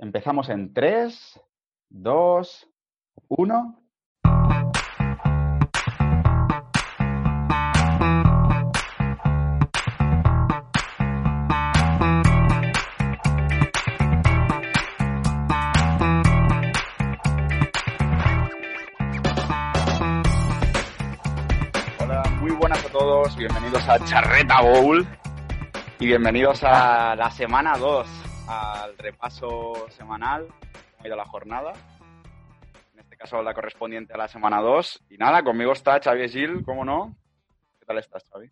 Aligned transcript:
Empezamos 0.00 0.48
en 0.48 0.72
3, 0.72 1.40
2, 1.88 2.68
1. 3.26 3.82
Hola, 21.98 22.22
muy 22.40 22.52
buenas 22.52 22.84
a 22.84 22.88
todos, 22.92 23.36
bienvenidos 23.36 23.88
a 23.88 23.98
Charreta 24.04 24.62
Bowl 24.62 25.04
y 25.98 26.06
bienvenidos 26.06 26.62
a 26.62 27.16
la 27.16 27.32
semana 27.32 27.76
2, 27.76 28.27
al 28.48 28.96
repaso 28.96 29.74
semanal, 29.90 30.46
cómo 30.48 31.00
ha 31.00 31.06
ido 31.06 31.16
la 31.16 31.24
jornada. 31.26 31.72
En 32.94 33.00
este 33.00 33.16
caso 33.16 33.42
la 33.42 33.54
correspondiente 33.54 34.14
a 34.14 34.16
la 34.16 34.28
semana 34.28 34.60
2. 34.60 35.04
Y 35.10 35.18
nada, 35.18 35.42
conmigo 35.42 35.72
está 35.72 36.00
Xavi 36.00 36.28
Gil, 36.28 36.64
¿cómo 36.64 36.84
no? 36.84 37.16
¿Qué 37.78 37.86
tal 37.86 37.98
estás, 37.98 38.24
Xavi? 38.30 38.50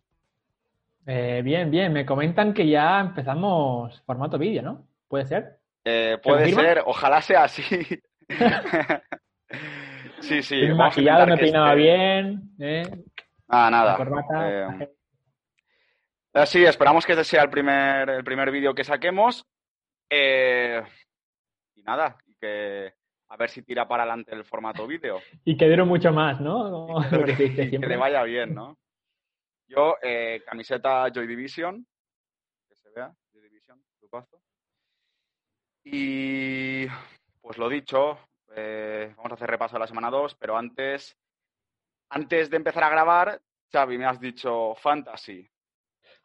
Eh, 1.07 1.41
bien, 1.43 1.71
bien. 1.71 1.91
Me 1.93 2.05
comentan 2.05 2.53
que 2.53 2.67
ya 2.67 2.99
empezamos 2.99 4.01
formato 4.05 4.37
vídeo, 4.37 4.61
¿no? 4.61 4.87
¿Puede 5.07 5.25
ser? 5.25 5.57
Eh, 5.83 6.17
puede 6.21 6.51
ser, 6.51 6.83
ojalá 6.85 7.21
sea 7.21 7.45
así. 7.45 7.63
sí, 10.19 10.43
sí. 10.43 10.61
Estoy 10.61 10.75
maquillado, 10.75 11.25
me 11.27 11.37
peinaba 11.37 11.69
este- 11.71 11.81
bien. 11.81 12.51
¿eh? 12.59 12.83
Ah, 13.47 13.65
La 13.65 13.71
nada. 13.71 13.95
corbata. 13.95 14.77
Eh, 16.33 16.45
sí, 16.45 16.65
esperamos 16.65 17.05
que 17.05 17.13
este 17.13 17.23
sea 17.23 17.43
el 17.43 17.49
primer, 17.49 18.09
el 18.09 18.23
primer 18.23 18.51
vídeo 18.51 18.75
que 18.75 18.83
saquemos. 18.83 19.45
Eh, 20.09 20.81
y 21.75 21.83
nada, 21.83 22.17
y 22.25 22.35
que 22.35 22.93
a 23.29 23.37
ver 23.37 23.49
si 23.49 23.61
tira 23.61 23.87
para 23.87 24.03
adelante 24.03 24.33
el 24.33 24.45
formato 24.45 24.87
vídeo. 24.87 25.19
Y 25.43 25.57
que 25.57 25.69
dure 25.69 25.83
mucho 25.83 26.11
más, 26.11 26.39
¿no? 26.39 26.69
Como 26.71 27.25
que 27.25 27.69
que 27.69 27.79
le 27.79 27.97
vaya 27.97 28.23
bien, 28.23 28.53
¿no? 28.53 28.77
Yo, 29.67 29.97
eh, 30.01 30.41
camiseta 30.45 31.09
Joy 31.09 31.27
Division, 31.27 31.85
que 32.69 32.75
se 32.75 32.89
vea, 32.89 33.13
Joy 33.33 33.41
Division, 33.41 33.83
grupazo. 33.99 34.41
Y 35.83 36.87
pues 37.41 37.57
lo 37.57 37.67
dicho, 37.67 38.17
eh, 38.55 39.13
vamos 39.17 39.31
a 39.31 39.35
hacer 39.35 39.49
repaso 39.49 39.75
de 39.75 39.79
la 39.79 39.87
semana 39.87 40.09
2, 40.09 40.35
pero 40.35 40.57
antes, 40.57 41.17
antes 42.09 42.49
de 42.49 42.57
empezar 42.57 42.83
a 42.83 42.89
grabar, 42.89 43.41
Xavi, 43.71 43.97
me 43.97 44.05
has 44.05 44.19
dicho 44.19 44.73
fantasy. 44.75 45.49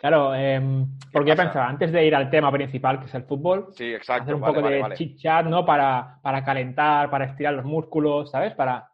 Claro, 0.02 0.34
em, 0.34 0.98
porque 1.12 1.30
yo 1.30 1.36
pensaba, 1.36 1.68
antes 1.68 1.92
de 1.92 2.04
ir 2.04 2.12
al 2.16 2.28
tema 2.28 2.50
principal, 2.50 2.98
que 2.98 3.06
es 3.06 3.14
el 3.14 3.22
fútbol, 3.22 3.68
Sí, 3.70 3.94
exacto. 3.94 4.24
hacer 4.24 4.34
un 4.34 4.40
vale, 4.40 4.52
poco 4.52 4.64
vale, 4.64 4.74
de 4.76 4.82
vale. 4.82 4.96
chit 4.96 5.16
chat, 5.16 5.46
¿no? 5.46 5.64
Para, 5.64 6.18
para 6.20 6.44
calentar, 6.44 7.08
para 7.08 7.26
estirar 7.26 7.54
los 7.54 7.64
músculos, 7.64 8.28
¿sabes? 8.28 8.52
Para 8.54 8.90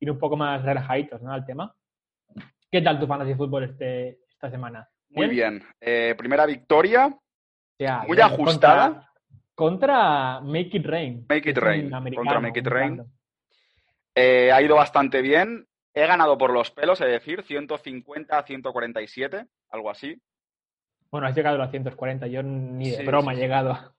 ir 0.00 0.10
un 0.10 0.18
poco 0.18 0.36
más 0.36 0.62
relajaditos, 0.62 1.22
¿no? 1.22 1.32
Al 1.32 1.46
tema. 1.46 1.74
¿Qué 2.70 2.82
tal 2.82 3.00
tu 3.00 3.06
fantasy 3.06 3.34
fútbol 3.34 3.64
este, 3.64 4.18
esta 4.28 4.50
semana? 4.50 4.86
Muy 5.08 5.28
bien. 5.28 5.64
Eh, 5.80 6.14
primera 6.18 6.44
victoria, 6.44 7.08
Muy 7.08 8.16
bien, 8.16 8.20
ajustada. 8.20 8.86
Contra, 8.88 9.10
contra 9.54 10.40
Make 10.42 10.76
It 10.76 10.84
Rain. 10.86 11.24
Make 11.26 11.50
It 11.50 11.56
Rain, 11.56 11.90
contra 11.90 12.38
Make 12.38 12.60
It 12.60 12.66
Rain. 12.66 13.02
eh, 14.14 14.52
ha 14.52 14.60
ido 14.60 14.76
bastante 14.76 15.22
bien. 15.22 15.66
He 15.94 16.06
ganado 16.06 16.36
por 16.36 16.52
los 16.52 16.70
pelos, 16.70 17.00
es 17.00 17.08
decir, 17.08 17.42
150 17.44 18.38
a 18.38 18.42
147, 18.42 19.46
algo 19.70 19.90
así. 19.90 20.20
Bueno, 21.10 21.26
has 21.26 21.34
llegado 21.34 21.56
a 21.56 21.64
los 21.64 21.70
140, 21.70 22.26
yo 22.28 22.42
ni 22.42 22.90
de 22.90 22.98
Sí, 22.98 23.04
broma 23.04 23.32
sí, 23.32 23.38
he 23.38 23.42
llegado. 23.42 23.94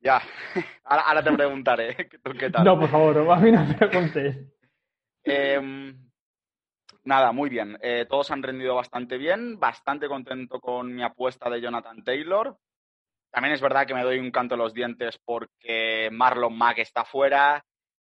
Ya, 0.00 0.22
ahora, 0.84 1.02
ahora 1.02 1.22
te 1.22 1.32
preguntaré 1.32 1.96
¿qué, 2.10 2.18
tú 2.18 2.32
qué 2.38 2.50
tal. 2.50 2.64
No, 2.64 2.78
por 2.78 2.88
favor, 2.88 3.30
a 3.30 3.36
mí 3.36 3.52
no 3.52 3.64
me 3.64 3.74
preguntes. 3.74 4.36
Em, 5.24 6.10
nada, 7.04 7.32
muy 7.32 7.50
bien. 7.50 7.76
Eh, 7.82 8.06
todos 8.08 8.30
han 8.30 8.42
rendido 8.42 8.76
bastante 8.76 9.18
bien. 9.18 9.58
Bastante 9.58 10.08
contento 10.08 10.60
con 10.60 10.94
mi 10.94 11.02
apuesta 11.02 11.50
de 11.50 11.60
Jonathan 11.60 12.02
Taylor. 12.04 12.56
También 13.30 13.54
es 13.54 13.60
verdad 13.60 13.86
que 13.86 13.94
me 13.94 14.04
doy 14.04 14.18
un 14.18 14.30
canto 14.30 14.54
en 14.54 14.60
los 14.60 14.72
dientes 14.72 15.18
porque 15.24 16.08
Marlon 16.12 16.56
Mack 16.56 16.78
está 16.78 17.04
fuera 17.04 17.62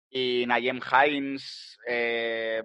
y 0.10 0.46
Nayem 0.48 0.80
Hines 0.80 1.78
eh, 1.88 2.64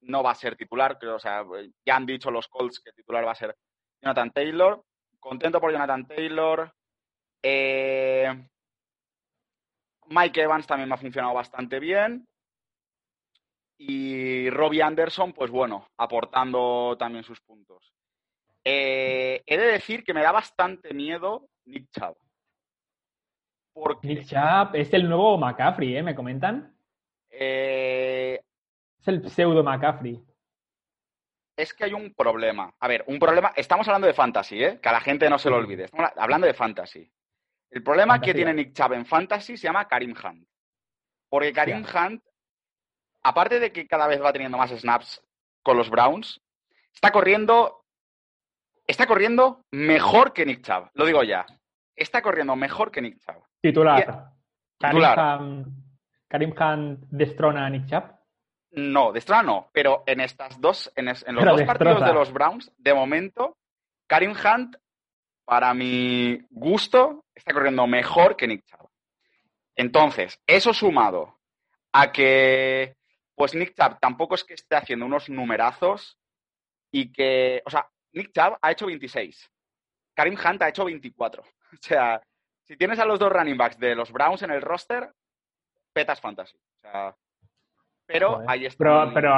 no 0.00 0.22
va 0.22 0.32
a 0.32 0.34
ser 0.34 0.56
titular. 0.56 0.98
Creo, 0.98 1.16
o 1.16 1.20
sea, 1.20 1.44
ya 1.86 1.96
han 1.96 2.06
dicho 2.06 2.30
los 2.30 2.48
Colts 2.48 2.80
que 2.80 2.92
titular 2.92 3.24
va 3.26 3.32
a 3.32 3.36
ser 3.36 3.54
Jonathan 4.04 4.30
Taylor. 4.30 4.82
Contento 5.18 5.60
por 5.60 5.72
Jonathan 5.72 6.06
Taylor. 6.06 6.70
Eh, 7.42 8.46
Mike 10.08 10.42
Evans 10.42 10.66
también 10.66 10.88
me 10.88 10.94
ha 10.94 10.98
funcionado 10.98 11.32
bastante 11.34 11.80
bien. 11.80 12.26
Y 13.78 14.50
Robbie 14.50 14.82
Anderson, 14.82 15.32
pues 15.32 15.50
bueno, 15.50 15.88
aportando 15.96 16.96
también 16.98 17.24
sus 17.24 17.40
puntos. 17.40 17.92
Eh, 18.62 19.42
he 19.46 19.56
de 19.58 19.66
decir 19.66 20.04
que 20.04 20.14
me 20.14 20.22
da 20.22 20.32
bastante 20.32 20.94
miedo 20.94 21.48
Nick 21.66 21.88
Chubb. 21.90 22.16
Porque 23.72 24.06
Nick 24.06 24.26
Chubb 24.26 24.74
es 24.76 24.92
el 24.92 25.08
nuevo 25.08 25.36
McCaffrey, 25.38 25.96
¿eh? 25.96 26.02
¿Me 26.02 26.14
comentan? 26.14 26.76
eh, 27.30 28.40
Es 29.00 29.08
el 29.08 29.28
pseudo 29.28 29.64
McCaffrey. 29.64 30.22
Es 31.56 31.72
que 31.74 31.84
hay 31.84 31.92
un 31.94 32.14
problema. 32.14 32.74
A 32.80 32.88
ver, 32.88 33.04
un 33.06 33.18
problema. 33.18 33.52
Estamos 33.56 33.86
hablando 33.88 34.06
de 34.06 34.14
fantasy, 34.14 34.62
¿eh? 34.62 34.80
Que 34.80 34.88
a 34.88 34.92
la 34.92 35.00
gente 35.00 35.28
no 35.30 35.38
se 35.38 35.50
lo 35.50 35.56
Sí. 35.56 35.62
olvide. 35.64 35.84
Estamos 35.84 36.10
hablando 36.16 36.46
de 36.46 36.54
fantasy. 36.54 37.10
El 37.70 37.82
problema 37.82 38.20
que 38.20 38.34
tiene 38.34 38.54
Nick 38.54 38.72
Chubb 38.72 38.92
en 38.92 39.06
fantasy 39.06 39.56
se 39.56 39.64
llama 39.64 39.86
Karim 39.88 40.14
Hunt. 40.22 40.46
Porque 41.28 41.52
Karim 41.52 41.84
Hunt, 41.84 42.22
aparte 43.22 43.58
de 43.58 43.72
que 43.72 43.86
cada 43.88 44.06
vez 44.06 44.22
va 44.22 44.32
teniendo 44.32 44.56
más 44.58 44.70
snaps 44.70 45.22
con 45.62 45.76
los 45.76 45.90
Browns, 45.90 46.40
está 46.92 47.10
corriendo. 47.10 47.84
Está 48.86 49.06
corriendo 49.06 49.64
mejor 49.72 50.32
que 50.32 50.44
Nick 50.46 50.62
Chubb. 50.62 50.90
Lo 50.94 51.06
digo 51.06 51.22
ya. 51.22 51.46
Está 51.96 52.20
corriendo 52.22 52.54
mejor 52.54 52.90
que 52.90 53.00
Nick 53.00 53.18
Chubb. 53.18 53.42
Titular. 53.62 54.30
Karim 54.78 54.98
Titular. 55.00 55.40
Hunt, 55.40 55.68
Karim 56.28 56.54
Hunt 56.60 57.00
destrona 57.10 57.66
a 57.66 57.70
Nick 57.70 57.86
Chubb. 57.86 58.04
No, 58.76 59.12
destroza 59.12 59.42
no, 59.42 59.70
pero 59.72 60.02
en 60.06 60.20
estas 60.20 60.60
dos, 60.60 60.92
en, 60.96 61.08
es- 61.08 61.24
en 61.26 61.34
los 61.34 61.42
Pero 61.44 61.52
dos 61.52 61.60
partidos 61.66 62.00
de 62.00 62.14
los 62.14 62.32
Browns, 62.32 62.72
de 62.76 62.94
momento, 62.94 63.56
Karim 64.06 64.32
Hunt, 64.32 64.76
para 65.44 65.74
mi 65.74 66.40
gusto, 66.50 67.24
está 67.34 67.52
corriendo 67.52 67.86
mejor 67.86 68.36
que 68.36 68.46
Nick 68.48 68.64
Chubb. 68.66 68.88
Entonces, 69.76 70.40
eso 70.46 70.72
sumado 70.72 71.38
a 71.92 72.10
que, 72.12 72.96
pues 73.34 73.54
Nick 73.54 73.74
Chubb 73.74 73.98
tampoco 74.00 74.34
es 74.34 74.44
que 74.44 74.54
esté 74.54 74.76
haciendo 74.76 75.06
unos 75.06 75.28
numerazos 75.28 76.18
y 76.90 77.12
que, 77.12 77.62
o 77.66 77.70
sea, 77.70 77.88
Nick 78.12 78.32
Chubb 78.32 78.56
ha 78.60 78.70
hecho 78.70 78.86
26, 78.86 79.50
Karim 80.14 80.36
Hunt 80.38 80.62
ha 80.62 80.68
hecho 80.68 80.84
24. 80.84 81.42
O 81.74 81.76
sea, 81.80 82.22
si 82.62 82.76
tienes 82.76 83.00
a 83.00 83.04
los 83.04 83.18
dos 83.18 83.32
running 83.32 83.56
backs 83.56 83.76
de 83.78 83.96
los 83.96 84.12
Browns 84.12 84.42
en 84.42 84.52
el 84.52 84.62
roster, 84.62 85.12
petas 85.92 86.20
fantasy. 86.20 86.56
O 86.56 86.80
sea, 86.80 87.16
pero 88.06 88.42
ahí 88.46 88.66
está. 88.66 88.84
Pero, 88.84 89.10
pero 89.14 89.34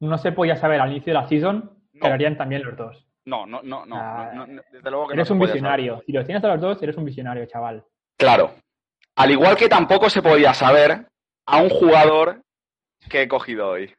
no 0.00 0.18
se 0.18 0.32
podía 0.32 0.56
saber 0.56 0.80
al 0.80 0.90
inicio 0.90 1.12
de 1.12 1.20
la 1.20 1.28
season 1.28 1.70
No. 1.92 2.00
que 2.02 2.08
lo 2.08 2.14
harían 2.14 2.36
también 2.36 2.62
los 2.64 2.76
dos. 2.76 3.06
No, 3.24 3.44
no, 3.46 3.60
no, 3.62 3.84
no, 3.84 3.96
Ah, 3.96 4.30
no, 4.34 4.46
no, 4.46 4.62
desde 4.72 4.90
luego 4.90 5.08
que 5.08 5.14
Eres 5.14 5.30
un 5.30 5.38
visionario. 5.38 5.92
saber. 5.94 6.06
Si 6.06 6.12
los 6.12 6.24
tienes 6.24 6.44
a 6.44 6.48
los 6.48 6.60
dos, 6.60 6.82
eres 6.82 6.96
un 6.96 7.04
visionario, 7.04 7.44
chaval. 7.46 7.84
Claro. 8.16 8.54
Al 9.16 9.30
igual 9.30 9.56
que 9.56 9.68
tampoco 9.68 10.08
se 10.08 10.22
podía 10.22 10.54
saber 10.54 11.06
a 11.46 11.56
un 11.62 11.68
jugador 11.68 12.42
que 13.10 13.22
he 13.22 13.28
cogido 13.28 13.68
hoy. 13.70 13.92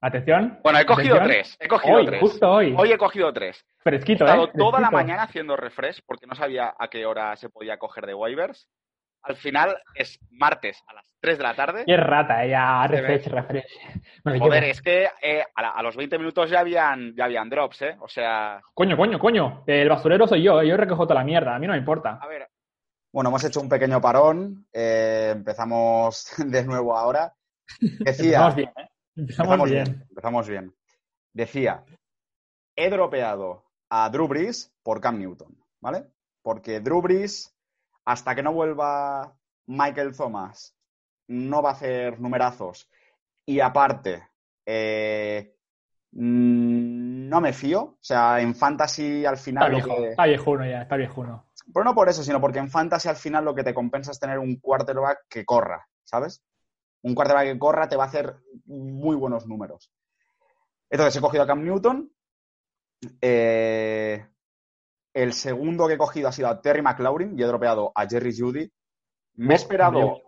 Atención. 0.00 0.58
Bueno, 0.62 0.78
he 0.78 0.86
cogido 0.86 1.14
atención. 1.16 1.28
tres. 1.42 1.56
He 1.60 1.68
cogido 1.68 1.96
Hoy, 1.96 2.06
tres. 2.06 2.20
justo 2.20 2.50
hoy. 2.50 2.74
Hoy 2.76 2.92
he 2.92 2.98
cogido 2.98 3.32
tres. 3.32 3.64
He 3.78 3.82
Fresquito, 3.82 4.24
estado 4.24 4.46
¿eh? 4.48 4.52
toda 4.56 4.80
la 4.80 4.90
mañana 4.90 5.22
haciendo 5.22 5.56
refresh 5.56 6.00
porque 6.06 6.26
no 6.26 6.34
sabía 6.34 6.74
a 6.78 6.88
qué 6.88 7.06
hora 7.06 7.34
se 7.36 7.48
podía 7.48 7.78
coger 7.78 8.06
de 8.06 8.14
waivers. 8.14 8.68
Al 9.24 9.36
final 9.36 9.76
es 9.94 10.18
martes 10.30 10.82
a 10.86 10.94
las 10.94 11.06
3 11.20 11.38
de 11.38 11.44
la 11.44 11.54
tarde. 11.56 11.84
Qué 11.86 11.96
rata, 11.96 12.44
eh, 12.44 12.50
ya, 12.50 12.84
Se 12.86 12.92
ve. 12.94 13.00
refresh, 13.00 13.26
refresh. 13.32 13.64
Lo 14.24 14.38
Joder, 14.38 14.62
llevo. 14.62 14.70
es 14.72 14.82
que 14.82 15.08
eh, 15.22 15.44
a, 15.54 15.62
la- 15.62 15.70
a 15.70 15.82
los 15.82 15.96
20 15.96 16.18
minutos 16.18 16.50
ya 16.50 16.60
habían, 16.60 17.14
ya 17.16 17.24
habían 17.24 17.48
drops, 17.48 17.82
¿eh? 17.82 17.96
O 18.00 18.08
sea, 18.08 18.60
Coño, 18.74 18.96
coño, 18.96 19.18
coño. 19.18 19.64
El 19.66 19.88
basurero 19.88 20.26
soy 20.26 20.42
yo, 20.42 20.60
eh, 20.60 20.68
yo 20.68 20.76
recojo 20.76 21.06
toda 21.06 21.20
la 21.20 21.24
mierda, 21.24 21.54
a 21.54 21.58
mí 21.58 21.66
no 21.66 21.72
me 21.72 21.78
importa. 21.78 22.18
a 22.20 22.26
ver, 22.28 22.48
Bueno, 23.12 23.30
hemos 23.30 23.42
hecho 23.44 23.60
un 23.60 23.68
pequeño 23.68 24.00
parón. 24.00 24.66
eh, 24.72 25.30
empezamos 25.34 26.26
de 26.46 26.64
nuevo 26.64 26.96
ahora. 26.96 27.32
Decía, 27.80 28.46
Empezamos 28.46 28.54
bien, 28.56 28.68
¿eh? 28.76 28.88
Empezamos, 29.16 29.52
empezamos 29.54 29.70
bien. 29.70 29.84
bien, 29.84 30.06
empezamos 30.10 30.48
bien. 30.48 30.74
Decía, 31.32 31.84
he 32.76 32.90
dropeado 32.90 33.64
a 33.88 34.10
Drew 34.10 34.28
Brees 34.28 34.72
por 34.82 35.00
Cam 35.00 35.18
Newton, 35.18 35.56
¿vale? 35.80 36.04
Porque 36.42 36.80
Drew 36.80 37.00
Brees, 37.00 37.53
hasta 38.04 38.34
que 38.34 38.42
no 38.42 38.52
vuelva 38.52 39.36
Michael 39.66 40.16
Thomas, 40.16 40.76
no 41.28 41.62
va 41.62 41.70
a 41.70 41.72
hacer 41.72 42.20
numerazos. 42.20 42.88
Y 43.46 43.60
aparte, 43.60 44.28
eh, 44.66 45.56
mm, 46.12 47.28
no 47.28 47.40
me 47.40 47.52
fío. 47.52 47.82
O 47.82 47.98
sea, 48.00 48.40
en 48.40 48.54
Fantasy 48.54 49.24
al 49.24 49.34
Está 49.34 49.44
final... 49.44 49.70
viejo, 49.70 49.96
que- 49.96 50.10
está 50.10 50.24
viejuno 50.26 50.66
ya, 50.66 50.82
está 50.82 50.96
viejuno. 50.96 51.46
Pero 51.72 51.84
no 51.84 51.94
por 51.94 52.08
eso, 52.08 52.22
sino 52.22 52.40
porque 52.40 52.58
en 52.58 52.70
Fantasy 52.70 53.08
al 53.08 53.16
final 53.16 53.44
lo 53.44 53.54
que 53.54 53.64
te 53.64 53.72
compensa 53.74 54.10
es 54.10 54.20
tener 54.20 54.38
un 54.38 54.56
quarterback 54.60 55.20
que 55.28 55.44
corra, 55.46 55.86
¿sabes? 56.02 56.42
Un 57.02 57.14
quarterback 57.14 57.46
que 57.52 57.58
corra 57.58 57.88
te 57.88 57.96
va 57.96 58.04
a 58.04 58.08
hacer 58.08 58.36
muy 58.66 59.16
buenos 59.16 59.46
números. 59.46 59.90
Entonces 60.90 61.16
he 61.16 61.20
cogido 61.22 61.42
a 61.42 61.46
Cam 61.46 61.64
Newton. 61.64 62.10
Eh, 63.20 64.26
el 65.14 65.32
segundo 65.32 65.86
que 65.86 65.94
he 65.94 65.98
cogido 65.98 66.28
ha 66.28 66.32
sido 66.32 66.48
a 66.48 66.60
Terry 66.60 66.82
McLaurin 66.82 67.38
y 67.38 67.42
he 67.42 67.46
dropeado 67.46 67.92
a 67.94 68.06
Jerry 68.06 68.36
Judy. 68.36 68.70
Me 69.36 69.54
he 69.54 69.56
esperado, 69.56 70.20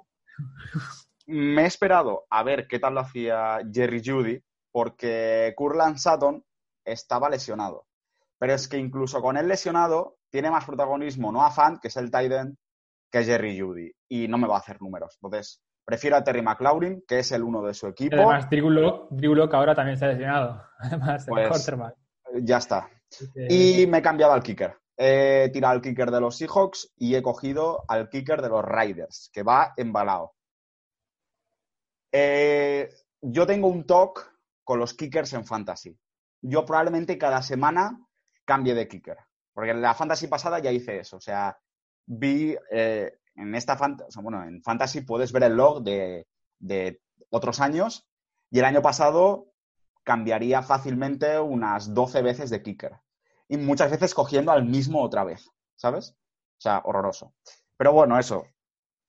me 1.27 1.63
he 1.63 1.67
esperado 1.67 2.25
a 2.31 2.43
ver 2.43 2.67
qué 2.69 2.79
tal 2.79 2.95
lo 2.95 3.01
hacía 3.01 3.59
Jerry 3.73 4.03
Judy, 4.05 4.41
porque 4.73 5.53
Curland 5.57 5.99
Sutton 5.99 6.45
estaba 6.85 7.29
lesionado. 7.29 7.87
Pero 8.39 8.53
es 8.55 8.69
que 8.69 8.77
incluso 8.79 9.21
con 9.23 9.37
él 9.37 9.49
lesionado, 9.49 10.19
tiene 10.31 10.51
más 10.51 10.65
protagonismo 10.65 11.33
Noah 11.33 11.51
Fant, 11.51 11.81
que 11.81 11.89
es 11.89 11.97
el 11.97 12.11
tight 12.11 12.33
end, 12.33 12.57
que 13.11 13.25
Jerry 13.25 13.59
Judy. 13.59 13.91
Y 14.09 14.29
no 14.29 14.39
me 14.39 14.47
va 14.47 14.57
a 14.57 14.59
hacer 14.59 14.81
números. 14.83 15.19
Entonces, 15.23 15.63
prefiero 15.85 16.17
a 16.17 16.23
Terry 16.25 16.43
McLaurin, 16.43 17.03
que 17.09 17.21
es 17.21 17.33
el 17.33 17.43
uno 17.43 17.63
de 17.63 17.73
su 17.75 17.87
equipo. 17.87 18.17
Además, 18.17 18.51
Drew 18.51 18.69
Lock, 18.71 19.09
Drew 19.11 19.35
Lock 19.35 19.55
ahora 19.55 19.75
también 19.75 19.97
se 19.97 20.05
ha 20.05 20.09
lesionado. 20.09 20.63
Además, 20.79 21.27
el 21.27 21.33
Pues- 21.33 21.49
quarterback. 21.49 21.95
Ya 22.43 22.59
está. 22.59 22.91
Y 23.49 23.87
me 23.87 23.99
he 23.99 24.03
cambiado 24.03 24.33
al 24.33 24.43
kicker. 24.43 24.77
He 24.97 25.51
tirado 25.53 25.75
al 25.75 25.83
kicker 25.83 26.11
de 26.11 26.21
los 26.21 26.37
Seahawks 26.39 26.93
y 26.97 27.15
he 27.15 27.23
cogido 27.23 27.85
al 27.89 28.09
kicker 28.09 28.41
de 28.41 28.49
los 28.49 28.65
Riders, 28.65 29.31
que 29.33 29.43
va 29.43 29.75
embalado. 29.77 30.35
Eh, 32.13 32.89
yo 33.21 33.47
tengo 33.47 33.69
un 33.69 33.87
talk 33.87 34.33
con 34.65 34.79
los 34.79 34.95
kickers 34.95 35.33
en 35.35 35.45
fantasy. 35.45 35.99
Yo 36.43 36.65
probablemente 36.65 37.19
cada 37.19 37.43
semana 37.43 38.01
cambie 38.45 38.75
de 38.75 38.89
kicker. 38.89 39.19
Porque 39.53 39.71
en 39.71 39.83
la 39.83 39.95
fantasy 39.95 40.27
pasada 40.29 40.59
ya 40.59 40.73
hice 40.73 40.99
eso. 41.01 41.17
O 41.17 41.21
sea, 41.21 41.59
vi 42.07 42.57
eh, 42.71 43.19
en 43.35 43.55
esta 43.55 43.77
fant- 43.79 44.05
o 44.07 44.11
sea, 44.11 44.23
bueno, 44.23 44.43
en 44.45 44.63
fantasy 44.63 45.01
puedes 45.03 45.33
ver 45.33 45.45
el 45.45 45.57
log 45.57 45.83
de, 45.83 46.27
de 46.59 47.01
otros 47.31 47.61
años. 47.61 48.07
Y 48.51 48.59
el 48.61 48.65
año 48.65 48.83
pasado 48.83 49.53
cambiaría 50.05 50.63
fácilmente 50.63 51.39
unas 51.41 51.93
12 51.93 52.23
veces 52.23 52.51
de 52.51 52.63
kicker. 52.63 52.93
Y 53.49 53.57
muchas 53.57 53.91
veces 53.91 54.15
cogiendo 54.15 54.53
al 54.53 54.65
mismo 54.65 55.03
otra 55.03 55.25
vez, 55.25 55.49
¿sabes? 55.77 56.17
O 56.59 56.61
sea, 56.61 56.83
horroroso. 56.85 57.35
Pero 57.77 57.93
bueno, 57.93 58.19
eso. 58.19 58.45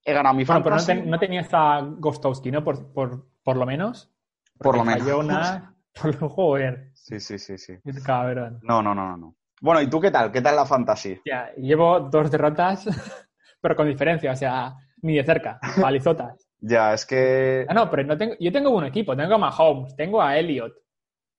He 0.04 0.14
ganado 0.14 0.36
mi 0.36 0.46
Bueno, 0.46 0.64
pero 0.64 0.76
no, 0.76 0.82
fantasy. 0.82 1.02
ten- 1.02 1.10
no 1.10 1.20
tenías 1.20 1.50
a 1.54 1.82
Gostowski, 1.82 2.52
¿no? 2.52 2.64
Por, 2.64 2.94
por, 2.94 3.28
por 3.44 3.58
lo 3.58 3.66
menos. 3.66 4.12
Por 4.60 4.78
lo 4.78 4.84
menos. 4.86 5.08
una- 5.08 5.74
Por 6.00 6.22
lo 6.22 6.30
joder. 6.30 6.92
Sí, 6.94 7.20
sí, 7.20 7.40
sí, 7.40 7.58
sí. 7.58 7.74
Cabrón. 8.06 8.60
No, 8.62 8.84
no, 8.84 8.94
no, 8.94 9.08
no, 9.10 9.18
no. 9.18 9.36
Bueno, 9.62 9.82
¿y 9.82 9.90
tú 9.90 10.00
qué 10.00 10.12
tal? 10.12 10.32
¿Qué 10.32 10.42
tal 10.42 10.56
la 10.56 10.66
fantasy? 10.68 11.20
Ya, 11.26 11.52
llevo 11.56 12.00
dos 12.02 12.30
derrotas, 12.30 12.86
pero 13.62 13.76
con 13.76 13.88
diferencia, 13.88 14.32
o 14.32 14.36
sea, 14.36 14.76
ni 15.02 15.16
de 15.16 15.24
cerca, 15.24 15.60
palizotas. 15.82 16.44
Ya, 16.60 16.92
es 16.94 17.06
que... 17.06 17.68
Ah, 17.70 17.74
no, 17.76 17.88
pero 17.88 18.04
no 18.04 18.18
tengo, 18.18 18.34
yo 18.40 18.52
tengo 18.52 18.72
un 18.72 18.84
equipo, 18.86 19.16
tengo 19.16 19.36
a 19.36 19.38
Mahomes, 19.38 19.96
tengo 19.96 20.20
a 20.20 20.36
Elliot, 20.40 20.74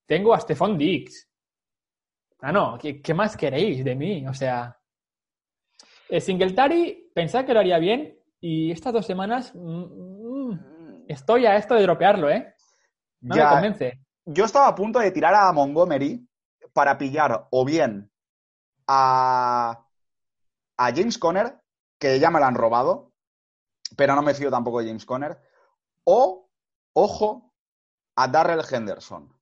tengo 0.06 0.32
a 0.32 0.38
Stephon 0.38 0.78
Diggs. 0.78 1.27
Ah, 2.40 2.50
no, 2.52 2.76
¿qué, 2.79 3.00
qué 3.00 3.14
más 3.14 3.37
queréis 3.37 3.85
de 3.85 3.94
mí? 3.94 4.26
O 4.26 4.35
sea, 4.35 4.76
Singletary 6.20 7.11
pensaba 7.14 7.44
que 7.44 7.55
lo 7.55 7.61
haría 7.61 7.79
bien 7.79 8.19
y 8.40 8.70
estas 8.70 8.93
dos 8.93 9.06
semanas 9.06 9.52
mm, 9.55 10.50
mm, 10.50 11.05
estoy 11.08 11.46
a 11.46 11.56
esto 11.56 11.75
de 11.75 11.82
dropearlo, 11.82 12.31
¿eh? 12.31 12.55
No 13.29 13.37
me 13.37 13.46
Ya, 13.46 13.49
convence. 13.49 14.00
yo 14.26 14.44
estaba 14.44 14.69
a 14.69 14.75
punto 14.75 14.99
de 15.00 15.11
tirar 15.11 15.35
a 15.35 15.52
Montgomery 15.52 16.29
para 16.73 16.96
pillar 16.99 17.49
o 17.50 17.64
bien 17.64 18.11
a, 18.88 19.87
a 20.79 20.93
James 20.94 21.19
Conner, 21.19 21.61
que 21.99 22.19
ya 22.20 22.31
me 22.31 22.41
lo 22.41 22.46
han 22.46 22.55
robado, 22.55 23.12
pero 23.96 24.14
no 24.17 24.23
me 24.23 24.34
fío 24.34 24.50
tampoco 24.50 24.81
de 24.81 24.88
James 24.88 25.06
Conner, 25.06 25.41
o, 26.05 26.50
ojo, 26.94 27.55
a 28.17 28.29
Darrell 28.29 28.64
Henderson. 28.70 29.34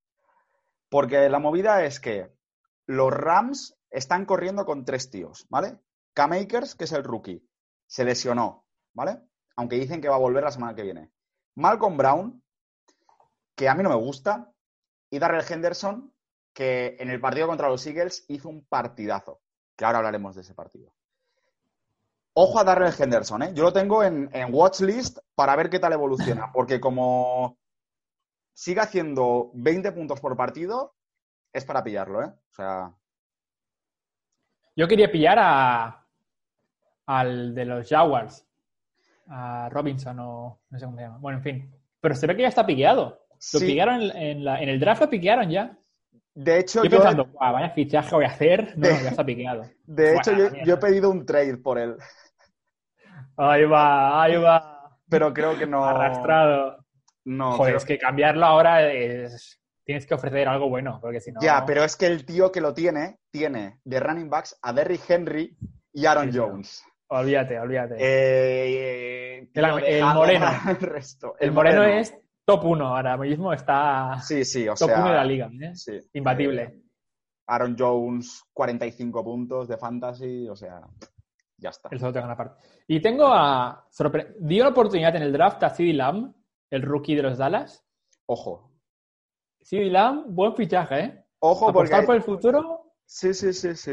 Porque 0.89 1.29
la 1.29 1.39
movida 1.39 1.85
es 1.85 2.01
que 2.01 2.36
los 2.87 3.13
Rams 3.13 3.77
están 3.91 4.25
corriendo 4.25 4.65
con 4.65 4.85
tres 4.85 5.11
tíos, 5.11 5.47
¿vale? 5.49 5.79
K-Makers, 6.15 6.75
que 6.75 6.85
es 6.85 6.93
el 6.93 7.05
rookie, 7.05 7.47
se 7.87 8.05
lesionó, 8.05 8.67
¿vale? 8.95 9.21
Aunque 9.57 9.77
dicen 9.77 10.01
que 10.01 10.09
va 10.09 10.17
a 10.17 10.21
volver 10.21 10.45
la 10.45 10.51
semana 10.51 10.75
que 10.75 10.83
viene. 10.83 11.11
Malcolm 11.57 11.97
Brown, 11.97 12.43
que 13.55 13.69
a 13.69 13.75
mí 13.75 13.83
no 13.83 13.89
me 13.89 13.97
gusta, 13.97 14.53
y 15.11 15.19
Darrell 15.19 15.45
Henderson, 15.49 16.13
que 16.53 16.97
en 16.99 17.11
el 17.11 17.21
partido 17.21 17.47
contra 17.47 17.69
los 17.69 17.87
Eagles 17.87 18.25
hizo 18.29 18.49
un 18.49 18.65
partidazo, 18.67 19.41
que 19.77 19.85
ahora 19.85 19.99
hablaremos 19.99 20.35
de 20.35 20.43
ese 20.43 20.55
partido. 20.55 20.95
Ojo 22.35 22.59
a 22.59 22.65
Darrell 22.65 22.95
Henderson, 22.99 23.43
¿eh? 23.43 23.53
Yo 23.55 23.63
lo 23.63 23.73
tengo 23.73 24.03
en, 24.03 24.29
en 24.33 24.53
watchlist 24.53 25.19
para 25.35 25.57
ver 25.57 25.71
qué 25.71 25.79
tal 25.79 25.93
evoluciona, 25.95 26.53
porque 26.53 26.81
como 26.81 27.59
siga 28.55 28.83
haciendo 28.85 29.51
20 29.55 29.93
puntos 29.93 30.21
por 30.21 30.37
partido, 30.37 30.96
es 31.57 31.65
para 31.65 31.83
pillarlo, 31.83 32.23
¿eh? 32.23 32.27
O 32.27 32.55
sea, 32.55 32.93
Yo 34.77 34.87
quería 34.87 35.11
pillar 35.11 35.39
a 35.41 36.03
al 37.07 37.55
de 37.55 37.65
los 37.65 37.89
Jaguars, 37.89 38.45
a 39.29 39.69
Robinson 39.71 40.19
o 40.21 40.61
no 40.71 40.79
sé 40.79 40.85
cómo 40.85 40.97
se 40.97 41.05
llama. 41.05 41.19
Bueno, 41.19 41.39
en 41.39 41.45
fin. 41.45 41.75
Pero 42.01 42.15
se 42.15 42.27
ve 42.27 42.37
que 42.37 42.43
ya 42.43 42.49
está 42.49 42.67
piqueado. 42.67 43.27
Lo 43.31 43.37
sí. 43.61 43.67
piquearon 43.67 44.03
en, 44.03 44.17
en 44.17 44.45
la- 44.45 44.61
en 44.61 44.69
el 44.69 44.81
draft, 44.81 45.03
lo 45.03 45.11
piquearon 45.11 45.49
ya. 45.51 45.77
De 46.35 46.59
hecho, 46.59 46.83
Yo 46.85 46.91
yo, 46.91 46.97
pensando, 46.99 47.25
"Guau, 47.27 47.55
vaya 47.55 47.71
fichaje 47.71 48.15
voy 48.15 48.25
a 48.25 48.29
hacer. 48.29 48.77
No, 48.77 48.89
De- 48.89 49.03
ya 49.05 49.11
está 49.11 49.25
piqueado. 49.25 49.63
de 49.87 50.17
hecho, 50.17 50.33
yo, 50.33 50.49
yo 50.65 50.75
he 50.75 50.79
pedido 50.79 51.11
un 51.11 51.25
trade 51.25 51.57
por 51.59 51.79
él, 51.79 51.97
Ahí 53.39 53.65
va, 53.65 54.23
ahí 54.23 54.37
va. 54.37 54.99
pero 55.09 55.33
creo 55.33 55.57
que 55.59 55.67
no. 55.67 55.85
Arrastrado. 55.85 56.85
No, 57.25 57.53
Joder, 57.53 57.73
creo- 57.73 57.77
es 57.79 57.85
que 57.85 57.99
cambiarlo 57.99 58.45
ahora 58.47 58.91
es... 58.93 59.56
Tienes 59.87 60.05
que 60.07 60.15
ofrecer 60.15 60.49
algo 60.49 60.69
bueno, 60.69 60.99
porque 61.01 61.21
si 61.21 61.31
no... 61.31 61.41
Ya, 61.41 61.65
pero 61.65 61.85
es 61.85 61.97
que 61.97 62.07
el 62.07 62.27
tío 62.27 62.51
que 62.51 62.61
lo 62.61 62.75
tiene, 62.75 63.21
tiene 63.31 63.81
de 63.85 64.01
running 64.01 64.29
backs 64.29 64.59
a 64.61 64.73
Derrick 64.73 65.09
Henry 65.09 65.57
y 65.93 66.07
Aaron 66.07 66.33
Sí. 66.33 66.39
Jones. 66.39 66.85
Olvídate, 67.09 67.57
olvídate. 67.61 67.95
Eh, 68.01 69.39
El- 69.39 69.53
tío, 69.53 69.79
el 69.87 70.05
moreno. 70.05 70.47
resto. 70.81 71.35
el 71.39 71.53
Moreno 71.53 71.85
es 71.85 72.13
top 72.45 72.65
1 72.65 72.85
ahora 72.97 73.17
mismo, 73.17 73.53
está 73.53 74.19
Sí, 74.21 74.45
sí, 74.45 74.69
o 74.69 74.75
top 74.75 74.89
sea. 74.89 74.99
1 74.99 75.09
de 75.11 75.15
la 75.15 75.25
liga. 75.25 75.49
¿eh? 75.63 75.71
sí. 75.77 76.01
Imbatible. 76.15 76.63
Eh, 76.65 76.83
Aaron 77.49 77.77
Jones, 77.79 78.43
45 78.53 79.23
puntos 79.23 79.69
de 79.69 79.77
fantasy, 79.79 80.49
o 80.49 80.57
sea, 80.57 80.81
ya 81.59 81.71
está. 81.71 81.89
El 81.93 82.01
solo 82.01 82.13
tengo 82.13 82.27
una 82.27 82.37
parte. 82.37 82.61
Y 82.89 83.01
tengo 83.01 83.29
a. 83.33 83.87
Dio 84.41 84.65
la 84.65 84.71
oportunidad 84.71 85.15
en 85.15 85.23
el 85.23 85.33
draft 85.33 85.63
a 85.63 85.71
CeeDee 85.71 85.93
Lamb, 85.95 86.35
el 86.71 86.83
rookie 86.83 87.15
de 87.15 87.23
los 87.23 87.39
Dallas. 87.39 87.85
Ojo. 88.27 88.73
CeeDee 89.69 89.91
Lamb, 89.91 90.25
buen 90.29 90.55
fichaje, 90.55 91.01
¿eh? 91.01 91.25
Ojo, 91.41 91.73
porque. 91.73 91.93
Apostar 91.95 92.07
por 92.07 92.15
el 92.17 92.23
futuro 92.23 92.93
Sí, 93.05 93.35
sí, 93.35 93.53
sí, 93.53 93.75
sí. 93.77 93.93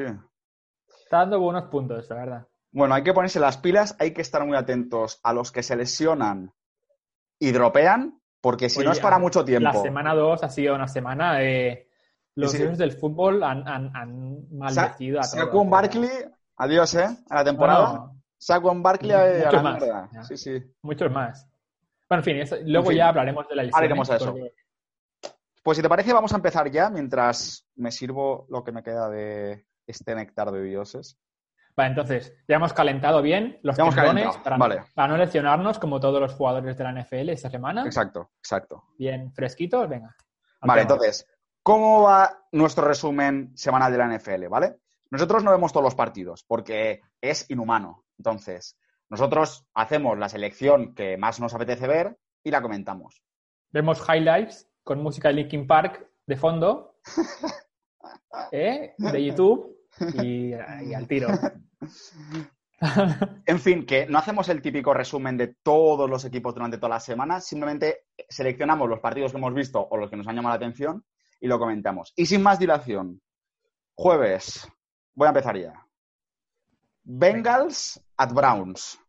está 1.04 1.20
dando 1.20 1.40
buenos 1.40 1.66
puntos, 1.66 2.08
la 2.10 2.16
verdad. 2.16 2.48
Bueno, 2.72 2.96
hay 2.96 3.04
que 3.04 3.14
ponerse 3.14 3.40
las 3.40 3.58
pilas, 3.58 3.96
hay 4.00 4.12
que 4.14 4.22
estar 4.22 4.44
muy 4.46 4.58
atentos 4.58 5.20
a 5.24 5.34
los 5.34 5.52
que 5.52 5.62
se 5.62 5.76
lesionan 5.76 6.52
y 7.40 7.52
dropean, 7.52 8.20
porque 8.42 8.70
si 8.70 8.84
no 8.84 8.92
es 8.92 9.00
para 9.00 9.20
mucho 9.20 9.46
tiempo. 9.46 9.70
La 9.72 9.74
semana 9.82 10.16
2 10.16 10.44
ha 10.44 10.50
sido 10.50 10.76
una 10.76 10.88
semana 10.88 11.36
de. 11.38 11.90
Los 12.36 12.52
Sí, 12.52 12.58
sí. 12.58 12.64
dioses 12.64 12.80
del 12.80 12.94
fútbol 12.94 13.44
han, 13.44 13.68
han, 13.68 13.96
han 13.96 14.48
maldecido 14.58 15.20
a 15.20 15.24
todos. 15.24 15.70
Barkley, 15.70 16.10
adiós, 16.58 16.96
¿eh? 16.96 17.08
A 17.30 17.36
la 17.36 17.44
temporada. 17.44 17.94
No, 17.94 18.22
Saquon 18.40 18.82
Barkley 18.82 19.12
a, 19.12 19.52
la 19.52 19.62
más. 19.62 19.84
Sí, 20.28 20.38
sí. 20.38 20.64
muchos 20.82 21.12
más. 21.12 21.48
Bueno, 22.10 22.22
en 22.22 22.24
fin, 22.24 22.38
eso- 22.38 22.58
luego 22.66 22.88
fin. 22.90 22.98
ya 22.98 23.10
hablaremos 23.10 23.48
de 23.48 23.56
la 23.56 23.64
lesión. 23.64 23.78
Hablaremos 23.78 24.08
de 24.10 24.16
eso. 24.16 24.36
Pues 25.64 25.78
si 25.78 25.82
te 25.82 25.90
parece, 25.90 26.14
vamos 26.14 26.34
a 26.34 26.36
empezar 26.36 26.70
ya 26.70 26.90
mientras 26.90 27.66
me 27.76 27.92
sirvo 27.92 28.46
lo 28.50 28.64
que 28.64 28.72
me 28.72 28.84
queda 28.84 29.10
de 29.10 29.66
este 29.88 30.14
néctar 30.14 30.52
de 30.52 30.62
dioses. 30.62 31.18
Vale, 31.76 31.90
entonces, 31.90 32.34
ya 32.48 32.58
hemos 32.58 32.74
calentado 32.74 33.22
bien 33.22 33.60
los 33.64 33.76
Ya 33.76 33.86
para, 33.86 34.58
vale. 34.58 34.84
para 34.94 35.08
no 35.08 35.18
lesionarnos 35.18 35.80
como 35.80 36.00
todos 36.00 36.22
los 36.22 36.34
jugadores 36.34 36.78
de 36.78 36.84
la 36.84 36.92
NFL 36.92 37.30
esta 37.30 37.50
semana. 37.50 37.84
Exacto, 37.86 38.32
exacto. 38.38 38.84
Bien 39.00 39.34
fresquitos, 39.34 39.90
venga. 39.90 40.16
al 40.62 40.68
Vale, 40.68 40.82
tema. 40.82 40.94
entonces, 40.94 41.28
¿cómo 41.64 42.04
va 42.04 42.46
nuestro 42.52 42.86
resumen 42.86 43.52
semanal 43.58 43.92
de 43.92 43.98
la 43.98 44.08
NFL, 44.18 44.48
vale? 44.50 44.76
Nosotros 45.10 45.44
no 45.44 45.52
vemos 45.52 45.72
todos 45.74 45.84
los 45.86 45.96
partidos 45.96 46.44
porque 46.44 47.02
es 47.22 47.50
inhumano. 47.50 48.04
Entonces, 48.18 48.78
Nosotros 49.10 49.66
hacemos 49.76 50.18
la 50.18 50.28
selección 50.30 50.96
que 50.96 51.18
más 51.18 51.40
nos 51.40 51.54
apetece 51.54 51.86
ver 51.88 52.18
y 52.44 52.50
la 52.50 52.62
comentamos. 52.64 53.22
Vemos 53.72 54.02
highlights 54.10 54.68
con 54.84 55.02
música 55.02 55.30
de 55.30 55.36
Linkin 55.36 55.68
Park 55.68 56.08
de 56.26 56.38
fondo, 56.38 56.98
¿eh? 58.52 58.94
de 58.98 59.26
YouTube 59.26 59.78
y, 60.22 60.54
y 60.86 60.94
al 60.94 61.08
tiro. 61.08 61.30
En 63.46 63.60
fin, 63.60 63.86
que 63.86 64.08
no 64.08 64.18
hacemos 64.18 64.50
el 64.50 64.62
típico 64.62 64.94
resumen 64.94 65.38
de 65.38 65.56
todos 65.64 66.10
los 66.10 66.26
equipos 66.26 66.54
durante 66.54 66.78
toda 66.78 66.90
la 66.90 67.00
semana, 67.00 67.40
simplemente 67.40 68.08
seleccionamos 68.28 68.90
los 68.90 69.00
partidos 69.00 69.32
que 69.32 69.38
hemos 69.38 69.54
visto 69.54 69.88
o 69.90 69.96
los 69.96 70.10
que 70.10 70.18
nos 70.18 70.28
han 70.28 70.36
llamado 70.36 70.54
la 70.54 70.58
atención 70.58 71.06
y 71.40 71.48
lo 71.48 71.60
comentamos. 71.60 72.12
Y 72.16 72.26
sin 72.26 72.42
más 72.42 72.60
dilación, 72.60 73.22
jueves, 73.96 74.68
voy 75.14 75.28
a 75.28 75.30
empezar 75.30 75.58
ya. 75.58 75.88
Bengals 77.04 78.04
at 78.18 78.34
Browns, 78.34 79.00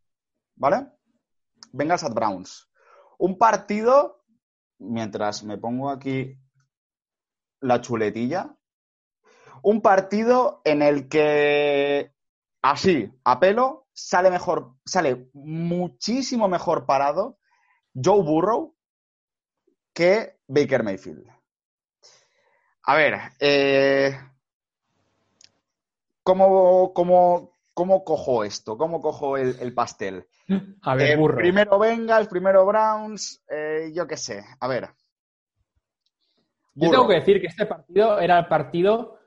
¿vale? 0.56 0.86
Bengals 1.72 2.04
at 2.04 2.12
Browns. 2.12 2.68
Un 3.18 3.38
partido, 3.38 4.23
mientras 4.84 5.42
me 5.44 5.58
pongo 5.58 5.90
aquí 5.90 6.38
la 7.60 7.80
chuletilla, 7.80 8.56
un 9.62 9.80
partido 9.80 10.60
en 10.64 10.82
el 10.82 11.08
que 11.08 12.12
así, 12.62 13.10
a 13.24 13.40
pelo, 13.40 13.88
sale 13.92 14.30
mejor, 14.30 14.74
sale 14.84 15.30
muchísimo 15.32 16.48
mejor 16.48 16.86
parado 16.86 17.38
Joe 17.94 18.22
Burrow 18.22 18.76
que 19.94 20.38
Baker 20.48 20.82
Mayfield. 20.82 21.26
A 22.82 22.96
ver, 22.96 23.18
eh, 23.40 24.18
¿cómo, 26.22 26.92
cómo, 26.92 27.53
cómo 27.74 28.04
cojo 28.04 28.44
esto? 28.44 28.78
¿Cómo 28.78 29.00
cojo 29.00 29.36
el, 29.36 29.56
el 29.60 29.74
pastel? 29.74 30.26
A 30.82 30.94
ver, 30.94 31.10
Eh, 31.10 31.16
burro. 31.16 31.36
primero 31.38 31.78
Bengals, 31.78 32.28
primero 32.28 32.64
Browns, 32.64 33.44
eh, 33.50 33.90
yo 33.94 34.06
qué 34.06 34.16
sé. 34.16 34.42
A 34.60 34.68
ver. 34.68 34.88
Yo 36.74 36.90
tengo 36.90 37.06
que 37.08 37.14
decir 37.14 37.40
que 37.40 37.46
este 37.48 37.66
partido 37.66 38.18
era 38.18 38.38
el 38.38 38.46
partido. 38.46 39.18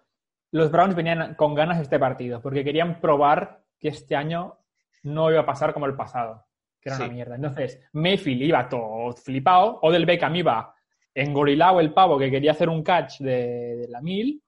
Los 0.51 0.71
Browns 0.71 0.95
venían 0.95 1.35
con 1.35 1.53
ganas 1.55 1.77
de 1.77 1.83
este 1.83 1.99
partido, 1.99 2.41
porque 2.41 2.63
querían 2.63 2.99
probar 2.99 3.63
que 3.79 3.89
este 3.89 4.15
año 4.15 4.57
no 5.03 5.29
iba 5.31 5.41
a 5.41 5.45
pasar 5.45 5.73
como 5.73 5.85
el 5.85 5.95
pasado, 5.95 6.45
que 6.81 6.89
era 6.89 6.97
Sí. 6.97 7.03
una 7.03 7.13
mierda. 7.13 7.35
Entonces, 7.35 7.79
Mayfield 7.93 8.41
iba 8.41 8.67
todo 8.67 9.13
flipado, 9.13 9.79
Odell 9.81 10.05
Beckham 10.05 10.35
iba 10.35 10.73
engorilado 11.13 11.79
el 11.79 11.93
pavo 11.93 12.17
que 12.19 12.29
quería 12.29 12.51
hacer 12.51 12.69
un 12.69 12.83
catch 12.83 13.19
de, 13.19 13.75
de 13.77 13.87
la 13.89 14.01
mil, 14.01 14.43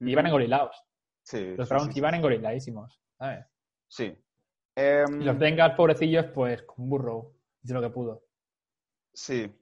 y 0.00 0.10
iban 0.10 0.26
engorilados. 0.26 0.76
Sí, 1.22 1.54
Los 1.56 1.68
Browns 1.68 1.92
sí, 1.92 1.98
iban 1.98 2.14
engoriladísimos, 2.14 3.00
¿sabes? 3.22 3.46
Sí. 3.88 4.18
Em, 4.74 5.20
Y 5.20 5.24
los 5.24 5.38
Bengals, 5.38 5.74
pobrecillos, 5.76 6.26
pues 6.34 6.62
con 6.62 6.88
burro, 6.88 7.34
hizo 7.62 7.74
lo 7.74 7.80
que 7.80 7.90
pudo. 7.90 8.24
Sí. 9.14 9.52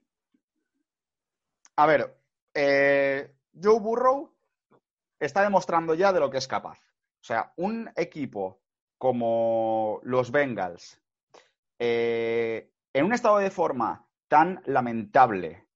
A 1.75 1.85
ver, 1.85 2.17
eh, 2.55 3.35
Joe 3.61 3.79
Burrow 3.79 4.33
está 5.19 5.43
demostrando 5.43 5.93
ya 5.93 6.11
de 6.11 6.19
lo 6.19 6.31
que 6.31 6.37
es 6.39 6.47
capaz. 6.47 6.79
O 6.79 7.23
sea, 7.23 7.53
un 7.57 7.89
equipo 7.95 8.61
como 8.97 9.99
los 10.03 10.31
Bengals, 10.31 10.99
eh, 11.77 12.71
en 12.93 13.05
un 13.05 13.13
estado 13.13 13.37
de 13.37 13.51
forma 13.51 14.07
tan 14.27 14.61
lamentable 14.65 15.67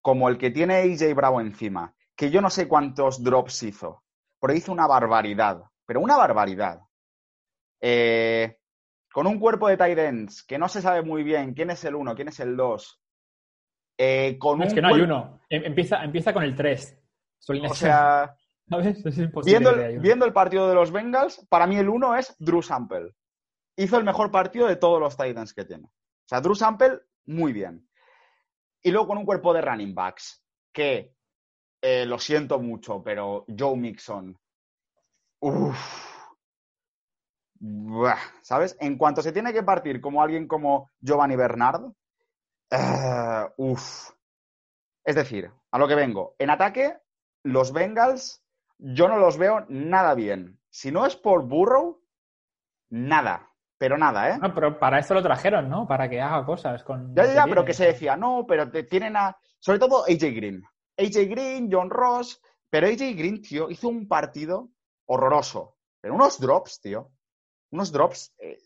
como 0.00 0.28
el 0.28 0.38
que 0.38 0.50
tiene 0.50 0.76
AJ 0.76 1.14
Bravo 1.14 1.40
encima, 1.40 1.94
que 2.16 2.30
yo 2.30 2.40
no 2.40 2.48
sé 2.50 2.68
cuántos 2.68 3.22
drops 3.22 3.62
hizo, 3.64 4.02
pero 4.40 4.54
hizo 4.54 4.72
una 4.72 4.86
barbaridad, 4.86 5.64
pero 5.86 6.00
una 6.00 6.16
barbaridad. 6.16 6.80
Eh, 7.86 8.58
con 9.12 9.26
un 9.26 9.38
cuerpo 9.38 9.68
de 9.68 9.76
tight 9.76 9.98
ends 9.98 10.42
que 10.42 10.56
no 10.56 10.68
se 10.68 10.80
sabe 10.80 11.02
muy 11.02 11.22
bien 11.22 11.52
quién 11.52 11.68
es 11.70 11.84
el 11.84 11.94
uno, 11.94 12.14
quién 12.14 12.28
es 12.28 12.40
el 12.40 12.56
dos. 12.56 12.98
eh, 13.98 14.38
con 14.38 14.62
Es 14.62 14.70
un 14.70 14.74
que 14.74 14.80
no 14.82 14.88
hay 14.88 15.02
uno. 15.02 15.40
Em- 15.50 15.64
Empieza, 15.66 16.02
empieza 16.02 16.32
con 16.32 16.42
el 16.44 16.54
3. 16.54 16.98
O 17.68 17.74
sea, 17.74 18.34
¿sabes? 18.70 19.04
Es 19.04 19.18
imposible 19.18 19.58
viendo 19.58 19.70
el, 19.70 20.00
viendo 20.00 20.24
el 20.24 20.32
partido 20.32 20.66
de 20.66 20.74
los 20.74 20.90
Bengals, 20.90 21.46
para 21.50 21.66
mí 21.66 21.76
el 21.76 21.90
uno 21.90 22.16
es 22.16 22.34
Drew 22.38 22.62
Sample. 22.62 23.14
Hizo 23.76 23.98
el 23.98 24.04
mejor 24.04 24.30
partido 24.30 24.66
de 24.66 24.76
todos 24.76 24.98
los 24.98 25.16
Titans 25.16 25.52
que 25.52 25.66
tiene. 25.66 25.84
O 25.86 26.26
sea, 26.26 26.40
Drew 26.40 26.54
Sample, 26.54 27.00
muy 27.26 27.52
bien. 27.52 27.86
Y 28.82 28.90
luego 28.92 29.08
con 29.08 29.18
un 29.18 29.26
cuerpo 29.26 29.52
de 29.52 29.60
running 29.60 29.94
backs, 29.94 30.42
que 30.72 31.14
eh, 31.82 32.06
lo 32.06 32.18
siento 32.18 32.58
mucho, 32.58 33.02
pero 33.02 33.44
Joe 33.46 33.76
Mixon. 33.76 34.38
Uff. 35.40 36.13
Buah, 37.66 38.18
¿Sabes? 38.42 38.76
En 38.78 38.98
cuanto 38.98 39.22
se 39.22 39.32
tiene 39.32 39.50
que 39.50 39.62
partir 39.62 39.98
como 40.02 40.22
alguien 40.22 40.46
como 40.46 40.90
Giovanni 41.00 41.34
Bernard, 41.34 41.86
eh, 42.70 43.46
uff. 43.56 44.10
Es 45.02 45.14
decir, 45.14 45.50
a 45.70 45.78
lo 45.78 45.88
que 45.88 45.94
vengo. 45.94 46.36
En 46.38 46.50
ataque, 46.50 46.98
los 47.42 47.72
Bengals, 47.72 48.44
yo 48.76 49.08
no 49.08 49.16
los 49.16 49.38
veo 49.38 49.64
nada 49.70 50.14
bien. 50.14 50.60
Si 50.68 50.92
no 50.92 51.06
es 51.06 51.16
por 51.16 51.44
Burrow, 51.48 52.02
nada. 52.90 53.50
Pero 53.78 53.96
nada, 53.96 54.28
¿eh? 54.28 54.38
No, 54.42 54.52
pero 54.52 54.78
para 54.78 54.98
esto 54.98 55.14
lo 55.14 55.22
trajeron, 55.22 55.70
¿no? 55.70 55.86
Para 55.88 56.10
que 56.10 56.20
haga 56.20 56.44
cosas 56.44 56.84
con. 56.84 57.14
Ya, 57.14 57.24
ya, 57.24 57.34
ya, 57.34 57.44
pero 57.44 57.64
que 57.64 57.72
se 57.72 57.86
decía, 57.86 58.14
no, 58.14 58.44
pero 58.46 58.70
te 58.70 58.82
tienen 58.82 59.16
a. 59.16 59.38
Sobre 59.58 59.78
todo 59.78 60.04
AJ 60.04 60.34
Green. 60.34 60.62
AJ 60.98 61.30
Green, 61.30 61.70
John 61.72 61.88
Ross. 61.88 62.42
Pero 62.68 62.88
AJ 62.88 63.16
Green, 63.16 63.40
tío, 63.40 63.70
hizo 63.70 63.88
un 63.88 64.06
partido 64.06 64.68
horroroso. 65.06 65.78
Pero 66.02 66.14
unos 66.14 66.38
drops, 66.38 66.82
tío. 66.82 67.10
Unos 67.74 67.90
drops 67.90 68.32
eh, 68.38 68.58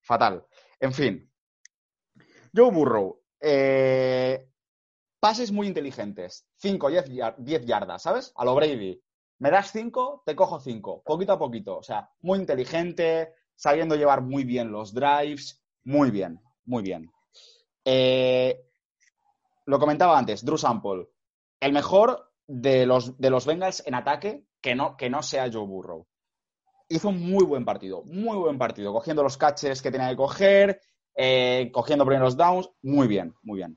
fatal. 0.00 0.42
En 0.80 0.92
fin. 0.92 1.30
Joe 2.54 2.70
Burrow. 2.70 3.20
eh, 3.38 4.48
pases 5.20 5.52
muy 5.52 5.66
inteligentes. 5.66 6.46
5, 6.56 6.88
10 7.36 7.66
yardas, 7.66 8.02
¿sabes? 8.02 8.32
A 8.36 8.44
lo 8.44 8.54
Brady. 8.54 9.02
Me 9.40 9.50
das 9.50 9.70
5, 9.70 10.22
te 10.24 10.34
cojo 10.34 10.58
5. 10.60 11.02
Poquito 11.04 11.32
a 11.32 11.38
poquito. 11.38 11.76
O 11.76 11.82
sea, 11.82 12.10
muy 12.22 12.38
inteligente, 12.38 13.34
sabiendo 13.54 13.96
llevar 13.96 14.22
muy 14.22 14.44
bien 14.44 14.72
los 14.72 14.94
drives. 14.94 15.62
Muy 15.84 16.10
bien, 16.10 16.40
muy 16.64 16.82
bien. 16.82 17.12
Eh, 17.84 18.64
lo 19.66 19.78
comentaba 19.78 20.18
antes, 20.18 20.42
Drew 20.42 20.56
Sample, 20.56 21.08
el 21.60 21.72
mejor 21.72 22.32
de 22.46 22.86
los, 22.86 23.18
de 23.18 23.28
los 23.28 23.44
Bengals 23.44 23.82
en 23.86 23.94
ataque 23.94 24.46
que 24.62 24.74
no, 24.74 24.96
que 24.96 25.10
no 25.10 25.22
sea 25.22 25.50
Joe 25.52 25.66
Burrow. 25.66 26.06
Hizo 26.94 27.08
un 27.08 27.20
muy 27.28 27.44
buen 27.44 27.64
partido, 27.64 28.04
muy 28.04 28.36
buen 28.36 28.56
partido, 28.56 28.92
cogiendo 28.92 29.24
los 29.24 29.36
catches 29.36 29.82
que 29.82 29.90
tenía 29.90 30.08
que 30.10 30.16
coger, 30.16 30.80
eh, 31.16 31.68
cogiendo 31.72 32.06
primeros 32.06 32.36
downs, 32.36 32.70
muy 32.82 33.08
bien, 33.08 33.34
muy 33.42 33.56
bien. 33.56 33.76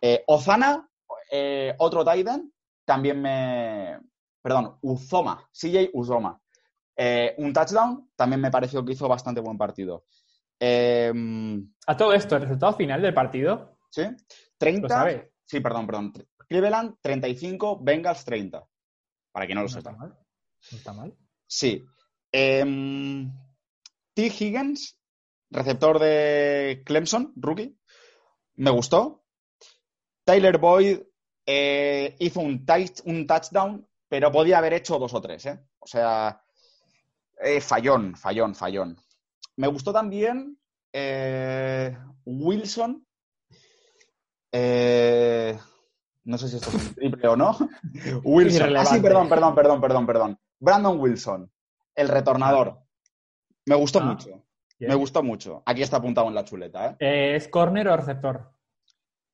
Eh, 0.00 0.24
Ozana, 0.26 0.88
eh, 1.30 1.76
otro 1.78 2.04
Titan, 2.04 2.52
también 2.84 3.22
me... 3.22 4.00
Perdón, 4.42 4.78
Uzoma, 4.82 5.48
CJ 5.52 5.90
Uzoma. 5.92 6.40
Eh, 6.96 7.36
un 7.38 7.52
touchdown, 7.52 8.10
también 8.16 8.40
me 8.40 8.50
pareció 8.50 8.84
que 8.84 8.94
hizo 8.94 9.06
bastante 9.06 9.40
buen 9.40 9.56
partido. 9.56 10.04
Eh, 10.58 11.12
A 11.86 11.96
todo 11.96 12.12
esto, 12.14 12.34
el 12.34 12.42
resultado 12.42 12.72
final 12.74 13.00
del 13.00 13.14
partido, 13.14 13.78
¿Sí? 13.90 14.02
lo 14.02 14.16
30. 14.58 14.88
sabes. 14.88 15.28
Sí, 15.44 15.60
perdón, 15.60 15.86
perdón. 15.86 16.12
Cleveland 16.48 16.96
35, 17.00 17.78
Bengals 17.80 18.24
30. 18.24 18.66
Para 19.30 19.46
que 19.46 19.54
no 19.54 19.60
No 19.60 19.62
lo 19.62 19.68
está 19.68 19.80
sepa. 19.90 19.96
mal. 19.96 20.18
No 20.72 20.78
está 20.78 20.92
mal. 20.92 21.14
Sí. 21.46 21.84
Em, 22.38 23.32
T. 24.12 24.26
Higgins, 24.26 24.98
receptor 25.50 25.98
de 25.98 26.82
Clemson, 26.84 27.32
rookie. 27.36 27.78
Me 28.56 28.70
gustó. 28.70 29.24
Tyler 30.24 30.58
Boyd 30.58 30.98
eh, 31.46 32.14
hizo 32.18 32.40
un, 32.40 32.66
touch- 32.66 33.00
un 33.06 33.26
touchdown, 33.26 33.88
pero 34.08 34.30
podía 34.30 34.58
haber 34.58 34.74
hecho 34.74 34.98
dos 34.98 35.14
o 35.14 35.20
tres, 35.22 35.46
¿eh? 35.46 35.58
O 35.78 35.86
sea, 35.86 36.42
eh, 37.42 37.60
fallón, 37.62 38.14
fallón, 38.16 38.54
fallón. 38.54 38.96
Me 39.56 39.68
gustó 39.68 39.92
también 39.92 40.58
eh, 40.92 41.96
Wilson. 42.26 43.06
No 46.24 46.38
sé 46.38 46.48
si 46.48 46.56
esto 46.56 46.68
es 46.70 46.74
un 46.74 46.94
triple 46.94 47.28
o 47.28 47.36
no. 47.36 47.56
Wilson. 48.24 48.76
Ah, 48.76 48.84
sí, 48.84 49.00
perdón, 49.00 49.28
perdón, 49.28 49.54
perdón, 49.54 49.80
perdón, 49.80 50.06
perdón. 50.06 50.38
Brandon 50.58 50.98
Wilson, 51.00 51.50
el 51.96 52.08
retornador. 52.08 52.78
Me 53.66 53.74
gustó 53.74 53.98
Ah, 54.00 54.04
mucho. 54.04 54.28
Bien. 54.78 54.90
Me 54.90 54.94
gustó 54.94 55.22
mucho. 55.22 55.62
Aquí 55.66 55.82
está 55.82 55.96
apuntado 55.96 56.28
en 56.28 56.34
la 56.34 56.44
chuleta, 56.44 56.90
¿eh? 56.90 56.96
Eh, 57.00 57.36
¿Es 57.36 57.48
corner 57.48 57.88
o 57.88 57.96
receptor? 57.96 58.52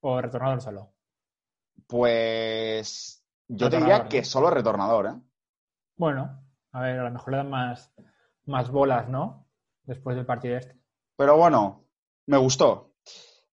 ¿O 0.01 0.21
retornador 0.21 0.61
solo? 0.63 0.95
Pues 1.87 3.25
yo 3.49 3.69
te 3.69 3.77
diría 3.79 4.09
que 4.09 4.25
solo 4.25 4.51
retornador, 4.51 5.07
¿eh? 5.07 5.21
Bueno, 5.97 6.43
a 6.73 6.81
ver, 6.81 6.99
a 7.01 7.05
lo 7.05 7.11
mejor 7.11 7.31
le 7.33 7.37
dan 7.39 7.51
más, 7.51 7.93
más 8.47 8.71
bolas, 8.71 9.09
¿no? 9.09 9.47
Después 9.83 10.17
del 10.17 10.25
partido 10.27 10.57
este. 10.57 10.77
Pero 11.17 11.37
bueno, 11.37 11.85
me 12.27 12.37
gustó. 12.39 12.95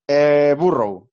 Eh, 0.07 0.55
Burrow. 0.57 1.09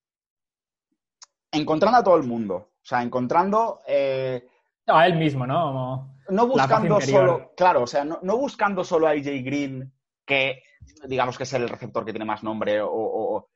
Encontrando 1.52 1.98
a 1.98 2.04
todo 2.04 2.16
el 2.16 2.22
mundo. 2.22 2.54
O 2.56 2.84
sea, 2.84 3.02
encontrando. 3.02 3.80
eh, 3.88 4.46
No, 4.86 4.96
a 4.96 5.06
él 5.06 5.16
mismo, 5.16 5.46
¿no? 5.46 5.60
Como- 5.66 6.15
no 6.28 6.46
buscando 6.46 7.00
solo. 7.00 7.52
Claro, 7.56 7.82
o 7.82 7.86
sea, 7.86 8.04
no, 8.04 8.18
no 8.22 8.36
buscando 8.36 8.84
solo 8.84 9.06
a 9.06 9.10
AJ 9.10 9.42
Green, 9.44 9.92
que 10.24 10.62
digamos 11.06 11.36
que 11.36 11.44
es 11.44 11.52
el 11.52 11.68
receptor 11.68 12.04
que 12.04 12.12
tiene 12.12 12.24
más 12.24 12.42
nombre, 12.42 12.80
o, 12.82 13.48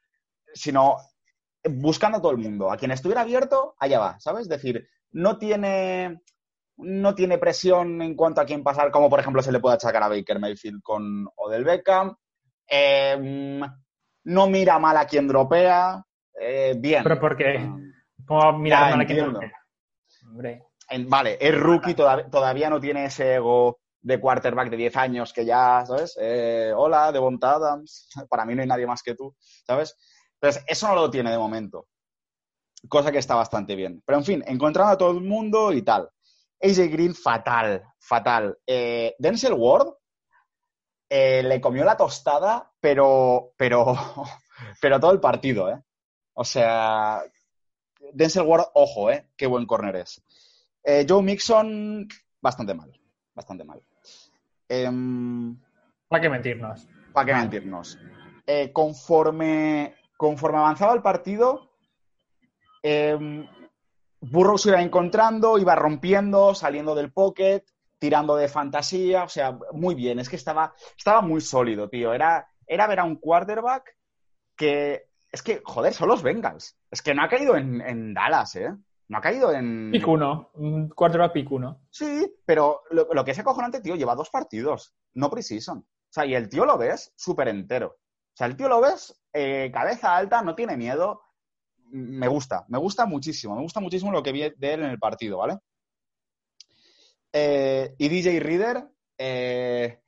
sino 0.53 0.97
buscando 1.65 2.19
a 2.19 2.23
todo 2.23 2.33
el 2.33 2.39
mundo. 2.39 2.71
A 2.71 2.77
quien 2.77 2.91
estuviera 2.91 3.23
abierto, 3.23 3.75
allá 3.79 3.99
va, 3.99 4.21
¿sabes? 4.21 4.43
Es 4.43 4.49
decir, 4.49 4.89
no 5.13 5.39
tiene, 5.39 6.21
no 6.77 7.15
tiene 7.15 7.39
presión 7.39 8.01
en 8.03 8.15
cuanto 8.15 8.41
a 8.41 8.47
quién 8.47 8.63
pasar, 8.63 8.91
como 8.91 9.11
por 9.11 9.21
ejemplo 9.21 9.43
se 9.43 9.53
le 9.53 9.61
puede 9.61 9.75
achacar 9.77 10.03
a 10.03 10.09
Baker 10.09 10.39
Mayfield 10.39 10.83
con 10.83 11.29
Odell 11.37 11.65
Beckham. 11.65 12.17
Eh, 12.69 13.61
no 14.25 14.47
mira 14.49 14.79
mal 14.79 14.97
a 14.97 15.07
quien 15.07 15.27
dropea. 15.27 16.05
Eh, 16.41 16.75
bien. 16.79 17.03
Pero 17.03 17.21
porque, 17.21 17.69
como 18.27 18.59
mirar 18.59 18.85
Ya, 18.85 18.91
mal 18.97 19.01
a 19.01 19.07
quien 19.07 19.33
no- 19.33 19.41
Hombre, 20.27 20.63
En- 20.91 21.09
vale, 21.09 21.39
es 21.41 21.55
rookie, 21.59 21.95
todav- 21.95 22.31
todavía 22.31 22.69
no 22.71 22.81
tiene 22.81 23.05
ese 23.07 23.35
ego 23.37 23.79
de 24.03 24.19
quarterback 24.21 24.71
de 24.71 24.77
10 24.77 24.97
años 24.97 25.33
que 25.33 25.45
ya, 25.45 25.85
¿sabes? 25.87 26.17
Eh, 26.21 26.73
hola, 26.75 27.13
Devonta 27.13 27.53
Adams, 27.53 28.09
para 28.31 28.45
mí 28.45 28.55
no 28.55 28.63
hay 28.63 28.69
nadie 28.69 28.87
más 28.87 29.03
que 29.03 29.15
tú, 29.15 29.35
¿sabes? 29.67 29.97
Entonces, 30.41 30.65
eso 30.67 30.89
no 30.89 30.95
lo 30.97 31.11
tiene 31.11 31.31
de 31.31 31.39
momento. 31.39 31.87
Cosa 32.89 33.13
que 33.13 33.19
está 33.19 33.35
bastante 33.35 33.75
bien. 33.77 34.03
Pero 34.07 34.19
en 34.19 34.25
fin, 34.25 34.45
encontrando 34.47 34.93
a 34.93 34.99
todo 34.99 35.11
el 35.11 35.21
mundo 35.21 35.73
y 35.73 35.83
tal. 35.83 36.09
AJ 36.63 36.89
Green, 36.91 37.15
fatal, 37.15 37.83
fatal. 37.99 38.59
Eh, 38.67 39.15
Denzel 39.19 39.53
Ward 39.55 39.89
eh, 41.09 41.43
le 41.43 41.61
comió 41.61 41.85
la 41.85 41.97
tostada, 41.97 42.71
pero, 42.81 43.53
pero, 43.57 43.95
pero 44.81 45.01
todo 45.01 45.13
el 45.13 45.21
partido, 45.21 45.71
¿eh? 45.71 45.83
O 46.35 46.45
sea, 46.45 47.23
Denzel 48.13 48.43
Ward, 48.47 48.67
ojo, 48.75 49.11
¿eh? 49.11 49.29
Qué 49.37 49.47
buen 49.47 49.67
corner 49.67 49.97
es. 49.97 50.23
Eh, 50.83 51.07
Joe 51.09 51.23
Mixon, 51.23 52.09
bastante 52.41 52.75
mal. 52.75 52.93
Bastante 53.35 53.65
mal. 53.65 53.83
Em, 54.69 55.59
¿para 56.09 56.23
qué 56.23 56.29
mentirnos? 56.29 56.89
¿Para 57.13 57.27
qué 57.27 57.35
mentirnos? 57.35 57.99
Eh, 58.47 58.73
conforme, 58.73 59.97
conforme 60.17 60.59
avanzaba 60.59 60.95
el 60.95 61.03
partido, 61.03 61.71
em, 62.83 63.47
Burrow 64.21 64.59
se 64.59 64.71
iba 64.71 64.83
encontrando, 64.83 65.59
iba 65.59 65.75
rompiendo, 65.75 66.55
saliendo 66.55 66.95
del 66.95 67.13
pocket, 67.13 67.65
tirando 67.99 68.37
de 68.37 68.49
fantasía, 68.49 69.25
o 69.25 69.29
sea, 69.29 69.59
muy 69.73 69.95
bien. 69.95 70.19
Es 70.19 70.29
que 70.29 70.37
estaba, 70.37 70.75
estaba 70.97 71.21
muy 71.21 71.41
sólido, 71.41 71.89
tío. 71.89 72.13
Era, 72.13 72.49
era 72.67 72.87
ver 72.87 73.01
a 73.01 73.05
un 73.05 73.17
quarterback 73.17 73.97
que. 74.57 75.09
Es 75.33 75.43
que, 75.43 75.63
joder, 75.65 75.95
son 75.95 76.09
los 76.09 76.23
Bengals. 76.23 76.77
Es 76.91 77.03
que 77.03 77.15
no 77.15 77.23
ha 77.23 77.29
caído 77.29 77.57
en, 77.57 77.81
en 77.81 78.13
Dallas, 78.13 78.57
¿eh? 78.57 78.75
No 79.11 79.19
ha 79.19 79.21
caído 79.21 79.53
en. 79.53 79.91
Pick 79.91 80.07
uno, 80.07 80.51
un 80.55 80.89
quarterback 80.89 81.33
pick 81.33 81.51
uno. 81.51 81.83
Sí, 81.91 82.33
pero 82.47 82.83
lo, 82.91 83.09
lo 83.13 83.25
que 83.25 83.33
es 83.33 83.39
acojonante, 83.41 83.81
tío, 83.81 83.97
lleva 83.97 84.15
dos 84.15 84.31
partidos, 84.31 84.95
no 85.15 85.29
preseason. 85.29 85.79
O 85.79 86.13
sea, 86.13 86.25
y 86.27 86.37
el 86.37 86.49
tío 86.49 86.65
lo 86.65 86.79
ves 86.79 87.13
súper 87.17 87.49
entero. 87.49 87.89
O 87.89 88.37
sea, 88.37 88.47
el 88.47 88.57
tío 88.57 88.69
lo 88.69 88.81
ves 88.81 89.21
eh, 89.33 89.69
cabeza 89.75 90.17
alta, 90.17 90.43
no 90.43 90.55
tiene 90.55 90.77
miedo. 90.77 91.23
Me 91.91 92.29
gusta, 92.29 92.65
me 92.69 92.79
gusta 92.79 93.05
muchísimo, 93.05 93.57
me 93.57 93.63
gusta 93.63 93.81
muchísimo 93.81 94.13
lo 94.13 94.23
que 94.23 94.31
vi 94.31 94.43
de 94.43 94.75
él 94.75 94.85
en 94.85 94.91
el 94.91 94.99
partido, 95.01 95.39
¿vale? 95.39 95.59
Eh, 97.33 97.97
y 97.99 98.09
DJ 98.09 98.39
Reader, 98.39 98.93
eh, 99.19 100.01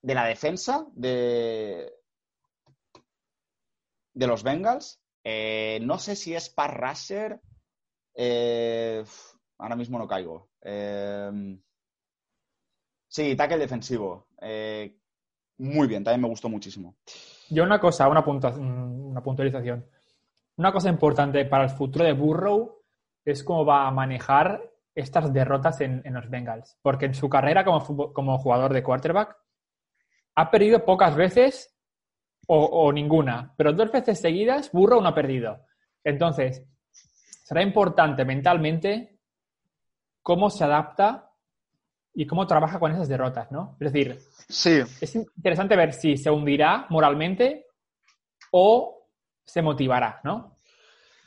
de 0.00 0.14
la 0.14 0.24
defensa 0.24 0.86
de, 0.94 1.92
de 4.14 4.26
los 4.26 4.42
Bengals, 4.42 4.98
eh, 5.24 5.78
no 5.82 5.98
sé 5.98 6.16
si 6.16 6.34
es 6.34 6.48
pass 6.48 6.72
rusher, 6.72 7.42
eh, 8.20 9.04
ahora 9.58 9.76
mismo 9.76 9.96
no 9.96 10.08
caigo. 10.08 10.50
Eh, 10.60 11.56
sí, 13.06 13.36
tackle 13.36 13.58
defensivo. 13.58 14.26
Eh, 14.40 14.98
muy 15.58 15.86
bien, 15.86 16.02
también 16.02 16.22
me 16.22 16.28
gustó 16.28 16.48
muchísimo. 16.48 16.96
Yo 17.48 17.62
una 17.62 17.78
cosa, 17.78 18.08
una, 18.08 18.24
una 18.26 19.22
puntualización. 19.22 19.88
Una 20.56 20.72
cosa 20.72 20.88
importante 20.88 21.44
para 21.44 21.64
el 21.64 21.70
futuro 21.70 22.04
de 22.04 22.12
Burrow 22.12 22.82
es 23.24 23.44
cómo 23.44 23.64
va 23.64 23.86
a 23.86 23.92
manejar 23.92 24.68
estas 24.96 25.32
derrotas 25.32 25.80
en, 25.80 26.02
los 26.12 26.28
Bengals. 26.28 26.76
Porque 26.82 27.06
en 27.06 27.14
su 27.14 27.28
carrera 27.28 27.64
como 27.64 28.38
jugador 28.38 28.72
de 28.72 28.82
quarterback 28.82 29.36
ha 30.34 30.50
perdido 30.50 30.84
pocas 30.84 31.14
veces 31.14 31.72
o, 32.48 32.64
o 32.64 32.92
ninguna, 32.92 33.54
pero 33.56 33.72
dos 33.72 33.92
veces 33.92 34.18
seguidas 34.20 34.72
Burrow 34.72 35.00
no 35.00 35.08
ha 35.08 35.14
perdido. 35.14 35.64
Entonces, 36.02 36.64
será 37.48 37.62
importante 37.62 38.26
mentalmente 38.26 39.16
cómo 40.22 40.50
se 40.50 40.64
adapta 40.64 41.30
y 42.12 42.26
cómo 42.26 42.46
trabaja 42.46 42.78
con 42.78 42.92
esas 42.92 43.08
derrotas, 43.08 43.50
¿no? 43.50 43.74
Es 43.80 43.90
decir, 43.90 44.18
Sí, 44.46 44.80
es 45.00 45.14
interesante 45.14 45.74
ver 45.74 45.94
si 45.94 46.18
se 46.18 46.30
hundirá 46.30 46.84
moralmente 46.90 47.64
o 48.50 49.08
se 49.46 49.62
motivará, 49.62 50.20
¿no? 50.24 50.58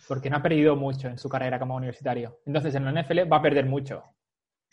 Porque 0.08 0.30
no 0.30 0.38
ha 0.38 0.44
perdido 0.44 0.76
mucho 0.76 1.08
en 1.08 1.18
su 1.18 1.28
carrera 1.28 1.58
como 1.58 1.76
universitario. 1.76 2.38
Entonces, 2.46 2.76
en 2.76 2.86
la 2.86 3.02
NFL 3.02 3.32
va 3.32 3.38
a 3.38 3.42
perder 3.42 3.66
mucho. 3.66 4.04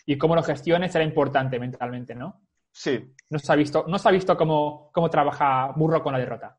Y 0.05 0.19
cómo 0.19 0.35
lo 0.35 0.43
gestione 0.43 0.91
será 0.91 1.03
importante 1.03 1.59
mentalmente, 1.59 2.15
¿no? 2.15 2.43
sí, 2.71 3.11
No 3.31 3.39
se 3.39 3.51
ha 3.51 3.57
visto, 3.57 3.87
no 3.89 3.99
se 3.99 4.07
ha 4.07 4.13
visto 4.13 4.37
cómo, 4.37 4.91
cómo 4.93 5.09
trabaja 5.09 5.73
Burro 5.75 6.03
con 6.03 6.13
la 6.13 6.19
derrota. 6.19 6.58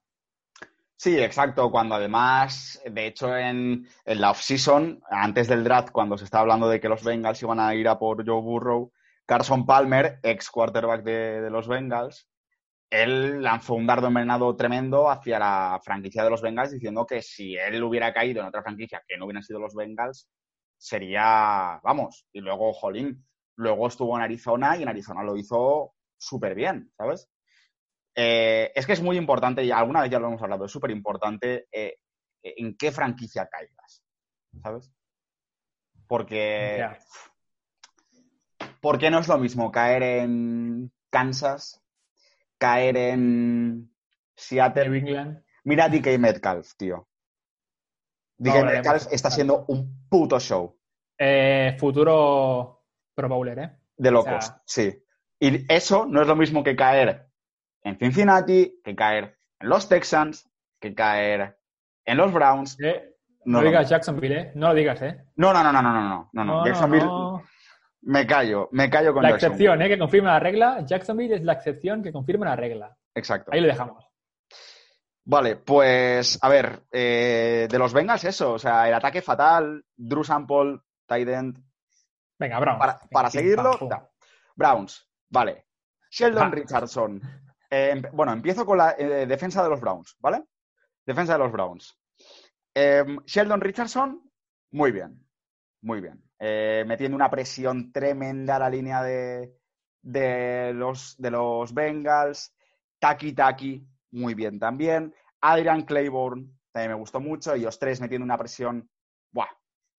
Sí, 1.00 1.18
exacto. 1.18 1.72
Cuando 1.72 1.96
además, 1.96 2.82
de 2.86 3.08
hecho, 3.08 3.36
en, 3.36 3.88
en 4.06 4.22
la 4.22 4.32
off-season, 4.32 5.02
antes 5.10 5.48
del 5.48 5.64
draft, 5.64 5.92
cuando 5.92 6.18
se 6.18 6.26
estaba 6.26 6.42
hablando 6.42 6.70
de 6.70 6.80
que 6.80 6.90
los 6.90 7.04
Bengals 7.04 7.42
iban 7.42 7.60
a 7.60 7.74
ir 7.74 7.88
a 7.88 7.98
por 7.98 8.26
Joe 8.26 8.42
Burrow, 8.42 8.92
Carson 9.26 9.66
Palmer, 9.66 10.20
ex 10.24 10.50
quarterback 10.50 11.04
de, 11.04 11.42
de 11.42 11.50
los 11.50 11.68
Bengals, 11.68 12.28
él 12.90 13.42
lanzó 13.42 13.76
un 13.76 13.86
dardo 13.88 14.08
envenenado 14.08 14.56
tremendo 14.56 15.10
hacia 15.10 15.40
la 15.40 15.80
franquicia 15.84 16.24
de 16.24 16.30
los 16.32 16.42
Bengals 16.42 16.72
diciendo 16.72 17.06
que 17.06 17.22
si 17.22 17.56
él 17.56 17.84
hubiera 17.84 18.14
caído 18.14 18.42
en 18.42 18.48
otra 18.48 18.64
franquicia 18.64 19.04
que 19.08 19.18
no 19.18 19.26
hubieran 19.26 19.44
sido 19.44 19.60
los 19.60 19.76
Bengals, 19.76 20.28
sería, 20.78 21.80
vamos, 21.84 22.26
y 22.34 22.42
luego, 22.42 22.74
jolín, 22.74 23.26
luego 23.56 23.88
estuvo 23.88 24.16
en 24.18 24.24
Arizona 24.24 24.78
y 24.78 24.84
en 24.84 24.90
Arizona 24.90 25.24
lo 25.24 25.38
hizo 25.38 25.94
súper 26.18 26.56
bien, 26.56 26.92
¿sabes? 26.98 27.30
Eh, 28.16 28.72
es 28.76 28.86
que 28.86 28.94
es 28.94 29.02
muy 29.02 29.18
importante, 29.18 29.64
y 29.64 29.72
alguna 29.72 30.02
vez 30.02 30.12
ya 30.12 30.20
lo 30.20 30.28
hemos 30.28 30.42
hablado, 30.42 30.66
es 30.66 30.72
súper 30.72 30.92
importante 30.92 31.68
eh, 31.72 31.98
en 32.44 32.76
qué 32.78 32.92
franquicia 32.92 33.48
caigas, 33.48 34.04
¿sabes? 34.62 34.92
Porque, 36.08 36.76
Ya. 36.80 36.98
porque 38.82 39.10
no 39.12 39.20
es 39.20 39.28
lo 39.28 39.38
mismo 39.38 39.72
caer 39.72 40.04
en 40.04 40.92
Kansas, 41.10 41.82
caer 42.58 42.98
en 42.98 43.94
Seattle. 44.36 44.90
New 44.90 44.96
England. 45.00 45.44
Mira 45.64 45.86
a 45.86 45.90
DK 45.90 46.18
Metcalf, 46.18 46.74
tío. 46.76 47.08
DK 48.38 48.56
No, 48.56 48.66
Metcalf 48.66 49.08
está 49.12 49.30
siendo 49.30 49.66
un 49.68 50.08
puto 50.10 50.40
show 50.40 50.78
Eh, 51.18 51.76
futuro 51.78 52.86
Pro 53.14 53.28
Bowler, 53.30 53.60
¿eh? 53.60 53.78
de 53.98 54.12
locos, 54.12 54.34
O 54.38 54.42
sea- 54.42 54.62
sí. 54.66 55.04
Y 55.42 55.72
eso 55.74 56.06
no 56.06 56.22
es 56.22 56.28
lo 56.28 56.36
mismo 56.38 56.64
que 56.64 56.76
caer 56.76 57.29
en 57.84 57.98
Cincinnati, 57.98 58.80
que 58.84 58.96
caer 58.96 59.38
en 59.60 59.70
los 59.70 59.88
Texans, 59.88 60.50
que 60.80 60.94
caer 60.94 61.58
en 62.06 62.18
los 62.18 62.32
Browns. 62.34 62.80
¿Eh? 62.82 63.16
No, 63.46 63.62
no, 63.62 63.68
digas. 63.68 63.90
Jacksonville, 63.90 64.40
¿eh? 64.40 64.52
No 64.56 64.70
lo 64.70 64.74
digas, 64.74 65.02
¿eh? 65.02 65.26
No, 65.36 65.54
no, 65.54 65.64
no, 65.64 65.72
no, 65.72 65.82
no, 65.82 65.92
no, 65.92 66.30
no, 66.32 66.44
no. 66.46 66.66
Jacksonville, 66.66 67.10
me 68.02 68.26
callo, 68.26 68.70
me 68.72 68.90
callo 68.90 69.14
con 69.14 69.24
La 69.24 69.32
excepción, 69.32 69.82
¿eh? 69.82 69.88
Que 69.88 69.98
confirma 69.98 70.34
la 70.34 70.40
regla. 70.40 70.86
Jacksonville 70.86 71.36
es 71.36 71.44
la 71.44 71.54
excepción 71.54 72.04
que 72.04 72.12
confirma 72.12 72.46
la 72.46 72.56
regla. 72.56 72.96
Exacto. 73.16 73.52
Ahí 73.54 73.62
lo 73.62 73.68
dejamos. 73.68 74.06
Vale, 75.26 75.58
pues 75.58 76.40
a 76.42 76.50
ver, 76.50 76.84
eh, 76.92 77.68
de 77.70 77.78
los 77.78 77.94
Bengals 77.94 78.24
eso, 78.24 78.54
o 78.54 78.60
sea, 78.60 78.88
el 78.88 78.94
ataque 78.96 79.22
fatal, 79.22 79.86
Drew 79.96 80.24
Sample, 80.24 80.80
tight 81.06 81.28
end. 81.28 81.64
Venga, 82.40 82.60
Browns. 82.60 82.80
Para, 82.80 83.00
para 83.12 83.30
seguirlo, 83.30 83.78
Browns, 84.56 85.08
vale. 85.30 85.68
Sheldon 86.10 86.52
Richardson, 86.52 87.22
eh, 87.70 88.02
bueno, 88.14 88.34
empiezo 88.34 88.66
con 88.66 88.78
la 88.78 88.96
eh, 88.98 89.26
defensa 89.28 89.62
de 89.64 89.70
los 89.70 89.80
Browns, 89.80 90.16
¿vale? 90.20 90.44
Defensa 91.06 91.34
de 91.34 91.40
los 91.40 91.52
Browns. 91.52 91.98
Em, 92.74 93.20
Sheldon 93.26 93.62
Richardson, 93.62 94.22
muy 94.72 94.92
bien, 94.92 95.26
muy 95.82 96.02
bien. 96.02 96.24
Eh, 96.40 96.84
metiendo 96.88 97.16
una 97.16 97.30
presión 97.30 97.92
tremenda 97.92 98.56
a 98.56 98.60
la 98.60 98.70
línea 98.70 99.04
de, 99.04 99.54
de 100.02 100.74
los, 100.74 101.16
de 101.18 101.32
los 101.32 101.74
Bengals. 101.74 102.56
Taki 103.00 103.34
Taki, 103.34 103.88
muy 104.12 104.34
bien 104.34 104.60
también. 104.60 105.14
Adrian 105.42 105.84
Claiborne, 105.84 106.50
también 106.72 106.92
me 106.92 107.00
gustó 107.00 107.20
mucho. 107.20 107.56
Y 107.56 107.62
los 107.62 107.78
tres 107.80 108.02
metiendo 108.02 108.26
una 108.26 108.38
presión, 108.38 108.90
¡buah! 109.32 109.50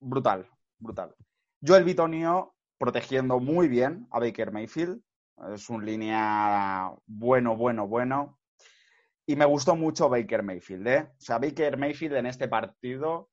Brutal, 0.01 0.49
brutal. 0.79 1.15
Joel 1.65 1.85
Bitonio 1.85 2.55
protegiendo 2.79 3.39
muy 3.39 3.69
bien 3.69 4.07
a 4.11 4.19
Baker 4.21 4.51
Mayfield. 4.53 5.03
Es 5.49 5.71
un 5.71 5.85
línea 5.85 6.93
bueno, 7.07 7.57
bueno, 7.57 7.87
bueno. 7.87 8.41
Y 9.27 9.37
me 9.37 9.45
gustó 9.45 9.77
mucho 9.77 10.09
Baker 10.09 10.43
Mayfield, 10.43 10.87
¿eh? 10.87 11.01
O 11.13 11.21
sea, 11.21 11.39
Baker 11.39 11.77
Mayfield 11.77 12.17
en 12.17 12.27
este 12.27 12.49
partido, 12.49 13.31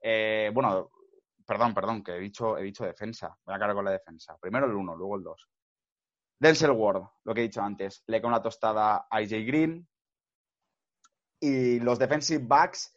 eh, 0.00 0.50
bueno, 0.52 0.90
perdón, 1.46 1.74
perdón, 1.74 2.04
que 2.04 2.12
he 2.12 2.20
dicho, 2.20 2.56
he 2.56 2.62
dicho 2.62 2.84
defensa. 2.84 3.36
Voy 3.44 3.54
a 3.54 3.58
cargar 3.58 3.74
con 3.74 3.84
la 3.84 3.90
defensa. 3.90 4.36
Primero 4.38 4.66
el 4.66 4.74
1, 4.74 4.96
luego 4.96 5.16
el 5.16 5.24
2. 5.24 5.48
Denzel 6.38 6.70
Ward, 6.70 7.02
lo 7.24 7.34
que 7.34 7.40
he 7.40 7.44
dicho 7.44 7.60
antes, 7.60 8.02
le 8.06 8.22
con 8.22 8.32
la 8.32 8.42
tostada 8.42 9.06
a 9.10 9.16
AJ 9.16 9.30
Green. 9.46 9.88
Y 11.40 11.80
los 11.80 11.98
defensive 11.98 12.44
backs 12.46 12.94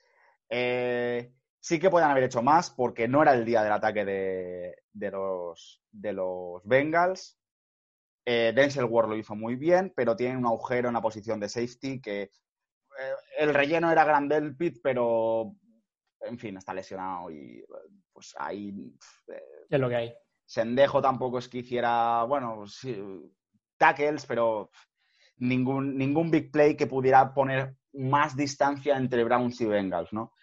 eh, 0.50 1.34
sí 1.60 1.80
que 1.80 1.90
pueden 1.90 2.10
haber 2.10 2.26
hecho 2.26 2.42
más 2.42 2.70
porque 2.70 3.08
no 3.08 3.22
era 3.22 3.34
el 3.34 3.46
día 3.46 3.64
del 3.64 3.72
ataque 3.72 4.06
de, 4.06 4.84
de 4.92 5.12
los, 5.12 5.82
de 5.92 6.14
los 6.14 6.64
Bengals. 6.66 7.40
Eh, 8.26 8.54
Denzel 8.56 8.86
Ward 8.86 9.10
lo 9.10 9.18
hizo 9.18 9.36
muy 9.36 9.56
bien, 9.56 9.92
pero 9.96 10.16
tiene 10.16 10.38
un 10.38 10.46
agujero 10.46 10.88
en 10.88 10.94
la 10.94 11.02
posición 11.02 11.40
de 11.40 11.50
safety 11.50 12.02
que 12.02 12.22
eh, 12.24 12.30
el 13.40 13.54
relleno 13.54 13.92
era 13.92 14.06
grande 14.06 14.38
el 14.38 14.56
pit, 14.56 14.80
pero 14.82 15.56
en 16.22 16.38
fin, 16.38 16.58
está 16.58 16.74
lesionado 16.74 17.30
y 17.32 17.64
pues 18.14 18.34
ahí... 18.38 18.70
Eh, 19.28 19.66
es 19.70 19.80
lo 19.80 19.90
que 19.90 19.96
hay. 19.96 20.14
Sendejo 20.46 21.02
tampoco 21.02 21.40
es 21.40 21.50
que 21.50 21.60
hiciera, 21.60 22.24
bueno, 22.24 22.66
sí, 22.68 22.96
tackles, 23.78 24.26
pero 24.26 24.70
ningún, 25.38 25.98
ningún 25.98 26.32
big 26.32 26.52
play 26.52 26.76
que 26.76 26.88
pudiera 26.88 27.34
poner 27.34 27.76
más 27.94 28.36
distancia 28.36 28.98
entre 28.98 29.24
Browns 29.24 29.60
y 29.62 29.66
Bengals, 29.66 30.14
¿no? 30.14 30.34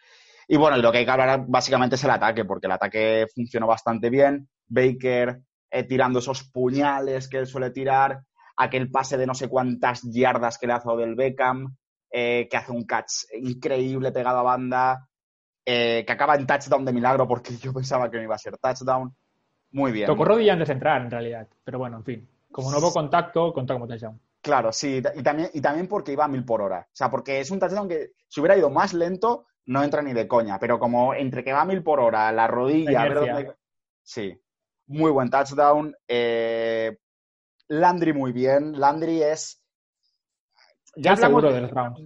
Y 0.48 0.56
bueno, 0.56 0.76
lo 0.78 0.90
que 0.90 0.98
hay 0.98 1.04
que 1.04 1.10
hablar 1.10 1.44
básicamente 1.46 1.94
es 1.94 2.04
el 2.04 2.10
ataque, 2.10 2.44
porque 2.44 2.66
el 2.66 2.72
ataque 2.72 3.26
funcionó 3.32 3.68
bastante 3.68 4.10
bien. 4.10 4.48
Baker 4.66 5.40
eh, 5.70 5.84
tirando 5.84 6.18
esos 6.18 6.44
puñales 6.44 7.28
que 7.28 7.38
él 7.38 7.46
suele 7.46 7.70
tirar, 7.70 8.22
aquel 8.56 8.90
pase 8.90 9.16
de 9.16 9.26
no 9.26 9.34
sé 9.34 9.48
cuántas 9.48 10.02
yardas 10.02 10.58
que 10.58 10.66
le 10.66 10.74
hace 10.74 10.90
del 10.96 11.14
Beckham, 11.14 11.76
eh, 12.10 12.48
que 12.50 12.56
hace 12.56 12.72
un 12.72 12.84
catch 12.84 13.24
increíble 13.40 14.12
pegado 14.12 14.40
a 14.40 14.42
banda, 14.42 15.08
eh, 15.64 16.04
que 16.06 16.12
acaba 16.12 16.34
en 16.34 16.46
touchdown 16.46 16.84
de 16.84 16.92
milagro 16.92 17.28
porque 17.28 17.56
yo 17.56 17.72
pensaba 17.72 18.10
que 18.10 18.16
no 18.16 18.24
iba 18.24 18.34
a 18.34 18.38
ser 18.38 18.58
touchdown. 18.58 19.14
Muy 19.72 19.92
bien. 19.92 20.06
Tocó 20.06 20.24
rodilla 20.24 20.54
antes 20.54 20.68
de 20.68 20.74
entrar, 20.74 21.00
en 21.02 21.10
realidad. 21.10 21.48
Pero 21.62 21.78
bueno, 21.78 21.98
en 21.98 22.04
fin. 22.04 22.28
Como 22.50 22.70
no 22.70 22.78
hubo 22.78 22.92
contacto, 22.92 23.52
contó 23.52 23.74
como 23.74 23.86
touchdown. 23.86 24.20
Claro, 24.42 24.72
sí. 24.72 25.00
Y 25.14 25.22
también, 25.22 25.50
y 25.54 25.60
también 25.60 25.86
porque 25.86 26.12
iba 26.12 26.24
a 26.24 26.28
mil 26.28 26.44
por 26.44 26.60
hora. 26.60 26.80
O 26.80 26.96
sea, 26.96 27.08
porque 27.08 27.38
es 27.38 27.50
un 27.50 27.60
touchdown 27.60 27.88
que 27.88 28.12
si 28.26 28.40
hubiera 28.40 28.56
ido 28.56 28.68
más 28.68 28.92
lento, 28.92 29.46
no 29.66 29.84
entra 29.84 30.02
ni 30.02 30.12
de 30.12 30.26
coña. 30.26 30.58
Pero 30.58 30.80
como 30.80 31.14
entre 31.14 31.44
que 31.44 31.52
va 31.52 31.60
a 31.60 31.66
mil 31.66 31.84
por 31.84 32.00
hora, 32.00 32.32
la 32.32 32.48
rodilla, 32.48 33.06
Sí 34.02 34.40
muy 34.90 35.10
buen 35.10 35.30
touchdown. 35.30 35.94
Eh, 36.06 36.98
Landry 37.68 38.12
muy 38.12 38.32
bien. 38.32 38.78
Landry 38.78 39.22
es. 39.22 39.62
Ya 40.96 41.16
seguro 41.16 41.52
de 41.52 41.60
los 41.60 41.70
Browns. 41.70 42.00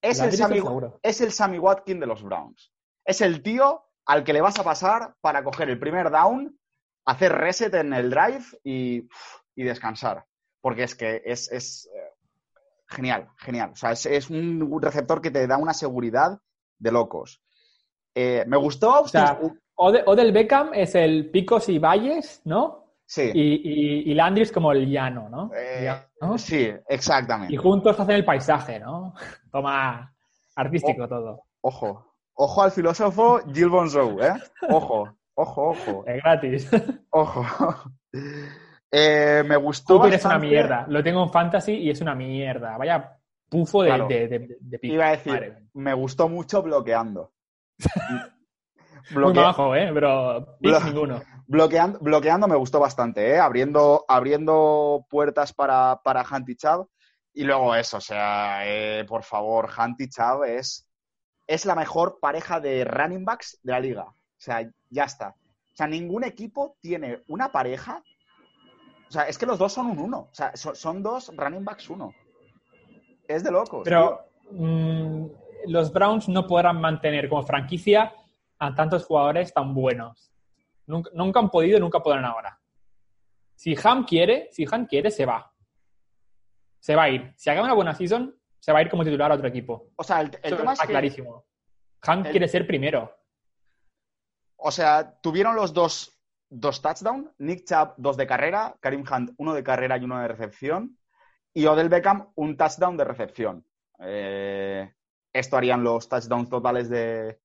Es 0.00 0.20
el, 0.20 0.32
Sammy, 0.32 0.62
es 1.02 1.20
el 1.20 1.32
Sammy 1.32 1.58
Watkins 1.58 2.00
de 2.00 2.06
los 2.06 2.22
Browns. 2.22 2.72
Es 3.04 3.20
el 3.20 3.42
tío 3.42 3.84
al 4.06 4.22
que 4.22 4.32
le 4.32 4.40
vas 4.40 4.58
a 4.58 4.64
pasar 4.64 5.14
para 5.20 5.42
coger 5.42 5.70
el 5.70 5.78
primer 5.78 6.10
down, 6.10 6.58
hacer 7.06 7.32
reset 7.32 7.72
en 7.74 7.92
el 7.94 8.10
drive 8.10 8.44
y, 8.62 9.08
descansar. 9.54 10.26
Porque 10.60 10.84
es 10.84 10.94
que 10.94 11.22
es, 11.24 11.50
eh, 11.50 12.12
genial, 12.86 13.28
genial. 13.38 13.70
O 13.72 13.76
sea, 13.76 13.92
es, 13.92 14.30
un 14.30 14.80
receptor 14.80 15.22
que 15.22 15.30
te 15.30 15.46
da 15.46 15.56
una 15.56 15.74
seguridad 15.74 16.38
de 16.78 16.92
locos. 16.92 17.42
Eh, 18.14 18.44
me 18.46 18.56
gustó. 18.56 19.04
Odell 19.76 20.32
Beckham 20.32 20.70
es 20.74 20.94
el 20.94 21.30
picos 21.30 21.68
y 21.68 21.78
valles, 21.78 22.42
¿no? 22.44 22.84
Sí. 23.06 23.30
Y, 23.34 24.10
y, 24.10 24.14
Landry 24.14 24.42
es 24.42 24.52
como 24.52 24.72
el 24.72 24.90
llano, 24.90 25.50
eh, 25.54 25.92
¿no? 26.20 26.38
Sí, 26.38 26.72
exactamente. 26.88 27.52
Y 27.52 27.56
juntos 27.56 27.98
hacen 27.98 28.16
el 28.16 28.24
paisaje, 28.24 28.80
¿no? 28.80 29.14
Toma 29.52 30.12
artístico 30.56 31.06
todo. 31.06 31.42
Ojo, 31.60 32.14
ojo 32.34 32.62
al 32.62 32.70
filósofo 32.70 33.40
Gil 33.52 33.68
Bonzo, 33.68 34.20
¿eh? 34.22 34.32
Ojo, 34.70 35.08
ojo, 35.34 35.70
ojo. 35.70 36.04
Es 36.06 36.22
gratis. 36.22 36.70
Ojo. 37.10 37.44
Eh, 38.90 39.42
me 39.46 39.56
gustó. 39.56 39.96
Cooper 39.96 40.14
es 40.14 40.24
una 40.24 40.38
mierda. 40.38 40.86
Lo 40.88 41.02
tengo 41.02 41.22
en 41.22 41.30
fantasy 41.30 41.72
y 41.72 41.90
es 41.90 42.00
una 42.00 42.14
mierda. 42.14 42.76
Vaya 42.76 43.18
pufo 43.48 43.82
de, 43.82 44.06
de, 44.08 44.56
de, 44.60 44.78
Iba 44.82 45.08
a 45.08 45.10
decir, 45.10 45.68
me 45.74 45.94
gustó 45.94 46.28
mucho 46.28 46.62
bloqueando. 46.62 47.32
Muy 49.10 49.32
bajo, 49.32 49.74
¿eh? 49.74 49.90
Pero 49.92 50.56
ninguno. 50.60 51.22
Bloqueando, 51.46 51.98
bloqueando 52.00 52.48
me 52.48 52.56
gustó 52.56 52.80
bastante, 52.80 53.34
¿eh? 53.34 53.38
Abriendo, 53.38 54.04
abriendo 54.08 55.06
puertas 55.10 55.52
para, 55.52 56.00
para 56.02 56.22
Hunt 56.22 56.48
y 57.36 57.42
luego 57.42 57.74
eso, 57.74 57.96
o 57.96 58.00
sea, 58.00 58.62
eh, 58.64 59.04
por 59.04 59.24
favor, 59.24 59.68
Hunt 59.76 60.00
y 60.00 60.08
Chubb 60.08 60.44
es, 60.44 60.88
es 61.48 61.66
la 61.66 61.74
mejor 61.74 62.18
pareja 62.20 62.60
de 62.60 62.84
running 62.84 63.24
backs 63.24 63.58
de 63.62 63.72
la 63.72 63.80
liga. 63.80 64.04
O 64.04 64.14
sea, 64.36 64.70
ya 64.88 65.04
está. 65.04 65.30
O 65.30 65.76
sea, 65.76 65.88
ningún 65.88 66.22
equipo 66.22 66.76
tiene 66.80 67.24
una 67.26 67.50
pareja. 67.50 68.04
O 69.08 69.10
sea, 69.10 69.24
es 69.24 69.36
que 69.36 69.46
los 69.46 69.58
dos 69.58 69.72
son 69.72 69.86
un 69.86 69.98
uno. 69.98 70.28
O 70.30 70.34
sea, 70.34 70.52
son, 70.54 71.02
dos 71.02 71.32
running 71.36 71.64
backs 71.64 71.90
uno. 71.90 72.12
Es 73.26 73.42
de 73.42 73.50
locos. 73.50 73.82
Pero 73.82 74.20
mm, 74.52 75.26
los 75.66 75.92
Browns 75.92 76.28
no 76.28 76.46
podrán 76.46 76.80
mantener 76.80 77.28
como 77.28 77.42
franquicia 77.42 78.12
a 78.64 78.74
tantos 78.74 79.04
jugadores 79.04 79.52
tan 79.52 79.74
buenos. 79.74 80.30
Nunca, 80.86 81.40
han 81.40 81.50
podido 81.50 81.78
y 81.78 81.80
nunca 81.80 82.00
podrán 82.00 82.24
ahora. 82.24 82.58
Si 83.54 83.76
Ham 83.82 84.04
quiere, 84.04 84.48
si 84.52 84.66
Han 84.70 84.86
quiere, 84.86 85.10
se 85.10 85.24
va. 85.24 85.50
Se 86.78 86.94
va 86.94 87.04
a 87.04 87.10
ir. 87.10 87.32
Si 87.36 87.48
haga 87.48 87.62
una 87.62 87.74
buena 87.74 87.94
season, 87.94 88.34
se 88.58 88.72
va 88.72 88.78
a 88.78 88.82
ir 88.82 88.90
como 88.90 89.04
titular 89.04 89.30
a 89.30 89.34
otro 89.34 89.48
equipo. 89.48 89.90
O 89.96 90.04
sea, 90.04 90.20
el, 90.20 90.30
tema 90.30 90.74
está 90.74 90.86
clarísimo. 90.86 91.46
Han 92.02 92.22
quiere 92.24 92.48
ser 92.48 92.66
primero. 92.66 93.14
O 94.56 94.70
sea, 94.70 95.18
tuvieron 95.20 95.56
los 95.56 95.72
dos, 95.72 96.18
dos 96.50 96.82
touchdowns. 96.82 97.30
Nick 97.38 97.66
Chubb, 97.66 97.94
dos 97.96 98.16
de 98.16 98.26
carrera. 98.26 98.76
Karim 98.80 99.04
Hunt, 99.10 99.30
uno 99.38 99.54
de 99.54 99.64
carrera 99.64 99.96
y 99.96 100.04
uno 100.04 100.20
de 100.20 100.28
recepción. 100.28 100.98
Y 101.54 101.66
Odell 101.66 101.88
Beckham, 101.88 102.30
un 102.34 102.56
touchdown 102.56 102.96
de 102.96 103.04
recepción. 103.04 103.66
Eh, 104.00 104.92
esto 105.32 105.56
harían 105.56 105.82
los 105.82 106.08
touchdowns 106.08 106.48
totales 106.48 106.90
de, 106.90 107.38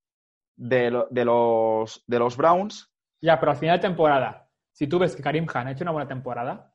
de, 0.60 0.92
los, 0.92 2.04
de 2.06 2.20
los 2.20 2.38
Browns. 2.38 2.92
Ya, 3.22 3.40
pero 3.40 3.54
al 3.54 3.58
final 3.58 3.78
de 3.78 3.88
temporada, 3.88 4.50
si 4.72 4.88
tú 4.88 5.00
ves 5.00 5.16
que 5.16 5.24
Karim 5.24 5.46
Khan 5.46 5.68
ha 5.68 5.72
hecho 5.72 5.84
una 5.84 5.92
buena 5.92 6.08
temporada 6.08 6.74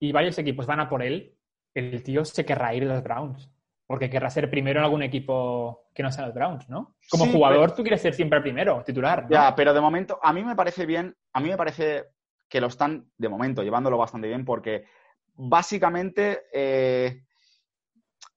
y 0.00 0.12
varios 0.12 0.38
equipos 0.38 0.66
van 0.66 0.80
a 0.80 0.88
por 0.88 1.02
él, 1.02 1.36
el 1.74 2.02
tío 2.02 2.24
se 2.24 2.44
querrá 2.44 2.74
ir 2.74 2.86
de 2.86 2.94
los 2.94 3.02
Browns. 3.02 3.50
Porque 3.86 4.08
querrá 4.08 4.30
ser 4.30 4.48
primero 4.48 4.78
en 4.78 4.84
algún 4.84 5.02
equipo 5.02 5.88
que 5.94 6.02
no 6.02 6.10
sea 6.10 6.24
los 6.24 6.34
Browns, 6.34 6.68
¿no? 6.70 6.96
Como 7.10 7.26
jugador, 7.26 7.74
tú 7.74 7.82
quieres 7.82 8.00
ser 8.00 8.14
siempre 8.14 8.38
el 8.38 8.42
primero, 8.42 8.82
titular. 8.82 9.26
Ya, 9.28 9.54
pero 9.54 9.74
de 9.74 9.80
momento, 9.80 10.18
a 10.22 10.32
mí 10.32 10.42
me 10.42 10.56
parece 10.56 10.86
bien, 10.86 11.14
a 11.34 11.40
mí 11.40 11.50
me 11.50 11.56
parece 11.56 12.06
que 12.48 12.62
lo 12.62 12.68
están, 12.68 13.10
de 13.18 13.28
momento, 13.28 13.62
llevándolo 13.62 13.98
bastante 13.98 14.28
bien, 14.28 14.44
porque 14.46 14.86
básicamente, 15.34 16.44
eh, 16.50 17.24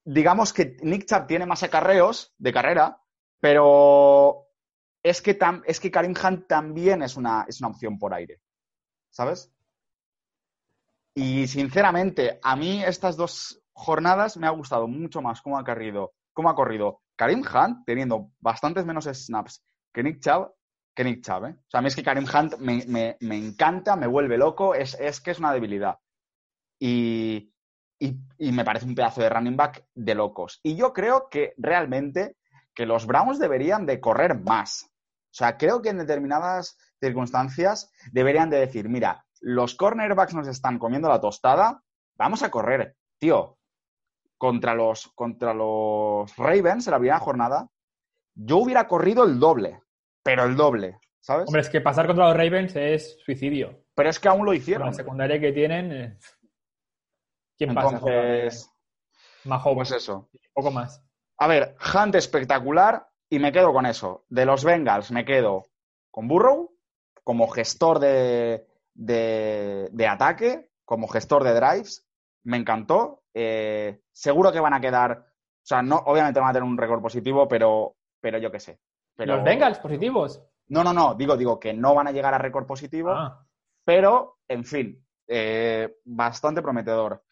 digamos 0.04 0.52
que 0.52 0.76
Nick 0.82 1.06
Chubb 1.06 1.28
tiene 1.28 1.46
más 1.46 1.64
acarreos 1.64 2.34
de 2.38 2.52
carrera, 2.52 3.02
pero 3.40 4.47
es 5.10 5.22
que, 5.22 5.38
es 5.66 5.80
que 5.80 5.92
Karim 5.92 6.14
Hunt 6.22 6.48
también 6.48 7.02
es 7.02 7.18
una, 7.18 7.46
es 7.48 7.60
una 7.60 7.70
opción 7.70 7.98
por 7.98 8.14
aire. 8.14 8.40
¿Sabes? 9.10 9.52
Y 11.16 11.48
sinceramente, 11.48 12.40
a 12.44 12.56
mí 12.56 12.84
estas 12.84 13.18
dos 13.18 13.62
jornadas 13.74 14.38
me 14.38 14.48
ha 14.48 14.52
gustado 14.52 14.88
mucho 14.88 15.22
más 15.22 15.42
cómo 15.42 15.58
ha 15.58 15.64
corrido, 15.64 16.14
cómo 16.34 16.50
ha 16.50 16.56
corrido 16.56 17.02
Karim 17.16 17.42
Hunt, 17.42 17.86
teniendo 17.86 18.32
bastantes 18.40 18.86
menos 18.86 19.06
snaps 19.06 19.64
que 19.92 20.04
Nick 20.04 20.20
Chubb, 20.20 20.54
que 20.94 21.04
Nick 21.04 21.24
Chubb, 21.24 21.46
¿eh? 21.46 21.56
O 21.58 21.70
sea, 21.70 21.80
a 21.80 21.82
mí 21.82 21.88
es 21.88 21.96
que 21.96 22.04
Karim 22.04 22.26
Hunt 22.26 22.58
me, 22.58 23.18
encanta, 23.20 23.96
me 23.96 24.08
vuelve 24.08 24.38
loco, 24.38 24.76
es, 24.76 24.96
que 25.22 25.32
es 25.32 25.40
una 25.40 25.54
debilidad. 25.54 25.98
Y, 26.80 27.52
y, 27.98 28.52
me 28.52 28.64
parece 28.64 28.86
un 28.86 28.94
pedazo 28.94 29.22
de 29.22 29.30
running 29.30 29.58
back 29.58 29.86
de 29.96 30.14
locos. 30.14 30.60
Y 30.62 30.76
yo 30.76 30.94
creo 30.94 31.30
que 31.30 31.54
realmente 31.58 32.36
que 32.76 32.86
los 32.86 33.08
Browns 33.08 33.40
deberían 33.40 33.88
de 33.88 34.00
correr 34.00 34.40
más. 34.40 34.92
O 35.38 35.46
sea, 35.46 35.56
creo 35.56 35.84
que 35.84 35.90
en 35.90 36.00
determinadas 36.00 36.80
circunstancias 37.00 37.92
deberían 38.12 38.50
de 38.50 38.58
decir, 38.58 38.90
mira, 38.90 39.24
los 39.40 39.76
cornerbacks 39.76 40.34
nos 40.34 40.48
están 40.48 40.80
comiendo 40.80 41.10
la 41.10 41.22
tostada, 41.22 41.84
vamos 42.16 42.42
a 42.42 42.50
correr. 42.50 42.96
Tío, 43.20 43.60
contra 44.40 44.74
los, 44.74 45.10
contra 45.14 45.54
los 45.54 46.36
Ravens 46.38 46.88
en 46.88 46.92
la 46.92 46.98
primera 46.98 47.20
jornada, 47.20 47.70
yo 48.34 48.58
hubiera 48.58 48.88
corrido 48.88 49.26
el 49.26 49.40
doble, 49.40 49.80
pero 50.24 50.44
el 50.46 50.56
doble, 50.56 50.98
¿sabes? 51.20 51.46
Hombre, 51.48 51.62
es 51.62 51.70
que 51.70 51.82
pasar 51.82 52.08
contra 52.08 52.30
los 52.30 52.36
Ravens 52.36 52.76
es 52.76 53.20
suicidio. 53.24 53.86
Pero 53.94 54.10
es 54.10 54.20
que 54.20 54.30
aún 54.30 54.44
lo 54.44 54.56
hicieron. 54.56 54.88
la 54.88 54.94
secundaria 54.94 55.40
que 55.40 55.52
tienen, 55.52 55.92
eh, 55.92 56.18
¿quién 57.60 57.70
Entonces, 57.70 58.72
pasa? 59.48 59.64
Pues 59.76 59.92
eso. 59.92 60.30
Un 60.34 60.40
poco 60.56 60.72
más. 60.72 61.04
A 61.38 61.46
ver, 61.46 61.76
Hunt 61.94 62.16
espectacular, 62.16 63.07
y 63.30 63.40
me 63.40 63.52
quedo 63.52 63.74
con 63.74 63.86
eso. 63.86 64.26
De 64.30 64.46
los 64.46 64.64
Bengals 64.64 65.12
me 65.12 65.26
quedo 65.26 65.66
con 66.12 66.28
Burrow 66.28 66.74
como 67.24 67.48
gestor 67.50 68.00
de, 68.00 68.66
de, 68.94 70.08
ataque, 70.08 70.70
como 70.86 71.08
gestor 71.08 71.44
de 71.44 71.54
drives. 71.54 72.08
Me 72.44 72.58
encantó. 72.58 73.24
Eh, 73.34 74.02
seguro 74.14 74.52
que 74.52 74.60
van 74.60 74.74
a 74.74 74.82
quedar, 74.82 75.12
o 75.12 75.66
sea, 75.66 75.82
no, 75.82 75.98
obviamente 75.98 76.40
van 76.40 76.50
a 76.50 76.54
tener 76.54 76.68
un 76.68 76.78
récord 76.78 77.02
positivo, 77.02 77.48
pero, 77.48 77.98
pero 78.22 78.38
yo 78.38 78.52
qué 78.52 78.60
sé. 78.60 78.80
Pero... 79.16 79.36
¿Los 79.36 79.44
Bengals 79.44 79.80
positivos? 79.80 80.42
No, 80.70 80.84
no, 80.84 80.94
no, 80.94 81.16
digo, 81.16 81.38
digo 81.38 81.60
que 81.60 81.74
no 81.74 81.94
van 81.94 82.08
a 82.08 82.12
llegar 82.12 82.34
a 82.34 82.38
récord 82.38 82.66
positivo, 82.66 83.12
ah. 83.12 83.46
pero, 83.84 84.40
en 84.48 84.64
fin, 84.64 85.06
eh, 85.28 85.98
bastante 86.06 86.62
prometedor. 86.62 87.24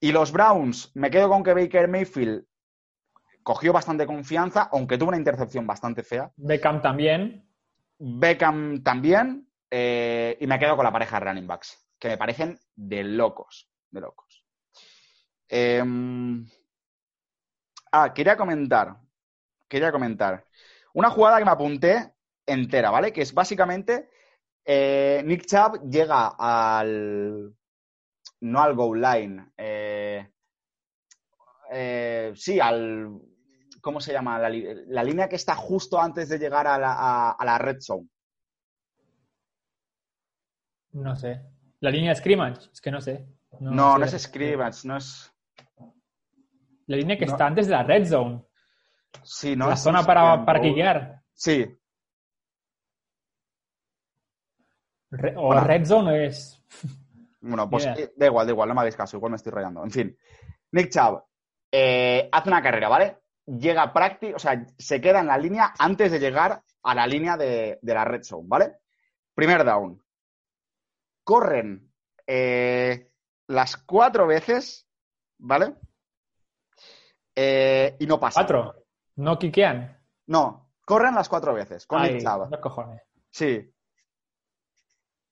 Y 0.00 0.12
los 0.12 0.32
Browns, 0.32 0.92
me 0.94 1.10
quedo 1.10 1.28
con 1.28 1.42
que 1.42 1.54
Baker 1.54 1.88
Mayfield 1.88 2.44
cogió 3.48 3.72
bastante 3.72 4.04
confianza, 4.04 4.68
aunque 4.70 4.98
tuvo 4.98 5.08
una 5.08 5.16
intercepción 5.16 5.66
bastante 5.66 6.02
fea. 6.02 6.30
Beckham 6.36 6.82
también. 6.82 7.48
Beckham 7.98 8.82
también. 8.82 9.48
eh, 9.70 10.36
y 10.38 10.46
me 10.46 10.58
quedo 10.58 10.76
con 10.76 10.84
la 10.84 10.92
pareja 10.92 11.18
de 11.18 11.24
running 11.24 11.46
backs, 11.46 11.78
que 11.98 12.08
me 12.08 12.18
parecen 12.18 12.58
de 12.76 13.02
locos. 13.04 13.70
De 13.90 14.02
locos. 14.02 14.44
Em, 15.48 16.46
ah, 17.90 18.12
quería 18.12 18.36
comentar. 18.36 18.98
Quería 19.66 19.90
comentar. 19.92 20.44
Una 20.92 21.08
jugada 21.08 21.38
que 21.38 21.46
me 21.46 21.50
apunté 21.50 22.12
entera, 22.44 22.90
¿vale? 22.90 23.14
Que 23.14 23.22
es 23.22 23.32
básicamente 23.32 24.10
eh, 24.66 25.22
Nick 25.24 25.46
Chubb 25.46 25.88
llega 25.88 26.34
al. 26.38 27.54
No 28.40 28.60
al 28.62 28.74
goal 28.74 29.00
line. 29.00 29.52
eh, 29.56 30.28
eh, 31.70 32.32
sí, 32.34 32.60
al. 32.60 33.20
¿Cómo 33.88 34.02
se 34.02 34.12
llama? 34.12 34.38
La, 34.38 35.02
línea 35.02 35.30
que 35.30 35.36
está 35.36 35.54
justo 35.56 35.98
antes 35.98 36.28
de 36.28 36.38
llegar 36.38 36.66
a 36.66 36.76
la, 36.78 36.92
a- 36.92 37.30
a 37.30 37.44
la 37.46 37.56
red 37.56 37.78
zone. 37.80 38.06
No 40.92 41.16
sé. 41.16 41.40
La 41.80 41.90
línea 41.90 42.10
de 42.10 42.16
scrimmage, 42.16 42.68
es 42.70 42.82
que 42.82 42.90
no 42.90 43.00
sé. 43.00 43.26
No, 43.60 43.70
sé 43.94 43.98
no, 43.98 44.04
es 44.04 44.22
scrimmage, 44.24 44.86
no 44.86 44.98
es. 44.98 45.32
La 46.86 46.98
línea 46.98 47.16
que 47.16 47.24
no. 47.24 47.32
está 47.32 47.46
antes 47.46 47.66
de 47.66 47.72
la 47.72 47.82
red 47.82 48.04
zone. 48.06 48.44
Sí, 49.22 49.56
no 49.56 49.68
la 49.68 49.72
es 49.72 49.80
zona 49.80 50.02
para, 50.04 50.60
quiquear. 50.60 51.22
Sí, 51.32 51.64
Re- 55.12 55.34
o 55.34 55.46
Bueno. 55.46 55.64
red 55.64 55.86
zone 55.86 56.26
es. 56.26 56.62
Bueno, 57.40 57.70
pues 57.70 57.84
Yeah. 57.84 57.94
eh, 58.00 58.12
da 58.16 58.26
igual, 58.26 58.46
da 58.46 58.52
igual, 58.52 58.68
no 58.68 58.74
me 58.74 58.80
hagáis 58.82 58.96
caso, 58.96 59.16
igual 59.16 59.30
me 59.30 59.36
estoy 59.36 59.52
rayando. 59.52 59.82
En 59.82 59.90
fin, 59.90 60.14
Nick 60.72 60.90
Chubb 60.90 61.22
eh, 61.72 62.28
hace 62.30 62.48
una 62.50 62.60
carrera, 62.62 62.90
¿vale? 62.90 63.16
Llega 63.48 63.92
práctico, 63.92 64.36
o 64.36 64.38
sea, 64.38 64.62
se 64.76 65.00
queda 65.00 65.20
en 65.20 65.26
la 65.28 65.38
línea 65.38 65.72
antes 65.78 66.12
de 66.12 66.18
llegar 66.20 66.62
a 66.82 66.94
la 66.94 67.06
línea 67.06 67.36
de, 67.36 67.78
de 67.80 67.94
la 67.94 68.04
red 68.04 68.22
zone, 68.22 68.44
¿vale? 68.46 68.76
Primer 69.34 69.64
down. 69.64 70.02
Corren 71.24 71.90
eh, 72.26 73.10
las 73.46 73.76
cuatro 73.78 74.26
veces, 74.26 74.86
¿vale? 75.38 75.74
Eh, 77.34 77.96
y 77.98 78.06
no 78.06 78.18
pasa. 78.20 78.40
Cuatro. 78.40 78.74
No 79.16 79.38
quiquean. 79.38 79.96
No, 80.26 80.70
corren 80.84 81.14
las 81.14 81.28
cuatro 81.28 81.54
veces 81.54 81.86
con 81.86 82.02
Ay, 82.02 82.14
Nick 82.14 82.22
Chubb. 82.24 82.50
no 82.50 82.60
cojones. 82.60 83.02
Sí. 83.30 83.72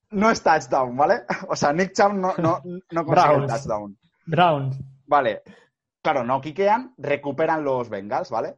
No 0.09 0.31
es 0.31 0.41
touchdown, 0.41 0.95
¿vale? 0.95 1.23
O 1.49 1.55
sea, 1.55 1.71
Nick 1.73 1.93
Chubb 1.93 2.13
no, 2.13 2.33
no, 2.37 2.61
no 2.63 3.05
consigue 3.05 3.35
Browns. 3.35 3.51
touchdown. 3.51 3.97
Browns. 4.25 4.77
Vale. 5.05 5.43
Claro, 6.07 6.23
no 6.23 6.39
quiquean, 6.39 6.93
recuperan 6.97 7.65
los 7.65 7.89
Bengals, 7.89 8.29
¿vale? 8.29 8.55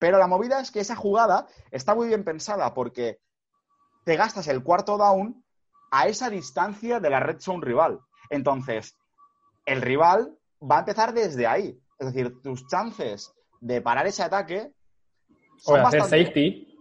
Pero 0.00 0.18
la 0.18 0.26
movida 0.26 0.58
es 0.58 0.72
que 0.72 0.80
esa 0.80 0.96
jugada 0.96 1.46
está 1.70 1.94
muy 1.94 2.08
bien 2.08 2.24
pensada 2.24 2.74
porque 2.74 3.20
te 4.04 4.16
gastas 4.16 4.48
el 4.48 4.64
cuarto 4.64 4.98
down 4.98 5.44
a 5.92 6.08
esa 6.08 6.28
distancia 6.28 6.98
de 6.98 7.08
la 7.08 7.20
red 7.20 7.38
zone 7.38 7.64
rival. 7.64 8.00
Entonces, 8.28 8.98
el 9.66 9.82
rival 9.82 10.36
va 10.60 10.78
a 10.78 10.80
empezar 10.80 11.14
desde 11.14 11.46
ahí. 11.46 11.80
Es 11.96 12.12
decir, 12.12 12.42
tus 12.42 12.66
chances 12.66 13.32
de 13.60 13.80
parar 13.80 14.08
ese 14.08 14.24
ataque 14.24 14.74
O 15.66 15.76
hacer 15.76 16.02
safety. 16.02 16.76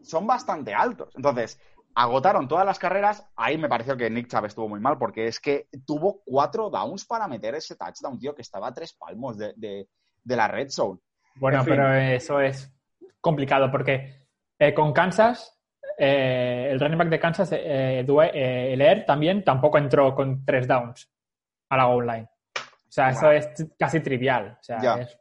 son 0.00 0.26
bastante 0.26 0.72
altos. 0.72 1.10
Entonces, 1.14 1.60
agotaron 1.94 2.46
todas 2.48 2.64
las 2.66 2.78
carreras. 2.78 3.26
Ahí 3.36 3.58
me 3.58 3.68
pareció 3.68 3.96
que 3.96 4.08
Nick 4.10 4.28
Chubb 4.28 4.46
estuvo 4.46 4.68
muy 4.68 4.80
mal 4.80 4.98
porque 4.98 5.26
es 5.26 5.40
que 5.40 5.68
tuvo 5.86 6.22
cuatro 6.24 6.70
downs 6.70 7.04
para 7.04 7.26
meter 7.28 7.54
ese 7.54 7.76
touchdown, 7.76 8.18
tío, 8.18 8.34
que 8.34 8.42
estaba 8.42 8.68
a 8.68 8.74
tres 8.74 8.92
palmos 8.94 9.36
de, 9.38 9.52
de- 9.56 9.88
de 10.22 10.36
la 10.36 10.48
red 10.48 10.68
zone. 10.68 11.00
Bueno, 11.36 11.58
En 11.58 11.64
fin. 11.64 11.74
pero 11.74 11.94
eso 11.94 12.40
es 12.40 12.72
complicado 13.20 13.70
porque 13.70 14.26
eh, 14.58 14.74
con 14.74 14.92
Kansas, 14.92 15.58
eh, 15.98 16.68
el 16.70 16.78
running 16.80 16.98
back 16.98 17.08
de 17.08 17.20
Kansas, 17.20 17.52
eh, 17.52 18.04
eh, 18.06 19.04
también 19.06 19.42
tampoco 19.44 19.78
entró 19.78 20.14
con 20.14 20.44
tres 20.44 20.68
downs 20.68 21.10
a 21.70 21.76
la 21.76 21.84
goal 21.84 22.06
line. 22.06 22.28
O 22.56 22.92
sea, 22.92 23.10
eso 23.10 23.30
es 23.30 23.48
casi 23.78 24.00
trivial. 24.00 24.56
O 24.60 24.62
sea, 24.62 24.80
Ya. 24.82 24.94
es- 24.96 25.18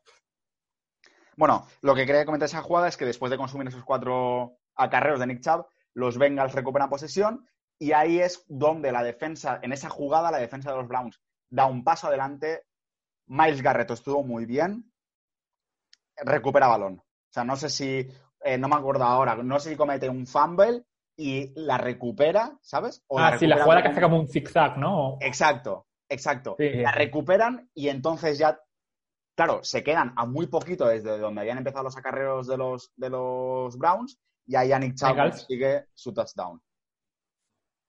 Bueno, 1.38 1.66
lo 1.82 1.96
que 1.96 2.06
quería 2.06 2.26
comentar 2.26 2.48
esa 2.48 2.62
jugada 2.62 2.88
es 2.90 2.98
que 2.98 3.06
después 3.06 3.30
de 3.32 3.38
consumir 3.38 3.68
esos 3.68 3.84
cuatro 3.86 4.58
acarreos 4.76 5.20
de 5.20 5.28
Nick 5.28 5.42
Chubb, 5.42 5.66
los 6.00 6.18
Bengals 6.18 6.54
recuperan 6.54 6.90
posesión 6.90 7.46
y 7.78 7.92
ahí 7.92 8.20
es 8.20 8.46
donde 8.48 8.92
la 8.92 9.04
defensa, 9.04 9.60
en 9.62 9.72
esa 9.72 9.90
jugada, 9.90 10.32
la 10.32 10.40
defensa 10.40 10.72
de 10.72 10.78
los 10.78 10.88
Browns 10.88 11.20
da 11.50 11.66
un 11.66 11.84
paso 11.84 12.08
adelante. 12.08 12.64
Miles 13.28 13.62
Garrett 13.62 13.92
estuvo 13.92 14.24
muy 14.24 14.46
bien, 14.46 14.92
recupera 16.18 16.68
balón. 16.68 16.96
O 17.00 17.32
sea, 17.32 17.44
no 17.44 17.56
sé 17.56 17.70
si, 17.70 18.08
eh, 18.44 18.58
no 18.58 18.68
me 18.68 18.76
acuerdo 18.76 19.04
ahora, 19.04 19.36
no 19.36 19.60
sé 19.60 19.70
si 19.70 19.76
comete 19.76 20.10
un 20.10 20.26
fumble 20.26 20.84
y 21.16 21.54
la 21.56 21.78
recupera, 21.78 22.58
¿sabes? 22.62 23.04
O 23.08 23.20
ah, 23.20 23.38
sí, 23.38 23.46
la 23.46 23.64
jugada 23.64 23.84
que 23.84 23.90
hace 23.90 24.02
como 24.02 24.20
un 24.20 24.28
zigzag, 24.28 24.78
¿no? 24.78 25.18
Exacto, 25.22 25.86
exacto. 26.10 26.56
Sí, 26.58 26.70
la 26.70 26.92
recuperan 26.92 27.70
y 27.74 27.90
entonces 27.90 28.40
ya, 28.40 28.60
claro, 29.36 29.64
se 29.64 29.84
quedan 29.84 30.14
a 30.16 30.26
muy 30.26 30.48
poquito 30.48 30.88
desde 30.88 31.20
donde 31.20 31.42
habían 31.42 31.60
empezado 31.60 31.84
los 31.84 31.98
acarreos 31.98 32.48
de 32.48 32.58
los, 32.58 32.92
de 32.96 33.10
los 33.10 33.78
Browns 33.78 34.18
y 34.50 34.56
ahí 34.56 34.70
Nick 34.80 34.96
Chubb 34.96 35.10
Bengals. 35.10 35.36
consigue 35.42 35.86
su 35.94 36.12
touchdown. 36.12 36.60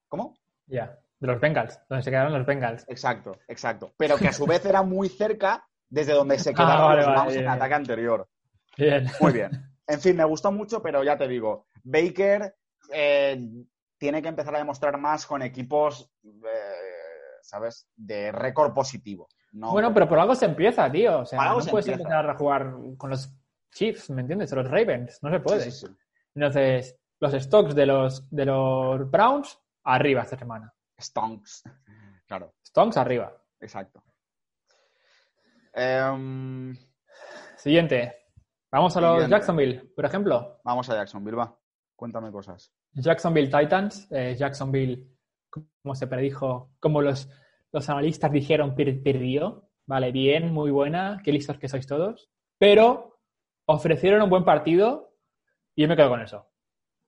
¿Cómo? 0.08 0.36
Ya, 0.66 0.98
de 1.18 1.26
los 1.26 1.40
Bengals, 1.40 1.80
donde 1.88 2.02
se 2.02 2.10
quedaron 2.10 2.32
los 2.34 2.44
Bengals. 2.46 2.84
Exacto, 2.86 3.38
exacto. 3.48 3.92
Pero 3.96 4.16
que 4.18 4.28
a 4.28 4.32
su 4.32 4.46
vez 4.46 4.64
era 4.66 4.82
muy 4.82 5.08
cerca 5.08 5.66
desde 5.88 6.12
donde 6.12 6.38
se 6.38 6.52
quedaron 6.54 6.76
Ah, 6.82 6.84
vale, 6.84 6.96
los 6.98 7.06
vale, 7.06 7.16
Browns 7.18 7.34
en 7.34 7.40
bien, 7.40 7.50
ataque 7.50 7.74
anterior. 7.74 8.28
Bien. 8.76 9.06
Muy 9.20 9.32
bien. 9.32 9.50
En 9.90 10.00
fin, 10.00 10.16
me 10.16 10.24
gustó 10.24 10.52
mucho, 10.52 10.80
pero 10.80 11.02
ya 11.02 11.18
te 11.18 11.26
digo, 11.26 11.66
Baker 11.82 12.54
eh, 12.92 13.44
tiene 13.98 14.22
que 14.22 14.28
empezar 14.28 14.54
a 14.54 14.58
demostrar 14.58 14.96
más 14.98 15.26
con 15.26 15.42
equipos, 15.42 16.08
eh, 16.22 17.40
¿sabes? 17.42 17.88
De 17.96 18.30
récord 18.30 18.72
positivo. 18.72 19.26
No 19.50 19.72
Bueno, 19.72 19.92
pero 19.92 20.08
por 20.08 20.20
algo 20.20 20.36
se 20.36 20.44
empieza, 20.44 20.88
tío. 20.92 21.22
O 21.22 21.26
sea, 21.26 21.42
no 21.44 21.60
se 21.60 21.72
puedes 21.72 21.88
empieza. 21.88 22.08
empezar 22.08 22.30
a 22.30 22.38
jugar 22.38 22.72
con 22.96 23.10
los 23.10 23.34
Chiefs, 23.72 24.10
¿me 24.10 24.20
entiendes? 24.20 24.52
O 24.52 24.56
los 24.56 24.70
Ravens, 24.70 25.18
no 25.24 25.30
se 25.32 25.40
puede. 25.40 25.60
Sí, 25.62 25.70
sí, 25.72 25.86
sí. 25.88 25.92
Entonces, 26.34 26.96
los 27.20 27.32
stocks 27.34 27.74
de 27.74 27.86
los, 27.86 28.28
de 28.30 28.44
los 28.46 29.10
Browns, 29.10 29.58
arriba 29.84 30.22
esta 30.22 30.36
semana. 30.38 30.72
Stonks. 31.00 31.62
Claro, 32.26 32.54
Stonks 32.64 32.96
arriba. 32.96 33.36
exacto. 33.58 34.04
Em, 35.74 36.76
Siguiente. 37.56 38.16
Vamos 38.72 38.96
a 38.96 39.00
los 39.00 39.10
Siguiente. 39.14 39.30
Jacksonville, 39.36 39.92
por 39.96 40.04
ejemplo. 40.04 40.60
vamos 40.64 40.88
a 40.90 40.94
Jacksonville, 40.94 41.36
va. 41.36 41.58
Cuéntame 41.96 42.30
cosas. 42.30 42.72
Jacksonville 42.92 43.50
Titans. 43.50 44.06
eh, 44.12 44.36
Jacksonville, 44.38 45.08
como 45.50 45.94
se 45.94 46.06
predijo, 46.06 46.70
como 46.80 47.02
los, 47.02 47.28
los 47.72 47.88
analistas 47.90 48.30
dijeron, 48.32 48.74
per- 48.74 49.02
perdió. 49.02 49.68
Vale, 49.86 50.12
bien, 50.12 50.52
muy 50.52 50.70
buena. 50.70 51.20
Qué 51.24 51.32
listos 51.32 51.58
que 51.58 51.68
sois 51.68 51.86
todos. 51.86 52.30
Pero 52.58 53.18
ofrecieron 53.66 54.22
un 54.22 54.30
buen 54.30 54.44
partido 54.44 55.09
y 55.74 55.82
yo 55.82 55.88
me 55.88 55.96
quedo 55.96 56.08
con 56.10 56.20
eso. 56.20 56.46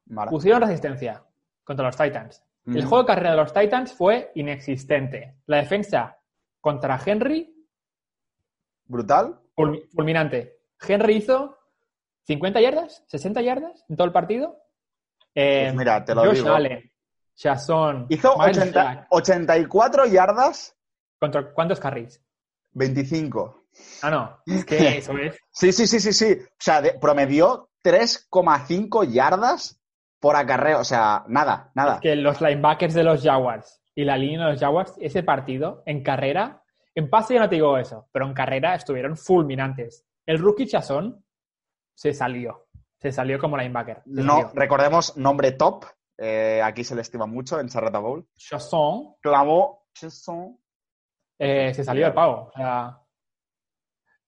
Vale. 0.06 0.30
Pusieron 0.30 0.62
resistencia 0.62 1.22
contra 1.64 1.86
los 1.86 1.96
Titans. 1.96 2.44
El 2.66 2.84
Mm. 2.84 2.88
juego 2.88 3.02
de 3.02 3.06
carrera 3.06 3.30
de 3.32 3.36
los 3.38 3.52
Titans 3.52 3.92
fue 3.92 4.30
inexistente. 4.34 5.36
La 5.46 5.58
defensa 5.58 6.16
contra 6.60 7.00
Henry, 7.04 7.52
¿Brutal? 8.84 9.38
fulmi- 9.56 9.88
fulminante. 9.94 10.58
Henry 10.80 11.16
hizo 11.16 11.58
50 12.24 12.60
yardas, 12.60 13.04
60 13.08 13.40
yardas 13.42 13.84
en 13.88 13.96
todo 13.96 14.06
el 14.06 14.12
partido. 14.12 14.58
Eh, 15.34 15.64
Pues 15.66 15.74
mira, 15.76 16.04
te 16.04 16.14
lo 16.14 16.24
Josh 16.24 16.38
digo. 16.38 16.50
Allen, 16.54 16.92
Jason, 17.36 18.06
Hizo 18.10 18.36
Miles 18.38 18.58
80 18.58 18.82
Jack. 18.94 19.06
84 19.10 20.06
yardas, 20.06 20.76
¿Contra 21.18 21.52
cuántos 21.52 21.78
carries? 21.78 22.20
25. 22.72 23.66
Ah, 24.02 24.10
no. 24.10 24.38
Es 24.46 24.64
que 24.64 24.76
eso 24.98 25.16
es. 25.18 25.38
Sí, 25.52 25.72
sí, 25.72 25.86
sí, 25.86 26.00
sí, 26.00 26.12
sí. 26.12 26.36
O 26.42 26.46
sea, 26.58 26.82
de- 26.82 26.98
promedió 26.98 27.70
3,5 27.84 29.04
yardas 29.10 29.80
por 30.20 30.36
acarreo. 30.36 30.80
O 30.80 30.84
sea, 30.84 31.24
nada, 31.28 31.70
nada. 31.74 31.94
Es 31.96 32.00
que 32.00 32.16
los 32.16 32.40
linebackers 32.40 32.94
de 32.94 33.04
los 33.04 33.22
Jaguars 33.22 33.82
y 33.94 34.04
la 34.04 34.16
línea 34.16 34.46
de 34.46 34.52
los 34.52 34.60
Jaguars, 34.60 34.94
ese 35.00 35.22
partido 35.22 35.82
en 35.86 36.02
carrera, 36.02 36.62
en 36.94 37.08
pase 37.10 37.34
ya 37.34 37.40
no 37.40 37.48
te 37.48 37.56
digo 37.56 37.76
eso, 37.78 38.08
pero 38.12 38.26
en 38.26 38.34
carrera 38.34 38.74
estuvieron 38.74 39.16
fulminantes. 39.16 40.06
El 40.26 40.38
rookie 40.38 40.66
Chazón 40.66 41.24
se 41.94 42.12
salió. 42.12 42.66
Se 42.98 43.10
salió 43.10 43.38
como 43.38 43.56
linebacker. 43.56 44.02
No, 44.06 44.34
salió. 44.42 44.50
recordemos, 44.54 45.16
nombre 45.16 45.52
top. 45.52 45.84
eh, 46.18 46.60
aquí 46.62 46.84
se 46.84 46.94
le 46.94 47.00
estima 47.02 47.26
mucho 47.26 47.58
en 47.58 47.68
Charreta 47.68 47.98
Bowl. 47.98 48.26
Chazón 48.36 49.16
Clavó. 49.20 49.86
Chesson. 49.94 50.58
eh, 51.38 51.74
se 51.74 51.84
salió 51.84 52.04
del 52.06 52.14
pavo. 52.14 52.48
O 52.48 52.52
sea, 52.56 52.98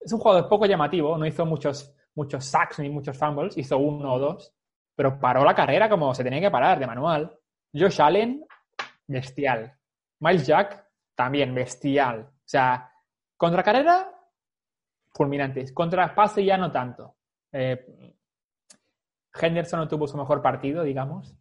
es 0.00 0.12
un 0.12 0.18
jugador 0.18 0.48
poco 0.48 0.66
llamativo, 0.66 1.16
no 1.16 1.24
hizo 1.26 1.46
muchos, 1.46 1.94
muchos 2.14 2.44
sacks 2.44 2.78
ni 2.78 2.88
muchos 2.88 3.16
fumbles, 3.16 3.56
hizo 3.58 3.78
uno 3.78 4.14
o 4.14 4.18
dos, 4.18 4.54
pero 4.94 5.18
paró 5.18 5.44
la 5.44 5.54
carrera 5.54 5.88
como 5.88 6.14
se 6.14 6.24
tenía 6.24 6.40
que 6.40 6.50
parar, 6.50 6.78
de 6.78 6.86
manual. 6.86 7.38
Josh 7.72 8.00
Allen, 8.00 8.46
bestial. 9.06 9.76
Miles 10.20 10.46
Jack, 10.46 10.86
también 11.14 11.54
bestial. 11.54 12.20
O 12.20 12.46
sea, 12.46 12.90
contra 13.36 13.62
carrera, 13.62 14.10
fulminantes. 15.12 15.72
Contra 15.72 16.14
pase 16.14 16.44
ya 16.44 16.56
no 16.56 16.70
tanto. 16.70 17.16
Eh, 17.52 18.14
Henderson 19.34 19.80
no 19.80 19.88
tuvo 19.88 20.06
su 20.06 20.16
mejor 20.16 20.40
partido, 20.40 20.82
digamos. 20.82 21.36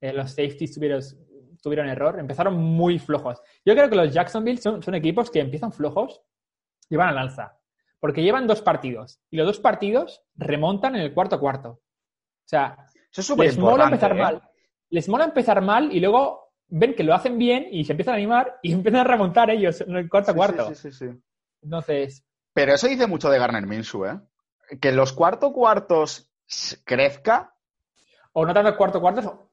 Eh, 0.00 0.12
los 0.12 0.30
safeties 0.30 0.74
tuvieron, 0.74 1.00
tuvieron 1.60 1.88
error. 1.88 2.18
Empezaron 2.18 2.56
muy 2.56 2.98
flojos. 2.98 3.40
Yo 3.64 3.74
creo 3.74 3.88
que 3.88 3.96
los 3.96 4.12
Jacksonville 4.12 4.58
son, 4.58 4.82
son 4.82 4.94
equipos 4.94 5.30
que 5.30 5.40
empiezan 5.40 5.72
flojos 5.72 6.22
y 6.88 6.96
van 6.96 7.08
al 7.08 7.18
alza. 7.18 7.55
Porque 8.00 8.22
llevan 8.22 8.46
dos 8.46 8.62
partidos. 8.62 9.20
Y 9.30 9.36
los 9.36 9.46
dos 9.46 9.60
partidos 9.60 10.22
remontan 10.36 10.94
en 10.96 11.02
el 11.02 11.14
cuarto 11.14 11.40
cuarto. 11.40 11.68
O 11.70 12.48
sea, 12.48 12.76
Eso 13.12 13.32
es 13.34 13.38
les 13.38 13.58
mola 13.58 13.84
empezar. 13.84 14.12
¿eh? 14.12 14.20
mal. 14.20 14.42
Les 14.90 15.08
mola 15.08 15.24
empezar 15.24 15.60
mal 15.62 15.92
y 15.92 16.00
luego 16.00 16.52
ven 16.68 16.94
que 16.94 17.02
lo 17.04 17.14
hacen 17.14 17.38
bien 17.38 17.66
y 17.70 17.84
se 17.84 17.92
empiezan 17.92 18.14
a 18.14 18.16
animar 18.18 18.58
y 18.62 18.72
empiezan 18.74 19.00
a 19.00 19.04
remontar 19.04 19.50
ellos 19.50 19.80
en 19.80 19.96
el 19.96 20.08
cuarto 20.08 20.32
Sí, 20.32 20.36
cuarto. 20.36 20.68
sí, 20.68 20.74
sí, 20.74 20.92
sí, 20.92 21.08
sí. 21.10 21.22
Entonces, 21.62 22.24
Pero 22.52 22.74
eso 22.74 22.86
dice 22.86 23.06
mucho 23.06 23.30
de 23.30 23.38
Garner 23.38 23.66
Minshew, 23.66 24.04
¿eh? 24.06 24.20
Que 24.80 24.92
los 24.92 25.12
cuarto 25.12 25.52
cuartos 25.52 26.30
crezca, 26.84 27.54
o 28.32 28.44
no 28.44 28.52
tanto 28.54 28.76
cuarto 28.76 29.00
cuarto, 29.00 29.50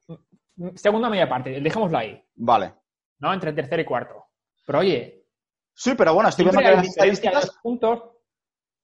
mm, 0.58 0.76
segunda 0.76 1.10
media 1.10 1.28
parte, 1.30 1.60
dejémoslo 1.62 1.98
ahí, 1.98 2.24
vale. 2.36 2.74
¿no? 3.20 3.34
Entre 3.34 3.54
tercero 3.54 3.82
y 3.82 3.86
cuarto. 3.86 4.26
Pero 4.66 4.80
oye, 4.80 5.20
Sí, 5.76 5.94
pero 5.98 6.14
bueno, 6.14 6.30
estoy 6.30 6.46
viendo 6.46 6.62
que 6.62 6.70
las 6.72 6.88
estadísticas 6.88 7.58
puntos. 7.64 8.04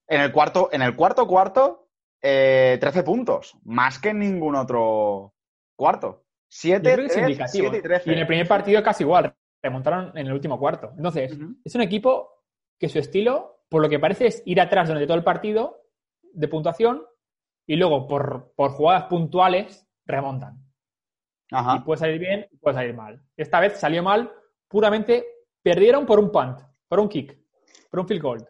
En 0.10 0.22
el 0.22 0.32
cuarto, 0.32 0.70
en 0.72 0.82
el 0.82 0.96
cuarto 0.96 1.28
cuarto, 1.28 1.88
eh, 2.22 2.78
13 2.82 3.04
puntos, 3.04 3.56
más 3.64 4.00
que 4.00 4.10
en 4.10 4.20
ningún 4.20 4.56
otro 4.56 5.36
cuarto. 5.76 6.26
Yo 6.50 6.80
7, 6.80 6.82
creo 6.82 6.96
que 6.98 7.06
es 7.06 7.14
3, 7.14 7.24
indicativo. 7.30 7.70
7 7.70 7.78
y 7.78 7.82
13. 7.82 8.10
Y 8.10 8.14
en 8.14 8.20
el 8.20 8.28
primer 8.28 8.48
partido 8.48 8.84
casi 8.84 9.04
igual, 9.04 9.34
remontaron 9.62 10.18
en 10.18 10.28
el 10.28 10.34
último 10.34 10.60
cuarto. 10.60 10.92
Entonces, 10.98 11.38
es 11.64 11.76
un 11.76 11.82
equipo 11.82 12.44
que 12.80 12.90
su 12.90 12.98
estilo, 12.98 13.64
por 13.70 13.82
lo 13.82 13.90
que 13.90 14.00
parece, 14.00 14.28
es 14.28 14.42
ir 14.46 14.60
atrás 14.60 14.88
durante 14.88 15.06
todo 15.06 15.18
el 15.18 15.24
partido 15.24 15.84
de 16.34 16.48
puntuación 16.48 17.04
y 17.68 17.76
luego 17.76 18.08
por, 18.08 18.54
por 18.56 18.72
jugadas 18.72 19.04
puntuales 19.04 19.88
remontan. 20.06 20.58
Y 21.52 21.56
Ajá. 21.56 21.84
puede 21.84 22.00
salir 22.00 22.20
bien 22.20 22.48
y 22.52 22.58
puede 22.58 22.76
salir 22.76 22.96
mal. 22.96 23.22
Esta 23.38 23.60
vez 23.60 23.80
salió 23.80 24.02
mal, 24.02 24.32
puramente 24.68 25.26
perdieron 25.62 26.06
por 26.06 26.20
un 26.20 26.32
punt, 26.32 26.60
por 26.88 27.00
un 27.00 27.10
kick, 27.10 27.38
por 27.92 28.00
un 28.00 28.08
field 28.08 28.22
goal. 28.22 28.50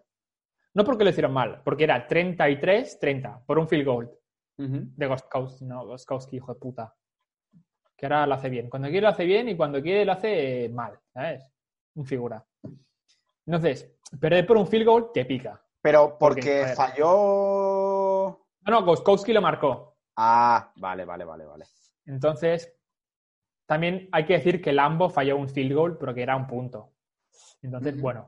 No 0.79 0.85
porque 0.85 1.03
lo 1.03 1.09
hicieron 1.09 1.33
mal, 1.33 1.61
porque 1.61 1.83
era 1.83 2.07
33-30 2.07 3.43
por 3.45 3.59
un 3.59 3.67
field 3.67 3.85
goal 3.85 4.09
de 4.55 5.07
Gostkowski, 5.07 5.65
no, 5.65 5.85
Gostkowski, 5.85 6.37
hijo 6.37 6.53
de 6.53 6.59
puta. 6.61 6.95
Que 7.97 8.05
ahora 8.05 8.25
lo 8.25 8.35
hace 8.35 8.47
bien. 8.47 8.69
Cuando 8.69 8.87
quiere 8.87 9.01
lo 9.01 9.09
hace 9.09 9.25
bien 9.25 9.49
y 9.49 9.57
cuando 9.57 9.81
quiere 9.81 10.05
lo 10.05 10.13
hace 10.13 10.63
eh, 10.63 10.69
mal, 10.69 10.97
¿sabes? 11.13 11.51
Un 11.95 12.05
figura. 12.05 12.45
Entonces, 13.45 13.93
perder 14.21 14.47
por 14.47 14.55
un 14.55 14.67
field 14.67 14.85
goal 14.85 15.11
te 15.13 15.25
pica. 15.25 15.61
Pero 15.81 16.17
Porque, 16.17 16.67
falló. 16.73 18.39
No, 18.61 18.71
no, 18.71 18.85
Gostkowski 18.85 19.33
lo 19.33 19.41
marcó. 19.41 19.97
Ah, 20.15 20.71
vale, 20.77 21.03
vale, 21.03 21.25
vale, 21.25 21.45
vale. 21.45 21.65
Entonces, 22.05 22.73
también 23.65 24.07
hay 24.13 24.23
que 24.23 24.35
decir 24.35 24.61
que 24.61 24.71
Lambo 24.71 25.09
falló 25.09 25.35
un 25.35 25.49
field 25.49 25.73
goal, 25.73 25.97
pero 25.97 26.13
que 26.13 26.23
era 26.23 26.37
un 26.37 26.47
punto. 26.47 26.93
Entonces, 27.61 27.99
bueno, 27.99 28.25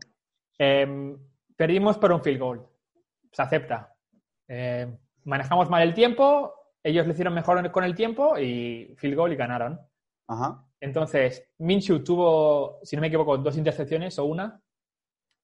em, 0.58 1.18
perdimos 1.62 1.98
por 2.00 2.12
un 2.12 2.22
field 2.24 2.40
goal. 2.40 2.68
Se 3.32 3.42
acepta. 3.44 3.96
Em, 4.48 4.98
manejamos 5.26 5.70
mal 5.70 5.84
el 5.84 5.94
tiempo, 5.94 6.54
ellos 6.84 7.06
lo 7.06 7.14
hicieron 7.14 7.34
mejor 7.36 7.72
con 7.72 7.84
el 7.84 7.94
tiempo 7.94 8.36
y 8.38 8.96
field 8.98 9.16
goal 9.16 9.34
y 9.34 9.36
ganaron. 9.36 9.80
Ajá. 10.28 10.66
Entonces, 10.80 11.48
Minshew 11.60 12.04
tuvo, 12.04 12.80
si 12.82 12.96
no 12.96 13.02
me 13.02 13.08
equivoco, 13.08 13.38
dos 13.38 13.56
intercepciones 13.58 14.18
o 14.18 14.26
una. 14.26 14.60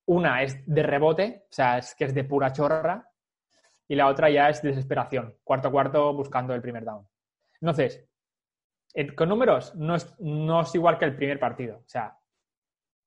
Una 0.08 0.41
es 0.41 0.63
de 0.65 0.82
rebote, 0.84 1.43
o 1.51 1.53
sea, 1.53 1.77
es 1.77 1.93
que 1.93 2.06
es 2.06 2.15
de 2.15 2.23
pura 2.23 2.51
chorra. 2.51 3.08
Y 3.88 3.95
la 3.95 4.08
otra 4.08 4.30
ya 4.32 4.49
es 4.49 4.62
desesperación. 4.63 5.36
Cuarto 5.43 5.67
a 5.67 5.71
cuarto 5.71 6.13
buscando 6.13 6.56
el 6.56 6.62
primer 6.62 6.84
down. 6.84 7.08
Entonces, 7.62 8.03
en- 8.95 9.13
con 9.15 9.30
números 9.30 9.75
no 9.75 9.93
es, 9.95 10.19
no 10.19 10.62
es 10.62 10.73
igual 10.73 10.97
que 10.97 11.06
el 11.06 11.15
primer 11.15 11.39
partido. 11.39 11.77
O 11.86 11.88
sea, 11.88 12.17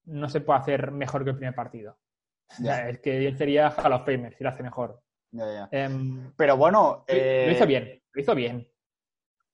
no 0.05 0.29
se 0.29 0.41
puede 0.41 0.61
hacer 0.61 0.93
mejor 0.93 1.25
que 1.25 1.31
el 1.31 1.37
primer 1.37 1.55
partido. 1.55 1.99
Ya. 2.59 2.89
es 2.89 2.99
que 3.01 3.27
él 3.27 3.37
sería 3.39 3.71
Hall 3.71 3.93
of 3.93 4.05
Famer 4.05 4.35
si 4.37 4.43
lo 4.45 4.51
hace 4.51 4.63
mejor. 4.63 5.01
Ya, 5.33 5.45
ya. 5.53 5.69
Em, 5.71 6.33
Pero 6.37 6.57
bueno, 6.57 7.05
lo- 7.07 7.15
eh, 7.15 7.45
lo 7.47 7.53
hizo 7.53 7.67
bien, 7.67 8.03
lo 8.13 8.21
hizo 8.21 8.35
bien. 8.35 8.69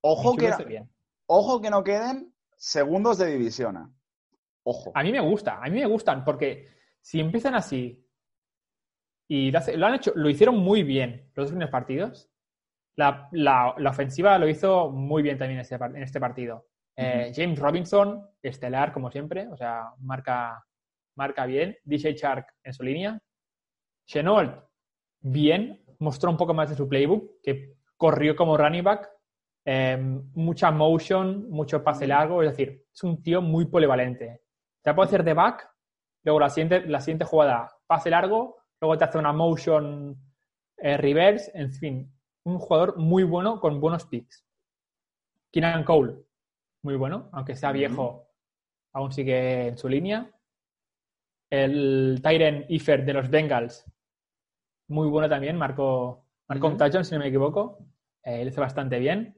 Ojo 0.01 0.37
que, 0.37 0.51
bien. 0.67 0.91
ojo 1.27 1.61
que 1.61 1.69
no 1.71 1.83
queden 1.85 2.33
segundos 2.57 3.19
de 3.19 3.27
división. 3.27 3.77
¿eh? 3.77 3.93
Ojo. 4.65 4.93
A 4.95 5.03
mí 5.03 5.13
me 5.13 5.21
gusta, 5.21 5.59
a 5.63 5.69
mí 5.69 5.81
me 5.81 5.87
gustan, 5.87 6.25
porque 6.25 6.69
si 7.01 7.21
empiezan 7.21 7.55
así 7.55 8.03
y 9.29 9.51
lo, 9.51 9.87
han 9.87 9.95
hecho, 9.95 10.13
lo 10.15 10.31
hicieron 10.31 10.57
muy 10.59 10.83
bien 10.83 11.31
los 11.35 11.47
dos 11.47 11.51
primeros 11.51 11.71
partidos. 11.73 12.31
La, 12.97 13.29
la- 13.33 13.75
la 13.77 13.91
ofensiva 13.91 14.39
lo 14.39 14.49
hizo 14.49 14.91
muy 14.91 15.23
bien 15.23 15.37
también 15.39 15.61
este, 15.61 15.75
en 15.75 16.03
este 16.03 16.21
partido. 16.21 16.67
Eh, 16.97 17.31
James 17.35 17.59
Robinson, 17.59 18.27
estelar 18.41 18.93
como 18.93 19.11
siempre, 19.11 19.49
o 19.49 19.57
sea, 19.57 19.91
marca, 19.99 20.65
marca 21.17 21.47
bien. 21.47 21.77
DJ 21.85 22.15
Shark 22.15 22.55
en 22.63 22.73
su 22.73 22.83
línea. 22.83 23.21
Chenault, 24.07 24.63
bien, 25.21 25.85
mostró 25.99 26.31
un 26.31 26.37
poco 26.37 26.55
más 26.55 26.71
de 26.71 26.77
su 26.77 26.89
playbook, 26.89 27.41
que 27.43 27.75
corrió 27.97 28.37
como 28.37 28.57
running 28.57 28.85
back. 28.85 29.11
Eh, 29.65 29.97
mucha 29.99 30.71
motion, 30.71 31.51
mucho 31.51 31.83
pase 31.83 32.07
largo, 32.07 32.43
es 32.43 32.51
decir, 32.51 32.85
es 32.93 33.03
un 33.03 33.21
tío 33.23 33.43
muy 33.43 33.67
polivalente. 33.67 34.43
Te 34.81 34.95
puede 34.95 35.09
hacer 35.09 35.25
de 35.25 35.35
back, 35.35 35.69
luego 36.23 36.39
la 36.39 36.49
siguiente, 36.51 36.87
la 36.87 37.01
siguiente 37.01 37.25
jugada, 37.25 37.69
pase 37.87 38.09
largo, 38.11 38.59
luego 38.81 38.97
te 38.97 39.05
hace 39.05 39.19
una 39.19 39.33
motion 39.33 40.17
eh, 40.77 40.97
reverse, 40.97 41.51
en 41.55 41.73
fin, 41.73 42.13
un 42.45 42.59
jugador 42.61 42.97
muy 42.97 43.25
bueno 43.25 43.59
con 43.59 43.81
buenos 43.81 44.07
picks. 44.07 44.47
Keenan 45.51 45.83
Cole, 45.83 46.15
muy 46.83 46.95
bueno, 46.95 47.29
aunque 47.33 47.57
sea 47.57 47.71
Ujú. 47.71 47.79
viejo, 47.79 48.29
aún 48.93 49.11
sigue 49.11 49.69
en 49.69 49.79
su 49.79 49.89
línea. 49.89 50.31
El 51.51 52.21
Tyren 52.23 52.65
Ifer 52.69 53.05
de 53.05 53.13
los 53.13 53.31
Bengals, 53.31 53.85
muy 54.89 55.09
bueno 55.09 55.29
también, 55.29 55.57
marcó, 55.57 56.27
marcó 56.49 56.69
un 56.69 56.77
touchdown, 56.77 57.05
si 57.05 57.15
no 57.15 57.21
me 57.21 57.29
equivoco. 57.29 57.79
Eh, 58.23 58.43
lo 58.43 58.51
hizo 58.51 58.61
bastante 58.61 58.99
bien. 58.99 59.37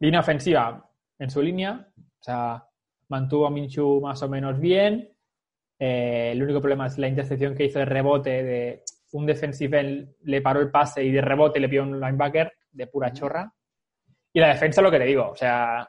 Línea 0.00 0.20
ofensiva 0.20 0.90
en 1.18 1.30
su 1.30 1.42
línea, 1.42 1.88
o 1.96 2.22
sea, 2.22 2.64
mantuvo 3.08 3.46
a 3.46 3.50
Minshew 3.50 4.00
más 4.00 4.22
o 4.22 4.28
menos 4.28 4.58
bien. 4.60 5.12
Eh, 5.78 6.30
el 6.32 6.42
único 6.42 6.60
problema 6.60 6.86
es 6.86 6.98
la 6.98 7.08
intercepción 7.08 7.54
que 7.54 7.64
hizo 7.64 7.78
de 7.78 7.84
rebote 7.84 8.42
de 8.42 8.82
un 9.12 9.26
defensive 9.26 9.80
end 9.80 10.14
le 10.24 10.42
paró 10.42 10.60
el 10.60 10.70
pase 10.70 11.02
y 11.04 11.10
de 11.10 11.20
rebote 11.20 11.60
le 11.60 11.68
pidió 11.68 11.82
un 11.82 12.00
linebacker 12.00 12.52
de 12.70 12.86
pura 12.86 13.12
chorra. 13.12 13.52
Y 14.32 14.40
la 14.40 14.48
defensa, 14.48 14.82
lo 14.82 14.90
que 14.90 14.98
te 14.98 15.06
digo, 15.06 15.30
o 15.30 15.36
sea, 15.36 15.88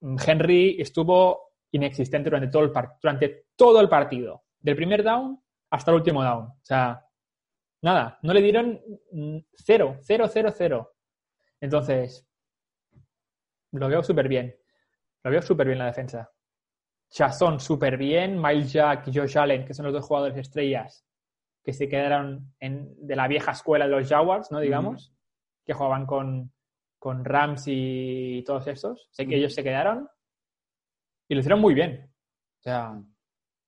Henry 0.00 0.76
estuvo 0.78 1.47
inexistente 1.72 2.30
durante 2.30 2.48
todo 2.48 2.64
el, 2.64 2.72
par- 2.72 2.96
durante 3.02 3.46
todo 3.56 3.80
el 3.80 3.88
partido, 3.88 4.44
del 4.60 4.76
primer 4.76 5.02
down 5.02 5.42
hasta 5.70 5.90
el 5.90 5.96
último 5.96 6.22
down. 6.22 6.46
O 6.46 6.60
sea, 6.62 7.04
nada, 7.82 8.18
no 8.22 8.32
le 8.32 8.42
dieron 8.42 8.80
mm, 9.12 9.38
cero, 9.54 9.98
cero, 10.00 10.26
cero, 10.28 10.50
cero. 10.56 10.94
Entonces, 11.60 12.26
lo 13.72 13.88
veo 13.88 14.02
súper 14.02 14.28
bien. 14.28 14.56
Lo 15.24 15.30
veo 15.30 15.42
súper 15.42 15.66
bien 15.66 15.78
la 15.78 15.86
defensa. 15.86 16.30
Chazón 17.10 17.58
súper 17.60 17.96
bien, 17.96 18.40
Miles 18.40 18.72
Jack 18.72 19.08
y 19.08 19.18
Josh 19.18 19.38
Allen, 19.38 19.64
que 19.64 19.74
son 19.74 19.84
los 19.86 19.94
dos 19.94 20.04
jugadores 20.04 20.36
estrellas 20.36 21.04
que 21.64 21.72
se 21.72 21.88
quedaron 21.88 22.54
en, 22.60 22.94
de 23.06 23.16
la 23.16 23.28
vieja 23.28 23.52
escuela 23.52 23.86
de 23.86 23.90
los 23.90 24.08
Jaguars, 24.08 24.50
¿no? 24.50 24.60
Digamos, 24.60 25.12
que 25.66 25.74
jugaban 25.74 26.06
con, 26.06 26.52
con 26.98 27.24
Rams 27.24 27.64
y 27.66 28.42
todos 28.46 28.66
estos. 28.68 29.08
Sé 29.10 29.26
que 29.26 29.36
ellos 29.36 29.54
se 29.54 29.62
quedaron 29.62 30.08
y 31.28 31.34
lo 31.34 31.40
hicieron 31.40 31.60
muy 31.60 31.74
bien. 31.74 32.10
O 32.60 32.62
sea, 32.62 33.00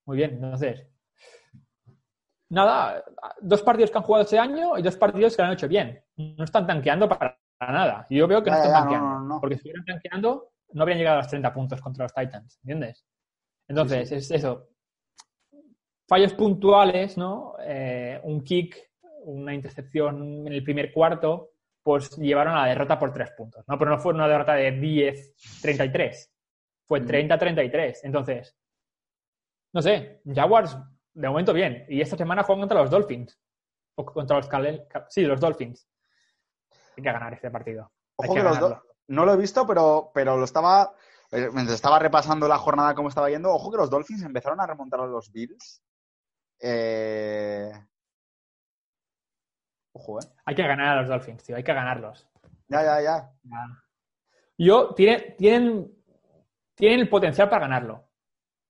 muy 0.07 0.17
bien. 0.17 0.33
Entonces, 0.33 0.87
nada, 2.49 3.05
dos 3.41 3.63
partidos 3.63 3.91
que 3.91 3.99
han 3.99 4.05
jugado 4.05 4.25
este 4.25 4.39
año 4.39 4.79
y 4.79 4.83
dos 4.83 4.97
partidos 4.97 5.37
que 5.37 5.43
lo 5.43 5.49
han 5.49 5.55
hecho 5.55 5.69
bien. 5.69 6.03
No 6.17 6.45
están 6.45 6.67
tanqueando 6.67 7.09
para 7.09 7.39
nada. 7.61 8.07
Yo 8.11 8.27
veo 8.27 8.43
que 8.43 8.51
no 8.51 8.57
están 8.57 8.71
ya, 8.71 8.77
no, 8.77 8.81
tanqueando. 8.81 9.09
no, 9.09 9.21
no. 9.21 9.41
Porque 9.41 9.55
si 9.55 9.59
estuvieran 9.59 9.85
tanqueando, 9.85 10.53
no 10.73 10.83
habrían 10.83 10.99
llegado 10.99 11.19
a 11.19 11.23
los 11.23 11.29
30 11.29 11.53
puntos 11.53 11.81
contra 11.81 12.05
los 12.05 12.15
Titans. 12.15 12.59
¿Entiendes? 12.63 13.05
Entonces, 13.69 14.09
Sí, 14.09 14.15
es 14.17 14.31
eso. 14.31 14.69
Fallos 16.09 16.35
puntuales, 16.35 17.17
¿no? 17.17 17.55
Eh, 17.61 18.21
un 18.25 18.43
kick, 18.43 18.77
una 19.25 19.55
intercepción 19.55 20.47
en 20.47 20.53
el 20.53 20.65
primer 20.65 20.93
cuarto, 20.93 21.53
pues 21.83 22.17
llevaron 22.17 22.55
a 22.55 22.63
la 22.63 22.69
derrota 22.69 22.99
por 22.99 23.13
tres 23.13 23.31
puntos, 23.31 23.65
¿no? 23.69 23.79
Pero 23.79 23.93
no 23.93 23.99
fue 23.99 24.13
una 24.13 24.27
derrota 24.27 24.55
de 24.55 24.73
10-33. 24.73 26.31
Fue 26.91 26.99
Ujú. 26.99 27.09
30-33. 27.09 28.01
Entonces, 28.03 28.57
no 29.73 29.81
sé, 29.81 30.23
Jaguars, 30.27 30.77
de 31.15 31.29
momento 31.29 31.53
bien. 31.53 31.87
Y 31.89 32.01
esta 32.01 32.17
semana 32.17 32.43
juegan 32.43 32.63
contra 32.63 32.81
los 32.81 32.91
Dolphins. 32.91 33.39
O 33.95 34.05
contra 34.05 34.39
los 34.39 34.49
Cal- 34.49 34.89
Cal- 34.91 35.07
Sí, 35.09 35.23
los 35.23 35.39
Dolphins. 35.39 35.89
Hay 36.97 37.03
que 37.05 37.13
ganar 37.13 37.33
este 37.33 37.49
partido. 37.49 37.93
Ojo 38.17 38.35
que 38.35 38.41
que 38.41 38.45
los. 38.45 38.59
No 39.07 39.25
lo 39.25 39.35
he 39.35 39.37
visto, 39.37 39.65
pero, 39.69 40.11
pero 40.13 40.37
lo 40.37 40.45
estaba. 40.45 40.93
Eh, 41.31 41.49
Mientras 41.53 41.77
estaba 41.77 42.01
repasando 42.01 42.49
la 42.49 42.59
jornada 42.59 42.93
cómo 42.97 43.09
estaba 43.09 43.31
yendo, 43.31 43.51
ojo 43.55 43.71
que 43.71 43.77
los 43.77 43.89
Dolphins 43.89 44.23
empezaron 44.25 44.61
a 44.61 44.67
remontar 44.67 44.99
a 44.99 45.07
los 45.07 45.31
Bills. 45.31 45.81
Eh, 46.59 47.71
Ojo, 49.93 50.19
eh. 50.19 50.27
Hay 50.45 50.57
que 50.57 50.67
ganar 50.67 50.99
a 50.99 51.01
los 51.03 51.09
Dolphins, 51.09 51.45
tío. 51.45 51.55
Hay 51.55 51.63
que 51.63 51.73
ganarlos. 51.73 52.29
Ya, 52.67 52.83
ya, 52.83 53.01
ya. 53.01 53.33
Yo, 54.59 54.93
tienen, 54.95 55.37
tienen, 55.37 56.00
tienen 56.81 57.01
el 57.01 57.09
potencial 57.09 57.49
para 57.49 57.63
ganarlo, 57.63 58.09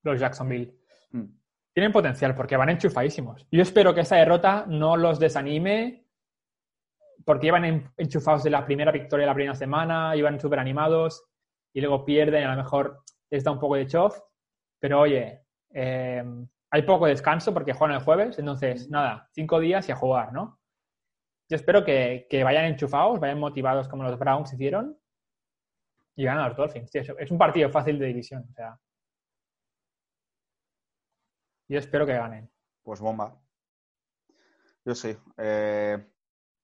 los 0.03 0.19
Jacksonville. 0.19 0.77
Mm. 1.11 1.25
Tienen 1.73 1.91
potencial 1.91 2.35
porque 2.35 2.57
van 2.57 2.69
enchufadísimos. 2.69 3.47
Yo 3.49 3.61
espero 3.61 3.93
que 3.95 4.01
esa 4.01 4.17
derrota 4.17 4.65
no 4.67 4.97
los 4.97 5.19
desanime 5.19 6.05
porque 7.25 7.47
iban 7.47 7.65
en- 7.65 7.91
enchufados 7.97 8.43
de 8.43 8.49
la 8.49 8.65
primera 8.65 8.91
victoria 8.91 9.23
de 9.23 9.31
la 9.31 9.33
primera 9.35 9.55
semana, 9.55 10.15
iban 10.15 10.39
súper 10.39 10.59
animados 10.59 11.23
y 11.73 11.79
luego 11.81 12.03
pierden, 12.03 12.43
a 12.45 12.55
lo 12.55 12.61
mejor 12.61 13.03
les 13.29 13.43
da 13.43 13.51
un 13.51 13.59
poco 13.59 13.75
de 13.75 13.87
chof. 13.87 14.19
Pero 14.79 14.99
oye, 15.01 15.45
eh, 15.73 16.23
hay 16.71 16.81
poco 16.83 17.05
descanso 17.05 17.53
porque 17.53 17.73
juegan 17.73 17.95
el 17.97 18.03
jueves, 18.03 18.37
entonces 18.39 18.89
nada, 18.89 19.29
cinco 19.31 19.59
días 19.59 19.87
y 19.87 19.91
a 19.91 19.95
jugar, 19.95 20.33
¿no? 20.33 20.59
Yo 21.49 21.55
espero 21.55 21.83
que, 21.83 22.27
que 22.29 22.43
vayan 22.43 22.65
enchufados, 22.65 23.19
vayan 23.19 23.39
motivados 23.39 23.87
como 23.87 24.03
los 24.03 24.17
Browns 24.17 24.53
hicieron 24.53 24.97
y 26.15 26.23
ganan 26.25 26.49
los 26.49 26.57
Dolphins. 26.57 26.91
tío. 26.91 27.01
Es- 27.01 27.09
es 27.19 27.31
un 27.31 27.37
partido 27.37 27.69
fácil 27.69 27.99
de 27.99 28.07
división. 28.07 28.45
O 28.49 28.53
sea, 28.53 28.77
yo 31.67 31.79
espero 31.79 32.05
que 32.05 32.13
ganen. 32.13 32.51
Pues 32.83 32.99
bomba. 32.99 33.39
Yo 34.85 34.95
sí. 34.95 35.15
Eh, 35.37 35.97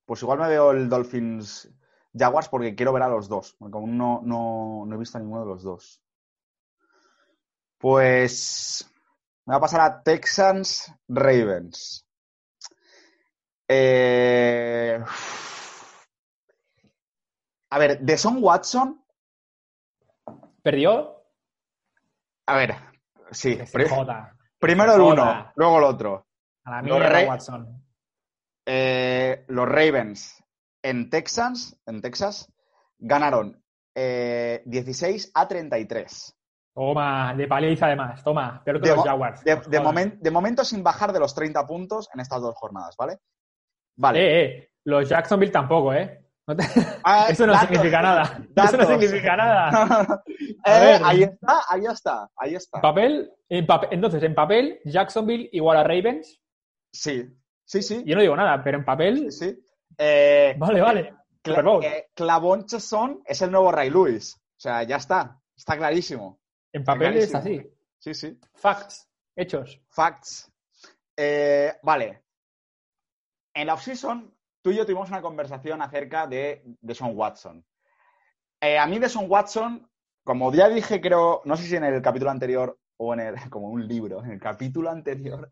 pues 0.05 0.21
igual 0.21 0.39
me 0.39 0.49
veo 0.49 0.71
el 0.71 0.89
Dolphins 0.89 1.69
Jaguars 2.13 2.49
porque 2.49 2.75
quiero 2.75 2.93
ver 2.93 3.03
a 3.03 3.07
los 3.09 3.29
dos. 3.29 3.55
Porque 3.57 3.77
aún 3.77 3.97
no, 3.97 4.21
no, 4.23 4.83
no 4.85 4.95
he 4.95 4.99
visto 4.99 5.17
a 5.17 5.21
ninguno 5.21 5.41
de 5.41 5.47
los 5.47 5.63
dos. 5.63 6.01
Pues 7.77 8.89
me 9.45 9.53
va 9.53 9.57
a 9.57 9.61
pasar 9.61 9.81
a 9.81 10.03
Texans 10.03 10.91
Ravens. 11.07 12.05
Eh, 13.67 14.99
a 17.69 17.79
ver, 17.79 17.99
de 17.99 18.17
Son 18.17 18.41
Watson. 18.43 19.03
¿Perdió? 20.67 21.23
A 22.45 22.57
ver, 22.57 22.75
sí. 23.31 23.57
Joda. 23.89 24.35
primero 24.59 24.95
el 24.95 24.99
uno, 25.01 25.49
luego 25.55 25.77
el 25.77 25.83
otro. 25.85 26.27
A 26.65 26.71
la 26.71 26.81
Los 26.81 26.99
mierda, 26.99 27.21
Ra- 27.21 27.25
Watson. 27.29 27.85
Eh, 28.65 29.45
los 29.47 29.65
Ravens 29.65 30.43
en 30.83 31.09
Texas, 31.09 31.79
en 31.85 32.01
Texas 32.01 32.51
ganaron 32.97 33.63
eh, 33.95 34.61
16 34.65 35.31
a 35.35 35.47
33. 35.47 36.35
Toma, 36.73 37.33
de 37.33 37.47
paliza 37.47 37.85
además. 37.85 38.21
Toma, 38.21 38.61
que 38.65 38.73
De 38.73 38.93
los 38.93 39.05
Jaguars. 39.05 39.45
De, 39.45 39.55
momen- 39.81 40.19
de 40.19 40.31
momento 40.31 40.65
sin 40.65 40.83
bajar 40.83 41.13
de 41.13 41.21
los 41.21 41.33
30 41.33 41.65
puntos 41.65 42.09
en 42.13 42.19
estas 42.19 42.41
dos 42.41 42.55
jornadas, 42.57 42.93
¿vale? 42.97 43.19
Vale. 43.95 44.19
Eh, 44.19 44.43
eh, 44.43 44.69
los 44.83 45.07
Jacksonville 45.07 45.53
tampoco, 45.53 45.93
¿eh? 45.93 46.26
No 46.47 46.55
te- 46.55 46.63
Ah, 47.03 47.27
Eso 47.29 47.45
no 47.45 47.53
datos, 47.53 47.67
significa 47.69 48.01
nada. 48.01 48.41
Eso 48.55 48.77
no 48.77 48.85
significa 48.85 49.35
nada. 49.35 50.23
Eh, 50.65 50.79
ver. 50.81 51.01
ahí 51.05 51.23
está, 51.23 51.61
ahí 51.69 51.85
está, 51.85 52.29
ahí 52.35 52.55
está. 52.55 52.81
Papel, 52.81 53.31
en 53.47 53.65
papel, 53.65 53.89
entonces, 53.93 54.21
en 54.23 54.35
papel, 54.35 54.79
Jacksonville 54.83 55.49
igual 55.53 55.77
a 55.77 55.83
Ravens. 55.83 56.41
Sí, 56.91 57.23
sí, 57.63 57.81
sí. 57.81 58.03
Yo 58.05 58.15
no 58.15 58.21
digo 58.21 58.35
nada, 58.35 58.61
pero 58.63 58.77
en 58.77 58.83
papel, 58.83 59.31
sí, 59.31 59.51
sí. 59.51 59.63
Eh, 59.97 60.55
vale, 60.57 60.81
vale. 60.81 61.13
Cla- 61.43 61.83
eh, 61.85 62.09
Clavon 62.13 62.65
Chesson 62.65 63.21
es 63.25 63.41
el 63.41 63.51
nuevo 63.51 63.71
Ray 63.71 63.89
Lewis. 63.89 64.35
O 64.35 64.59
sea, 64.59 64.83
ya 64.83 64.97
está. 64.97 65.39
Está 65.55 65.77
clarísimo. 65.77 66.41
En 66.73 66.83
papel 66.83 67.15
es 67.17 67.29
clarísimo. 67.29 67.61
así. 67.61 67.73
Sí, 67.99 68.13
sí. 68.13 68.39
Facts, 68.55 69.07
hechos. 69.35 69.79
Facts. 69.89 70.51
Eh, 71.15 71.73
vale. 71.83 72.23
En 73.53 73.67
la 73.67 73.75
offseason, 73.75 74.35
tú 74.61 74.71
y 74.71 74.75
yo 74.75 74.85
tuvimos 74.85 75.09
una 75.09 75.21
conversación 75.21 75.81
acerca 75.81 76.27
de, 76.27 76.63
de 76.81 76.95
Sean 76.95 77.11
Watson. 77.15 77.65
Eh, 78.61 78.77
a 78.77 78.87
mí 78.87 78.99
de 78.99 79.09
Sean 79.09 79.29
Watson, 79.29 79.89
como 80.23 80.53
ya 80.53 80.69
dije, 80.69 80.99
creo, 80.99 81.41
no 81.45 81.55
sé 81.55 81.63
si 81.63 81.75
en 81.75 81.83
el 81.83 82.01
capítulo 82.01 82.31
anterior 82.31 82.77
o 82.97 83.13
en 83.13 83.19
el, 83.19 83.35
como 83.49 83.69
un 83.69 83.87
libro, 83.87 84.23
en 84.23 84.31
el 84.31 84.39
capítulo 84.39 84.89
anterior, 84.89 85.49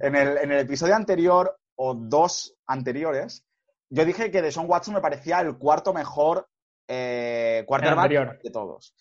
en 0.00 0.16
el, 0.16 0.38
en 0.38 0.52
el 0.52 0.60
episodio 0.60 0.94
anterior 0.94 1.58
o 1.76 1.94
dos 1.94 2.56
anteriores, 2.66 3.44
yo 3.90 4.04
dije 4.04 4.30
que 4.30 4.42
de 4.42 4.52
Sean 4.52 4.68
Watson 4.68 4.94
me 4.94 5.00
parecía 5.00 5.40
el 5.40 5.56
cuarto 5.56 5.92
mejor 5.94 6.48
eh, 6.88 7.64
quarterback 7.66 8.42
de 8.42 8.50
todos. 8.50 8.94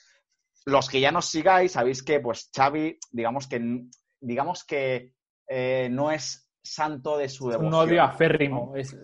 Los 0.66 0.90
que 0.90 1.00
ya 1.00 1.12
nos 1.12 1.26
sigáis, 1.26 1.74
sabéis 1.74 2.04
que 2.04 2.20
pues 2.20 2.50
Xavi, 2.54 3.00
digamos 3.12 3.48
que 3.48 3.86
digamos 4.20 4.64
que 4.66 5.14
eh, 5.48 5.88
no 5.90 6.12
es 6.12 6.50
santo 6.62 7.18
de 7.18 7.30
su 7.30 7.50
devoción. 7.50 7.74
un 7.74 7.80
odio 7.80 8.04
aférrimo. 8.04 8.76
Es, 8.76 8.96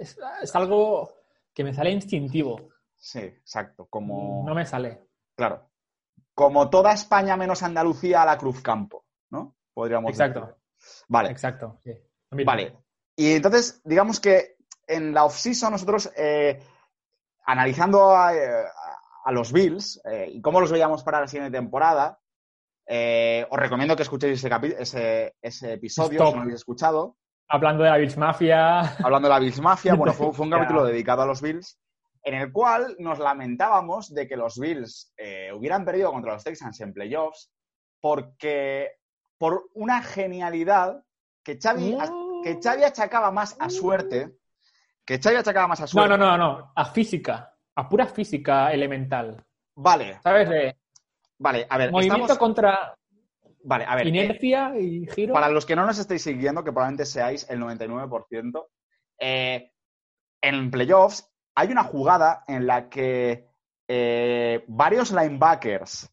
es, 0.00 0.18
es 0.42 0.54
algo 0.56 1.12
que 1.54 1.64
me 1.64 1.74
sale 1.74 1.90
instintivo. 1.90 2.68
Sí, 2.96 3.20
exacto. 3.20 3.86
Como, 3.88 4.44
No 4.46 4.54
me 4.54 4.66
sale. 4.66 5.06
claro, 5.36 5.70
como 6.34 6.70
toda 6.70 6.92
España 6.92 7.36
menos 7.36 7.62
Andalucía 7.62 8.22
a 8.22 8.26
la 8.26 8.38
Cruz 8.38 8.62
Campo, 8.62 9.04
¿no? 9.30 9.56
Podríamos 9.74 10.10
Exacto. 10.10 10.40
decir. 10.40 10.54
Vale, 11.08 11.30
Exacto. 11.30 11.78
sí. 11.82 11.92
Vale. 12.44 12.76
Y 13.16 13.32
entonces, 13.34 13.80
digamos 13.84 14.20
que 14.20 14.56
en 14.86 15.12
la 15.12 15.24
off-season 15.24 15.72
nosotros, 15.72 16.10
eh, 16.16 16.62
analizando 17.44 18.10
a, 18.16 18.34
eh, 18.34 18.64
a 19.24 19.32
los 19.32 19.52
Bills 19.52 20.00
eh, 20.04 20.28
y 20.32 20.40
cómo 20.40 20.60
los 20.60 20.70
veíamos 20.72 21.02
para 21.02 21.20
la 21.20 21.26
siguiente 21.26 21.56
temporada, 21.56 22.18
eh, 22.86 23.46
os 23.50 23.58
recomiendo 23.58 23.94
que 23.96 24.02
escuchéis 24.02 24.42
ese, 24.42 24.72
ese, 24.78 25.36
ese 25.42 25.72
episodio, 25.74 26.18
Stop. 26.18 26.26
si 26.28 26.32
no 26.32 26.36
lo 26.36 26.42
habéis 26.42 26.56
escuchado. 26.60 27.16
Hablando 27.52 27.82
de 27.84 27.90
la 27.90 27.96
Bills 27.96 28.16
Mafia. 28.16 28.80
hablando 29.04 29.28
de 29.28 29.34
la 29.34 29.40
Bills 29.40 29.60
Mafia, 29.60 29.94
bueno, 29.94 30.12
fue, 30.12 30.32
fue 30.32 30.46
un 30.46 30.50
capítulo 30.56 30.84
dedicado 30.84 31.22
a 31.22 31.26
los 31.26 31.42
Bills, 31.42 31.78
en 32.22 32.34
el 32.34 32.52
cual 32.52 32.94
nos 32.98 33.18
lamentábamos 33.18 34.14
de 34.14 34.28
que 34.28 34.36
los 34.36 34.58
Bills 34.58 35.12
eh, 35.16 35.50
hubieran 35.52 35.84
perdido 35.84 36.12
contra 36.12 36.34
los 36.34 36.44
Texans 36.44 36.80
en 36.80 36.92
playoffs 36.92 37.50
porque 38.00 38.92
por 39.36 39.64
una 39.74 40.02
genialidad 40.02 41.02
que 41.42 41.58
Xavi, 41.60 41.96
que 42.44 42.58
Xavi 42.62 42.84
achacaba 42.84 43.30
más 43.32 43.56
a 43.58 43.68
suerte, 43.70 44.36
que 45.04 45.18
Xavi 45.18 45.36
achacaba 45.36 45.66
más 45.66 45.80
a 45.80 45.84
No, 45.84 45.88
suerte. 45.88 46.18
no, 46.18 46.18
no, 46.18 46.36
no. 46.38 46.72
A 46.74 46.84
física. 46.84 47.52
A 47.74 47.88
pura 47.88 48.06
física 48.06 48.70
elemental. 48.72 49.42
Vale, 49.76 50.20
¿Sabes? 50.22 50.48
De 50.48 50.76
vale, 51.38 51.66
a 51.68 51.78
ver, 51.78 51.90
movimiento 51.90 52.32
estamos- 52.32 52.38
contra 52.38 52.94
Vale, 53.62 53.84
a 53.86 53.94
ver, 53.96 54.06
eh, 54.06 54.10
inercia 54.10 54.78
y 54.78 55.06
giro. 55.06 55.34
Para 55.34 55.48
los 55.48 55.66
que 55.66 55.76
no 55.76 55.84
nos 55.86 55.98
estéis 55.98 56.22
siguiendo, 56.22 56.64
que 56.64 56.72
probablemente 56.72 57.04
seáis 57.06 57.48
el 57.50 57.58
99%, 57.60 58.68
eh, 59.18 59.72
en 60.42 60.70
playoffs 60.70 61.30
hay 61.54 61.70
una 61.70 61.84
jugada 61.84 62.44
en 62.48 62.66
la 62.66 62.88
que 62.88 63.48
eh, 63.88 64.64
varios 64.68 65.10
linebackers 65.10 66.10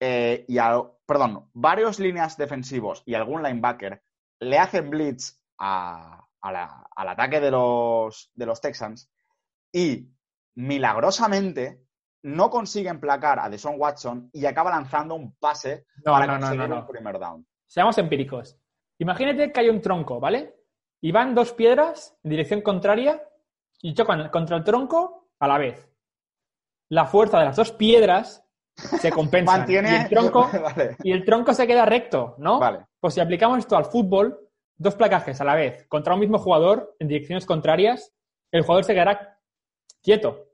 eh, 0.00 0.44
y 0.46 0.58
al- 0.58 0.92
perdón, 1.06 1.48
varios 1.54 1.98
líneas 1.98 2.36
defensivos 2.36 3.02
y 3.06 3.14
algún 3.14 3.42
linebacker 3.42 4.02
le 4.40 4.58
hacen 4.58 4.90
blitz 4.90 5.40
a- 5.58 6.24
a 6.42 6.52
la- 6.52 6.86
al 6.94 7.08
ataque 7.08 7.40
de 7.40 7.50
los, 7.50 8.30
de 8.34 8.46
los 8.46 8.60
Texans 8.60 9.10
y 9.72 10.10
milagrosamente 10.54 11.85
no 12.22 12.50
consiguen 12.50 13.00
placar 13.00 13.38
a 13.38 13.48
Deshaun 13.48 13.76
Watson 13.78 14.30
y 14.32 14.44
acaba 14.46 14.70
lanzando 14.70 15.14
un 15.14 15.34
pase 15.36 15.86
No, 16.04 16.12
para 16.12 16.26
no, 16.26 16.32
no, 16.34 16.40
conseguir 16.40 16.68
no, 16.68 16.80
un 16.80 16.86
primer 16.86 17.18
down. 17.18 17.46
Seamos 17.66 17.98
empíricos. 17.98 18.58
Imagínate 18.98 19.52
que 19.52 19.60
hay 19.60 19.68
un 19.68 19.80
tronco, 19.80 20.18
¿vale? 20.18 20.54
Y 21.00 21.12
van 21.12 21.34
dos 21.34 21.52
piedras 21.52 22.16
en 22.24 22.30
dirección 22.30 22.62
contraria 22.62 23.22
y 23.82 23.94
chocan 23.94 24.28
contra 24.30 24.56
el 24.56 24.64
tronco 24.64 25.28
a 25.38 25.48
la 25.48 25.58
vez. 25.58 25.88
La 26.88 27.04
fuerza 27.04 27.38
de 27.38 27.44
las 27.44 27.56
dos 27.56 27.72
piedras 27.72 28.44
se 28.74 29.10
compensa. 29.10 29.58
Mantiene. 29.58 29.90
Y 29.92 30.02
el 30.02 30.08
tronco, 30.08 30.50
vale. 30.62 30.96
y 31.02 31.12
el 31.12 31.24
tronco 31.24 31.52
se 31.52 31.66
queda 31.66 31.84
recto, 31.84 32.34
¿no? 32.38 32.58
Vale. 32.58 32.86
Pues 33.00 33.14
si 33.14 33.20
aplicamos 33.20 33.58
esto 33.58 33.76
al 33.76 33.84
fútbol, 33.86 34.38
dos 34.76 34.94
placajes 34.94 35.40
a 35.40 35.44
la 35.44 35.54
vez 35.54 35.86
contra 35.88 36.14
un 36.14 36.20
mismo 36.20 36.38
jugador 36.38 36.94
en 36.98 37.08
direcciones 37.08 37.46
contrarias, 37.46 38.12
el 38.52 38.62
jugador 38.62 38.84
se 38.84 38.94
quedará 38.94 39.38
quieto. 40.02 40.44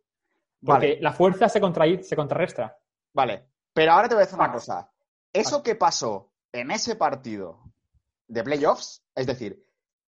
Porque 0.65 0.89
Vale. 0.95 1.01
la 1.01 1.13
fuerza 1.13 1.49
se, 1.49 1.61
contraí- 1.61 2.03
se 2.03 2.15
contrarresta. 2.17 2.77
Vale. 3.15 3.49
Pero 3.75 3.93
ahora 3.93 4.09
te 4.09 4.15
voy 4.15 4.23
a 4.23 4.27
decir 4.27 4.39
una 4.39 4.53
cosa. 4.53 4.91
Eso 5.33 5.63
que 5.63 5.75
pasó 5.75 6.33
en 6.53 6.71
ese 6.71 6.95
partido 6.97 7.63
de 8.29 8.45
playoffs, 8.45 9.05
es 9.15 9.27
decir, 9.27 9.65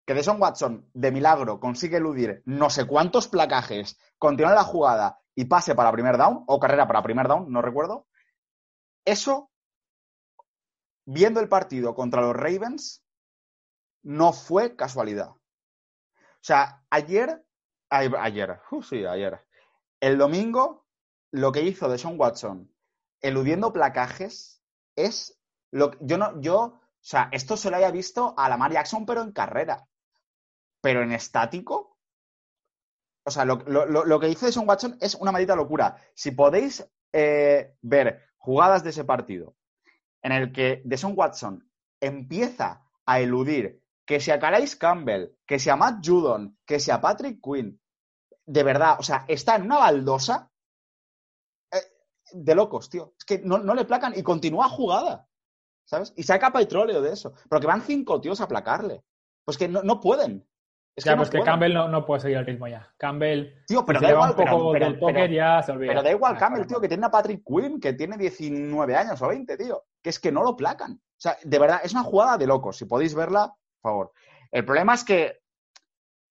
que 0.05 0.13
Deshaun 0.13 0.41
Watson 0.41 0.89
de 0.93 1.11
milagro 1.11 1.59
consigue 1.59 1.97
eludir 1.97 2.43
no 2.45 2.69
sé 2.69 2.85
cuántos 2.85 3.27
placajes, 3.29 3.97
continúe 4.17 4.49
la 4.53 4.63
jugada 4.65 5.19
y 5.33 5.45
pase 5.45 5.75
para 5.75 5.91
primer 5.91 6.17
down, 6.17 6.43
o 6.47 6.59
carrera 6.59 6.85
para 6.87 7.01
primer 7.01 7.27
down, 7.27 7.51
no 7.51 7.61
recuerdo. 7.61 8.07
Eso, 9.05 9.49
viendo 11.05 11.39
el 11.39 11.49
partido 11.49 11.95
contra 11.95 12.21
los 12.21 12.35
Ravens, 12.35 13.03
no 14.03 14.33
fue 14.33 14.75
casualidad. 14.75 15.29
O 15.29 15.39
sea, 16.45 16.83
ayer, 16.89 17.45
ay- 17.89 18.11
ayer, 18.19 18.59
uh, 18.71 18.81
sí, 18.83 19.05
ayer, 19.05 19.39
el 20.03 20.17
domingo, 20.17 20.85
lo 21.31 21.53
que 21.53 21.61
hizo 21.61 21.87
Deshaun 21.87 22.19
Watson 22.19 22.69
eludiendo 23.21 23.71
placajes 23.71 24.61
es 24.97 25.39
lo 25.71 25.91
yo 26.01 26.17
no 26.17 26.41
yo, 26.41 26.59
o 26.59 26.81
sea, 26.99 27.29
esto 27.31 27.55
se 27.55 27.69
lo 27.69 27.77
haya 27.77 27.89
visto 27.89 28.33
a 28.37 28.49
Lamar 28.49 28.73
Jackson 28.73 29.05
pero 29.05 29.21
en 29.21 29.31
carrera. 29.31 29.87
Pero 30.81 31.03
en 31.03 31.13
estático, 31.13 31.97
o 33.25 33.31
sea, 33.31 33.45
lo, 33.45 34.19
que 34.19 34.27
hizo 34.27 34.51
Son 34.51 34.67
Watson 34.67 34.97
es 34.99 35.15
una 35.15 35.31
maldita 35.31 35.55
locura. 35.55 35.95
Si 36.13 36.31
podéis 36.31 36.85
eh, 37.13 37.77
ver 37.81 38.25
jugadas 38.35 38.83
de 38.83 38.89
ese 38.89 39.05
partido 39.05 39.55
en 40.21 40.33
el 40.33 40.51
que 40.51 40.81
Deson 40.83 41.13
Watson 41.15 41.65
empieza 42.01 42.83
a 43.05 43.21
eludir 43.21 43.81
que 44.05 44.19
sea 44.19 44.37
Calais 44.37 44.75
Campbell, 44.75 45.29
que 45.45 45.59
sea 45.59 45.77
Matt 45.77 46.05
Judon, 46.05 46.57
que 46.65 46.81
sea 46.81 46.99
Patrick 46.99 47.39
Quinn, 47.41 47.79
de 48.45 48.63
verdad, 48.63 48.97
o 48.99 49.03
sea, 49.03 49.25
está 49.27 49.55
en 49.55 49.63
una 49.63 49.77
baldosa 49.77 50.49
eh, 51.71 51.77
de 52.31 52.55
locos, 52.55 52.89
tío. 52.89 53.13
Es 53.17 53.25
que 53.25 53.39
no, 53.39 53.57
no, 53.57 53.73
le 53.73 53.85
placan 53.85 54.13
y 54.15 54.23
continúa 54.23 54.69
jugada, 54.69 55.27
¿sabes? 55.85 56.13
Y 56.15 56.23
saca 56.23 56.51
petróleo 56.51 57.01
de 57.01 57.13
eso. 57.13 57.33
Pero 57.49 57.59
que 57.59 57.67
van 57.67 57.81
cinco 57.81 58.19
tíos 58.19 58.41
a 58.41 58.47
placarle. 58.47 59.03
Pues 59.45 59.57
que 59.57 59.67
no, 59.67 59.83
no 59.83 59.99
pueden. 59.99 60.47
Es 60.95 61.05
ya, 61.05 61.13
que 61.13 61.17
pues 61.17 61.29
que 61.31 61.41
Campbell 61.41 61.73
no, 61.73 61.87
no, 61.87 62.05
puede 62.05 62.21
seguir 62.21 62.37
el 62.37 62.45
ritmo 62.45 62.67
ya. 62.67 62.93
Campbell. 62.97 63.63
Tío, 63.65 63.83
pero 63.83 63.99
da 63.99 64.11
igual, 64.11 64.29
un 64.29 64.35
poco 64.35 64.71
pero, 64.73 64.85
del 64.85 64.99
póker 64.99 65.31
ya 65.31 65.63
se 65.63 65.71
olvida. 65.71 65.89
Pero 65.89 66.03
da 66.03 66.11
igual, 66.11 66.37
Campbell, 66.37 66.67
tío, 66.67 66.79
que 66.79 66.87
tiene 66.87 67.05
a 67.05 67.11
Patrick 67.11 67.43
Quinn, 67.43 67.79
que 67.79 67.93
tiene 67.93 68.15
19 68.15 68.95
años 68.95 69.19
o 69.21 69.27
20, 69.27 69.57
tío. 69.57 69.85
Que 70.03 70.11
es 70.11 70.19
que 70.19 70.31
no 70.31 70.43
lo 70.43 70.55
placan. 70.55 70.91
O 70.93 71.19
sea, 71.23 71.35
de 71.43 71.59
verdad, 71.59 71.81
es 71.83 71.93
una 71.93 72.03
jugada 72.03 72.37
de 72.37 72.45
locos. 72.45 72.77
Si 72.77 72.85
podéis 72.85 73.15
verla, 73.15 73.55
por 73.81 73.91
favor. 73.91 74.11
El 74.51 74.65
problema 74.65 74.93
es 74.93 75.03
que 75.03 75.42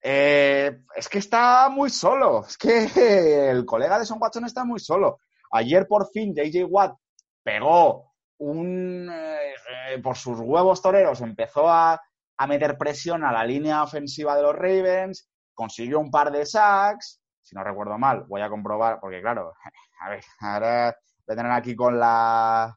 eh, 0.03 0.81
es 0.97 1.09
que 1.09 1.19
está 1.19 1.69
muy 1.69 1.91
solo. 1.91 2.45
Es 2.47 2.59
que 2.59 2.87
el 3.51 3.65
colega 3.65 3.99
de 3.99 4.05
Son 4.05 4.19
Watson 4.21 4.45
está 4.45 4.65
muy 4.65 4.81
solo. 4.81 5.19
Ayer 5.53 5.87
por 5.87 6.11
fin 6.11 6.35
JJ 6.35 6.65
Watt 6.65 6.97
pegó 7.43 8.13
un... 8.39 9.09
Eh, 9.13 9.99
por 10.03 10.17
sus 10.17 10.41
huevos 10.41 10.83
toreros 10.83 11.21
empezó 11.21 11.69
a, 11.69 12.01
a, 12.37 12.47
meter 12.47 12.77
presión 12.77 13.25
a 13.25 13.33
la 13.33 13.45
línea 13.45 13.83
ofensiva 13.83 14.35
de 14.35 14.43
los 14.43 14.55
Ravens, 14.55 15.31
consiguió 15.55 16.01
un 16.01 16.11
par 16.11 16.33
de 16.33 16.47
sacks, 16.47 17.21
si 17.43 17.55
no 17.55 17.63
recuerdo 17.63 17.99
mal, 17.99 18.25
voy 18.29 18.41
a 18.41 18.49
comprobar, 18.49 18.99
porque 19.01 19.21
claro, 19.21 19.53
a 20.01 20.11
ver, 20.11 20.25
ahora 20.41 20.97
voy 21.27 21.35
a 21.35 21.37
tener 21.37 21.53
aquí 21.53 21.77
con 21.77 21.99
la... 21.99 22.77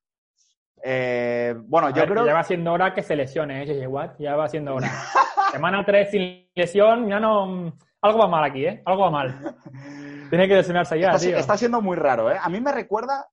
Eh, 0.84 1.56
bueno, 1.58 1.88
a 1.88 1.90
yo 1.92 2.02
ver, 2.02 2.10
creo... 2.10 2.26
Ya 2.26 2.34
va 2.34 2.44
siendo 2.44 2.74
hora 2.74 2.94
que 2.94 3.02
se 3.02 3.16
lesione, 3.16 3.64
¿eh, 3.64 3.66
JJ 3.66 3.88
Watt? 3.88 4.20
Ya 4.20 4.36
va 4.36 4.48
siendo 4.48 4.76
hora. 4.76 4.92
Semana 5.56 5.86
3 5.86 6.12
sin 6.12 6.52
lesión, 6.54 7.08
ya 7.08 7.20
no... 7.20 7.74
Algo 8.02 8.20
va 8.20 8.28
mal 8.28 8.44
aquí, 8.44 8.66
¿eh? 8.66 8.84
Algo 8.86 9.04
va 9.04 9.10
mal. 9.10 9.56
Tiene 10.30 10.48
que 10.50 10.56
lesionarse 10.56 11.00
ya, 11.00 11.12
está, 11.12 11.20
tío. 11.20 11.38
Está 11.38 11.58
siendo 11.58 11.82
muy 11.82 11.96
raro, 11.96 12.30
¿eh? 12.30 12.38
A 12.40 12.50
mí 12.50 12.60
me 12.60 12.74
recuerda... 12.74 13.26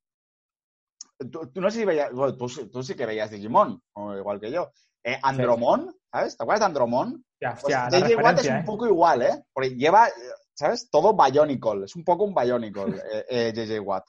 Tú, 1.19 1.51
tú 1.53 1.61
no 1.61 1.69
sé 1.69 1.81
si 1.81 1.85
veías... 1.85 2.13
Bueno, 2.13 2.37
tú, 2.37 2.47
tú, 2.71 2.83
sí 2.83 2.95
que 2.95 3.07
veías 3.07 3.31
Digimon, 3.31 3.83
igual 4.17 4.41
que 4.41 4.53
yo. 4.53 4.71
Eh, 5.05 5.19
Andromon, 5.21 5.91
sí. 5.91 5.99
¿sabes? 6.13 6.37
¿Te 6.37 6.45
acuerdas 6.45 6.61
de 6.61 6.67
Andromon? 6.67 7.25
Ya, 7.41 7.57
pues 7.61 7.75
ya, 7.75 7.89
JJ 7.91 8.17
Watt 8.23 8.39
es 8.39 8.47
un 8.47 8.57
¿eh? 8.57 8.65
poco 8.65 8.87
igual, 8.87 9.23
¿eh? 9.23 9.45
Porque 9.53 9.71
lleva, 9.71 10.09
¿sabes? 10.55 10.89
Todo 10.91 11.17
Bionicle. 11.17 11.87
Es 11.87 11.97
un 11.97 12.05
poco 12.05 12.23
un 12.23 12.35
Bionicle, 12.35 12.99
eh, 13.13 13.25
eh, 13.29 13.53
JJ 13.53 13.81
Watt. 13.81 14.05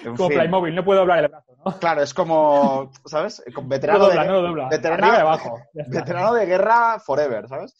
En 0.00 0.16
como 0.16 0.28
fin. 0.28 0.38
Playmobil, 0.38 0.74
no 0.74 0.84
puede 0.84 1.00
doblar 1.00 1.18
el 1.24 1.28
brazo, 1.28 1.56
¿no? 1.64 1.78
Claro, 1.78 2.02
es 2.02 2.14
como, 2.14 2.90
¿sabes? 3.04 3.42
Veterano, 3.64 3.98
no 3.98 4.06
dobla, 4.06 4.22
de, 4.22 4.28
no 4.28 4.42
dobla. 4.42 4.68
Veterano, 4.68 5.04
Arriba 5.04 5.18
y 5.18 5.20
abajo. 5.20 5.60
veterano 5.72 6.34
de 6.34 6.46
guerra 6.46 6.98
forever, 6.98 7.48
¿sabes? 7.48 7.74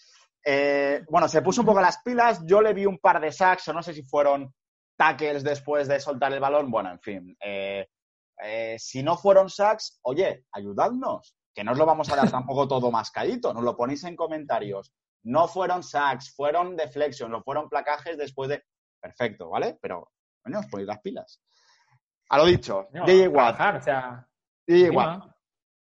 Eh, 0.45 1.05
bueno, 1.09 1.29
se 1.29 1.43
puso 1.43 1.63
un 1.63 1.67
poco 1.67 1.81
las 1.81 2.03
pilas. 2.03 2.43
Yo 2.45 2.61
le 2.61 2.75
vi 2.75 2.87
un 2.87 2.99
par 2.99 3.21
de 3.21 3.33
sacks, 3.33 3.69
o 3.69 3.73
no 3.73 3.83
sé 3.83 3.95
si 3.95 4.03
fueron 4.03 4.53
tackles 4.97 5.43
después 5.43 5.89
de 5.89 6.01
soltar 6.01 6.33
el 6.33 6.41
balón. 6.41 6.71
Bueno, 6.71 6.91
en 6.91 7.01
fin. 7.01 7.37
Eh, 7.41 7.87
eh, 8.43 8.77
si 8.79 9.03
no 9.03 9.17
fueron 9.17 9.49
sacks, 9.49 10.01
oye, 10.03 10.45
ayudadnos. 10.53 11.37
Que 11.55 11.63
no 11.63 11.73
os 11.73 11.79
lo 11.79 11.87
vamos 11.87 12.11
a 12.11 12.17
dar 12.17 12.31
tampoco 12.31 12.67
todo 12.69 12.91
mascadito. 12.91 13.53
Nos 13.53 13.63
lo 13.63 13.77
ponéis 13.77 14.05
en 14.05 14.17
comentarios. 14.17 14.93
No 15.25 15.47
fueron 15.47 15.83
sacks, 15.83 16.35
fueron 16.35 16.77
deflection, 16.77 17.31
no 17.31 17.43
fueron 17.43 17.69
placajes 17.69 18.19
después 18.19 18.49
de. 18.49 18.63
Perfecto, 19.01 19.51
¿vale? 19.51 19.79
Pero, 19.81 20.11
bueno, 20.45 20.61
os 20.61 20.67
ponéis 20.67 20.89
las 20.89 21.01
pilas. 21.01 21.41
A 22.33 22.39
lo 22.39 22.47
dicho, 22.47 22.89
No, 22.93 23.05
DJ 23.05 23.29
Watt. 23.29 23.57
trabajar, 23.57 23.77
o 23.77 23.83
sea, 23.83 24.29
DJ 24.67 24.87
encima. 24.87 25.19
Watt. 25.19 25.37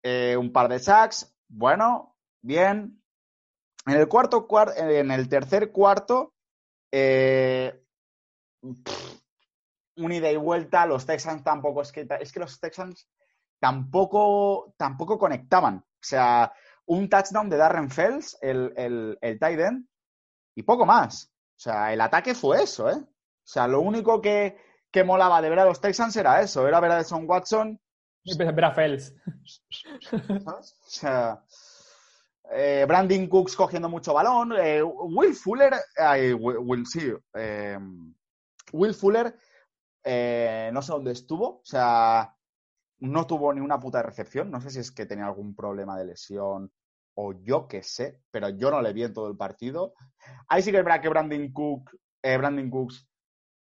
Eh, 0.03 0.37
un 0.37 0.53
par 0.53 0.69
de 0.69 0.79
sacks, 0.79 1.35
bueno, 1.49 2.17
bien. 2.43 3.03
En 3.87 3.95
el 3.97 4.09
cuarto 4.09 4.47
cuar- 4.47 4.75
en 4.77 5.11
el 5.11 5.29
tercer 5.29 5.73
cuarto, 5.73 6.35
eh, 6.93 7.83
pff, 8.61 9.21
un 9.97 10.13
ida 10.13 10.31
y 10.31 10.37
vuelta. 10.37 10.87
Los 10.87 11.07
Texans 11.07 11.43
tampoco 11.43 11.83
es 11.83 11.93
que 11.93 12.07
es 12.21 12.33
que 12.33 12.41
los 12.41 12.61
Texans 12.61 13.09
tampoco 13.61 14.75
tampoco 14.77 15.19
conectaban. 15.19 15.77
O 15.79 16.03
sea, 16.07 16.53
un 16.87 17.09
touchdown 17.09 17.49
de 17.49 17.57
Darren 17.57 17.91
Fells, 17.91 18.37
el, 18.43 18.73
el, 18.77 19.19
el 19.23 19.39
tight 19.39 19.59
end, 19.61 19.87
y 20.55 20.63
poco 20.63 20.85
más. 20.85 21.31
O 21.57 21.61
sea, 21.61 21.93
el 21.93 22.01
ataque 22.01 22.35
fue 22.35 22.63
eso, 22.63 22.91
¿eh? 22.91 22.97
O 22.97 23.47
sea, 23.47 23.67
lo 23.69 23.81
único 23.81 24.21
que, 24.21 24.57
que 24.95 25.03
molaba 25.03 25.43
de 25.43 25.51
ver 25.51 25.59
a 25.59 25.65
los 25.65 25.81
Texans 25.81 26.15
era 26.15 26.41
eso, 26.41 26.69
era 26.69 26.79
ver 26.79 26.93
a 26.93 26.99
Deshaun 26.99 27.29
Watson 27.29 27.81
ver 28.39 28.65
a 28.65 28.71
Fels. 28.71 29.13
¿sabes? 30.45 30.79
O 30.87 30.89
sea, 30.89 31.45
eh, 32.53 32.85
Brandon 32.87 33.27
Cooks 33.27 33.57
cogiendo 33.57 33.89
mucho 33.89 34.15
balón. 34.15 34.53
eh, 34.57 34.85
Will 34.85 35.35
Fuller, 35.35 35.75
Will, 36.39 36.59
Will- 36.59 36.87
sí, 36.87 37.13
eh, 37.35 37.77
Will 38.73 38.95
Fuller, 38.95 39.37
no 40.73 40.81
sé 40.83 40.93
dónde 40.93 41.11
estuvo. 41.11 41.57
O 41.59 41.65
sea, 41.65 42.33
no 43.01 43.27
tuvo 43.27 43.53
ni 43.53 43.61
una 43.61 43.81
puta 43.81 44.01
recepción. 44.01 44.49
No 44.49 44.61
sé 44.61 44.71
si 44.71 44.79
es 44.79 44.93
que 44.93 45.07
tenía 45.07 45.27
algún 45.27 45.57
problema 45.57 45.99
de 45.99 46.05
lesión 46.05 46.73
o 47.17 47.33
yo 47.33 47.67
qué 47.67 47.83
sé, 47.83 48.21
pero 48.31 48.49
yo 48.49 48.71
no 48.71 48.81
le 48.81 48.93
vi 48.93 49.03
en 49.03 49.13
todo 49.13 49.29
el 49.29 49.37
partido. 49.37 49.95
Ahí 50.49 50.63
sí 50.63 50.71
que 50.71 50.79
es 50.79 50.85
verdad 50.85 51.03
que 51.03 51.09
Brandon 51.09 51.53
Cook, 51.53 51.91
Brandon 52.23 52.71
Cooks, 52.71 53.09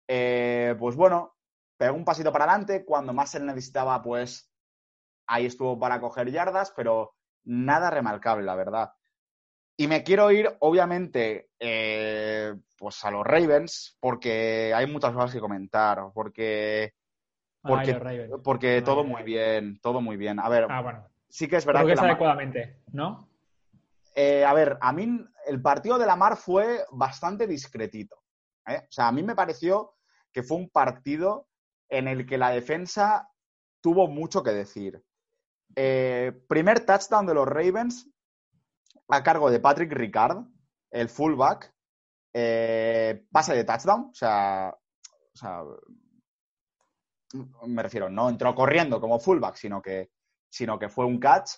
eh, 0.09 0.75
pues 0.79 0.97
bueno, 0.97 1.37
pegó 1.77 1.95
un 1.95 2.05
pasito 2.05 2.33
para 2.33 2.45
adelante. 2.47 2.85
Cuando 2.85 3.13
más 3.13 3.31
se 3.31 3.39
le 3.39 3.47
necesitaba, 3.47 4.03
pues 4.03 4.51
ahí 5.29 5.47
estuvo 5.47 5.79
para 5.79 6.01
coger 6.01 6.31
yardas, 6.31 6.73
pero 6.75 7.15
nada 7.45 7.91
remarcable, 7.91 8.45
la 8.45 8.57
verdad. 8.57 8.93
Y 9.77 9.87
me 9.87 10.03
quiero 10.03 10.33
ir, 10.33 10.51
obviamente, 10.59 11.51
eh, 11.61 12.53
pues 12.77 13.05
a 13.05 13.11
los 13.13 13.25
Ravens, 13.25 13.97
porque 14.01 14.73
hay 14.75 14.87
muchas 14.89 15.13
cosas 15.13 15.33
que 15.33 15.39
comentar, 15.41 16.11
porque, 16.13 16.95
porque, 17.63 17.93
Ay, 18.05 18.29
porque 18.43 18.83
todo 18.83 19.03
ay, 19.03 19.07
muy 19.07 19.23
bien, 19.23 19.79
todo 19.81 20.01
muy 20.01 20.17
bien. 20.17 20.41
A 20.41 20.49
ver, 20.49 20.67
Ah, 20.69 20.81
bueno. 20.81 21.07
sí 21.29 21.47
que 21.47 21.57
es 21.57 21.65
verdad 21.65 21.83
Creo 21.83 21.95
que 21.95 22.01
que 22.01 22.07
la, 22.07 22.09
adecuadamente, 22.09 22.83
¿no? 22.93 23.29
eh, 24.17 24.45
a 24.45 24.53
ver, 24.53 24.79
a 24.81 24.93
mí 24.93 25.25
el 25.47 25.63
partido 25.63 25.97
de 25.97 26.07
la 26.07 26.17
Mar 26.17 26.37
fue 26.37 26.85
bastante 26.91 27.47
discretito. 27.47 28.17
¿eh? 28.67 28.81
O 28.83 28.91
sea, 28.91 29.07
a 29.09 29.13
mí 29.13 29.23
me 29.23 29.37
pareció 29.37 29.95
que 30.33 30.43
fue 30.43 30.57
un 30.57 30.69
partido 30.69 31.49
en 31.89 32.09
el 32.09 32.27
que 32.27 32.39
la 32.39 32.51
defensa 32.51 33.31
tuvo 33.81 34.09
mucho 34.09 34.43
que 34.43 34.51
decir. 34.51 35.03
Eh, 35.77 36.33
primer 36.49 36.85
touchdown 36.85 37.27
de 37.27 37.35
los 37.35 37.47
Ravens 37.47 38.09
a 39.09 39.23
cargo 39.23 39.51
de 39.51 39.61
Patrick 39.61 39.93
Ricard, 39.93 40.45
el 40.91 41.09
fullback. 41.09 41.73
Eh, 42.33 43.25
pase 43.33 43.55
de 43.55 43.65
touchdown, 43.65 44.11
o 44.11 44.15
sea, 44.15 44.77
o 45.35 45.37
sea, 45.37 45.63
me 47.67 47.83
refiero, 47.83 48.09
no 48.09 48.29
entró 48.29 48.55
corriendo 48.55 49.01
como 49.01 49.19
fullback, 49.19 49.57
sino 49.57 49.81
que, 49.83 50.11
sino 50.49 50.79
que 50.79 50.89
fue 50.89 51.07
un 51.07 51.19
catch 51.19 51.53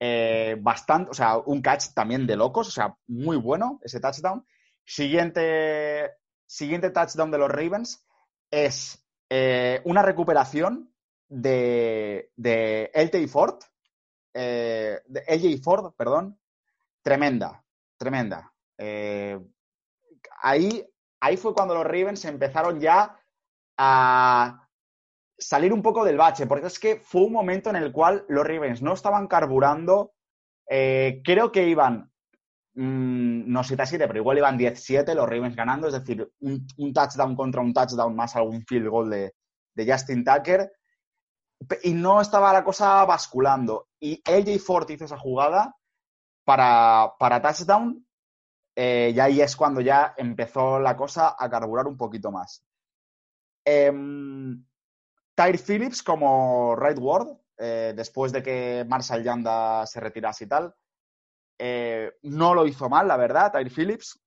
eh, 0.00 0.56
bastante, 0.60 1.10
o 1.10 1.14
sea, 1.14 1.38
un 1.38 1.60
catch 1.60 1.92
también 1.94 2.26
de 2.26 2.36
locos, 2.36 2.68
o 2.68 2.70
sea, 2.70 2.96
muy 3.06 3.36
bueno 3.36 3.80
ese 3.82 4.00
touchdown. 4.00 4.44
Siguiente, 4.84 6.12
siguiente 6.46 6.90
touchdown 6.90 7.30
de 7.30 7.38
los 7.38 7.50
Ravens 7.50 8.06
es 8.50 9.04
eh, 9.30 9.80
una 9.84 10.02
recuperación 10.02 10.92
de, 11.28 12.30
de 12.36 13.28
Ford, 13.28 13.58
eh, 14.34 15.00
LJ 15.28 15.62
Ford, 15.62 15.92
perdón, 15.96 16.38
tremenda, 17.02 17.64
tremenda. 17.96 18.52
Eh, 18.78 19.38
ahí, 20.42 20.86
ahí 21.20 21.36
fue 21.36 21.54
cuando 21.54 21.74
los 21.74 21.84
Ravens 21.84 22.24
empezaron 22.24 22.80
ya 22.80 23.18
a 23.76 24.68
salir 25.38 25.72
un 25.72 25.82
poco 25.82 26.04
del 26.04 26.16
bache, 26.16 26.46
porque 26.46 26.66
es 26.66 26.78
que 26.78 26.96
fue 27.00 27.22
un 27.22 27.32
momento 27.32 27.70
en 27.70 27.76
el 27.76 27.92
cual 27.92 28.24
los 28.28 28.46
Ravens 28.46 28.82
no 28.82 28.92
estaban 28.92 29.28
carburando, 29.28 30.14
eh, 30.68 31.22
creo 31.24 31.52
que 31.52 31.68
iban, 31.68 32.10
mm, 32.78 33.50
no 33.50 33.64
7 33.64 33.84
pero 34.06 34.18
igual 34.18 34.38
iban 34.38 34.58
10-7 34.58 35.14
los 35.14 35.28
Ravens 35.28 35.56
ganando, 35.56 35.88
es 35.88 35.94
decir, 35.94 36.30
un, 36.40 36.92
touchdown 36.92 37.34
contra 37.34 37.60
un 37.60 37.72
touchdown 37.72 38.14
más 38.14 38.36
algún 38.36 38.64
field 38.64 38.88
goal 38.88 39.10
de, 39.10 39.34
Justin 39.76 40.24
Tucker, 40.24 40.72
y 41.84 41.92
no 41.92 42.20
estaba 42.20 42.52
la 42.52 42.64
cosa 42.64 43.04
basculando. 43.04 43.88
Y 44.00 44.22
LJ 44.28 44.58
Ford 44.58 44.90
hizo 44.90 45.04
esa 45.04 45.18
jugada 45.18 45.76
para, 46.44 47.12
para 47.18 47.40
touchdown, 47.40 48.04
eh, 48.76 49.12
y 49.14 49.20
ahí 49.20 49.40
es 49.40 49.56
cuando 49.56 49.80
ya 49.80 50.14
empezó 50.16 50.78
la 50.78 50.96
cosa 50.96 51.36
a 51.38 51.50
carburar 51.50 51.86
un 51.86 51.96
poquito 51.96 52.30
más. 52.30 52.64
Em, 53.64 54.64
Tyre 55.34 55.58
Phillips 55.58 56.02
como 56.02 56.74
right 56.76 56.98
ward, 56.98 57.28
eh, 57.58 57.92
después 57.96 58.32
de 58.32 58.42
que 58.42 58.84
Marshall 58.88 59.22
Yanda 59.22 59.86
se 59.86 60.00
retirase 60.00 60.44
y 60.44 60.48
tal. 60.48 60.74
Eh, 61.58 62.12
no 62.22 62.54
lo 62.54 62.66
hizo 62.66 62.88
mal, 62.88 63.08
la 63.08 63.16
verdad, 63.16 63.52
Tyre 63.52 63.70
Phillips. 63.70 64.20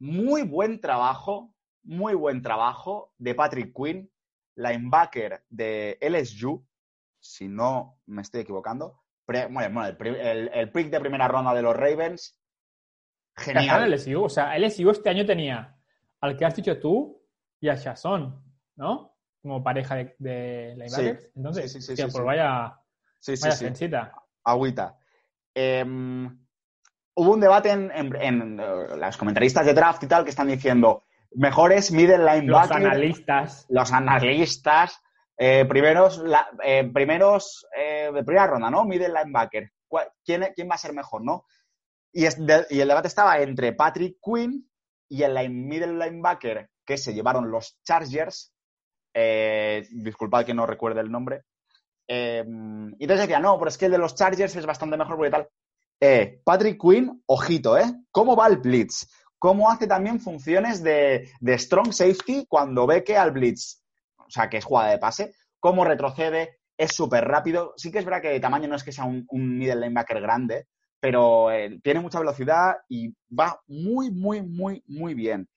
Muy 0.00 0.42
buen 0.42 0.80
trabajo, 0.80 1.54
muy 1.84 2.14
buen 2.14 2.42
trabajo 2.42 3.12
de 3.16 3.34
Patrick 3.34 3.72
Quinn, 3.74 4.10
linebacker 4.56 5.44
de 5.48 5.98
LSU, 6.00 6.66
si 7.20 7.48
no 7.48 8.00
me 8.06 8.22
estoy 8.22 8.40
equivocando. 8.40 9.02
bueno, 9.26 9.86
el, 9.86 10.50
el, 10.52 10.72
pick 10.72 10.90
de 10.90 11.00
primera 11.00 11.28
ronda 11.28 11.54
de 11.54 11.62
los 11.62 11.76
Ravens. 11.76 12.38
Genial. 13.36 13.90
LSU, 13.90 14.24
o 14.24 14.28
sea, 14.28 14.58
LSU 14.58 14.90
este 14.90 15.10
año 15.10 15.24
tenía 15.24 15.76
al 16.20 16.36
que 16.36 16.44
has 16.44 16.56
dicho 16.56 16.78
tú 16.78 17.22
y 17.60 17.68
a 17.68 17.74
Shazon, 17.74 18.42
¿no? 18.76 19.16
Como 19.42 19.62
pareja 19.62 19.96
de, 19.96 20.16
de 20.18 20.74
linebackers. 20.76 21.30
Entonces, 21.36 21.72
sí, 21.72 21.80
sí, 21.80 21.96
sí, 21.96 22.02
pues 22.02 22.24
vaya, 22.24 22.80
vaya 23.26 24.12
Agüita. 24.44 24.98
Em, 25.54 26.26
hubo 27.14 27.32
un 27.32 27.40
debate 27.40 27.70
en, 27.70 27.90
en, 27.92 28.60
uh, 28.60 28.96
las 28.96 29.16
comentaristas 29.16 29.64
de 29.64 29.74
draft 29.74 30.02
y 30.02 30.08
tal 30.08 30.24
que 30.24 30.30
están 30.30 30.48
diciendo 30.48 31.04
mejores 31.34 31.92
middle 31.92 32.18
linebackers. 32.18 32.70
Los 32.70 32.70
analistas. 32.70 33.66
Los 33.68 33.92
analistas. 33.92 35.00
Eh, 35.36 35.64
primeros, 35.68 36.22
eh, 36.62 36.88
primeros 36.92 37.66
eh, 37.76 38.10
de 38.14 38.22
primera 38.22 38.46
ronda, 38.46 38.70
¿no? 38.70 38.84
Middle 38.84 39.08
linebacker. 39.08 39.72
¿Quién, 40.24 40.44
¿Quién, 40.54 40.68
va 40.68 40.74
a 40.74 40.78
ser 40.78 40.92
mejor, 40.92 41.24
no? 41.24 41.44
Y, 42.12 42.24
y, 42.24 42.80
el 42.80 42.88
debate 42.88 43.08
estaba 43.08 43.38
entre 43.38 43.72
Patrick 43.72 44.18
Quinn 44.22 44.68
y 45.08 45.22
el 45.22 45.50
middle 45.50 45.94
linebacker 45.94 46.70
que 46.84 46.96
se 46.96 47.14
llevaron 47.14 47.50
los 47.50 47.80
Chargers. 47.82 48.52
disculpad 49.12 50.44
que 50.44 50.54
no 50.54 50.66
recuerde 50.66 51.00
el 51.00 51.10
nombre. 51.10 51.44
Y 52.06 53.02
entonces 53.02 53.20
decía, 53.20 53.40
no, 53.40 53.58
pero 53.58 53.68
es 53.68 53.78
que 53.78 53.86
el 53.86 53.92
de 53.92 53.98
los 53.98 54.14
Chargers 54.14 54.56
es 54.56 54.66
bastante 54.66 54.96
mejor 54.96 55.16
porque 55.16 55.30
tal. 55.30 55.48
Patrick 56.44 56.80
Quinn, 56.80 57.22
ojito, 57.26 57.78
¿eh? 57.78 57.90
¿Cómo 58.10 58.36
va 58.36 58.46
el 58.46 58.58
blitz? 58.58 59.06
¿Cómo 59.38 59.70
hace 59.70 59.86
también 59.86 60.20
funciones 60.20 60.82
de, 60.82 61.30
de 61.40 61.58
strong 61.58 61.92
safety 61.92 62.46
cuando 62.46 62.86
ve 62.86 63.04
que 63.04 63.16
al 63.16 63.30
blitz 63.30 63.84
o 64.26 64.30
sea, 64.30 64.48
que 64.48 64.58
es 64.58 64.64
jugada 64.64 64.90
de 64.90 64.98
pase, 64.98 65.34
cómo 65.60 65.84
retrocede, 65.84 66.58
es 66.76 66.94
súper 66.94 67.24
rápido. 67.24 67.74
Sí 67.76 67.90
que 67.90 67.98
es 67.98 68.04
verdad 68.04 68.22
que 68.22 68.30
de 68.30 68.40
tamaño 68.40 68.68
no 68.68 68.76
es 68.76 68.84
que 68.84 68.92
sea 68.92 69.04
un, 69.04 69.26
middle 69.30 69.76
linebacker 69.76 70.20
grande, 70.20 70.66
pero 71.00 71.50
eh, 71.50 71.78
tiene 71.82 72.00
mucha 72.00 72.18
velocidad 72.18 72.76
y 72.88 73.14
va 73.28 73.60
muy, 73.66 74.10
muy, 74.10 74.42
muy, 74.42 74.82
muy 74.86 75.14
bien. 75.14 75.48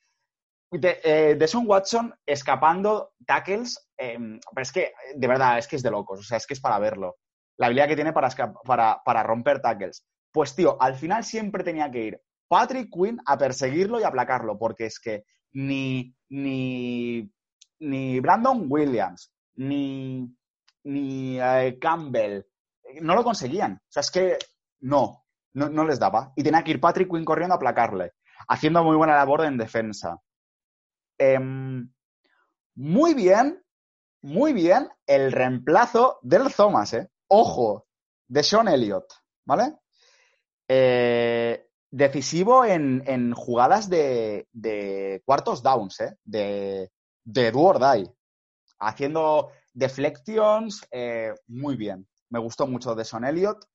De, 0.69 0.99
eh, 1.03 1.37
Watson 1.65 2.13
escapando 2.25 3.13
tackles, 3.25 3.89
em, 3.97 4.39
pero 4.53 4.61
es 4.61 4.71
que, 4.71 4.93
de 5.15 5.27
verdad, 5.27 5.57
es 5.57 5.67
que 5.67 5.77
es 5.77 5.83
de 5.83 5.91
locos, 5.91 6.19
o 6.19 6.23
sea, 6.23 6.37
es 6.37 6.45
que 6.45 6.53
es 6.53 6.59
para 6.59 6.79
verlo. 6.79 7.15
La 7.57 7.67
habilidad 7.67 7.87
que 7.87 7.95
tiene 7.95 8.13
para, 8.13 8.29
para, 8.65 9.01
para 9.03 9.23
romper 9.23 9.61
tackles. 9.61 10.05
Pues, 10.31 10.55
tío, 10.55 10.81
al 10.81 10.95
final 10.95 11.23
siempre 11.23 11.63
tenía 11.63 11.89
que 11.89 12.03
ir 12.03 12.21
Patrick 12.47 12.89
Quinn 12.91 13.19
a 13.25 13.37
perseguirlo 13.37 13.99
y 13.99 14.03
aplacarlo, 14.03 14.57
porque 14.57 14.85
es 14.85 14.99
que 14.99 15.23
ni, 15.53 16.13
ni 16.29 17.31
ni 17.79 18.19
Brandon 18.19 18.65
Williams, 18.67 19.31
ni, 19.55 20.29
ni 20.83 21.39
eh, 21.39 21.77
Campbell, 21.79 22.45
no 23.01 23.15
lo 23.15 23.23
conseguían. 23.23 23.73
O 23.73 23.91
sea, 23.91 24.01
es 24.01 24.11
que 24.11 24.37
no, 24.81 25.25
no, 25.53 25.85
les 25.85 25.99
daba. 25.99 26.33
Y 26.35 26.43
tenía 26.43 26.63
que 26.63 26.71
ir 26.71 26.79
Patrick 26.79 27.09
Quinn 27.09 27.25
corriendo 27.25 27.53
a 27.53 27.57
aplacarle, 27.57 28.13
haciendo 28.47 28.83
muy 28.83 28.95
buena 28.95 29.15
labor 29.15 29.45
en 29.45 29.57
defensa. 29.57 30.19
Em, 31.17 31.91
muy 32.75 33.13
bien, 33.13 33.63
muy 34.21 34.53
bien 34.53 34.89
el 35.05 35.31
reemplazo 35.31 36.19
del 36.21 36.53
Thomas, 36.53 36.93
¿eh? 36.93 37.09
Ojo, 37.27 37.87
de 38.27 38.43
Sean 38.43 38.67
Elliott, 38.67 39.11
¿vale? 39.45 39.77
Eh, 40.67 41.67
decisivo 41.89 42.65
en, 42.65 43.33
jugadas 43.33 43.89
de, 43.89 44.47
de, 44.51 45.21
cuartos 45.25 45.63
downs, 45.63 46.01
¿eh? 46.01 46.17
De, 46.23 46.91
de 47.23 47.51
do 47.51 47.79
haciendo 48.79 49.51
deflections 49.73 50.85
eh, 50.91 51.33
muy 51.47 51.75
bien. 51.75 52.07
Me 52.29 52.39
gustó 52.39 52.67
mucho 52.67 52.95
de 52.95 53.05
Son 53.05 53.25
Elliott. 53.25 53.65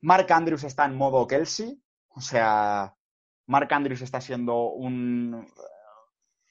Mark 0.00 0.30
Andrews 0.30 0.64
está 0.64 0.84
en 0.84 0.96
modo 0.96 1.26
Kelsey, 1.26 1.80
o 2.10 2.20
sea, 2.20 2.94
Mark 3.46 3.72
Andrews 3.72 4.02
está 4.02 4.20
siendo 4.20 4.70
un, 4.70 5.46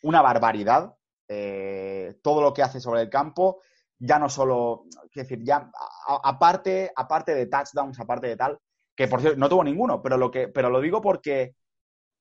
una 0.04 0.22
barbaridad. 0.22 0.94
Eh, 1.30 2.20
todo 2.22 2.42
lo 2.42 2.54
que 2.54 2.64
hace 2.64 2.80
sobre 2.80 3.02
el 3.02 3.10
campo, 3.10 3.62
ya 4.00 4.18
no 4.18 4.30
solo, 4.30 4.86
quiero 5.12 5.28
decir, 5.28 5.44
ya 5.44 5.70
aparte, 6.24 6.92
aparte 6.96 7.36
de 7.36 7.48
touchdowns, 7.48 8.00
aparte 8.00 8.28
de 8.28 8.38
tal, 8.38 8.60
que 8.96 9.08
por 9.08 9.20
cierto 9.20 9.38
no 9.38 9.50
tuvo 9.50 9.64
ninguno, 9.64 10.02
pero 10.02 10.18
lo 10.18 10.32
que, 10.32 10.48
pero 10.48 10.70
lo 10.70 10.80
digo 10.80 11.02
porque, 11.02 11.56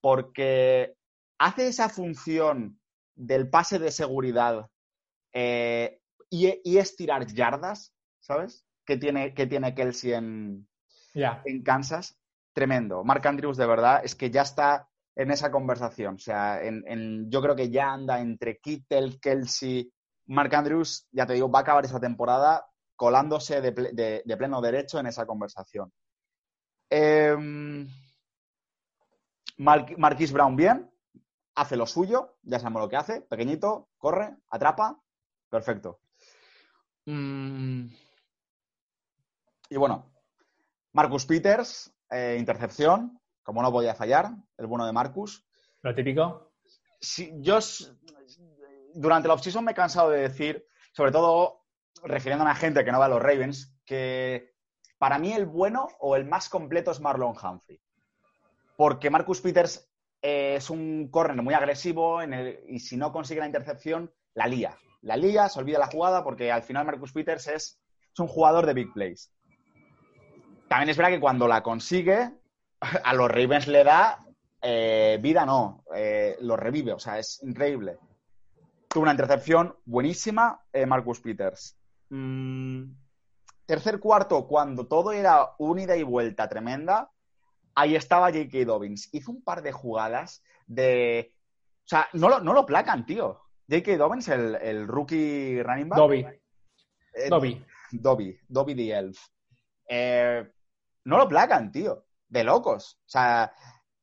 porque 0.00 0.94
hace 1.38 1.68
esa 1.68 1.88
función 1.88 2.80
del 3.14 3.48
pase 3.48 3.78
de 3.78 3.92
seguridad 3.92 4.68
eh, 5.32 6.00
y, 6.28 6.76
estirar 6.76 7.26
yardas, 7.26 7.94
¿sabes? 8.20 8.66
Que 8.84 8.96
tiene, 8.96 9.34
que 9.34 9.46
tiene 9.46 9.74
Kelsey 9.74 10.12
en, 10.12 10.68
en 11.14 11.62
Kansas. 11.62 12.18
Tremendo. 12.52 13.04
Mark 13.04 13.26
Andrews, 13.26 13.56
de 13.56 13.66
verdad, 13.66 14.00
es 14.02 14.14
que 14.14 14.30
ya 14.30 14.42
está 14.42 14.88
en 15.16 15.30
esa 15.30 15.50
conversación. 15.50 16.14
O 16.16 16.18
sea, 16.18 16.62
en, 16.62 17.30
yo 17.30 17.40
creo 17.40 17.56
que 17.56 17.70
ya 17.70 17.92
anda 17.92 18.20
entre 18.20 18.58
Kittel, 18.58 19.18
Kelsey, 19.18 19.90
Mark 20.26 20.54
Andrews, 20.54 21.08
ya 21.10 21.26
te 21.26 21.32
digo, 21.32 21.50
va 21.50 21.60
a 21.60 21.62
acabar 21.62 21.84
esa 21.84 21.98
temporada 21.98 22.66
colándose 22.94 23.60
de, 23.60 24.36
pleno 24.36 24.60
derecho 24.60 24.98
en 24.98 25.06
esa 25.06 25.26
conversación. 25.26 25.92
Eh, 26.90 27.34
Marquis 29.58 30.32
Brown 30.32 30.54
bien, 30.54 30.90
hace 31.54 31.76
lo 31.76 31.86
suyo, 31.86 32.36
ya 32.42 32.58
sabemos 32.58 32.82
lo 32.82 32.88
que 32.88 32.96
hace, 32.96 33.20
pequeñito, 33.22 33.88
corre, 33.96 34.36
atrapa, 34.50 35.00
perfecto. 35.48 36.00
Mm. 37.06 37.88
Y 39.70 39.76
bueno, 39.76 40.12
Marcus 40.92 41.24
Peters, 41.26 41.92
eh, 42.10 42.36
intercepción, 42.38 43.18
como 43.46 43.62
no 43.62 43.70
podía 43.70 43.94
fallar, 43.94 44.32
el 44.58 44.66
bueno 44.66 44.84
de 44.84 44.92
Marcus. 44.92 45.46
Lo 45.82 45.94
típico. 45.94 46.50
Sí, 47.00 47.32
yo 47.36 47.60
durante 48.92 49.28
la 49.28 49.34
offseason 49.34 49.64
me 49.64 49.70
he 49.70 49.74
cansado 49.74 50.10
de 50.10 50.22
decir, 50.22 50.66
sobre 50.92 51.12
todo 51.12 51.62
refiriéndome 52.02 52.50
a 52.50 52.56
gente 52.56 52.84
que 52.84 52.90
no 52.90 52.98
va 52.98 53.04
a 53.04 53.08
los 53.08 53.22
Ravens, 53.22 53.78
que 53.84 54.56
para 54.98 55.20
mí 55.20 55.32
el 55.32 55.46
bueno 55.46 55.86
o 56.00 56.16
el 56.16 56.24
más 56.24 56.48
completo 56.48 56.90
es 56.90 57.00
Marlon 57.00 57.36
Humphrey. 57.40 57.80
Porque 58.76 59.10
Marcus 59.10 59.40
Peters 59.40 59.88
eh, 60.20 60.56
es 60.56 60.68
un 60.68 61.08
corner 61.08 61.40
muy 61.40 61.54
agresivo 61.54 62.18
y 62.68 62.80
si 62.80 62.96
no 62.96 63.12
consigue 63.12 63.40
la 63.40 63.46
intercepción, 63.46 64.12
la 64.34 64.48
lía. 64.48 64.76
La 65.02 65.16
lía, 65.16 65.48
se 65.48 65.60
olvida 65.60 65.78
la 65.78 65.86
jugada 65.86 66.24
porque 66.24 66.50
al 66.50 66.64
final 66.64 66.84
Marcus 66.84 67.12
Peters 67.12 67.46
es, 67.46 67.80
un 68.18 68.26
jugador 68.26 68.66
de 68.66 68.74
big 68.74 68.92
plays. 68.92 69.30
También 70.68 70.88
es 70.88 70.96
verdad 70.96 71.12
que 71.12 71.20
cuando 71.20 71.46
la 71.46 71.62
consigue, 71.62 72.32
a 73.04 73.14
los 73.14 73.30
Ravens 73.30 73.66
le 73.68 73.84
da 73.84 74.24
eh, 74.62 75.18
vida, 75.20 75.46
no, 75.46 75.84
eh, 75.94 76.36
lo 76.40 76.56
revive, 76.56 76.92
o 76.92 76.98
sea, 76.98 77.18
es 77.18 77.40
increíble. 77.42 77.98
Tuvo 78.88 79.02
una 79.02 79.12
intercepción 79.12 79.76
buenísima, 79.84 80.62
Marcus 80.86 81.20
Peters. 81.20 81.76
Mm, 82.08 82.84
tercer 83.66 84.00
cuarto, 84.00 84.46
cuando 84.46 84.86
todo 84.86 85.12
era 85.12 85.54
unida 85.58 85.96
y 85.96 86.02
vuelta 86.02 86.48
tremenda, 86.48 87.10
ahí 87.74 87.94
estaba 87.94 88.32
J.K. 88.32 88.64
Dobbins. 88.64 89.08
Hizo 89.12 89.30
un 89.30 89.42
par 89.42 89.62
de 89.62 89.72
jugadas 89.72 90.42
de... 90.66 91.32
O 91.84 91.88
sea, 91.88 92.08
no 92.14 92.28
lo, 92.28 92.40
no 92.40 92.52
lo 92.52 92.66
placan, 92.66 93.06
tío. 93.06 93.42
J.K. 93.68 93.96
Dobbins, 93.96 94.28
el, 94.28 94.88
rookie 94.88 95.62
running 95.62 95.88
back. 95.88 95.98
Dobby. 95.98 96.26
Eh, 97.14 97.28
Dobby. 97.28 97.64
Dobby. 97.92 98.40
Dobby 98.48 98.74
the 98.74 98.90
Elf. 98.92 99.18
Eh, 99.88 100.52
no 101.04 101.18
lo 101.18 101.28
placan, 101.28 101.70
tío. 101.70 102.05
De 102.28 102.44
locos. 102.44 102.98
O 103.00 103.08
sea, 103.08 103.52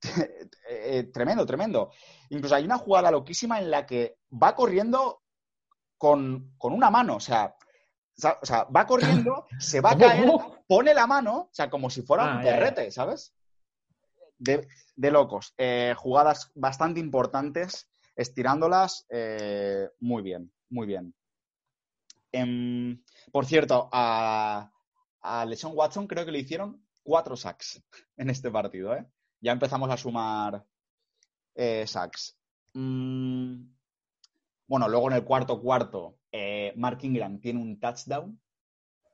eh, 0.69 1.03
tremendo, 1.13 1.45
tremendo. 1.45 1.91
Incluso 2.30 2.55
hay 2.55 2.65
una 2.65 2.78
jugada 2.78 3.11
loquísima 3.11 3.59
en 3.59 3.71
la 3.71 3.86
que 3.86 4.17
va 4.41 4.55
corriendo 4.55 5.21
con, 5.97 6.53
una 6.59 6.89
mano. 6.89 7.17
O 7.17 7.19
sea, 7.19 7.55
o 8.41 8.45
sea, 8.45 8.65
va 8.65 8.86
corriendo, 8.86 9.47
se 9.59 9.82
va 9.82 9.91
a 9.91 9.97
caer, 9.97 10.30
pone 10.67 10.93
la 10.93 11.07
mano, 11.07 11.38
o 11.38 11.49
sea, 11.51 11.69
como 11.69 11.89
si 11.89 12.01
fuera 12.01 12.24
un 12.24 12.39
ah, 12.39 12.41
perrete, 12.41 12.91
¿sabes? 12.91 13.34
de, 14.43 15.11
locos. 15.11 15.53
Eh, 15.57 15.93
jugadas 15.97 16.51
bastante 16.55 16.99
importantes, 16.99 17.89
estirándolas 18.15 19.05
eh, 19.09 19.89
muy 19.99 20.21
bien, 20.21 20.51
muy 20.69 20.88
bien. 20.88 21.13
Em, 22.32 23.01
por 23.32 23.45
cierto, 23.45 23.89
a, 23.91 24.71
a 25.21 25.45
LeSean 25.45 25.74
Watson 25.76 26.07
creo 26.07 26.26
que 26.26 26.32
le 26.32 26.39
hicieron 26.39 26.83
cuatro 27.04 27.36
sacks 27.36 27.84
en 28.18 28.30
este 28.30 28.49
partido. 28.49 28.95
¿eh? 28.95 29.06
Ya 29.41 29.51
empezamos 29.51 29.89
a 29.91 29.97
sumar 29.97 30.66
sacks. 31.86 32.38
Mm, 32.74 33.66
bueno, 34.68 34.88
luego 34.88 35.10
en 35.12 35.18
el 35.18 35.24
cuarto 35.24 35.62
cuarto, 35.62 36.18
Eh, 36.36 36.74
Mark 36.78 36.97
Ingram 37.04 37.39
tiene 37.39 37.62
un 37.62 37.80
touchdown, 37.80 38.41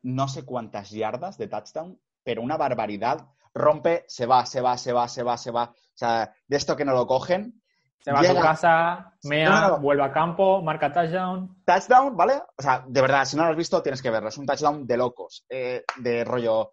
no 0.03 0.27
sé 0.29 0.45
cuántas 0.45 0.89
yardas 0.91 1.37
de 1.37 1.49
touchdown, 1.49 1.99
pero 2.23 2.41
una 2.41 2.55
barbaridad. 2.55 3.27
Rompe, 3.53 4.05
se 4.07 4.25
va, 4.25 4.45
se 4.45 4.61
va, 4.61 4.77
se 4.77 4.93
va, 4.93 5.07
se 5.09 5.21
va, 5.23 5.37
se 5.37 5.51
va. 5.51 5.63
O 5.65 5.75
sea, 5.95 6.33
de 6.47 6.55
esto 6.55 6.77
que 6.77 6.85
no 6.85 6.93
lo 6.93 7.05
cogen. 7.05 7.61
Se 8.01 8.13
va 8.13 8.21
a 8.21 8.23
su 8.23 8.35
casa, 8.35 9.13
mea, 9.23 9.49
No, 9.49 9.59
no, 9.61 9.67
no. 9.71 9.79
vuelve 9.81 10.03
a 10.03 10.13
campo, 10.13 10.61
marca 10.61 10.93
touchdown. 10.93 11.61
Touchdown, 11.65 12.15
¿vale? 12.15 12.35
O 12.57 12.61
sea, 12.61 12.85
de 12.87 13.01
verdad, 13.01 13.25
si 13.25 13.35
no 13.35 13.43
lo 13.43 13.49
has 13.49 13.57
visto, 13.57 13.81
tienes 13.83 14.01
que 14.01 14.09
verlo. 14.11 14.29
Es 14.29 14.37
un 14.37 14.45
touchdown 14.45 14.87
de 14.87 14.95
locos. 14.95 15.45
eh, 15.49 15.83
de 15.97 16.23
rollo. 16.23 16.71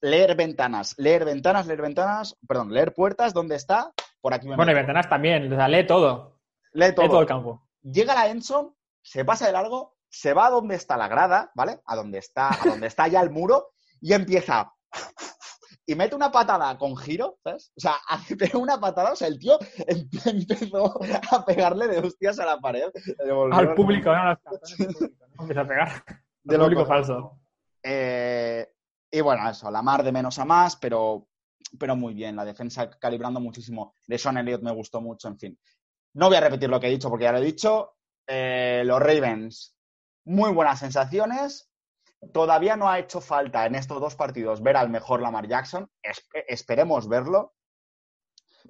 Leer 0.00 0.36
ventanas, 0.36 0.94
leer 0.96 1.24
ventanas, 1.24 1.66
leer 1.66 1.82
ventanas, 1.82 2.36
perdón, 2.46 2.72
leer 2.72 2.94
puertas, 2.94 3.34
¿dónde 3.34 3.56
está? 3.56 3.92
Por 4.20 4.32
aquí 4.32 4.48
me 4.48 4.56
Bueno, 4.56 4.72
y. 4.72 4.74
Ventanas 4.74 5.08
también, 5.08 5.52
o 5.52 5.56
sea, 5.56 5.68
lee 5.68 5.86
todo. 5.86 6.38
Lee 6.72 6.94
todo. 6.94 7.04
Lee 7.04 7.10
todo 7.10 7.20
el 7.20 7.26
campo. 7.26 7.68
llega 7.82 8.14
la 8.14 8.28
Enson, 8.28 8.74
se 9.02 9.24
pasa 9.24 9.46
de 9.46 9.52
largo, 9.52 9.96
se 10.08 10.32
va 10.34 10.46
a 10.46 10.50
donde 10.50 10.76
está 10.76 10.96
la 10.96 11.08
grada, 11.08 11.50
¿vale? 11.54 11.80
A 11.86 11.96
donde 11.96 12.18
está, 12.18 12.48
a 12.50 12.64
donde 12.64 12.86
está 12.86 13.08
ya 13.08 13.20
el 13.20 13.30
muro, 13.30 13.72
y 14.00 14.12
empieza. 14.12 14.72
Y 15.84 15.94
mete 15.94 16.14
una 16.14 16.30
patada 16.30 16.76
con 16.76 16.96
giro, 16.96 17.38
¿sabes? 17.42 17.72
O 17.76 17.80
sea, 17.80 17.94
hace 18.08 18.36
pega 18.36 18.58
una 18.58 18.78
patada, 18.78 19.12
o 19.12 19.16
sea, 19.16 19.28
el 19.28 19.38
tío 19.38 19.58
em- 19.86 20.08
empezó 20.26 21.00
a 21.32 21.44
pegarle 21.44 21.88
de 21.88 21.98
hostias 21.98 22.38
a 22.38 22.46
la 22.46 22.58
pared. 22.58 22.90
Al 23.50 23.74
público, 23.74 24.12
no. 24.14 24.38
Empieza 25.40 25.60
a 25.62 25.66
pegar. 25.66 26.04
De 26.42 26.56
Al 26.56 26.62
público 26.62 26.86
falso. 26.86 27.38
Eh, 27.82 28.68
y 29.10 29.20
bueno, 29.20 29.48
eso, 29.48 29.70
la 29.70 29.82
mar 29.82 30.02
de 30.02 30.12
menos 30.12 30.38
a 30.38 30.44
más, 30.44 30.76
pero, 30.76 31.28
pero 31.78 31.96
muy 31.96 32.14
bien. 32.14 32.36
La 32.36 32.44
defensa 32.44 32.90
calibrando 32.90 33.40
muchísimo. 33.40 33.94
De 34.06 34.18
Sean 34.18 34.38
Elliott 34.38 34.62
me 34.62 34.72
gustó 34.72 35.00
mucho, 35.00 35.28
en 35.28 35.38
fin. 35.38 35.58
No 36.14 36.28
voy 36.28 36.36
a 36.36 36.40
repetir 36.40 36.68
lo 36.68 36.80
que 36.80 36.88
he 36.88 36.90
dicho 36.90 37.08
porque 37.10 37.24
ya 37.24 37.32
lo 37.32 37.38
he 37.38 37.44
dicho. 37.44 37.96
Eh, 38.26 38.82
los 38.84 39.00
Ravens, 39.00 39.76
muy 40.24 40.52
buenas 40.52 40.78
sensaciones. 40.80 41.70
Todavía 42.32 42.76
no 42.76 42.88
ha 42.90 42.98
hecho 42.98 43.20
falta 43.20 43.64
en 43.66 43.76
estos 43.76 44.00
dos 44.00 44.16
partidos 44.16 44.62
ver 44.62 44.76
al 44.76 44.90
mejor 44.90 45.22
Lamar 45.22 45.46
Jackson. 45.48 45.88
Espe- 46.02 46.44
esperemos 46.48 47.08
verlo. 47.08 47.54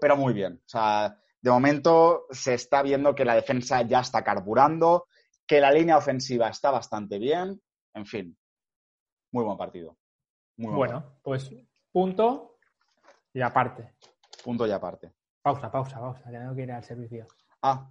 Pero 0.01 0.16
muy 0.16 0.32
bien. 0.32 0.55
O 0.64 0.68
sea, 0.68 1.16
de 1.41 1.51
momento 1.51 2.26
se 2.30 2.55
está 2.55 2.82
viendo 2.82 3.14
que 3.14 3.24
la 3.24 3.34
defensa 3.34 3.82
ya 3.82 4.01
está 4.01 4.22
carburando, 4.24 5.07
que 5.47 5.61
la 5.61 5.70
línea 5.72 5.97
ofensiva 5.97 6.49
está 6.49 6.70
bastante 6.70 7.18
bien. 7.18 7.61
En 7.95 8.07
fin, 8.07 8.36
muy 9.32 9.45
buen 9.45 9.57
partido. 9.59 9.97
Muy 10.59 10.74
Bueno, 10.74 11.18
pues 11.22 11.50
punto 11.92 12.59
y 13.32 13.40
aparte. 13.40 13.94
Punto 14.44 14.66
y 14.66 14.70
aparte. 14.72 15.12
Pausa, 15.40 15.70
pausa, 15.70 15.98
pausa, 16.00 16.24
que 16.30 16.36
tengo 16.38 16.54
que 16.54 16.62
ir 16.62 16.72
al 16.72 16.84
servicio. 16.84 17.26
Ah. 17.62 17.88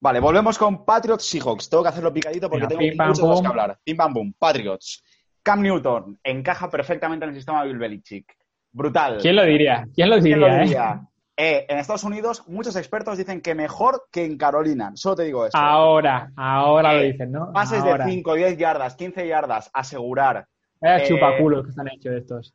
Vale, 0.00 0.20
volvemos 0.20 0.56
con 0.56 0.84
Patriots 0.84 1.26
Seahawks. 1.28 1.68
Tengo 1.68 1.82
que 1.82 1.88
hacerlo 1.90 2.12
picadito 2.12 2.48
porque 2.48 2.66
tengo 2.66 2.80
pum. 2.80 3.42
que 3.42 3.46
hablar. 3.48 3.78
Pim 3.84 3.96
pam 3.96 4.12
boom. 4.14 4.34
Patriots. 4.38 5.02
Cam 5.42 5.60
Newton 5.62 6.18
encaja 6.22 6.70
perfectamente 6.70 7.24
en 7.24 7.30
el 7.30 7.36
sistema 7.36 7.62
de 7.62 7.68
Bill 7.68 7.78
Belichick. 7.78 8.36
Brutal. 8.72 9.18
¿Quién 9.20 9.36
lo 9.36 9.44
diría? 9.44 9.86
¿Quién 9.94 10.08
lo 10.10 10.16
¿Quién 10.16 10.24
diría, 10.24 10.38
lo 10.48 10.54
eh? 10.54 10.60
diría? 10.62 11.00
Eh, 11.36 11.66
en 11.68 11.78
Estados 11.78 12.04
Unidos, 12.04 12.44
muchos 12.48 12.76
expertos 12.76 13.16
dicen 13.18 13.40
que 13.40 13.54
mejor 13.54 14.04
que 14.12 14.24
en 14.24 14.36
Carolina. 14.36 14.92
Solo 14.94 15.16
te 15.16 15.24
digo 15.24 15.46
eso. 15.46 15.56
Ahora, 15.56 16.30
ahora 16.36 16.92
lo 16.94 17.00
Eh, 17.00 17.12
dicen, 17.12 17.32
¿no? 17.32 17.50
Pases 17.52 17.82
ahora. 17.82 18.04
de 18.04 18.10
5, 18.12 18.34
10 18.34 18.58
yardas, 18.58 18.94
15 18.96 19.26
yardas, 19.26 19.70
asegurar. 19.72 20.46
Vaya 20.80 20.98
eh, 21.04 21.08
chupaculos 21.08 21.64
que 21.64 21.70
están 21.70 21.88
hechos 21.88 22.12
estos. 22.14 22.54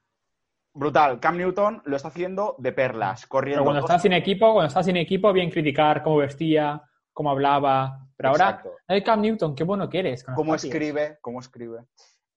Brutal. 0.73 1.19
Cam 1.19 1.37
Newton 1.37 1.81
lo 1.85 1.95
está 1.95 2.09
haciendo 2.09 2.55
de 2.57 2.73
perlas, 2.73 3.25
corriendo. 3.27 3.59
Pero 3.61 3.65
cuando 3.65 3.81
dos- 3.81 3.89
estás 3.89 4.01
sin 4.01 4.13
equipo, 4.13 4.51
cuando 4.53 4.67
estás 4.67 4.85
sin 4.85 4.97
equipo, 4.97 5.31
bien 5.31 5.49
criticar 5.49 6.03
cómo 6.03 6.17
vestía, 6.17 6.81
cómo 7.13 7.29
hablaba. 7.29 8.07
Pero 8.17 8.29
ahora, 8.29 8.63
el 8.87 9.03
Cam 9.03 9.21
Newton, 9.21 9.55
qué 9.55 9.63
bueno 9.63 9.89
que 9.89 9.99
eres. 9.99 10.23
con 10.23 10.35
cómo 10.35 10.55
escribe, 10.55 11.17
cómo 11.21 11.39
escribe. 11.39 11.85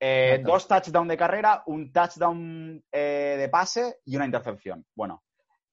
Eh, 0.00 0.40
dos 0.44 0.68
touchdowns 0.68 1.08
de 1.08 1.16
carrera, 1.16 1.64
un 1.66 1.92
touchdown 1.92 2.84
eh, 2.92 3.34
de 3.36 3.48
pase 3.48 3.96
y 4.04 4.14
una 4.14 4.26
intercepción. 4.26 4.86
Bueno, 4.94 5.24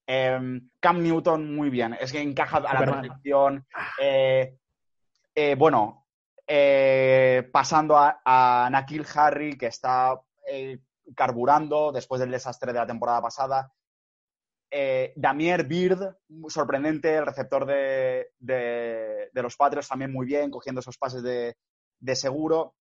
em, 0.08 0.70
Cam 0.80 1.04
Newton 1.04 1.54
muy 1.56 1.70
bien, 1.70 1.96
es 2.00 2.12
que 2.12 2.22
encaja 2.22 2.58
a 2.58 2.74
la 2.74 2.80
perfección. 2.80 3.66
Eh, 4.02 4.58
eh, 5.36 5.56
bueno, 5.56 6.05
eh, 6.48 7.50
pasando 7.52 7.98
a, 7.98 8.22
a 8.24 8.70
Nakil 8.72 9.06
Harry, 9.16 9.58
que 9.58 9.68
está 9.68 10.20
eh, 10.48 10.80
carburando 11.16 11.92
después 11.92 12.20
del 12.20 12.32
desastre 12.32 12.74
de 12.74 12.80
la 12.80 12.88
temporada 12.88 13.22
pasada. 13.22 13.72
Eh, 14.72 15.14
Damier 15.16 15.66
Beard, 15.68 16.18
muy 16.30 16.50
sorprendente, 16.52 17.16
el 17.16 17.26
receptor 17.26 17.66
de, 17.66 18.28
de- 18.40 19.30
de 19.32 19.42
los 19.42 19.56
Patriots 19.56 19.88
también 19.88 20.12
muy 20.12 20.26
bien, 20.26 20.50
cogiendo 20.52 20.80
esos 20.82 20.98
pases 20.98 21.24
de, 21.24 21.56
de 22.00 22.16
seguro. 22.16 22.76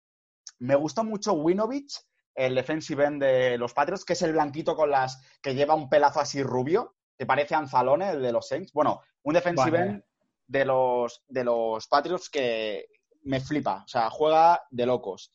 Me 0.59 0.76
gustó 0.76 1.03
mucho 1.03 1.34
Winovich, 1.34 1.99
el 2.36 2.55
defensive 2.55 3.03
end 3.05 3.22
de 3.24 3.57
los 3.57 3.74
Patriots, 3.74 4.05
que 4.05 4.14
es 4.14 4.22
el 4.22 4.34
blanquito 4.34 4.76
con 4.76 4.89
las 4.91 5.22
que 5.41 5.53
lleva 5.55 5.76
un 5.76 5.89
pelazo 5.89 6.20
así 6.20 6.41
rubio, 6.43 6.95
que 7.18 7.26
parece 7.26 7.55
Anzalone, 7.55 8.12
el 8.12 8.22
de 8.22 8.32
los 8.32 8.47
Saints. 8.47 8.72
Bueno, 8.74 9.01
un 9.24 9.34
defensive 9.34 9.78
Vale. 9.78 9.91
end 9.91 10.03
de 10.47 10.66
los, 10.66 11.24
de 11.28 11.43
los 11.43 11.88
Patriots 11.88 12.30
que 12.30 12.86
me 13.24 13.39
flipa, 13.39 13.84
o 13.86 13.88
sea, 13.88 14.09
juega 14.09 14.63
de 14.69 14.86
locos. 14.86 15.32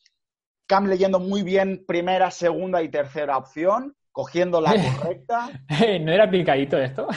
Cam 0.67 0.87
leyendo 0.87 1.19
muy 1.19 1.43
bien 1.43 1.85
primera, 1.87 2.29
segunda 2.31 2.81
y 2.81 2.89
tercera 2.89 3.37
opción, 3.37 3.95
cogiendo 4.11 4.59
la 4.61 4.71
correcta. 4.99 5.49
Eh, 5.81 5.99
¿No 5.99 6.11
era 6.11 6.29
picadito 6.29 6.77
esto? 6.77 7.07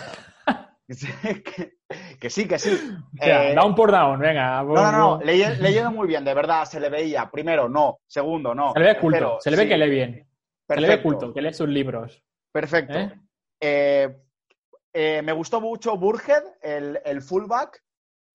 que, 0.87 1.73
que 2.19 2.31
sí, 2.31 2.47
que 2.47 2.59
sí. 2.59 2.71
O 3.21 3.25
sea, 3.25 3.51
Eh, 3.51 3.55
down 3.55 3.75
por 3.75 3.91
down, 3.91 4.19
venga. 4.21 4.63
no, 4.63 4.75
no, 4.75 4.93
no, 4.93 5.21
leye- 5.21 5.57
leyendo 5.59 5.91
muy 5.91 6.07
bien, 6.07 6.25
de 6.25 6.35
verdad, 6.35 6.65
se 6.65 6.79
le 6.81 6.89
veía. 6.91 7.31
Primero, 7.31 7.69
no. 7.69 7.99
Segundo, 8.07 8.55
no. 8.55 8.73
Se 8.73 8.81
le 8.81 8.87
ve 8.87 8.99
culto, 8.99 9.39
se 9.41 9.51
le 9.51 9.57
ve 9.57 9.63
sí. 9.65 9.69
que 9.69 9.77
lee 9.79 9.91
bien. 9.91 10.13
Se 10.69 10.77
le 10.77 10.83
ve 10.83 10.87
Perfecto, 10.97 11.03
culto, 11.03 11.35
que 11.35 11.43
lee 11.43 11.53
sus 11.53 11.69
libros. 11.69 12.23
Perfecto. 12.53 12.99
¿Eh? 13.61 14.09
Me 15.23 15.33
gustó 15.33 15.61
mucho 15.61 15.97
Burhead, 15.97 16.43
el, 16.63 17.01
el 17.05 17.23
fullback. 17.23 17.83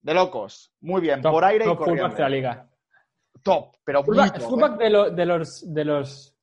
De 0.06 0.14
locos. 0.14 0.72
Muy 0.82 1.02
bien, 1.02 1.22
Top, 1.22 1.32
por 1.32 1.44
aire 1.46 1.66
y 1.66 1.76
corriendo. 1.76 2.04
fullback 2.04 2.16
de 2.18 2.22
la 2.24 2.30
liga. 2.30 2.70
Top, 3.42 3.76
pero 3.84 4.04
Fullback, 4.04 4.40
top, 4.40 4.50
fullback 4.50 4.74
¿eh? 4.80 4.84
de, 4.84 4.90
lo- 4.92 5.10
de 5.12 5.26
los 5.26 5.74
de 5.74 5.86
los 5.86 6.36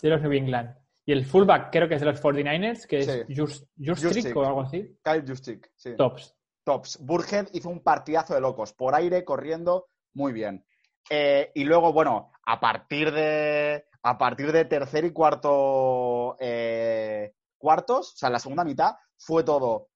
de 0.00 0.08
los 0.10 0.22
New 0.22 0.32
England. 0.32 0.76
Y 1.06 1.12
el 1.12 1.24
fullback 1.26 1.70
creo 1.70 1.88
que 1.88 1.94
es 1.96 2.00
de 2.00 2.06
los 2.06 2.22
49ers, 2.22 2.86
que 2.86 2.98
es 3.00 3.06
Sí. 3.06 3.34
Just, 3.36 3.66
Just 3.78 4.34
o 4.36 4.44
algo 4.44 4.62
así. 4.62 4.98
Kyle 5.04 5.24
Juszczyk, 5.26 5.70
sí. 5.76 5.94
Tops. 5.96 6.34
Tops. 6.64 6.98
Burhead 7.04 7.48
hizo 7.52 7.68
un 7.68 7.80
partidazo 7.82 8.32
de 8.34 8.40
locos. 8.40 8.72
Por 8.72 8.94
aire, 8.94 9.24
corriendo, 9.24 9.88
muy 10.14 10.32
bien. 10.32 10.64
Eh, 11.10 11.52
y 11.54 11.64
luego, 11.64 11.92
bueno, 11.92 12.32
a 12.46 12.58
partir 12.58 13.12
de. 13.12 13.84
A 14.02 14.16
partir 14.18 14.52
de 14.52 14.64
tercer 14.66 15.04
y 15.04 15.12
cuarto 15.12 16.36
eh, 16.40 17.34
cuartos, 17.58 18.12
o 18.14 18.16
sea, 18.16 18.28
la 18.30 18.38
segunda 18.38 18.64
mitad, 18.64 18.94
fue 19.18 19.42
todo 19.44 19.88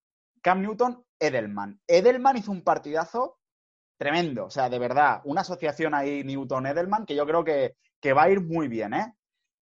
Cam 0.43 0.63
Newton, 0.63 1.05
Edelman. 1.19 1.81
Edelman 1.87 2.37
hizo 2.37 2.53
un 2.53 2.63
partidazo 2.63 3.39
tremendo. 3.99 4.47
O 4.47 4.51
sea, 4.51 4.71
de 4.71 4.79
verdad, 4.79 5.21
una 5.25 5.43
asociación 5.43 5.95
ahí 5.95 6.23
Newton-Edelman 6.25 7.05
que 7.05 7.15
yo 7.15 7.27
creo 7.27 7.45
que, 7.45 7.77
que 8.01 8.13
va 8.13 8.25
a 8.25 8.31
ir 8.31 8.41
muy 8.41 8.69
bien, 8.69 8.95
¿eh? 8.95 9.15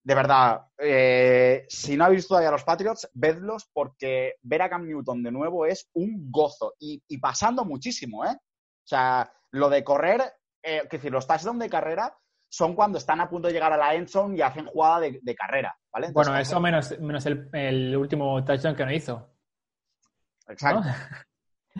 De 0.05 0.15
verdad, 0.15 0.67
eh, 0.77 1.65
si 1.69 1.95
no 1.95 2.05
habéis 2.05 2.19
visto 2.19 2.33
todavía 2.33 2.51
los 2.51 2.65
Patriots, 2.65 3.09
vedlos 3.13 3.69
porque 3.71 4.35
ver 4.41 4.61
a 4.61 4.69
Cam 4.69 4.85
Newton 4.85 5.23
de 5.23 5.31
nuevo 5.31 5.65
es 5.65 5.89
un 5.93 6.29
gozo 6.29 6.73
y, 6.77 7.01
y 7.07 7.19
pasando 7.19 7.63
muchísimo, 7.63 8.25
¿eh? 8.25 8.35
O 8.35 8.87
sea, 8.87 9.31
lo 9.51 9.69
de 9.69 9.83
correr, 9.83 10.21
eh, 10.61 10.81
es 10.83 10.89
decir, 10.89 11.11
los 11.11 11.25
touchdowns 11.25 11.59
de 11.59 11.69
carrera 11.69 12.17
son 12.49 12.75
cuando 12.75 12.97
están 12.97 13.21
a 13.21 13.29
punto 13.29 13.47
de 13.47 13.53
llegar 13.53 13.71
a 13.71 13.77
la 13.77 13.95
end 13.95 14.09
zone 14.09 14.37
y 14.37 14.41
hacen 14.41 14.65
jugada 14.65 14.99
de, 14.99 15.19
de 15.21 15.35
carrera, 15.35 15.75
¿vale? 15.91 16.07
Entonces, 16.07 16.29
Bueno, 16.29 16.41
eso 16.41 16.59
menos, 16.59 16.99
menos 16.99 17.25
el, 17.25 17.49
el 17.53 17.95
último 17.95 18.43
touchdown 18.43 18.75
que 18.75 18.85
no 18.85 18.93
hizo. 18.93 19.29
Exacto. 20.47 20.81
¿no? 20.81 20.85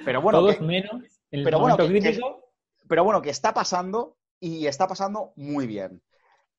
Pero 0.05 0.21
bueno, 0.21 0.39
Todos 0.39 0.55
que- 0.57 0.63
menos 0.63 0.91
en 1.31 1.39
el 1.39 1.43
pero 1.43 1.59
bueno, 1.59 1.77
que- 1.77 1.87
crítico. 1.87 2.51
pero 2.87 3.03
bueno, 3.03 3.21
que 3.21 3.29
está 3.29 3.53
pasando 3.53 4.17
y 4.39 4.65
está 4.67 4.87
pasando 4.87 5.33
muy 5.35 5.67
bien. 5.67 6.01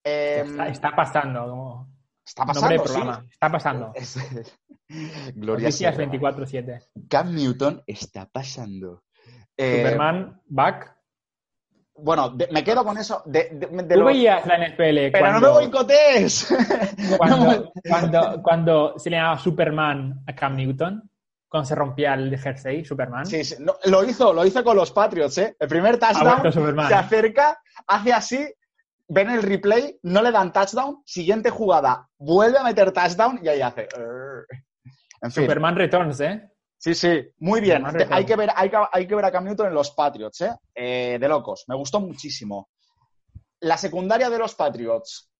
Eh, 0.05 0.43
está, 0.47 0.68
está 0.68 0.91
pasando, 0.97 1.41
como 1.49 1.89
está 2.26 2.45
nombre 2.45 2.76
pasando, 2.78 2.85
sí. 2.87 2.93
programa. 2.93 3.26
Está 3.30 3.51
pasando. 3.51 3.93
Es- 3.95 4.18
Gloria 5.35 5.64
Noticias 5.68 5.97
Serra. 5.97 6.11
24-7. 6.12 6.80
Cam 7.09 7.35
Newton 7.35 7.82
está 7.87 8.26
pasando. 8.26 9.03
Eh, 9.57 9.78
Superman, 9.82 10.41
back. 10.47 10.95
Bueno, 11.97 12.28
de- 12.30 12.49
me 12.49 12.62
quedo 12.64 12.85
con 12.85 12.99
eso. 12.99 13.22
De, 13.24 13.51
de- 13.53 13.66
de 13.85 13.95
Tú 13.95 14.01
los- 14.01 14.07
veías 14.07 14.45
la 14.47 14.57
NFL 14.59 15.11
Pero 15.12 15.18
cuando, 15.20 15.41
no 15.41 15.47
me 15.55 15.61
boicotees. 15.61 16.55
cuando, 17.16 17.72
cuando, 17.89 18.43
cuando 18.43 18.99
se 18.99 19.11
le 19.11 19.16
llamaba 19.16 19.39
Superman 19.39 20.22
a 20.26 20.35
Cam 20.35 20.57
Newton, 20.57 21.11
cuando 21.55 21.69
se 21.69 21.77
rompía 21.77 22.15
el 22.15 22.37
jersey, 22.37 22.85
Superman. 22.85 23.25
Sí, 23.25 23.45
sí, 23.45 23.55
no, 23.61 23.77
lo 23.85 24.03
hizo, 24.03 24.33
lo 24.33 24.45
hizo 24.45 24.65
con 24.65 24.77
los 24.77 24.91
Patriots, 24.91 25.39
¿eh? 25.39 25.57
El 25.61 25.69
primer 25.69 26.01
touchdown 26.01 26.53
se 26.89 26.95
acerca, 26.95 27.63
hace 27.87 28.13
así, 28.13 28.55
ven 29.07 29.31
el 29.31 29.41
replay, 29.41 29.97
no 30.03 30.21
le 30.21 30.33
dan 30.33 30.53
touchdown, 30.53 31.01
siguiente 31.07 31.51
jugada, 31.51 32.09
vuelve 32.19 32.59
a 32.59 32.65
meter 32.65 32.91
touchdown 32.91 33.39
y 33.41 33.47
ahí 33.47 33.61
hace. 33.61 33.87
"Arr". 33.97 34.47
En 35.23 35.31
fin, 35.31 35.45
Superman 35.45 35.77
Returns, 35.77 36.21
¿eh? 36.23 36.43
Sí, 36.77 36.93
sí, 36.93 37.23
muy 37.39 37.61
bien. 37.61 37.85
Hay, 38.11 38.27
que 38.27 38.35
ver, 38.35 38.51
hay, 38.57 38.69
que, 38.69 38.77
hay 38.91 39.07
que 39.07 39.15
ver 39.15 39.25
a 39.25 39.31
Cam 39.31 39.45
Newton 39.45 39.69
en 39.69 39.75
los 39.75 39.93
Patriots, 39.93 40.41
¿eh? 40.41 40.57
Eh, 40.75 41.19
De 41.21 41.29
locos. 41.29 41.67
Me 41.69 41.77
gustó 41.77 42.01
muchísimo. 42.01 42.69
La 43.61 43.77
secundaria 43.77 44.29
de 44.29 44.39
los 44.39 44.57
Patriots. 44.57 45.31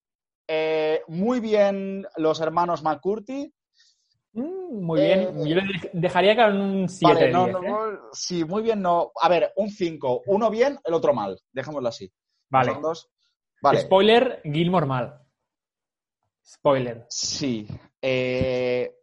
eh, 0.49 1.03
muy 1.09 1.41
bien 1.41 2.07
los 2.19 2.41
hermanos 2.41 2.85
McCurdy. 2.85 3.53
Muy 4.81 5.01
Eh, 5.01 5.17
bien. 5.33 5.47
Yo 5.49 5.55
le 5.57 5.63
dej- 5.63 5.91
dejaría 5.93 6.35
que 6.35 6.43
en 6.43 6.61
un 6.61 6.89
7 6.89 7.15
Vale, 7.15 7.27
de 7.27 7.33
no, 7.33 7.45
10, 7.45 7.53
no, 7.53 7.63
¿eh? 7.63 7.69
no, 7.71 7.99
sí, 8.13 8.45
muy 8.45 8.63
bien, 8.63 8.83
no. 8.83 9.13
A 9.21 9.29
ver, 9.29 9.53
un 9.57 9.71
5. 9.71 10.23
Uno 10.27 10.51
bien, 10.51 10.79
el 10.85 10.95
otro 10.95 11.13
mal. 11.15 11.41
Dejémoslo 11.53 11.89
así. 11.89 12.13
Vale. 12.51 12.73
Son 12.73 12.83
dos. 12.83 13.11
Vale. 13.63 13.81
Spoiler, 13.81 14.41
Gilmore 14.45 14.87
mal. 14.87 15.21
Spoiler. 16.45 17.07
Sí. 17.09 17.67
Eh, 18.03 18.95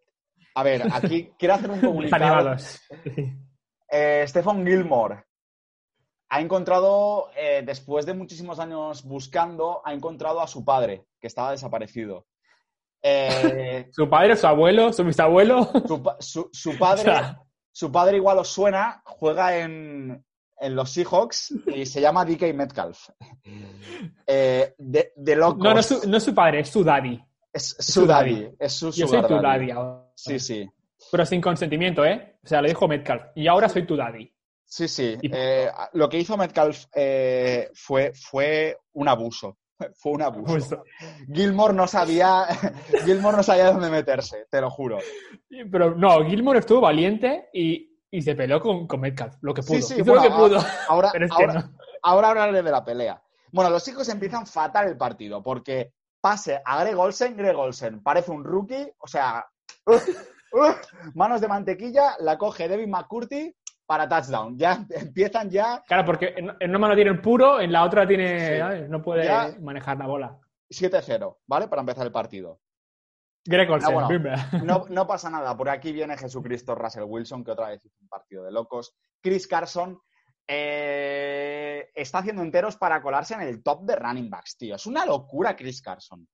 a 0.56 0.64
ver, 0.64 0.84
aquí 0.94 1.32
quiero 1.40 1.56
hacer 1.56 1.72
un 1.72 1.80
comunicado. 1.82 2.56
Eh, 3.94 4.24
Stephen 4.26 4.66
Gilmore 4.66 5.26
ha 6.30 6.40
encontrado, 6.40 7.30
eh, 7.36 7.62
después 7.66 8.06
de 8.06 8.14
muchísimos 8.14 8.58
años 8.60 9.04
buscando, 9.04 9.82
ha 9.84 9.92
encontrado 9.94 10.40
a 10.40 10.48
su 10.48 10.64
padre, 10.64 11.04
que 11.20 11.28
estaba 11.28 11.52
desaparecido. 11.52 12.26
Eh, 13.04 13.88
Su 13.92 14.08
padre, 14.10 14.36
su 14.36 14.46
abuelo, 14.48 14.94
su 14.94 15.04
bisabuelo. 15.04 15.70
su, 16.20 16.42
O 16.76 16.78
padre, 16.80 17.04
sea, 17.04 17.42
su 17.72 17.92
padre 17.92 18.18
igual 18.18 18.38
os 18.40 18.48
suena, 18.50 19.02
juega 19.06 19.58
en, 19.58 20.24
en 20.60 20.76
los 20.76 20.90
Seahawks 20.92 21.54
y 21.74 21.86
se 21.86 22.00
llama 22.02 22.26
DK 22.26 22.54
Metcalf. 22.54 23.10
Eh, 24.28 24.74
de, 24.78 25.14
de 25.16 25.36
locos. 25.36 25.58
no, 25.64 25.74
no 25.74 25.80
es, 25.80 25.86
su, 25.86 26.08
no 26.10 26.18
es 26.18 26.24
su 26.24 26.34
padre, 26.36 26.60
es 26.62 26.70
su 26.70 26.84
daddy. 26.84 27.20
Es 27.54 27.76
su 27.80 28.02
su 28.02 28.06
daddy. 28.08 28.34
daddy. 28.44 28.56
Es 28.60 28.74
su 28.74 28.92
Yo 28.92 29.08
soy 29.08 29.22
tu 29.24 29.34
daddy. 29.36 29.44
daddy 29.44 29.72
ahora. 29.72 30.12
Sí, 30.16 30.40
sí. 30.40 30.70
Pero 31.12 31.26
sin 31.26 31.42
consentimiento, 31.42 32.06
¿eh? 32.06 32.38
O 32.44 32.48
sea, 32.48 32.62
le 32.62 32.70
dijo 32.70 32.88
Metcalf. 32.88 33.24
Y 33.36 33.48
ahora 33.48 33.68
soy 33.68 33.86
tu 33.86 33.96
daddy. 33.96 34.32
Sí, 34.64 34.88
sí. 34.88 35.18
Y- 35.22 35.30
Eh, 35.34 35.70
lo 35.94 36.08
que 36.08 36.18
hizo 36.20 36.38
Metcalf 36.38 36.86
eh, 36.96 37.70
fue, 37.74 38.14
fue 38.14 38.78
un 38.94 39.10
abuso. 39.10 39.58
Fue 39.96 40.14
un 40.14 40.22
abuso. 40.22 40.54
Justo. 40.54 40.84
Gilmore 41.32 41.74
no 41.74 41.88
sabía, 41.88 42.46
Gilmore 43.06 43.38
no 43.38 43.44
sabía 43.44 43.72
dónde 43.72 43.90
meterse, 43.90 44.48
te 44.50 44.62
lo 44.62 44.70
juro. 44.70 45.00
Pero 45.72 45.96
no, 45.96 46.24
Gilmore 46.26 46.60
estuvo 46.60 46.82
valiente 46.82 47.50
y, 47.54 47.98
y 48.10 48.22
se 48.22 48.36
peleó 48.36 48.60
con, 48.60 48.88
con 48.88 49.00
Metcalf. 49.00 49.36
Lo 49.42 49.54
que 49.54 49.62
pudo. 49.62 49.78
Sí, 49.78 49.82
sí, 49.82 49.94
Hizo 49.96 50.06
bueno, 50.06 50.24
lo 50.24 50.30
que 50.30 50.36
pudo. 50.36 50.66
Ahora, 50.88 51.10
Pero 51.14 51.26
es 51.26 51.32
que 51.32 51.44
ahora, 51.44 51.54
no. 51.54 51.78
ahora 52.04 52.30
hablaré 52.30 52.64
de 52.64 52.72
la 52.72 52.84
pelea. 52.84 53.22
Bueno, 53.52 53.70
los 53.70 53.84
chicos 53.84 54.08
empiezan 54.10 54.48
fatal 54.48 54.88
el 54.88 54.98
partido 54.98 55.44
porque 55.44 55.94
pase 56.22 56.62
a 56.64 56.84
Greg 56.84 56.98
Olsen, 56.98 57.36
Greg 57.36 57.58
Olsen 57.58 58.02
parece 58.02 58.32
un 58.32 58.44
rookie, 58.44 58.94
o 59.00 59.08
sea, 59.08 59.46
uh, 59.88 59.94
uh, 60.58 60.74
manos 61.16 61.42
de 61.42 61.48
mantequilla, 61.48 62.16
la 62.20 62.38
coge 62.38 62.70
Devin 62.70 62.90
McCurdy 62.90 63.54
para 63.92 64.08
touchdown. 64.08 64.58
Ya 64.58 64.86
empiezan 64.90 65.50
ya 65.50 65.84
Claro, 65.86 66.06
porque 66.06 66.34
en, 66.38 66.50
en 66.62 66.70
una 66.70 66.80
mano 66.80 66.96
tiene 66.96 67.12
el 67.12 67.20
puro, 67.20 67.60
en 67.60 67.74
la 67.74 67.84
otra 67.84 68.08
tiene. 68.08 68.62
Sí. 68.62 68.86
No 68.88 69.02
puede 69.02 69.26
Ya. 69.26 69.54
manejar 69.60 69.98
la 69.98 70.08
bola. 70.08 70.40
7-0, 70.70 71.40
¿vale? 71.46 71.68
Para 71.68 71.82
empezar 71.82 72.06
el 72.06 72.12
partido. 72.14 72.62
Olsen, 73.50 73.94
bueno. 73.94 74.08
bimba. 74.08 74.36
No, 74.64 74.86
no 74.88 75.06
pasa 75.06 75.30
nada. 75.30 75.58
Por 75.58 75.68
aquí 75.68 75.92
viene 75.92 76.16
Jesucristo 76.18 76.74
Russell 76.74 77.04
Wilson, 77.04 77.44
que 77.44 77.52
otra 77.52 77.68
vez 77.68 77.84
hizo 77.84 77.98
un 78.00 78.08
partido 78.08 78.46
de 78.46 78.52
locos. 78.54 78.96
Chris 79.22 79.46
Carson 79.46 80.00
eh, 80.48 81.90
está 81.94 82.20
haciendo 82.20 82.44
enteros 82.44 82.78
para 82.78 83.02
colarse 83.02 83.34
en 83.34 83.42
el 83.42 83.62
top 83.62 83.84
de 83.84 83.98
running 83.98 84.30
backs, 84.30 84.56
tío. 84.58 84.76
Es 84.76 84.86
una 84.86 85.06
locura 85.06 85.54
Chris 85.58 85.82
Carson. 85.82 86.26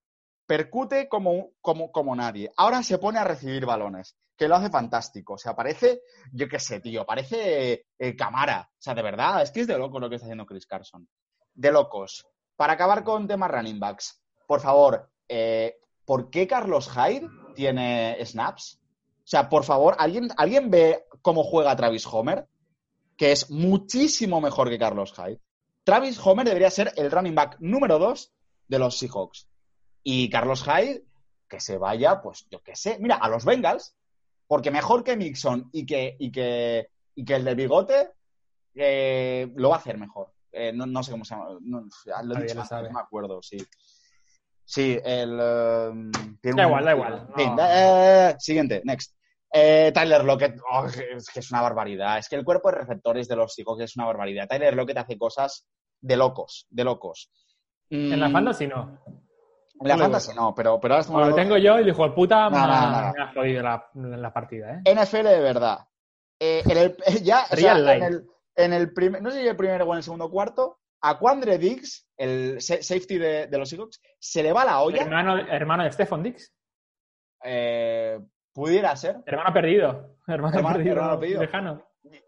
Percute 0.45 1.09
como, 1.09 1.53
como, 1.59 1.91
como 1.91 2.15
nadie. 2.15 2.51
Ahora 2.55 2.83
se 2.83 2.99
pone 2.99 3.17
a 3.17 3.23
recibir 3.23 3.65
balones, 3.65 4.15
que 4.37 4.47
lo 4.47 4.55
hace 4.55 4.69
fantástico. 4.69 5.33
O 5.33 5.37
sea, 5.37 5.55
parece, 5.55 6.01
yo 6.31 6.47
qué 6.47 6.59
sé, 6.59 6.79
tío, 6.79 7.05
parece 7.05 7.87
eh, 7.97 8.15
Camara. 8.15 8.69
O 8.71 8.81
sea, 8.81 8.93
de 8.93 9.01
verdad, 9.01 9.41
es 9.41 9.51
que 9.51 9.61
es 9.61 9.67
de 9.67 9.77
locos 9.77 9.99
lo 9.99 10.09
que 10.09 10.15
está 10.15 10.27
haciendo 10.27 10.45
Chris 10.45 10.67
Carson. 10.67 11.07
De 11.53 11.71
locos. 11.71 12.25
Para 12.55 12.73
acabar 12.73 13.03
con 13.03 13.27
temas 13.27 13.51
running 13.51 13.79
backs, 13.79 14.21
por 14.45 14.61
favor, 14.61 15.09
eh, 15.27 15.79
¿por 16.05 16.29
qué 16.29 16.47
Carlos 16.47 16.89
Hyde 16.89 17.27
tiene 17.55 18.17
snaps? 18.25 18.79
O 18.81 19.29
sea, 19.29 19.49
por 19.49 19.63
favor, 19.63 19.95
¿alguien, 19.99 20.29
¿alguien 20.37 20.69
ve 20.69 21.03
cómo 21.21 21.43
juega 21.43 21.75
Travis 21.75 22.07
Homer? 22.07 22.47
Que 23.17 23.31
es 23.31 23.49
muchísimo 23.49 24.39
mejor 24.39 24.69
que 24.69 24.79
Carlos 24.79 25.13
Hyde. 25.13 25.41
Travis 25.83 26.19
Homer 26.23 26.45
debería 26.45 26.69
ser 26.69 26.93
el 26.95 27.11
running 27.11 27.35
back 27.35 27.57
número 27.59 27.99
dos 27.99 28.31
de 28.67 28.79
los 28.79 28.97
Seahawks. 28.97 29.47
Y 30.03 30.29
Carlos 30.29 30.63
Hyde, 30.63 31.03
que 31.49 31.59
se 31.59 31.77
vaya, 31.77 32.21
pues 32.21 32.47
yo 32.49 32.61
qué 32.61 32.75
sé. 32.75 32.97
Mira, 32.99 33.15
a 33.15 33.27
los 33.27 33.43
Bengals, 33.43 33.96
porque 34.47 34.71
mejor 34.71 35.03
que 35.03 35.17
Mixon 35.17 35.69
y 35.73 35.85
que, 35.85 36.15
y 36.19 36.31
que, 36.31 36.89
y 37.15 37.25
que 37.25 37.35
el 37.35 37.43
de 37.45 37.55
bigote, 37.55 38.09
eh, 38.75 39.51
lo 39.55 39.69
va 39.69 39.75
a 39.75 39.79
hacer 39.79 39.97
mejor. 39.97 40.31
Eh, 40.51 40.71
no, 40.73 40.85
no 40.85 41.03
sé 41.03 41.11
cómo 41.11 41.25
se 41.25 41.35
llama. 41.35 41.57
No, 41.61 41.83
ya 42.05 42.21
lo 42.23 42.37
he 42.37 42.41
dicho 42.43 42.55
lo 42.55 42.61
antes, 42.61 42.69
sabe. 42.69 42.87
no 42.89 42.93
me 42.95 43.01
acuerdo, 43.01 43.41
sí. 43.41 43.57
Sí, 44.63 44.99
el. 45.03 45.29
tiene 46.41 46.57
Da 46.57 46.63
un- 46.65 46.69
igual, 46.69 46.85
da 46.85 46.91
igual, 46.93 47.27
Sí, 47.37 47.45
no. 47.49 47.57
eh, 47.63 48.35
siguiente, 48.39 48.81
next. 48.83 49.15
Eh, 49.53 49.91
Tyler 49.93 50.25
Lockett, 50.25 50.59
oh, 50.71 50.85
es 50.85 51.29
que 51.29 51.39
es 51.39 51.51
una 51.51 51.61
barbaridad. 51.61 52.17
Es 52.17 52.27
que 52.27 52.35
el 52.35 52.43
cuerpo 52.43 52.69
de 52.69 52.79
receptores 52.79 53.27
de 53.29 53.35
los 53.37 53.53
Seahawks 53.53 53.81
es 53.83 53.95
una 53.95 54.05
barbaridad. 54.05 54.47
Tyler 54.47 54.75
Lockett 54.75 54.97
hace 54.97 55.17
cosas 55.17 55.65
de 56.01 56.17
locos, 56.17 56.67
de 56.69 56.83
locos. 56.83 57.31
En 57.89 58.19
la 58.19 58.27
Mm, 58.27 58.33
fantasy 58.33 58.67
no. 58.67 58.99
En 59.79 59.87
la 59.87 59.97
fantasy 59.97 60.33
no, 60.35 60.53
pero, 60.55 60.79
pero 60.79 60.95
ahora 60.95 61.01
estamos 61.01 61.19
lo 61.21 61.25
hablando- 61.27 61.55
tengo 61.55 61.57
yo, 61.63 61.77
el 61.77 61.87
hijo 61.89 62.03
de 62.07 62.15
puta 62.15 62.49
me, 62.49 62.57
No, 62.57 62.67
no, 62.67 62.73
ha- 62.73 63.13
me 63.15 63.23
ha 63.23 63.27
jodido 63.33 63.61
la, 63.63 63.89
la 63.93 64.33
partida, 64.33 64.81
¿eh? 64.85 64.93
NFL 64.95 65.23
de 65.27 65.39
verdad. 65.39 65.79
Eh, 66.39 66.63
en 66.65 66.77
el, 66.77 66.97
ya, 67.23 67.43
o 67.51 67.55
sea, 67.55 67.73
Real 67.75 67.89
en 67.89 67.99
life. 67.99 68.05
el, 68.07 68.27
en 68.55 68.73
el 68.73 68.93
primer, 68.93 69.21
no 69.21 69.29
sé 69.31 69.41
si 69.41 69.47
el 69.47 69.55
primero 69.55 69.85
o 69.85 69.91
en 69.93 69.97
el 69.97 70.03
segundo 70.03 70.29
cuarto, 70.31 70.79
a 71.01 71.19
Quandre 71.19 71.57
Diggs, 71.59 72.07
el 72.17 72.59
sa- 72.59 72.81
safety 72.81 73.17
de, 73.19 73.47
de 73.47 73.57
los 73.57 73.69
Seahawks, 73.69 74.01
se 74.19 74.41
le 74.41 74.51
va 74.51 74.65
la 74.65 74.81
olla. 74.81 75.01
Hermano, 75.03 75.37
hermano 75.37 75.83
de 75.83 75.91
Stephon 75.91 76.23
Dix. 76.23 76.51
Eh, 77.43 78.19
pudiera 78.53 78.95
ser, 78.95 79.17
Hermano 79.25 79.53
perdido. 79.53 80.17
Hermano, 80.27 80.57
Hermano- 80.57 80.75
perdido. 80.77 80.95
hermano 80.95 81.19
perdido. 81.19 81.41
Lejano. 81.41 81.83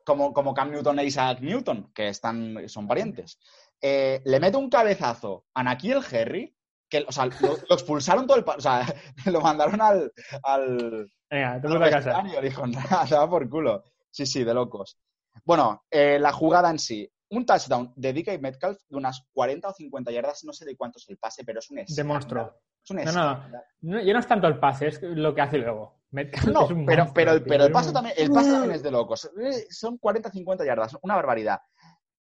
como, 0.06 0.34
como 0.34 0.54
Cam 0.54 0.72
Newton 0.72 1.00
e 1.00 1.06
Isaac 1.06 1.39
Newton, 1.41 1.91
que 1.93 2.10
están, 2.10 2.68
son 2.70 2.88
parientes. 2.88 3.39
Eh, 3.82 4.22
le 4.26 4.39
mete 4.39 4.58
un 4.58 4.70
cabezazo 4.70 5.45
a 5.54 5.64
Nakiel 5.64 6.02
Harry, 6.14 6.54
que 6.89 7.05
o 7.07 7.11
sea, 7.11 7.25
lo, 7.27 7.33
lo 7.69 7.75
expulsaron 7.75 8.25
todo 8.27 8.37
el... 8.37 8.45
O 8.47 8.59
sea, 8.61 8.85
lo 9.25 9.41
mandaron 9.41 9.79
al... 9.81 10.11
al 10.43 11.11
Venga, 11.29 11.61
te 11.61 11.67
a 11.67 11.89
casa. 11.91 12.23
dijo, 12.41 12.65
nada, 12.67 13.29
por 13.29 13.47
culo. 13.49 13.83
Sí, 14.09 14.25
sí, 14.25 14.43
de 14.43 14.53
locos. 14.53 14.97
Bueno, 15.45 15.83
eh, 15.91 16.17
la 16.19 16.31
jugada 16.31 16.69
en 16.71 16.79
sí. 16.79 17.09
Un 17.31 17.45
touchdown 17.45 17.93
de 17.95 18.11
DK 18.11 18.41
Metcalf 18.41 18.79
de 18.89 18.97
unas 18.97 19.23
40 19.33 19.67
o 19.69 19.73
50 19.73 20.11
yardas, 20.11 20.43
no 20.45 20.51
sé 20.53 20.65
de 20.65 20.75
cuánto 20.75 20.97
es 20.97 21.07
el 21.09 21.17
pase, 21.17 21.43
pero 21.45 21.59
es 21.59 21.69
un 21.69 21.77
escándalo. 21.77 22.07
monstruo. 22.13 22.53
Es 22.83 22.89
un 22.89 22.97
No, 22.97 23.11
no, 23.11 23.47
no, 23.81 24.01
ya 24.01 24.13
no 24.13 24.19
es 24.19 24.27
tanto 24.27 24.47
el 24.47 24.57
pase, 24.59 24.87
es 24.87 24.99
lo 25.03 25.35
que 25.35 25.41
hace 25.41 25.59
luego. 25.59 25.99
Metcalf 26.09 26.47
No, 26.47 26.65
es 26.65 26.71
un 26.71 26.85
pero, 26.87 27.03
monstruo, 27.03 27.13
pero, 27.13 27.43
pero 27.45 27.65
el 27.65 27.71
pase 27.71 27.89
un- 27.89 27.93
también, 27.93 28.15
el 28.17 28.31
pase 28.31 28.49
también 28.51 28.71
es 28.71 28.81
de 28.83 28.89
locos. 28.89 29.29
Eh, 29.39 29.67
Son 29.69 29.99
40-50 29.99 30.65
yardas, 30.65 30.97
una 31.03 31.15
barbaridad. 31.15 31.61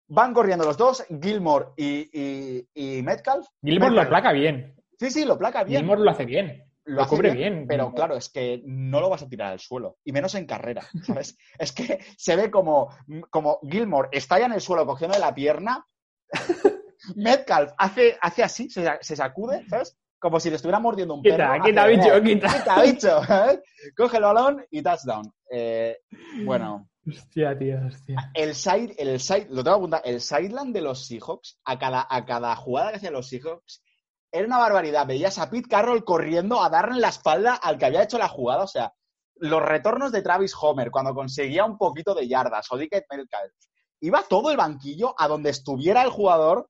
Van 0.08 0.34
corriendo 0.34 0.66
los 0.66 0.78
dos, 0.78 1.04
Gilmore 1.22 1.68
y, 1.78 2.10
y, 2.14 2.68
y 2.74 3.02
Metcalf. 3.02 3.48
Gilmore 3.64 3.94
lo 3.96 4.08
placa 4.08 4.32
bien. 4.32 4.76
Sí, 5.00 5.10
sí, 5.12 5.26
lo 5.26 5.38
placa 5.38 5.64
bien. 5.64 5.80
Gilmore 5.82 6.02
lo 6.02 6.12
hace 6.12 6.26
bien. 6.26 6.64
lo 6.86 7.08
cubre 7.08 7.32
bien, 7.32 7.66
Pero 7.68 7.92
claro, 7.94 8.16
es 8.16 8.30
que 8.30 8.62
no 8.66 9.00
lo 9.02 9.10
vas 9.10 9.24
a 9.24 9.28
tirar 9.28 9.52
al 9.54 9.60
suelo. 9.60 9.98
Y 10.04 10.12
menos 10.12 10.36
en 10.36 10.46
carrera, 10.46 10.84
¿sabes? 11.06 11.38
es 11.58 11.72
que 11.72 12.00
se 12.18 12.36
ve 12.36 12.52
como, 12.52 12.90
como 13.32 13.60
Gilmore 13.70 14.10
está 14.12 14.38
ya 14.40 14.46
en 14.46 14.54
el 14.54 14.62
suelo 14.62 14.86
cogiendo 14.86 15.16
de 15.16 15.22
la 15.22 15.34
pierna. 15.34 15.86
Metcalf 17.16 17.72
hace, 17.78 18.18
hace 18.22 18.44
así, 18.44 18.70
se, 18.70 18.84
se 19.02 19.16
sacude, 19.16 19.66
¿sabes? 19.70 19.98
Como 20.20 20.40
si 20.40 20.50
le 20.50 20.56
estuviera 20.56 20.80
mordiendo 20.80 21.14
un 21.14 21.22
Quita, 21.22 21.38
perro. 21.38 21.64
quita, 21.66 21.86
bicho, 21.88 22.16
eh, 22.16 22.24
quita. 22.24 22.48
quita, 22.48 22.82
bicho. 22.82 23.24
¿sabes? 23.26 23.60
Coge 23.96 24.18
el 24.18 24.24
balón 24.24 24.66
y 24.72 24.82
touchdown. 24.82 25.32
Eh, 25.52 25.98
bueno, 26.46 26.90
Hostia, 27.08 27.58
tío, 27.58 27.78
hostia. 27.86 28.32
el 28.34 28.56
side, 28.56 28.96
el 28.98 29.20
side, 29.20 29.48
lo 29.52 29.64
tengo 29.64 29.78
que 29.78 29.80
apuntar, 29.80 30.02
el 30.06 30.22
sideline 30.22 30.74
de 30.74 30.82
los 30.82 31.06
Seahawks, 31.06 31.60
a 31.66 31.78
cada, 31.78 32.08
a 32.10 32.26
cada 32.26 32.56
jugada 32.56 32.92
que 32.92 32.98
hacían 32.98 33.14
los 33.14 33.30
Seahawks, 33.30 33.84
era 34.36 34.48
una 34.48 34.58
barbaridad. 34.58 35.08
Veías 35.08 35.40
a 35.40 35.50
Pete 35.50 35.70
Carroll 35.70 36.04
corriendo 36.04 36.62
a 36.62 36.70
darle 36.70 37.00
la 37.00 37.08
espalda 37.08 37.56
al 37.56 37.78
que 37.78 37.86
había 37.86 38.04
hecho 38.04 38.18
la 38.18 38.28
jugada. 38.28 38.64
O 38.64 38.68
sea, 38.68 38.94
los 39.36 39.62
retornos 39.62 40.12
de 40.12 40.22
Travis 40.22 40.54
Homer 40.60 40.92
cuando 40.92 41.14
conseguía 41.14 41.64
un 41.64 41.78
poquito 41.78 42.14
de 42.14 42.28
yardas 42.28 42.70
o 42.70 42.78
Dickett 42.78 43.06
Metcalf. 43.10 43.54
Iba 44.02 44.24
todo 44.24 44.52
el 44.52 44.58
banquillo 44.58 45.16
a 45.18 45.30
donde 45.30 45.52
estuviera 45.52 46.02
el 46.04 46.10
jugador. 46.10 46.70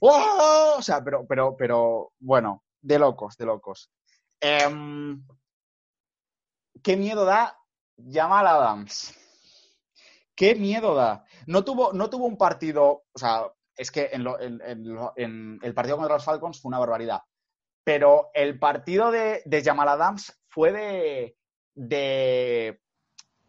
¡Oh! 0.00 0.74
O 0.78 0.82
sea, 0.82 1.02
pero, 1.04 1.24
pero, 1.28 1.56
pero, 1.56 2.12
bueno, 2.18 2.64
de 2.80 2.98
locos, 2.98 3.36
de 3.36 3.46
locos. 3.46 3.88
Em, 4.40 5.24
¿Qué 6.82 6.96
miedo 6.96 7.24
da 7.24 7.56
Jamal 7.96 8.46
Adams? 8.48 9.14
¿Qué 10.36 10.54
miedo 10.54 10.94
da? 10.94 11.24
No 11.46 11.64
tuvo, 11.64 11.92
no 11.94 12.08
tuvo 12.10 12.26
un 12.26 12.36
partido, 12.36 13.04
o 13.12 13.18
sea, 13.18 13.50
es 13.76 13.90
que 13.90 14.10
en, 14.12 14.22
lo- 14.22 14.38
en- 14.40 14.60
en 14.64 14.94
lo- 14.94 15.12
en 15.16 15.58
el 15.62 15.74
partido 15.74 15.96
contra 15.96 16.14
los 16.16 16.24
Falcons 16.24 16.60
fue 16.60 16.68
una 16.68 16.78
barbaridad. 16.78 17.22
Pero 17.82 18.30
el 18.34 18.58
partido 18.58 19.10
de, 19.10 19.42
de 19.44 19.62
Jamal 19.64 19.88
Adams 19.88 20.38
fue 20.48 20.72
de, 20.72 21.36
de, 21.74 22.80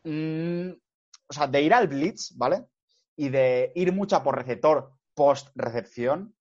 mm, 0.04 0.70
o 1.30 1.34
sea, 1.34 1.48
de 1.48 1.62
ir 1.62 1.74
al 1.74 1.88
blitz, 1.88 2.36
¿vale? 2.38 2.66
Y 3.16 3.30
de 3.30 3.72
ir 3.76 3.92
mucho 3.94 4.22
por 4.24 4.36
receptor 4.38 4.92
post-recepción. 5.14 6.36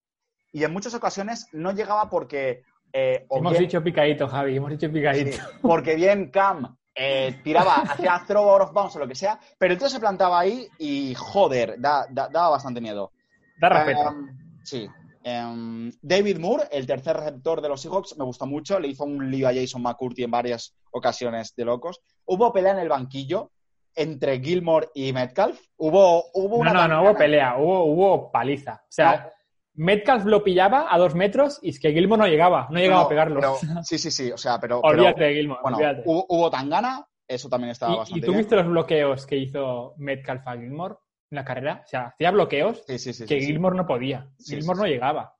Y 0.51 0.63
en 0.63 0.71
muchas 0.71 0.93
ocasiones 0.93 1.47
no 1.51 1.71
llegaba 1.73 2.09
porque... 2.09 2.63
eh, 2.93 3.25
o 3.29 3.39
Hemos 3.39 3.53
bien- 3.53 3.63
dicho 3.63 3.83
picadito, 3.83 4.27
Javi, 4.27 4.55
hemos 4.57 4.69
dicho 4.71 4.91
picadito. 4.91 5.31
Sí, 5.37 5.39
porque 5.61 5.95
bien 5.95 6.29
Cam 6.31 6.76
eh, 6.97 7.39
tiraba, 7.43 7.75
hacía 7.75 8.23
throw 8.27 8.49
out 8.49 8.61
of 8.63 8.73
bounds 8.73 8.95
o 8.95 8.99
lo 8.99 9.07
que 9.07 9.15
sea, 9.15 9.39
pero 9.57 9.73
el 9.73 9.79
tío 9.79 9.89
se 9.89 9.99
plantaba 9.99 10.39
ahí 10.39 10.67
y 10.79 11.13
joder, 11.15 11.75
da- 11.79 12.07
da- 12.09 12.27
daba 12.29 12.49
bastante 12.49 12.81
miedo. 12.81 13.11
Da 13.59 13.69
respeto. 13.69 14.09
Um, 14.09 14.37
sí. 14.63 14.87
Em, 15.23 15.91
David 16.01 16.37
Moore, 16.39 16.63
el 16.71 16.87
tercer 16.87 17.17
receptor 17.17 17.61
de 17.61 17.67
los 17.69 17.81
Seahawks, 17.81 18.17
me 18.17 18.23
gustó 18.23 18.45
mucho. 18.45 18.79
Le 18.79 18.87
hizo 18.87 19.03
un 19.03 19.29
lío 19.29 19.47
a 19.49 19.53
Jason 19.53 19.81
McCurdy 19.81 20.23
en 20.23 20.31
varias 20.31 20.73
ocasiones 20.91 21.53
de 21.55 21.65
locos. 21.65 21.99
Hubo 22.25 22.53
pelea 22.53 22.71
en 22.71 22.79
el 22.79 22.87
banquillo 22.89 23.51
entre 23.93 24.39
Gilmore 24.39 24.89
y 24.93 25.11
Metcalf. 25.11 25.59
Hubo, 25.77 26.25
hubo 26.33 26.55
no, 26.55 26.61
una 26.61 26.71
no, 26.71 26.75
no 26.75 26.81
tangana. 26.87 27.01
hubo 27.01 27.17
pelea, 27.17 27.57
hubo, 27.57 27.83
hubo 27.85 28.31
paliza. 28.31 28.81
O 28.83 28.87
sea, 28.91 29.33
Metcalf 29.77 30.25
lo 30.25 30.43
pillaba 30.43 30.87
a 30.93 30.97
dos 30.97 31.13
metros 31.15 31.59
y 31.61 31.69
es 31.69 31.79
que 31.79 31.91
Gilmore 31.93 32.19
no 32.21 32.27
llegaba, 32.27 32.67
no 32.69 32.79
llegaba 32.79 33.01
No, 33.01 33.05
a 33.05 33.09
pegarlo. 33.09 33.39
pero- 33.39 33.57
sí, 33.83 33.97
sí, 33.97 34.11
sí. 34.11 34.31
O 34.31 34.37
sea, 34.37 34.59
pero. 34.59 34.81
pero, 34.81 34.93
olvídate 34.93 35.23
de 35.23 35.33
Gilmore, 35.35 35.59
bueno, 35.61 35.77
olvídate. 35.77 36.01
hubo, 36.05 36.25
hubo 36.29 36.49
tangana. 36.49 37.07
Eso 37.27 37.49
también 37.49 37.71
estaba 37.71 37.93
¿Y, 37.93 37.97
bastante 37.97 38.19
y 38.19 38.21
tú 38.21 38.31
bien. 38.31 38.37
viste 38.39 38.55
los 38.55 38.67
bloqueos 38.67 39.25
que 39.25 39.35
hizo 39.37 39.93
Metcalf 39.97 40.47
a 40.47 40.53
Gilmore 40.57 40.95
en 41.29 41.35
la 41.35 41.43
carrera? 41.45 41.81
O 41.85 41.87
sea, 41.87 42.07
hacía 42.07 42.31
bloqueos 42.31 42.83
Sí, 42.87 42.97
sí, 42.99 43.13
sí. 43.13 43.25
que. 43.25 43.39
Gilmore 43.41 43.75
no 43.75 43.85
podía. 43.85 44.29
Gilmore 44.39 44.79
no 44.79 44.85
llegaba. 44.85 45.35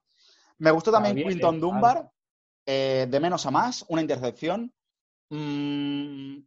Me 0.58 0.70
gustó 0.70 0.92
también 0.92 1.16
Quinton 1.16 1.60
Dunbar, 1.60 2.10
eh, 2.66 3.06
de 3.08 3.20
menos 3.20 3.44
a 3.46 3.50
más, 3.50 3.84
una 3.88 4.02
intercepción. 4.02 4.72
Mm, 5.30 6.38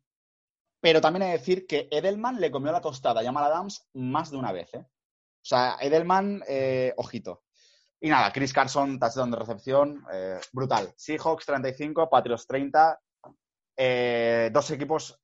pero 0.82 1.02
también 1.02 1.24
he 1.24 1.26
de 1.28 1.32
decir 1.34 1.66
que 1.68 1.88
Edelman 1.92 2.40
le 2.40 2.52
comió 2.52 2.72
la 2.72 2.82
tostada 2.82 3.22
a 3.22 3.24
Jamal 3.24 3.44
Adams 3.46 3.88
más 3.94 4.32
de 4.32 4.38
una 4.38 4.52
vez. 4.52 4.74
¿eh? 4.74 4.80
O 4.86 5.44
sea, 5.44 5.78
Edelman, 5.82 6.44
eh, 6.48 6.94
ojito. 6.98 7.44
Y 8.04 8.10
nada, 8.10 8.32
Chris 8.34 8.52
Carson, 8.52 8.98
touchdown 9.00 9.30
de 9.30 9.38
recepción, 9.38 10.04
eh, 10.12 10.40
brutal. 10.52 10.92
Seahawks 10.98 11.46
35, 11.46 12.10
Patriots 12.10 12.48
30. 12.48 13.00
eh, 13.78 14.50
dos 14.52 14.70
equipos 14.72 15.20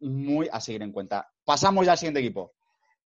muy 0.00 0.48
a 0.52 0.60
seguir 0.60 0.82
en 0.82 0.92
cuenta. 0.92 1.30
Pasamos 1.44 1.84
ya 1.86 1.92
al 1.92 1.98
siguiente 1.98 2.20
equipo. 2.20 2.54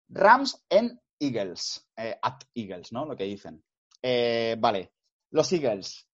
Rams 0.10 0.64
en 0.70 1.00
Eagles. 1.20 1.88
eh, 1.98 2.18
at 2.22 2.44
Eagles, 2.56 2.92
¿no? 2.92 3.06
Lo 3.06 3.16
que 3.16 3.26
dicen. 3.26 3.64
Eh, 4.02 4.56
vale. 4.60 4.94
Los 5.32 5.52
Eagles. 5.52 6.08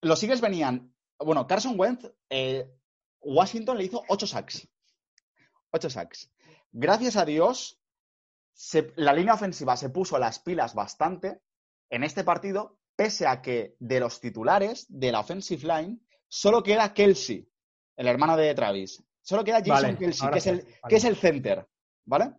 Los 0.00 0.22
Eagles 0.22 0.40
venían. 0.40 0.94
Bueno, 1.18 1.46
Carson 1.46 1.78
Wentz, 1.78 2.10
Washington 3.20 3.76
le 3.76 3.84
hizo 3.84 4.02
8 4.08 4.26
sacks. 4.26 4.66
8 5.72 5.90
sacks. 5.90 6.32
Gracias 6.72 7.16
a 7.16 7.24
Dios, 7.24 7.78
la 8.96 9.12
línea 9.12 9.34
ofensiva 9.34 9.76
se 9.76 9.90
puso 9.90 10.18
las 10.18 10.38
pilas 10.38 10.74
bastante 10.74 11.42
en 11.90 12.04
este 12.04 12.24
partido, 12.24 12.78
pese 12.96 13.26
a 13.26 13.42
que 13.42 13.76
de 13.78 14.00
los 14.00 14.20
titulares 14.20 14.86
de 14.88 15.12
la 15.12 15.20
offensive 15.20 15.66
line 15.66 15.98
solo 16.28 16.62
queda 16.62 16.94
Kelsey, 16.94 17.48
el 17.96 18.06
hermano 18.06 18.36
de 18.36 18.54
Travis. 18.54 19.02
Solo 19.22 19.44
queda 19.44 19.58
Jason 19.58 19.74
Vale, 19.74 19.96
Kelsey, 19.98 20.30
que 20.30 20.38
es, 20.38 20.46
el, 20.46 20.56
vale. 20.56 20.76
que 20.88 20.96
es 20.96 21.04
el 21.04 21.16
center. 21.16 21.66
¿Vale? 22.06 22.32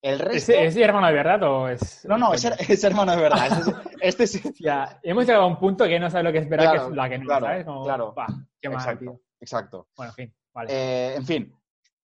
El 0.00 0.18
resto. 0.18 0.52
¿Es, 0.52 0.74
es 0.74 0.76
hermano 0.76 1.06
de 1.06 1.12
verdad 1.12 1.42
o 1.44 1.68
es.? 1.68 2.04
No, 2.06 2.18
no, 2.18 2.34
es, 2.34 2.44
es 2.44 2.82
hermano 2.84 3.12
de 3.14 3.22
verdad. 3.22 3.46
Este, 3.46 3.70
es- 3.70 3.96
este 4.00 4.26
sí. 4.26 4.54
Ya, 4.58 4.98
hemos 5.02 5.26
llegado 5.26 5.44
a 5.44 5.46
un 5.46 5.58
punto 5.58 5.84
que 5.84 6.00
no 6.00 6.10
sabe 6.10 6.24
lo 6.24 6.32
que 6.32 6.38
es 6.38 6.48
verdad, 6.48 6.72
Claro, 6.72 6.86
que 6.86 6.90
es 6.90 6.96
la 6.96 7.08
que 7.08 7.18
no, 7.18 7.24
claro, 7.26 7.46
¿sabes? 7.46 7.64
Como, 7.64 7.84
claro. 7.84 8.12
"Buah, 8.12 8.26
qué 8.60 8.68
mal, 8.68 8.78
Exacto, 8.78 8.98
tío". 9.00 9.20
exacto. 9.40 9.88
Bueno, 9.96 10.10
en 10.12 10.14
fin, 10.16 10.34
vale. 10.52 10.72
Eh, 10.72 11.14
en 11.16 11.26
fin, 11.26 11.54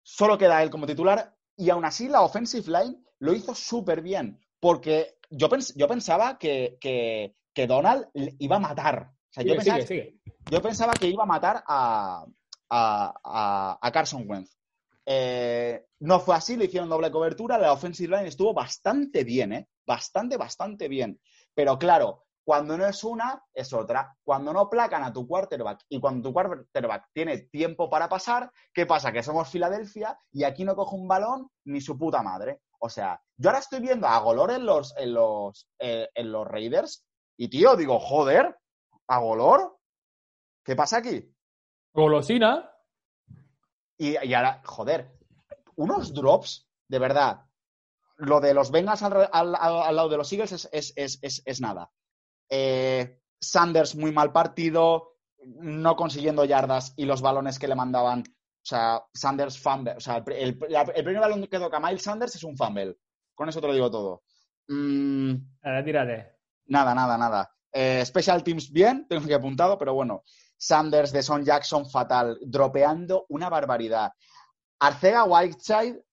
solo 0.04 0.38
queda 0.38 0.64
él 0.64 0.70
como 0.70 0.86
titular 0.88 1.36
y 1.58 1.70
aún 1.70 1.84
así 1.84 2.08
la 2.08 2.22
offensive 2.22 2.68
line 2.72 3.04
lo 3.20 3.34
hizo 3.34 3.54
súper 3.54 4.02
bien 4.02 4.40
porque 4.60 5.18
yo, 5.32 5.50
pens- 5.50 5.74
yo 5.76 5.88
pensaba 5.88 6.38
que, 6.38 6.78
que- 6.80 7.34
que 7.54 7.68
Donald 7.68 8.08
iba 8.14 8.58
a 8.58 8.60
matar. 8.60 9.10
O 9.12 9.34
sea, 9.34 9.44
yo, 9.44 9.56
pensaba, 9.56 9.82
sigue, 9.82 9.88
sigue. 9.88 10.20
yo 10.50 10.62
pensaba 10.62 10.94
que 10.94 11.08
iba 11.08 11.24
a 11.24 11.26
matar 11.26 11.64
a, 11.68 12.26
a, 12.70 13.14
a- 13.24 13.80
a 13.82 13.92
Carson 13.92 14.24
Wentz. 14.30 14.56
Eh, 15.06 15.84
no 16.02 16.20
fue 16.20 16.36
así, 16.36 16.56
le 16.56 16.66
hicieron 16.66 16.88
doble 16.90 17.12
cobertura, 17.12 17.58
la 17.58 17.74
offensive 17.74 18.16
line 18.16 18.28
estuvo 18.30 18.54
bastante 18.54 19.24
bien, 19.24 19.52
¿eh? 19.54 19.68
Bastante, 19.86 20.38
bastante 20.38 20.88
bien. 20.88 21.20
Pero 21.54 21.78
claro, 21.80 22.24
cuando 22.44 22.78
no 22.78 22.86
es 22.88 23.04
una, 23.04 23.44
es 23.54 23.74
otra. 23.74 24.16
Cuando 24.24 24.54
no 24.54 24.70
placan 24.70 25.04
a 25.04 25.12
tu 25.12 25.28
quarterback 25.28 25.82
y 25.90 26.00
cuando 26.00 26.30
tu 26.30 26.34
quarterback 26.34 27.08
tiene 27.14 27.38
tiempo 27.40 27.90
para 27.90 28.08
pasar, 28.08 28.52
¿qué 28.74 28.86
pasa? 28.86 29.12
Que 29.12 29.24
somos 29.24 29.50
Filadelfia 29.50 30.18
y 30.32 30.44
aquí 30.44 30.64
no 30.64 30.76
coge 30.76 30.96
un 30.96 31.08
balón 31.08 31.50
ni 31.66 31.82
su 31.82 31.98
puta 31.98 32.22
madre. 32.22 32.62
O 32.84 32.90
sea, 32.90 33.22
yo 33.38 33.50
ahora 33.50 33.60
estoy 33.60 33.80
viendo 33.80 34.08
a 34.08 34.18
Golor 34.20 34.52
en 34.52 34.66
los, 34.66 34.96
en 34.98 35.14
los, 35.14 35.68
eh, 35.80 36.10
en 36.16 36.32
los 36.32 36.48
Raiders 36.48 37.06
y, 37.38 37.48
tío, 37.50 37.76
digo, 37.76 38.00
joder, 38.00 38.58
¿a 39.08 39.20
Golor? 39.20 39.78
¿Qué 40.66 40.76
pasa 40.76 40.98
aquí? 40.98 41.32
Golosina. 41.94 42.72
Y, 43.98 44.18
y 44.26 44.34
ahora, 44.34 44.62
joder, 44.66 45.12
unos 45.76 46.14
drops, 46.14 46.68
de 46.88 47.00
verdad. 47.00 47.46
Lo 48.18 48.40
de 48.40 48.54
los 48.54 48.72
Bengals 48.72 49.04
al, 49.04 49.30
al- 49.32 49.56
al- 49.56 49.96
lado 49.96 50.10
de 50.10 50.18
los 50.18 50.32
Eagles 50.32 50.52
es, 50.52 50.70
es- 50.72 50.94
es- 50.96 51.20
es- 51.22 51.42
es 51.46 51.62
nada. 51.62 51.92
Eh, 52.50 53.22
Sanders 53.40 53.96
muy 53.96 54.12
mal 54.12 54.32
partido, 54.32 55.18
no 55.44 55.96
consiguiendo 55.96 56.46
yardas 56.46 56.94
y 56.98 57.06
los 57.06 57.22
balones 57.22 57.58
que 57.60 57.68
le 57.68 57.76
mandaban. 57.76 58.24
O 58.64 58.66
sea, 58.66 59.02
Sanders 59.14 59.60
fumble. 59.60 59.94
O 59.98 60.00
sea, 60.00 60.18
el, 60.18 60.34
el- 60.34 60.60
la- 60.70 60.82
el 60.82 61.04
primer 61.04 61.20
balón 61.22 61.48
que 61.48 61.60
toca 61.60 61.80
Miles 61.80 62.04
Sanders 62.04 62.36
es 62.36 62.44
un 62.44 62.56
fumble. 62.56 62.98
Con 63.34 63.50
eso 63.50 63.60
te 63.62 63.68
lo 63.68 63.74
digo 63.74 63.90
todo. 63.90 64.24
Mm, 64.68 65.34
Ahora 65.64 65.84
tírate. 65.84 66.32
Nada, 66.68 66.94
nada, 66.94 67.18
nada. 67.18 67.52
Eh, 67.74 68.04
special 68.06 68.44
Teams 68.44 68.72
bien, 68.72 69.08
tengo 69.08 69.26
que 69.26 69.34
apuntado, 69.34 69.78
pero 69.78 69.94
bueno. 69.94 70.24
Sanders 70.58 71.12
de 71.12 71.24
Son 71.24 71.44
Jackson 71.44 71.90
fatal, 71.90 72.38
dropeando 72.46 73.26
una 73.30 73.50
barbaridad. 73.50 74.12
Arcega 74.80 75.24
Whiteside 75.24 76.04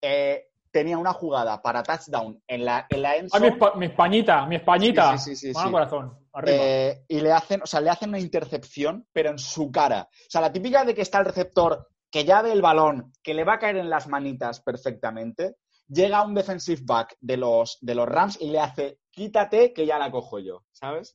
eh, 0.00 0.44
tenía 0.70 0.96
una 0.98 1.12
jugada 1.12 1.60
para 1.60 1.82
touchdown 1.82 2.40
en 2.46 2.64
la, 2.64 2.86
en 2.88 3.02
la 3.02 3.16
end 3.16 3.30
Ah, 3.32 3.40
mi, 3.76 3.86
españita, 3.86 4.46
mi 4.46 4.56
españita. 4.56 5.18
Sí, 5.18 5.34
sí, 5.34 5.52
sí, 5.52 5.54
sí. 5.54 5.70
corazón, 5.70 6.16
arriba. 6.32 6.56
eh, 6.60 7.04
y 7.08 7.20
le 7.20 7.32
hacen, 7.32 7.62
o 7.62 7.66
sea, 7.66 7.80
le 7.80 7.90
hacen 7.90 8.10
una 8.10 8.20
intercepción, 8.20 9.08
pero 9.12 9.30
en 9.30 9.38
su 9.38 9.70
cara. 9.72 10.08
O 10.12 10.30
sea, 10.30 10.40
la 10.40 10.52
típica 10.52 10.84
de 10.84 10.94
que 10.94 11.02
está 11.02 11.18
el 11.18 11.24
receptor 11.24 11.88
que 12.16 12.24
ya 12.24 12.40
ve 12.40 12.50
el 12.50 12.62
balón, 12.62 13.12
que 13.22 13.34
le 13.34 13.44
va 13.44 13.56
a 13.56 13.58
caer 13.58 13.76
en 13.76 13.90
las 13.90 14.08
manitas 14.08 14.62
perfectamente, 14.62 15.56
llega 15.86 16.24
un 16.24 16.34
defensive 16.34 16.80
back 16.82 17.14
de 17.20 17.36
los, 17.36 17.76
de 17.82 17.94
los 17.94 18.08
Rams 18.08 18.40
y 18.40 18.48
le 18.48 18.58
hace, 18.58 19.00
quítate 19.10 19.74
que 19.74 19.84
ya 19.84 19.98
la 19.98 20.10
cojo 20.10 20.38
yo, 20.38 20.64
¿sabes? 20.72 21.14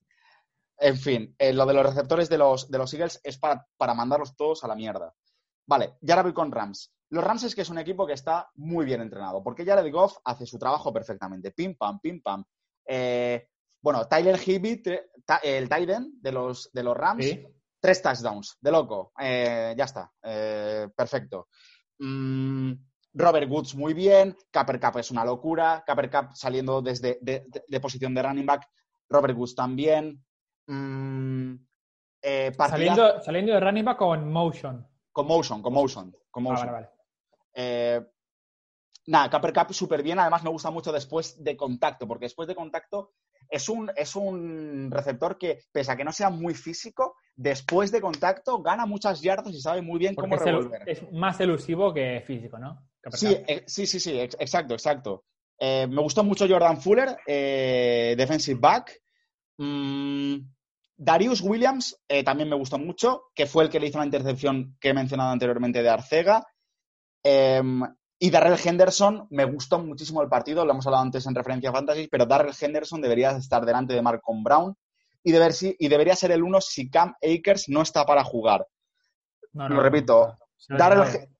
En 0.78 0.96
fin, 0.96 1.36
eh, 1.40 1.54
lo 1.54 1.66
de 1.66 1.74
los 1.74 1.88
receptores 1.88 2.30
de 2.30 2.38
los, 2.38 2.70
de 2.70 2.78
los 2.78 2.94
Eagles 2.94 3.20
es 3.24 3.40
para, 3.40 3.68
para 3.78 3.96
mandarlos 3.96 4.36
todos 4.36 4.64
a 4.64 4.68
la 4.68 4.76
mierda. 4.76 5.12
Vale, 5.66 5.98
ya 6.02 6.14
ahora 6.14 6.22
voy 6.22 6.34
con 6.34 6.52
Rams. 6.52 6.94
Los 7.10 7.24
Rams 7.24 7.46
es 7.46 7.56
que 7.56 7.62
es 7.62 7.70
un 7.72 7.80
equipo 7.80 8.06
que 8.06 8.14
está 8.14 8.52
muy 8.54 8.86
bien 8.86 9.02
entrenado, 9.02 9.42
porque 9.42 9.66
Jared 9.66 9.92
Goff 9.92 10.20
hace 10.24 10.46
su 10.46 10.60
trabajo 10.60 10.94
perfectamente. 10.94 11.50
Pim, 11.50 11.78
pam, 11.78 12.00
pim, 12.00 12.22
pam. 12.22 12.46
Eh, 12.86 13.48
bueno, 13.82 14.08
Tyler 14.08 14.40
Hibbett, 14.40 14.88
el 15.42 15.68
Tyden 15.68 16.22
de 16.22 16.32
los, 16.32 16.72
de 16.72 16.84
los 16.84 16.96
Rams, 16.96 17.26
Sí. 17.26 17.44
Tres 17.82 18.02
touchdowns, 18.02 18.58
de 18.62 18.72
loco. 18.72 19.12
Eh, 19.20 19.74
ya 19.78 19.84
está, 19.86 20.12
eh, 20.24 20.88
perfecto. 20.96 21.48
Mm, 22.00 22.72
Robert 23.14 23.50
Woods 23.50 23.76
muy 23.76 23.94
bien, 23.94 24.38
Capper 24.52 24.80
Cup 24.80 25.00
es 25.00 25.12
una 25.12 25.26
locura, 25.26 25.84
Capper 25.86 26.10
Cup 26.10 26.30
saliendo 26.36 26.82
desde 26.82 27.18
de, 27.22 27.44
de- 27.48 27.64
de 27.68 27.80
posición 27.82 28.14
de 28.14 28.24
running 28.24 28.46
back, 28.46 28.68
Robert 29.10 29.38
Woods 29.38 29.56
también. 29.56 30.24
Mm, 30.68 31.56
eh, 32.22 32.52
Saliendo, 32.56 33.20
saliendo 33.22 33.52
de 33.54 33.60
running 33.60 33.84
back 33.84 33.98
con 33.98 34.32
motion. 34.32 34.88
Con 35.12 35.28
motion, 35.28 35.62
con 35.62 35.74
motion, 35.74 36.16
con 36.30 36.46
Ah, 36.48 36.50
motion. 36.52 36.72
vale, 36.72 36.90
vale. 37.54 38.08
Nada, 39.08 39.30
Capper 39.30 39.52
Cup 39.52 39.74
súper 39.74 40.04
bien. 40.04 40.20
Además, 40.20 40.44
me 40.44 40.50
gusta 40.52 40.70
mucho 40.70 40.92
después 40.92 41.44
de 41.44 41.58
contacto, 41.58 42.08
porque 42.08 42.26
después 42.26 42.48
de 42.48 42.56
contacto 42.56 43.14
es 43.50 43.68
un, 43.68 43.92
es 43.96 44.16
un 44.16 44.90
receptor 44.92 45.38
que, 45.38 45.64
pese 45.72 45.92
a 45.92 45.98
que 45.98 46.04
no 46.04 46.12
sea 46.14 46.30
muy 46.30 46.54
físico, 46.54 47.16
después 47.42 47.92
de 47.92 48.02
contacto 48.02 48.62
gana 48.62 48.86
muchas 48.86 49.22
yardas 49.22 49.54
y 49.54 49.62
sabe 49.62 49.82
muy 49.82 50.00
bien 50.00 50.16
Porque 50.16 50.30
cómo 50.32 50.42
revolver. 50.44 50.84
es 50.88 51.12
más 51.12 51.40
elusivo 51.40 51.94
que 51.94 52.24
físico, 52.26 52.58
¿no? 52.60 52.88
Que 53.02 53.12
Sí, 53.18 53.38
eh, 53.48 53.64
sí, 53.68 53.86
sí, 53.88 54.00
sí, 54.00 54.20
ex- 54.20 54.38
exacto, 54.40 54.74
exacto. 54.74 55.24
Eh, 55.60 55.88
me 55.88 56.02
gustó 56.02 56.24
mucho 56.24 56.48
Jordan 56.48 56.80
Fuller, 56.82 57.18
eh, 57.28 58.16
defensive 58.18 58.60
back. 58.60 59.00
Mm, 59.58 60.36
Darius 60.98 61.42
Williams 61.42 62.00
también 62.24 62.48
me 62.50 62.56
gustó 62.56 62.78
mucho, 62.78 63.24
que 63.34 63.48
fue 63.48 63.64
el 63.64 63.70
que 63.72 63.80
le 63.80 63.88
hizo 63.88 63.98
la 63.98 64.06
intercepción 64.06 64.78
que 64.80 64.90
he 64.90 64.94
mencionado 64.94 65.32
anteriormente 65.32 65.82
de 65.82 65.90
Arcega. 65.90 66.46
Em, 67.24 67.82
y 68.20 68.30
Darrell 68.30 68.60
Henderson, 68.64 69.26
me 69.32 69.46
gustó 69.46 69.80
muchísimo 69.80 70.22
el 70.22 70.30
partido, 70.30 70.64
lo 70.64 70.72
hemos 70.74 70.86
hablado 70.86 71.04
antes 71.04 71.26
en 71.26 71.34
referencia 71.34 71.72
a 71.72 71.74
Fantasy, 71.74 72.08
pero 72.08 72.28
Darrell 72.28 72.54
Henderson 72.60 73.02
debería 73.02 73.32
estar 73.32 73.66
delante 73.66 73.94
de 73.96 74.02
Marcon 74.04 74.44
Brown 74.44 74.76
y, 75.24 75.32
deber 75.32 75.54
si- 75.54 75.76
y 75.80 75.88
debería 75.88 76.16
ser 76.16 76.32
el 76.32 76.44
uno 76.44 76.60
si 76.62 76.90
Cam 76.90 77.14
Akers 77.22 77.70
no 77.70 77.82
está 77.82 78.06
para 78.06 78.24
jugar. 78.24 78.68
No, 79.54 79.68
lo 79.70 79.82
repito, 79.82 80.38
no, 80.70 80.78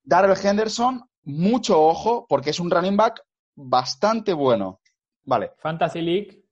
Darrell, 0.04 0.38
Henderson 0.44 1.08
mucho 1.24 1.82
ojo 1.82 2.26
porque 2.28 2.50
es 2.50 2.60
un 2.60 2.70
running 2.72 2.98
back 2.98 3.22
bastante 3.56 4.34
bueno. 4.34 4.82
Vale. 5.24 5.52
Fantasy 5.58 6.02
League, 6.02 6.44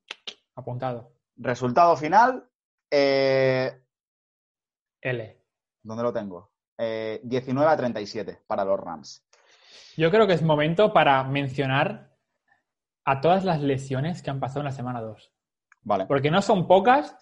apuntado. 0.55 1.13
Resultado 1.37 1.95
final. 1.97 2.47
eh, 2.91 3.81
L. 5.01 5.43
¿Dónde 5.83 6.03
lo 6.03 6.11
tengo? 6.13 6.51
Eh, 6.77 7.19
19 7.23 7.71
a 7.71 7.77
37 7.77 8.41
para 8.47 8.63
los 8.65 8.79
Rams. 8.79 9.23
Yo 9.97 10.11
creo 10.11 10.27
que 10.27 10.33
es 10.33 10.41
momento 10.41 10.93
para 10.93 11.23
mencionar 11.23 12.15
a 13.05 13.21
todas 13.21 13.43
las 13.43 13.59
lesiones 13.61 14.21
que 14.21 14.29
han 14.29 14.39
pasado 14.39 14.61
en 14.61 14.65
la 14.65 14.71
semana 14.71 15.01
2. 15.01 15.31
Vale. 15.83 16.05
Porque 16.05 16.29
no 16.31 16.41
son 16.41 16.67
pocas. 16.67 17.17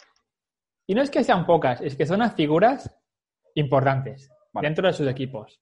Y 0.88 0.95
no 0.95 1.01
es 1.01 1.10
que 1.10 1.24
sean 1.24 1.45
pocas, 1.45 1.82
es 1.82 1.95
que 1.97 2.05
son 2.05 2.20
las 2.20 2.34
figuras 2.34 2.89
importantes 3.55 4.30
Vale. 4.53 4.68
dentro 4.70 4.88
de 4.88 4.93
sus 4.93 5.08
equipos. 5.08 5.62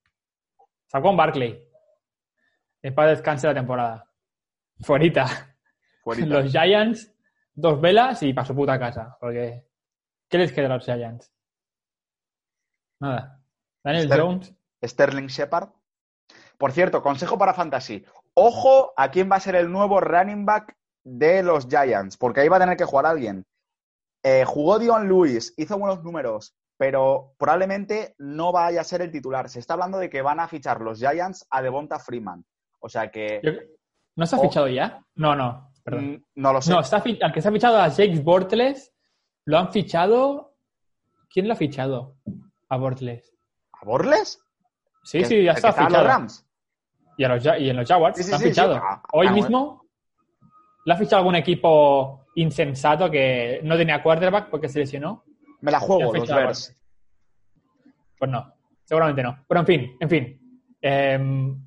Saquon 0.87 1.17
Barkley. 1.17 1.67
Es 2.81 2.93
para 2.93 3.09
descanse 3.09 3.47
la 3.47 3.53
temporada. 3.55 4.09
Fuerita. 4.81 5.25
Fuerita. 6.03 6.27
Los 6.27 6.51
Giants, 6.51 7.11
dos 7.53 7.81
velas 7.81 8.21
y 8.21 8.33
para 8.33 8.45
su 8.45 8.53
puta 8.55 8.77
casa. 8.77 9.17
Porque, 9.19 9.65
¿qué 10.29 10.37
les 10.37 10.51
queda 10.53 10.67
a 10.67 10.75
los 10.77 10.85
Giants? 10.85 11.33
Nada. 12.99 13.41
Daniel 13.83 14.07
Ster- 14.09 14.19
Jones. 14.21 14.55
Sterling 14.83 15.27
Shepard. 15.27 15.69
Por 16.57 16.71
cierto, 16.71 17.01
consejo 17.01 17.37
para 17.37 17.53
Fantasy. 17.53 18.05
Ojo 18.35 18.93
a 18.95 19.09
quién 19.09 19.31
va 19.31 19.37
a 19.37 19.39
ser 19.41 19.55
el 19.55 19.71
nuevo 19.71 19.99
running 19.99 20.45
back 20.45 20.77
de 21.05 21.43
los 21.43 21.67
Giants, 21.67 22.17
porque 22.17 22.41
ahí 22.41 22.49
va 22.49 22.57
a 22.57 22.61
tener 22.61 22.75
que 22.75 22.83
jugar 22.83 23.05
alguien. 23.05 23.45
Eh, 24.23 24.43
jugó 24.45 24.79
Dion 24.79 25.07
Lewis, 25.07 25.53
hizo 25.55 25.77
buenos 25.77 26.03
números, 26.03 26.55
pero 26.77 27.35
probablemente 27.37 28.15
no 28.17 28.51
vaya 28.51 28.81
a 28.81 28.83
ser 28.83 29.01
el 29.01 29.11
titular. 29.11 29.47
Se 29.49 29.59
está 29.59 29.73
hablando 29.75 29.99
de 29.99 30.09
que 30.09 30.21
van 30.21 30.39
a 30.39 30.47
fichar 30.47 30.81
los 30.81 30.99
Giants 30.99 31.45
a 31.49 31.61
Devonta 31.61 31.99
Freeman. 31.99 32.43
O 32.79 32.89
sea 32.89 33.09
que 33.11 33.39
¿No 34.15 34.25
se 34.25 34.35
ha 34.35 34.39
fichado 34.39 34.67
ya? 34.67 35.03
No, 35.15 35.35
no. 35.35 35.71
Perdón. 35.83 36.05
mm, 36.11 36.23
no 36.35 36.53
lo 36.53 36.61
sé. 36.61 36.71
No, 36.71 36.79
está 36.79 36.97
al 36.97 37.31
que 37.33 37.41
se 37.41 37.47
ha 37.47 37.51
fichado 37.51 37.79
a 37.79 37.87
Jake 37.89 38.19
Bortles, 38.19 38.91
lo 39.45 39.59
han 39.59 39.71
fichado. 39.71 40.55
¿Quién 41.29 41.47
lo 41.47 41.53
ha 41.53 41.57
fichado? 41.57 42.15
A 42.69 42.77
Bortles. 42.77 43.31
¿A 43.73 43.85
Borles? 43.85 44.39
Sí, 45.03 45.19
¿Que- 45.19 45.25
sí, 45.25 45.43
ya 45.43 45.51
está 45.51 45.71
fichado. 45.71 45.97
los 45.97 46.03
Rams. 46.07 46.47
Y, 47.17 47.23
a 47.23 47.29
los, 47.29 47.45
y 47.45 47.69
en 47.69 47.77
los 47.77 47.87
Jaguars 47.87 48.17
sí, 48.17 48.23
sí. 48.23 48.35
fichado. 48.37 48.75
Ah, 48.75 49.03
Hoy 49.13 49.27
ah, 49.27 49.31
mismo 49.31 49.84
lo 50.85 50.93
ha 50.93 50.97
fichado 50.97 51.17
algún 51.17 51.35
equipo 51.35 52.27
insensato 52.35 53.09
que 53.09 53.59
no 53.63 53.75
tenía 53.75 54.01
quarterback 54.03 54.49
porque 54.49 54.69
se 54.69 54.79
lesionó. 54.79 55.23
Me 55.61 55.71
la 55.71 55.79
juego, 55.79 56.13
los 56.13 56.27
Bears. 56.27 56.75
Pues 58.17 58.31
no, 58.31 58.53
seguramente 58.83 59.23
no. 59.23 59.43
Pero 59.47 59.59
en 59.61 59.65
fin, 59.65 59.97
en 59.99 60.09
fin. 60.09 60.61
Em, 60.81 61.65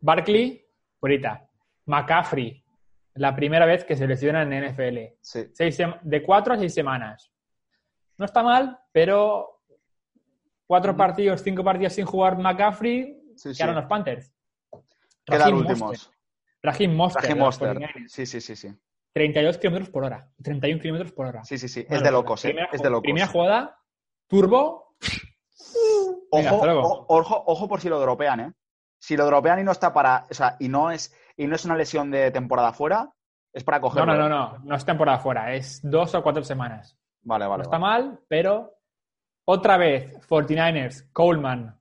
Barkley, 0.00 0.64
ahorita. 1.00 1.48
McCaffrey, 1.86 2.62
la 3.14 3.34
primera 3.34 3.64
vez 3.64 3.84
que 3.84 3.96
se 3.96 4.06
lesiona 4.06 4.42
en 4.42 4.52
NFL. 4.52 5.16
Sí. 5.20 5.46
Seis 5.52 5.78
de 6.02 6.22
cuatro 6.22 6.54
a 6.54 6.58
seis 6.58 6.74
semanas. 6.74 7.32
No 8.18 8.24
está 8.24 8.42
mal, 8.42 8.78
pero 8.92 9.62
cuatro 10.66 10.92
Ujú. 10.92 10.98
partidos, 10.98 11.40
cinco 11.42 11.64
partidos 11.64 11.92
sin 11.94 12.04
jugar 12.04 12.36
McCaffrey, 12.38 13.18
Sí, 13.36 13.52
sí. 13.54 13.56
quedaron 13.58 13.76
los 13.76 13.86
Panthers. 13.86 14.32
Quedan 15.24 15.54
últimos. 15.54 16.10
Raheem 16.66 16.90
de 16.90 16.96
los 16.96 16.96
Mostert. 17.60 17.78
49ers. 17.78 18.08
Sí, 18.08 18.26
sí, 18.26 18.40
sí, 18.40 18.56
sí. 18.56 18.68
32 19.12 19.58
kilómetros 19.58 19.90
por 19.90 20.04
hora. 20.04 20.30
31 20.42 20.80
kilómetros 20.82 21.12
por 21.12 21.26
hora. 21.26 21.44
Sí, 21.44 21.56
sí, 21.58 21.68
sí. 21.68 21.80
Es 21.80 21.88
de 21.88 21.94
locura. 21.96 22.10
locos, 22.10 22.44
¿eh? 22.44 22.48
Primera, 22.48 22.68
Es 22.72 22.82
de 22.82 22.90
locos. 22.90 23.02
primera 23.02 23.26
jugada, 23.26 23.78
turbo. 24.26 24.96
Venga, 26.32 26.52
Ojo, 26.52 26.66
o- 26.80 27.06
ojo, 27.18 27.44
ojo 27.46 27.68
por 27.68 27.80
si 27.80 27.88
lo 27.88 27.98
dropean, 28.00 28.40
¿eh? 28.40 28.52
Si 28.98 29.16
lo 29.16 29.24
dropean 29.26 29.60
y 29.60 29.64
no 29.64 29.72
está 29.72 29.92
para. 29.92 30.26
O 30.30 30.34
sea, 30.34 30.56
y 30.58 30.68
no 30.68 30.90
es, 30.90 31.14
y 31.36 31.46
no 31.46 31.54
es 31.54 31.64
una 31.64 31.76
lesión 31.76 32.10
de 32.10 32.30
temporada 32.30 32.72
fuera, 32.72 33.10
es 33.52 33.64
para 33.64 33.78
No, 33.78 33.82
cogerlo. 33.82 34.14
no, 34.16 34.28
no, 34.28 34.28
no. 34.28 34.58
No 34.64 34.74
es 34.74 34.84
temporada 34.84 35.18
fuera. 35.18 35.54
Es 35.54 35.80
dos 35.82 36.14
o 36.14 36.22
cuatro 36.22 36.42
semanas. 36.42 36.98
Vale, 37.22 37.44
no 37.44 37.50
vale. 37.50 37.62
está 37.62 37.78
vale. 37.78 38.04
mal, 38.08 38.20
pero 38.28 38.74
otra 39.46 39.76
vez, 39.78 40.12
49ers, 40.28 41.10
Coleman, 41.12 41.80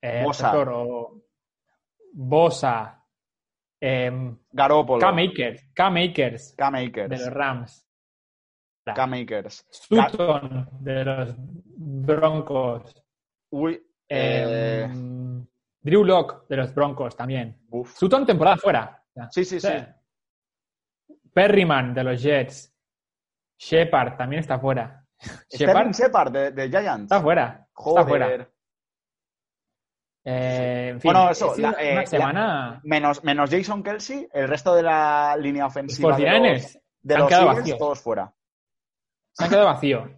eh, 0.00 0.22
Bosa. 0.24 0.52
o 0.56 1.20
Bosa, 2.12 2.97
em, 3.80 4.36
Garópolo. 4.50 5.00
K-Makers, 5.00 5.72
K-Makers 5.74 6.56
de 6.56 7.08
los 7.08 7.32
Rams, 7.32 7.86
K-Makers. 8.84 9.66
Sutton 9.70 10.68
de 10.80 11.04
los 11.04 11.34
Broncos, 11.38 13.04
Uy. 13.50 13.82
Eh, 14.08 14.86
em, 14.90 15.46
Drew 15.80 16.04
Lock 16.04 16.48
de 16.48 16.56
los 16.56 16.74
Broncos 16.74 17.16
también. 17.16 17.58
uf. 17.70 17.94
Sutton 17.96 18.26
temporada 18.26 18.56
fuera. 18.56 19.04
Sí, 19.30 19.44
sí, 19.44 19.60
sí. 19.60 19.68
Perryman 21.32 21.94
de 21.94 22.04
los 22.04 22.22
Jets. 22.22 22.74
Shepard 23.58 24.16
también 24.16 24.40
está 24.40 24.58
fuera. 24.58 25.04
Shepard 25.50 25.92
Shepard 25.92 26.32
de, 26.32 26.50
de 26.52 26.68
Giants. 26.68 27.02
está 27.04 27.20
fuera. 27.20 27.66
Joder. 27.72 28.00
Está 28.00 28.08
fuera. 28.08 28.50
Eh, 30.30 30.88
en 30.90 31.00
fin, 31.00 31.10
Bueno, 31.12 31.30
eso, 31.30 31.54
la- 31.56 31.70
eh, 31.80 31.92
una 31.92 32.00
la- 32.02 32.06
semana. 32.06 32.80
Menos, 32.84 33.24
menos 33.24 33.48
Jason 33.50 33.82
Kelsey, 33.82 34.28
el 34.32 34.46
resto 34.46 34.74
de 34.74 34.82
la 34.82 35.34
línea 35.38 35.64
Los 35.64 35.72
ofensiva 35.72 36.16
de 36.16 36.24
49ers 36.24 36.52
los, 36.52 36.62
se 36.72 36.80
de 37.02 37.14
han 37.14 37.20
los 37.20 37.28
quedado 37.28 37.44
Eagles, 37.46 37.60
vacíos. 37.60 37.78
todos 37.78 38.00
fuera. 38.02 38.34
Se 39.32 39.44
han 39.44 39.50
quedado 39.50 39.66
vacío. 39.66 40.10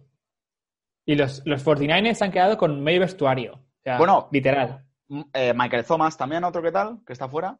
Y 1.05 1.15
los, 1.15 1.41
los 1.45 1.63
49ers 1.65 2.15
se 2.15 2.25
han 2.25 2.31
quedado 2.31 2.57
con 2.57 2.81
medio 2.83 2.99
vestuario. 3.01 3.53
O 3.53 3.81
sea, 3.83 3.97
Bueno. 3.97 4.27
literal. 4.31 4.85
Mm, 5.07 5.21
eh, 5.33 5.53
Michael 5.55 5.85
Thomas 5.85 6.17
también, 6.17 6.43
otro 6.43 6.61
que 6.61 6.71
tal, 6.73 6.99
que 7.05 7.13
está 7.13 7.29
fuera. 7.29 7.57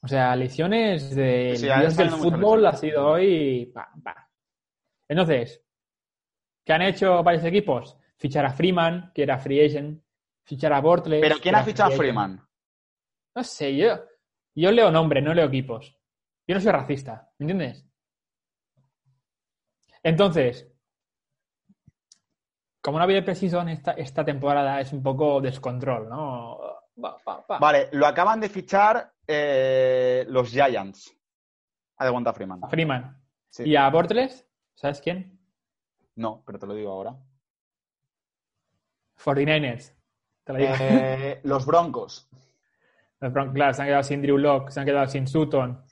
O 0.00 0.06
sea, 0.06 0.36
lesiones 0.36 1.14
del 1.16 1.56
Sí, 1.56 1.68
han 1.68 1.94
del 1.96 2.10
fútbol 2.10 2.64
ha 2.66 2.74
sido 2.74 3.08
hoy. 3.08 3.66
pa, 3.74 3.88
pa. 4.04 4.30
Entonces, 5.08 5.60
¿qué 6.64 6.72
han 6.72 6.82
hecho 6.82 7.22
varios 7.24 7.44
equipos? 7.44 7.96
Fichar 8.18 8.44
a 8.44 8.52
Freeman, 8.52 9.10
que 9.12 9.24
era 9.24 9.38
free 9.38 9.64
agent. 9.66 10.00
Fichar 10.48 10.72
a 10.72 10.80
Bortles. 10.80 11.20
Pero 11.20 11.36
¿quién 11.42 11.54
ha 11.56 11.62
fichado 11.62 11.92
a. 11.92 11.96
Freeman? 11.96 12.42
No 13.34 13.44
sé, 13.44 13.76
yo, 13.76 14.00
yo 14.54 14.72
leo 14.72 14.90
nombres, 14.90 15.22
no 15.22 15.34
leo 15.34 15.44
equipos. 15.44 15.94
Yo 16.46 16.54
no 16.54 16.60
soy 16.62 16.72
racista, 16.72 17.30
¿me 17.38 17.44
entiendes? 17.44 17.86
Entonces, 20.02 20.66
como 22.80 22.96
no 22.96 23.04
había 23.04 23.22
preciso 23.22 23.60
en 23.60 23.68
esta, 23.68 23.92
esta 23.92 24.24
temporada, 24.24 24.80
es 24.80 24.90
un 24.94 25.02
poco 25.02 25.42
descontrol, 25.42 26.08
¿no? 26.08 26.58
Va, 27.04 27.18
va, 27.28 27.44
va. 27.48 27.58
Vale, 27.58 27.90
lo 27.92 28.06
acaban 28.06 28.40
de 28.40 28.48
fichar 28.48 29.12
eh, 29.26 30.24
los 30.28 30.48
Giants. 30.48 31.14
A 31.98 32.06
Devonta 32.06 32.32
Freeman. 32.32 32.64
A 32.64 32.68
Freeman. 32.68 33.22
Sí. 33.50 33.64
Y 33.64 33.76
a 33.76 33.86
Bortles, 33.90 34.48
¿sabes 34.74 35.02
quién? 35.02 35.38
No, 36.14 36.42
pero 36.46 36.58
te 36.58 36.66
lo 36.66 36.72
digo 36.72 36.90
ahora. 36.90 37.14
49ers. 39.22 39.97
Eh, 40.56 41.40
los 41.44 41.66
Broncos. 41.66 42.28
Los 43.20 43.32
Broncos, 43.32 43.54
claro, 43.54 43.74
se 43.74 43.82
han 43.82 43.88
quedado 43.88 44.02
sin 44.02 44.22
Drew 44.22 44.38
Lock, 44.38 44.70
se 44.70 44.80
han 44.80 44.86
quedado 44.86 45.06
sin 45.08 45.26
Sutton. 45.26 45.82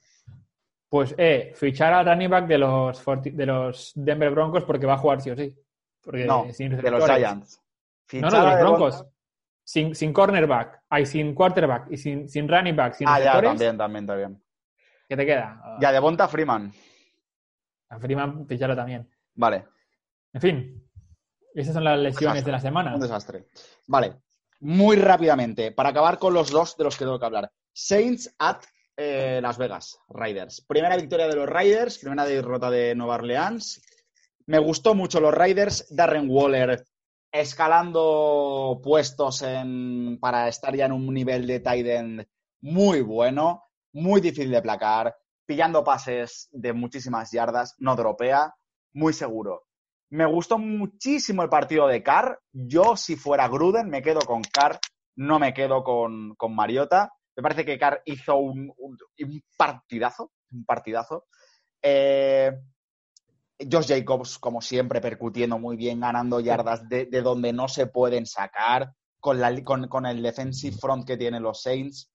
Pues, 0.88 1.14
eh, 1.18 1.52
fichar 1.54 1.92
al 1.92 2.06
running 2.06 2.30
back 2.30 2.46
de 2.46 2.58
los, 2.58 3.00
40 3.02 3.30
de 3.36 3.46
los 3.46 3.92
Denver 3.94 4.30
Broncos 4.30 4.64
porque 4.64 4.86
va 4.86 4.94
a 4.94 4.98
jugar 4.98 5.20
sí 5.20 5.30
o 5.30 5.36
sí. 5.36 5.54
Porque 6.02 6.24
No, 6.24 6.46
sin 6.52 6.76
de 6.76 6.90
los. 6.90 7.04
Giants. 7.04 7.60
No, 8.12 8.20
no, 8.20 8.30
Fichar 8.30 8.44
de 8.44 8.50
los 8.50 8.60
Broncos. 8.60 9.06
Sin, 9.64 9.96
sin 9.96 10.12
cornerback, 10.12 10.82
hay 10.88 11.04
sin 11.06 11.34
quarterback 11.34 11.90
y 11.90 11.96
sin, 11.96 12.28
sin 12.28 12.48
running 12.48 12.76
back, 12.76 12.94
sin 12.94 13.08
Ah, 13.08 13.18
ya, 13.18 13.42
también, 13.42 13.76
también, 13.76 14.06
también. 14.06 14.42
¿qué 15.08 15.16
te 15.16 15.26
queda? 15.26 15.76
Ya, 15.80 15.90
Devonta 15.90 16.28
Freeman. 16.28 16.72
A 17.88 17.98
Freeman 17.98 18.46
ficharlo 18.46 18.76
también. 18.76 19.08
Vale, 19.34 19.64
En 20.32 20.40
fin, 20.40 20.88
esas 21.52 21.74
son 21.74 21.82
las 21.82 21.98
lesiones 21.98 22.44
de 22.44 22.52
la 22.52 22.60
semana. 22.60 22.94
un 22.94 23.00
desastre. 23.00 23.46
Vale, 23.88 24.14
muy 24.60 24.96
rápidamente, 24.96 25.72
para 25.72 25.90
acabar 25.90 26.18
con 26.18 26.34
los 26.34 26.50
dos 26.50 26.76
de 26.76 26.84
los 26.84 26.96
que 26.96 27.04
tengo 27.04 27.18
que 27.18 27.26
hablar. 27.26 27.52
Saints 27.72 28.34
at 28.38 28.62
eh, 28.96 29.40
Las 29.42 29.58
Vegas, 29.58 29.98
Raiders. 30.08 30.62
Primera 30.62 30.96
victoria 30.96 31.28
de 31.28 31.36
los 31.36 31.48
Raiders, 31.48 31.98
primera 31.98 32.24
derrota 32.24 32.70
de 32.70 32.94
Nueva 32.94 33.16
Orleans. 33.16 33.82
Me 34.46 34.58
gustó 34.58 34.94
mucho 34.94 35.20
los 35.20 35.34
Raiders. 35.34 35.86
Darren 35.94 36.28
Waller 36.28 36.84
escalando 37.30 38.80
puestos 38.82 39.44
para 40.20 40.48
estar 40.48 40.74
ya 40.74 40.86
en 40.86 40.92
un 40.92 41.12
nivel 41.12 41.46
de 41.46 41.60
tight 41.60 41.86
end 41.86 42.26
muy 42.60 43.02
bueno, 43.02 43.64
muy 43.92 44.20
difícil 44.20 44.50
de 44.50 44.62
placar, 44.62 45.14
pillando 45.44 45.84
pases 45.84 46.48
de 46.50 46.72
muchísimas 46.72 47.30
yardas, 47.30 47.74
no 47.78 47.94
dropea, 47.94 48.54
muy 48.94 49.12
seguro. 49.12 49.65
Me 50.10 50.24
gustó 50.26 50.58
muchísimo 50.58 51.42
el 51.42 51.48
partido 51.48 51.86
de 51.88 52.02
Carr. 52.02 52.38
Yo, 52.52 52.96
si 52.96 53.16
fuera 53.16 53.48
Gruden, 53.48 53.88
me 53.88 54.02
quedo 54.02 54.20
con 54.20 54.42
Carr, 54.42 54.78
no 55.16 55.38
me 55.38 55.52
quedo 55.52 55.82
con, 55.82 56.34
con 56.36 56.54
Mariota. 56.54 57.12
Me 57.36 57.42
parece 57.42 57.64
que 57.64 57.78
Carr 57.78 58.02
hizo 58.04 58.36
un, 58.36 58.72
un- 58.78 58.98
un 59.24 59.42
partidazo, 59.56 60.32
un 60.52 60.64
partidazo. 60.64 61.26
Eh, 61.82 62.52
Josh 63.70 63.88
Jacobs, 63.88 64.38
como 64.38 64.60
siempre, 64.60 65.00
percutiendo 65.00 65.58
muy 65.58 65.76
bien, 65.76 66.00
ganando 66.00 66.40
yardas 66.40 66.88
de, 66.88 67.06
de 67.06 67.22
donde 67.22 67.52
no 67.52 67.68
se 67.68 67.86
pueden 67.86 68.26
sacar, 68.26 68.92
con, 69.18 69.40
la, 69.40 69.62
con, 69.64 69.88
con 69.88 70.04
el 70.06 70.22
defensive 70.22 70.76
front 70.76 71.06
que 71.06 71.16
tienen 71.16 71.42
los 71.42 71.62
Saints. 71.62 72.10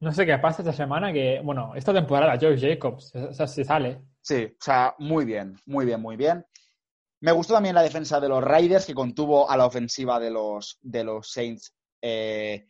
No 0.00 0.12
sé 0.12 0.26
qué 0.26 0.36
pasa 0.38 0.62
esta 0.62 0.72
semana 0.72 1.12
que, 1.12 1.40
bueno, 1.42 1.74
esta 1.74 1.94
temporada 1.94 2.36
Josh 2.40 2.60
Jacobs 2.60 3.14
o 3.14 3.32
sea, 3.32 3.46
se 3.46 3.64
sale. 3.64 4.02
Sí, 4.20 4.44
o 4.52 4.56
sea, 4.62 4.94
muy 4.98 5.24
bien, 5.24 5.56
muy 5.66 5.86
bien, 5.86 6.00
muy 6.00 6.16
bien. 6.16 6.44
Me 7.22 7.30
gustó 7.30 7.54
también 7.54 7.76
la 7.76 7.82
defensa 7.82 8.18
de 8.18 8.28
los 8.28 8.42
Raiders, 8.42 8.84
que 8.84 8.94
contuvo 8.94 9.48
a 9.48 9.56
la 9.56 9.66
ofensiva 9.66 10.18
de 10.18 10.30
los, 10.32 10.78
de 10.82 11.04
los 11.04 11.30
Saints 11.30 11.72
eh, 12.02 12.66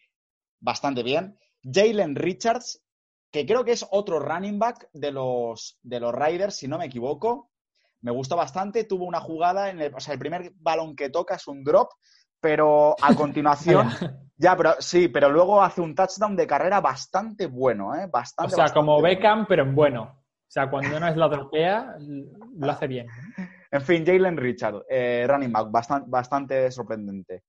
bastante 0.60 1.02
bien. 1.02 1.38
Jalen 1.64 2.14
Richards, 2.14 2.82
que 3.30 3.46
creo 3.46 3.64
que 3.64 3.72
es 3.72 3.86
otro 3.90 4.20
running 4.20 4.58
back 4.58 4.90
de 4.92 5.10
los, 5.10 5.78
de 5.82 6.00
los 6.00 6.14
Raiders, 6.14 6.54
si 6.54 6.68
no 6.68 6.76
me 6.76 6.84
equivoco. 6.84 7.50
Me 8.02 8.10
gustó 8.10 8.36
bastante. 8.36 8.84
Tuvo 8.84 9.06
una 9.06 9.20
jugada, 9.20 9.70
en 9.70 9.80
el, 9.80 9.94
o 9.94 10.00
sea, 10.00 10.12
el 10.12 10.20
primer 10.20 10.52
balón 10.56 10.94
que 10.96 11.08
toca 11.08 11.36
es 11.36 11.48
un 11.48 11.64
drop, 11.64 11.88
pero 12.38 12.94
a 13.00 13.14
continuación. 13.16 13.88
ya, 14.36 14.54
pero 14.54 14.74
sí, 14.80 15.08
pero 15.08 15.30
luego 15.30 15.62
hace 15.62 15.80
un 15.80 15.94
touchdown 15.94 16.36
de 16.36 16.46
carrera 16.46 16.82
bastante 16.82 17.46
bueno, 17.46 17.94
¿eh? 17.94 18.06
Bastante, 18.12 18.52
o 18.52 18.56
sea, 18.56 18.64
bastante 18.64 18.80
como 18.80 19.00
bueno. 19.00 19.16
Beckham, 19.16 19.46
pero 19.46 19.62
en 19.62 19.74
bueno. 19.74 20.02
O 20.02 20.50
sea, 20.52 20.68
cuando 20.68 21.00
no 21.00 21.08
es 21.08 21.16
la 21.16 21.28
dropea, 21.28 21.96
lo 21.98 22.70
hace 22.70 22.86
bien. 22.86 23.06
En 23.72 23.80
fin, 23.80 24.04
Jalen 24.04 24.36
Richard, 24.36 24.84
eh, 24.86 25.24
running 25.26 25.50
back, 25.50 25.68
bastante, 26.06 26.70
sorprendente. 26.70 27.44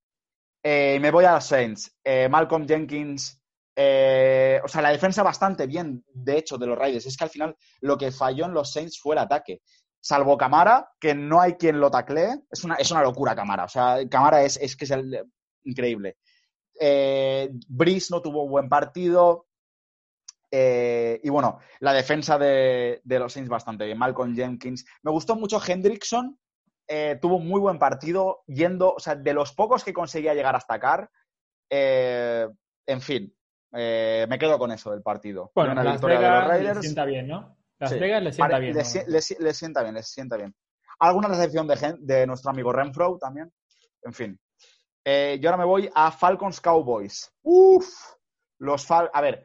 Eh, 0.63 0.97
me 1.01 1.11
voy 1.11 1.25
a 1.25 1.33
los 1.33 1.45
Saints. 1.45 1.97
Eh, 2.01 2.29
Malcolm 2.29 2.65
Jenkins, 2.65 3.41
o 3.75 4.67
sea, 4.69 4.81
la 4.81 4.91
defensa 4.91 5.21
bastante 5.21 5.67
bien, 5.67 6.05
de 6.13 6.37
hecho, 6.37 6.57
de 6.57 6.65
los 6.65 6.77
Raiders. 6.77 7.05
Es 7.05 7.17
que 7.17 7.25
al 7.25 7.29
final 7.29 7.57
lo 7.81 7.97
que 7.97 8.13
falló 8.13 8.45
en 8.45 8.53
los 8.53 8.71
Saints 8.71 8.97
fue 9.01 9.15
el 9.15 9.19
ataque. 9.19 9.61
Salvo 9.99 10.37
Camara, 10.37 10.89
que 10.97 11.13
no 11.13 11.41
hay 11.41 11.55
quien 11.55 11.81
lo 11.81 11.91
taclee. 11.91 12.43
Es 12.49 12.63
una, 12.63 12.75
es 12.75 12.89
una 12.89 13.03
locura 13.03 13.35
Camara. 13.35 13.65
O 13.65 13.69
sea, 13.69 13.97
Camara 14.09 14.43
es, 14.43 14.55
es 14.57 14.77
que 14.77 14.85
es 14.85 14.93
increíble. 15.63 16.15
Breeze 17.67 18.07
no 18.11 18.21
tuvo 18.21 18.47
buen 18.47 18.69
partido. 18.69 19.47
Eh, 20.55 21.19
y 21.23 21.29
bueno, 21.29 21.57
la 21.79 21.93
defensa 21.93 22.37
de, 22.37 23.01
de 23.03 23.17
los 23.19 23.33
Saints 23.33 23.49
bastante 23.49 23.85
bien. 23.85 23.97
Malcolm 23.97 24.35
Jenkins. 24.35 24.85
Me 25.01 25.09
gustó 25.09 25.35
mucho 25.35 25.59
Hendrickson. 25.65 26.37
eh, 26.87 27.17
tuvo 27.19 27.37
un 27.37 27.47
muy 27.47 27.59
buen 27.59 27.79
partido 27.79 28.43
yendo, 28.45 28.93
o 28.93 28.99
sea, 28.99 29.15
de 29.15 29.33
los 29.33 29.53
pocos 29.53 29.83
que 29.83 29.93
conseguía 29.93 30.33
llegar 30.35 30.55
hasta 30.55 30.75
acá. 30.75 31.09
eh, 31.71 32.47
en 32.85 33.01
fin, 33.01 33.35
me 33.71 34.37
quedo 34.37 34.59
con 34.59 34.71
eso 34.71 34.91
del 34.91 35.01
partido. 35.01 35.51
Bueno, 35.55 35.71
Una 35.71 35.83
Las 35.83 35.93
victoria 35.93 36.19
de 36.19 36.21
los 36.27 36.31
Vegas 36.33 36.47
le 36.47 36.53
Raiders. 36.57 36.81
sienta 36.81 37.05
bien, 37.05 37.27
¿no? 37.27 37.57
Las 37.79 37.89
Sí. 37.91 37.99
Vegas 37.99 38.21
le 38.23 38.31
sienta 38.33 38.59
bien. 38.59 38.73
le 38.75 38.79
¿no? 38.83 38.85
si- 38.85 39.03
le 39.07 39.21
si- 39.21 39.35
le 39.39 39.53
sienta 39.55 39.81
bien, 39.81 39.95
le 39.95 40.03
sienta 40.03 40.37
bien. 40.37 40.53
Alguna 40.99 41.29
recepción 41.29 41.67
de, 41.67 42.27
nuestro 42.27 42.51
amigo 42.51 42.71
Renfro 42.71 43.17
también. 43.19 43.51
En 44.03 44.13
fin. 44.13 44.39
Yo 45.05 45.49
ahora 45.49 45.57
me 45.57 45.65
voy 45.65 45.89
a 45.95 46.11
Falcons 46.11 46.61
Cowboys. 46.61 47.33
Uf, 47.41 47.87
los 48.59 48.85
Fal 48.85 49.09
A 49.13 49.21
ver, 49.21 49.43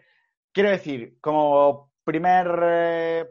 quiero 0.59 0.71
decir, 0.71 1.19
como 1.21 1.93
primer. 2.03 2.61
eh, 2.65 3.27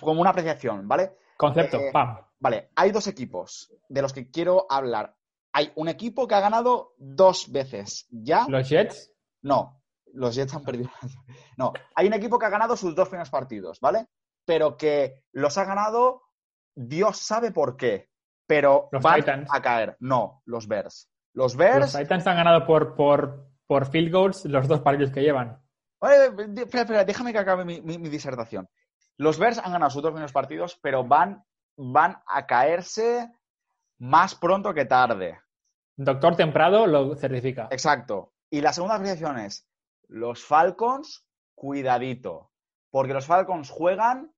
como 0.00 0.20
una 0.20 0.30
apreciación, 0.30 0.86
¿vale? 0.86 1.16
Concepto, 1.36 1.78
Eh, 1.78 1.90
pam. 1.92 2.18
Vale, 2.38 2.70
hay 2.76 2.90
dos 2.92 3.06
equipos 3.06 3.72
de 3.88 4.02
los 4.02 4.12
que 4.12 4.30
quiero 4.30 4.66
hablar. 4.70 5.16
Hay 5.52 5.72
un 5.76 5.88
equipo 5.88 6.28
que 6.28 6.34
ha 6.34 6.40
ganado 6.40 6.94
dos 6.98 7.50
veces. 7.50 8.06
¿Ya? 8.10 8.46
Los 8.48 8.68
Jets, 8.68 9.12
No, 9.42 9.82
los 10.12 10.34
Jets 10.34 10.54
han 10.54 10.62
perdido. 10.64 10.90
No, 11.56 11.72
hay 11.94 12.06
un 12.06 12.12
equipo 12.12 12.38
que 12.38 12.46
ha 12.46 12.50
ganado 12.50 12.76
sus 12.76 12.94
dos 12.94 13.08
primeros 13.08 13.30
partidos, 13.30 13.80
¿vale? 13.80 14.06
Pero 14.44 14.76
que 14.76 15.24
los 15.32 15.56
ha 15.58 15.64
ganado, 15.64 16.22
Dios 16.74 17.16
sabe 17.18 17.50
por 17.50 17.76
qué. 17.76 18.10
Pero 18.46 18.88
Los 18.92 19.02
van 19.02 19.16
Titans. 19.20 19.48
a 19.52 19.60
caer. 19.62 19.96
No, 20.00 20.42
los 20.44 20.68
Bears. 20.68 21.10
Los 21.32 21.54
los 21.54 21.56
Bears. 21.56 21.96
Titans 21.96 22.26
han 22.26 22.36
ganado 22.36 22.66
por, 22.66 22.94
por, 22.94 23.48
por 23.66 23.86
field 23.90 24.12
goals 24.12 24.44
los 24.44 24.68
dos 24.68 24.80
partidos 24.80 25.10
que 25.12 25.22
llevan. 25.22 25.60
Di- 26.48 26.62
espera, 26.62 26.82
espera, 26.82 27.04
déjame 27.04 27.32
que 27.32 27.38
acabe 27.38 27.64
mi, 27.64 27.80
mi- 27.80 27.98
mi 27.98 28.08
disertación. 28.08 28.68
Los 29.16 29.38
Bears 29.38 29.58
han 29.58 29.72
ganado 29.72 29.90
sus 29.90 30.02
dos 30.02 30.12
primeros 30.12 30.32
partidos, 30.32 30.78
pero 30.82 31.04
van, 31.04 31.42
van 31.76 32.18
a 32.26 32.46
caerse 32.46 33.30
más 33.98 34.34
pronto 34.34 34.74
que 34.74 34.84
tarde. 34.84 35.40
Doctor 35.96 36.36
Temprado 36.36 36.86
lo 36.86 37.14
certifica. 37.16 37.68
Exacto. 37.70 38.34
Y 38.50 38.60
la 38.60 38.72
segunda 38.74 38.96
apreciación 38.96 39.38
es, 39.38 39.66
los 40.08 40.44
Falcons, 40.44 41.26
cuidadito, 41.54 42.52
porque 42.90 43.14
los 43.14 43.26
Falcons 43.26 43.70
juegan, 43.70 44.32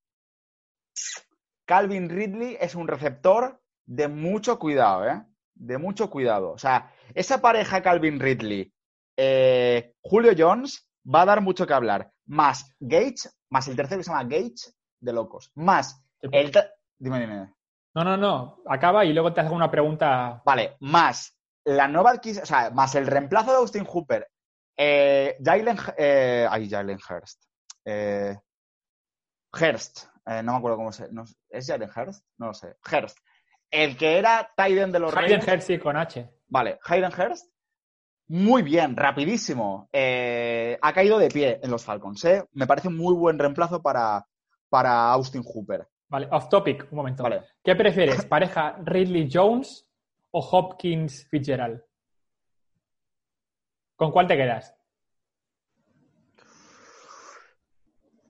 Calvin 1.66 2.08
Ridley 2.08 2.56
es 2.60 2.74
un 2.74 2.88
receptor 2.88 3.60
de 3.86 4.08
mucho 4.08 4.58
cuidado, 4.58 5.06
¿eh? 5.08 5.22
De 5.54 5.76
mucho 5.78 6.08
cuidado. 6.08 6.52
O 6.52 6.58
sea, 6.58 6.92
esa 7.14 7.40
pareja 7.40 7.82
Calvin 7.82 8.20
Ridley, 8.20 8.72
eh, 9.18 9.94
Julio 10.00 10.32
Jones, 10.38 10.88
va 11.04 11.22
a 11.22 11.26
dar 11.26 11.40
mucho 11.40 11.66
que 11.66 11.74
hablar. 11.74 12.10
Más 12.26 12.74
Gage, 12.78 13.28
más 13.50 13.66
el 13.68 13.74
tercero 13.76 13.98
que 13.98 14.04
se 14.04 14.10
llama 14.10 14.24
Gage, 14.24 14.72
de 15.00 15.12
locos. 15.12 15.50
Más 15.56 16.02
el... 16.22 16.50
ter- 16.52 16.72
Dime, 16.98 17.20
dime. 17.20 17.54
No, 17.94 18.04
no, 18.04 18.16
no. 18.16 18.62
Acaba 18.66 19.04
y 19.04 19.12
luego 19.12 19.32
te 19.32 19.40
hago 19.40 19.54
una 19.54 19.70
pregunta. 19.70 20.40
Vale, 20.44 20.76
más 20.80 21.36
la 21.64 21.88
nueva 21.88 22.10
adquisición, 22.12 22.44
o 22.44 22.46
sea, 22.46 22.70
más 22.70 22.94
el 22.94 23.06
reemplazo 23.06 23.50
de 23.50 23.56
Austin 23.58 23.84
Hooper, 23.84 24.28
eh, 24.76 25.36
Jalen, 25.44 25.76
eh, 25.96 26.46
ay, 26.48 26.70
Jalen 26.70 26.98
Hurst, 26.98 27.42
eh, 27.84 28.36
Hurst, 29.52 30.04
eh, 30.26 30.42
no 30.42 30.52
me 30.52 30.58
acuerdo 30.58 30.76
cómo 30.78 30.92
se, 30.92 31.12
no, 31.12 31.24
¿es 31.50 31.66
Jalen 31.66 31.90
Hurst? 31.94 32.24
No 32.38 32.46
lo 32.48 32.54
sé, 32.54 32.76
Hurst, 32.90 33.18
el 33.70 33.96
que 33.96 34.18
era 34.18 34.50
Tyden 34.56 34.92
de 34.92 34.98
los 34.98 35.12
Hayden 35.14 35.40
Raiders, 35.40 35.48
Hersey 35.48 35.78
con 35.78 35.96
H. 35.96 36.30
vale, 36.46 36.78
Hayden 36.84 37.12
Hurst, 37.12 37.52
muy 38.28 38.62
bien, 38.62 38.96
rapidísimo, 38.96 39.88
eh, 39.92 40.78
ha 40.80 40.92
caído 40.92 41.18
de 41.18 41.28
pie 41.28 41.60
en 41.62 41.70
los 41.70 41.84
Falcons, 41.84 42.24
eh, 42.24 42.44
me 42.52 42.66
parece 42.66 42.88
un 42.88 42.96
muy 42.96 43.14
buen 43.14 43.38
reemplazo 43.38 43.80
para, 43.82 44.26
para 44.68 45.10
Austin 45.12 45.42
Hooper, 45.44 45.88
Vale, 46.10 46.28
off 46.30 46.48
topic, 46.48 46.86
un 46.90 46.96
momento. 46.96 47.22
vale, 47.22 47.42
¿Qué 47.62 47.74
prefieres? 47.74 48.24
¿Pareja 48.26 48.76
Ridley 48.84 49.28
Jones 49.32 49.86
o 50.30 50.40
Hopkins 50.40 51.26
Fitzgerald? 51.30 51.82
¿Con 53.96 54.10
cuál 54.12 54.26
te 54.26 54.36
quedas? 54.36 54.74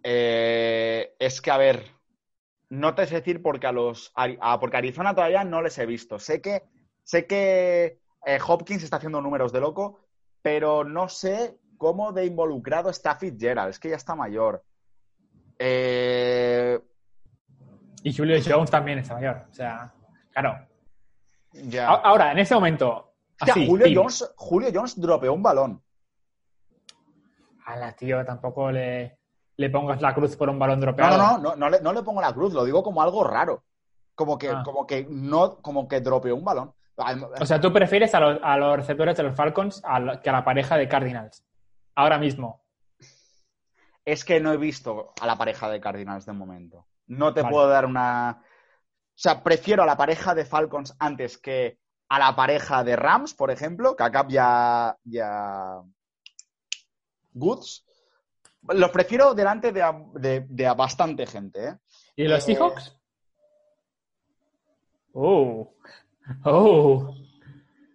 Eh, 0.03 1.15
es 1.19 1.41
que, 1.41 1.51
a 1.51 1.57
ver, 1.59 1.85
no 2.71 2.95
te 2.95 3.07
sé 3.07 3.17
decir 3.17 3.43
porque 3.43 3.67
a 3.67 3.73
los 3.73 4.13
a- 4.15 4.59
porque 4.61 4.77
a 4.77 4.79
Arizona 4.79 5.15
todavía 5.15 5.45
no 5.45 5.63
les 5.63 5.79
he 5.79 5.87
visto. 5.87 6.19
Sé 6.19 6.41
que, 6.41 6.63
sé 7.03 7.27
que 7.27 8.01
eh, 8.29 8.39
Hopkins 8.47 8.83
está 8.83 8.97
haciendo 8.97 9.21
números 9.21 9.53
de 9.53 9.61
loco, 9.61 10.01
pero 10.43 10.85
no 10.85 11.09
sé 11.09 11.59
cómo 11.77 12.13
de 12.13 12.27
involucrado 12.27 12.91
está 12.91 13.15
Fitzgerald. 13.17 13.71
Es 13.71 13.79
que 13.79 13.91
ya 13.91 13.97
está 13.97 14.15
mayor. 14.15 14.63
Eh, 15.59 16.79
Y 18.03 18.15
Julio 18.17 18.37
Jones 18.45 18.71
también 18.71 18.99
está 18.99 19.15
mayor. 19.15 19.47
O 19.51 19.55
sea, 19.55 19.93
claro. 20.33 20.67
ya. 21.53 21.89
Ahora, 21.89 22.33
en 22.33 22.39
ese 22.39 22.55
momento, 22.55 23.13
Hostia, 23.41 23.53
así, 23.55 23.67
Julio. 23.67 23.87
Jones, 24.03 24.33
Julio 24.37 24.71
Jones 24.73 25.01
dropeó 25.01 25.33
un 25.33 25.43
balón. 25.43 25.83
Ala, 27.67 27.93
tío, 27.95 28.25
tampoco 28.25 28.71
le, 28.71 29.19
le 29.57 29.71
pongas 29.71 30.01
la 30.01 30.15
cruz 30.15 30.37
por 30.37 30.49
un 30.49 30.59
balón 30.59 30.79
No, 30.81 30.87
dropeado. 30.87 31.19
no, 31.19 31.39
no, 31.39 31.39
no, 31.51 31.57
no 31.57 31.71
le, 31.71 31.81
no 31.81 31.93
le 31.93 32.03
pongo 32.03 32.21
la 32.21 32.33
cruz, 32.33 32.53
lo 32.55 32.65
digo 32.65 32.83
como 32.83 33.03
algo 33.03 33.25
raro. 33.25 33.65
Como 34.15 34.39
que, 34.39 34.49
Ah. 34.51 34.63
como 34.65 34.87
que 34.87 35.07
no, 35.09 35.57
como 35.59 35.87
que 35.87 36.01
dropeó 36.01 36.35
un 36.35 36.45
balón. 36.45 36.73
O 37.41 37.47
sea, 37.47 37.61
tú 37.61 37.73
prefieres 37.73 38.13
a 38.15 38.21
los, 38.21 38.41
a 38.43 38.57
los 38.57 38.77
receptores 38.77 39.17
de 39.17 39.23
los 39.23 39.37
Falcons 39.37 39.81
a 39.85 40.01
la- 40.01 40.21
que 40.21 40.31
a 40.31 40.33
la 40.33 40.45
pareja 40.45 40.77
de 40.77 40.89
Cardinals. 40.89 41.45
Ahora 41.95 42.19
mismo. 42.19 42.65
Es 44.05 44.25
que 44.25 44.41
no 44.41 44.53
he 44.53 44.57
visto 44.57 45.13
a 45.21 45.27
la 45.27 45.37
pareja 45.37 45.69
de 45.69 45.81
Cardinals 45.81 46.27
de 46.27 46.33
momento. 46.33 46.87
No 47.09 47.33
te 47.35 47.43
Vale. 47.43 47.53
puedo 47.53 47.69
dar 47.69 47.87
una. 47.87 48.41
O 48.41 49.21
sea, 49.21 49.43
prefiero 49.43 49.83
a 49.83 49.87
la 49.87 49.97
pareja 49.97 50.35
de 50.35 50.45
Falcons 50.45 50.97
antes 50.99 51.39
que 51.39 51.79
a 52.09 52.19
la 52.19 52.35
pareja 52.35 52.83
de 52.85 52.97
Rams, 52.97 53.35
por 53.35 53.51
ejemplo, 53.51 53.95
que 53.95 54.03
acá 54.05 54.25
ya. 54.29 54.97
ya... 55.05 55.83
Goods. 57.35 57.85
Los 58.63 58.91
prefiero 58.91 59.35
delante 59.35 59.73
de, 59.73 59.83
a- 59.83 60.05
de- 60.15 60.47
de 60.49 60.67
a 60.67 60.75
bastante 60.75 61.27
gente, 61.27 61.69
¿eh? 61.69 61.77
¿Y 62.17 62.25
los 62.25 62.39
Eh, 62.49 62.55
Seahawks? 62.55 62.99
Oh. 65.13 65.75
Oh. 66.45 67.15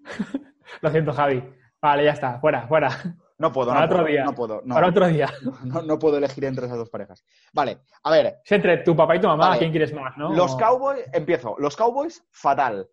Lo 0.81 0.91
siento, 0.91 1.13
Javi. 1.13 1.43
Vale, 1.81 2.05
ya 2.05 2.11
está. 2.11 2.39
Fuera, 2.39 2.67
fuera. 2.67 2.89
No 3.37 3.51
puedo, 3.51 3.69
Para 3.69 3.81
no 3.81 3.85
otro 3.85 3.97
puedo, 3.97 4.07
día. 4.09 4.23
no 4.23 4.35
puedo. 4.35 4.61
No, 4.63 4.75
Para 4.75 4.87
otro 4.87 5.07
día. 5.07 5.29
no, 5.65 5.81
no 5.81 5.99
puedo 5.99 6.17
elegir 6.17 6.45
entre 6.45 6.65
esas 6.65 6.77
dos 6.77 6.89
parejas. 6.89 7.25
Vale, 7.51 7.81
a 8.03 8.11
ver, 8.11 8.39
Es 8.45 8.51
entre 8.51 8.77
tu 8.77 8.95
papá 8.95 9.15
y 9.15 9.21
tu 9.21 9.27
mamá, 9.27 9.45
Vale. 9.45 9.55
¿a 9.55 9.59
quién 9.59 9.71
quieres 9.71 9.93
más, 9.93 10.15
no? 10.17 10.33
Los 10.33 10.55
Cowboys, 10.55 11.03
empiezo. 11.11 11.55
Los 11.59 11.75
Cowboys, 11.75 12.25
fatal. 12.31 12.89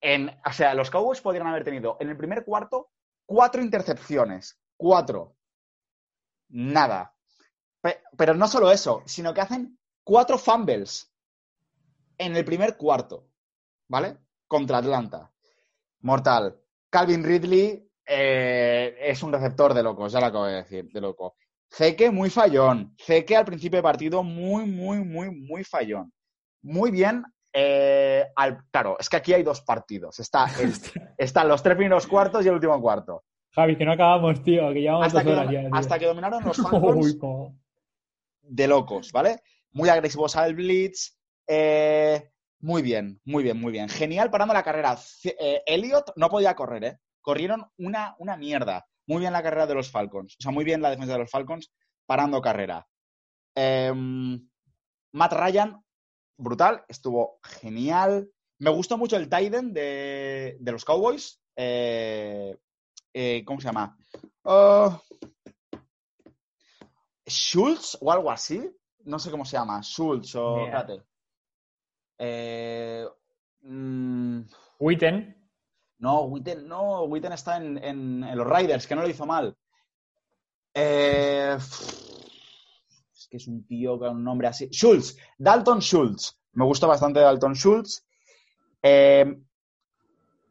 En, 0.00 0.28
o 0.44 0.52
sea, 0.52 0.74
los 0.74 0.90
Cowboys 0.90 1.20
podrían 1.20 1.46
haber 1.46 1.64
tenido 1.64 1.96
en 2.00 2.08
el 2.10 2.16
primer 2.16 2.44
cuarto 2.44 2.90
cuatro 3.24 3.62
intercepciones. 3.62 4.60
Cuatro. 4.76 5.36
Nada. 6.50 7.14
Pe- 7.80 8.02
pero 8.16 8.34
no 8.34 8.46
solo 8.48 8.70
eso, 8.70 9.02
sino 9.06 9.32
que 9.34 9.40
hacen 9.40 9.78
cuatro 10.04 10.38
fumbles 10.38 11.12
en 12.18 12.36
el 12.36 12.44
primer 12.44 12.76
cuarto. 12.76 13.28
¿Vale? 13.88 14.18
Contra 14.48 14.78
Atlanta. 14.78 15.30
Mortal. 16.00 16.56
Calvin 16.90 17.22
Ridley 17.22 17.86
eh, 18.06 18.96
es 19.00 19.22
un 19.22 19.32
receptor 19.32 19.74
de 19.74 19.82
locos, 19.82 20.10
ya 20.12 20.20
lo 20.20 20.26
acabo 20.26 20.46
de 20.46 20.54
decir, 20.56 20.90
de 20.90 21.00
loco. 21.00 21.36
Zeke 21.70 22.10
muy 22.10 22.30
fallón. 22.30 22.94
Zeke 22.98 23.36
al 23.36 23.44
principio 23.44 23.76
de 23.78 23.82
partido 23.82 24.22
muy, 24.22 24.64
muy, 24.64 25.04
muy, 25.04 25.30
muy 25.30 25.64
fallón. 25.64 26.12
Muy 26.62 26.90
bien. 26.90 27.22
eh, 27.52 28.24
al, 28.36 28.58
claro, 28.70 28.96
es 28.98 29.08
que 29.08 29.16
aquí 29.16 29.32
hay 29.34 29.42
dos 29.42 29.60
partidos. 29.62 30.18
Está 30.20 30.46
el- 30.60 30.72
están 31.18 31.48
los 31.48 31.62
tres 31.62 31.76
primeros 31.76 32.06
cuartos 32.06 32.44
y 32.44 32.48
el 32.48 32.54
último 32.54 32.80
cuarto. 32.80 33.24
Javi, 33.50 33.76
que 33.76 33.84
no 33.84 33.92
acabamos, 33.92 34.42
tío, 34.44 34.68
que 34.72 34.80
llevamos 34.80 35.06
Hasta 35.06 35.22
dos 35.22 35.46
que, 35.48 35.52
ya. 35.54 35.68
hasta 35.72 35.98
que 35.98 36.06
dominaron 36.06 36.44
los 36.44 36.56
Falcons 36.62 37.18
de 38.42 38.68
locos, 38.68 39.10
¿vale? 39.12 39.40
Muy 39.72 39.88
agresivos 39.88 40.36
al 40.36 40.54
blitz. 40.54 41.16
eh, 41.46 42.30
muy 42.60 42.82
bien, 42.82 43.20
muy 43.24 43.42
bien, 43.42 43.60
muy 43.60 43.72
bien. 43.72 43.88
Genial 43.88 44.30
parando 44.30 44.54
la 44.54 44.62
carrera. 44.62 44.98
Eh, 45.24 45.62
Elliot 45.66 46.12
no 46.16 46.28
podía 46.28 46.54
correr, 46.54 46.84
¿eh? 46.84 46.98
Corrieron 47.20 47.70
una, 47.78 48.16
una 48.18 48.36
mierda. 48.36 48.86
Muy 49.06 49.20
bien 49.20 49.32
la 49.32 49.42
carrera 49.42 49.66
de 49.66 49.74
los 49.74 49.90
Falcons. 49.90 50.34
O 50.38 50.42
sea, 50.42 50.52
muy 50.52 50.64
bien 50.64 50.82
la 50.82 50.90
defensa 50.90 51.12
de 51.12 51.20
los 51.20 51.30
Falcons 51.30 51.72
parando 52.06 52.40
carrera. 52.40 52.86
Em, 53.54 54.48
Matt 55.12 55.32
Ryan, 55.32 55.82
brutal, 56.36 56.84
estuvo 56.88 57.38
genial. 57.42 58.30
Me 58.58 58.70
gustó 58.70 58.98
mucho 58.98 59.16
el 59.16 59.28
Tiden 59.28 59.72
de, 59.72 60.56
de 60.58 60.72
los 60.72 60.84
Cowboys. 60.84 61.40
Eh, 61.56 62.56
eh, 63.14 63.44
¿Cómo 63.44 63.60
se 63.60 63.68
llama? 63.68 63.96
Oh, 64.42 65.00
Schultz 67.26 67.96
o 68.00 68.10
algo 68.10 68.30
así. 68.30 68.68
No 69.04 69.18
sé 69.18 69.30
cómo 69.30 69.44
se 69.44 69.56
llama. 69.56 69.80
Schultz 69.82 70.34
o. 70.34 70.66
Eh, 72.18 73.06
mm, 73.62 74.40
Witten. 74.80 75.36
no, 75.98 76.22
Witten, 76.24 76.66
no, 76.68 77.04
Witten 77.04 77.32
está 77.32 77.56
en, 77.58 77.78
en- 77.82 78.24
en 78.24 78.36
los 78.38 78.46
Riders, 78.46 78.86
que 78.86 78.94
no 78.94 79.02
lo 79.02 79.08
hizo 79.08 79.26
mal. 79.26 79.56
Eh, 80.74 81.56
es 81.58 83.28
que 83.30 83.36
es 83.36 83.48
un 83.48 83.66
tío 83.66 83.98
con 83.98 84.16
un 84.16 84.24
nombre 84.24 84.48
así. 84.48 84.68
Schultz, 84.70 85.16
Dalton 85.38 85.80
Schultz. 85.80 86.38
Me 86.52 86.64
gusta 86.64 86.86
bastante 86.86 87.20
Dalton 87.20 87.54
Schultz. 87.54 88.04
Eh, 88.82 89.38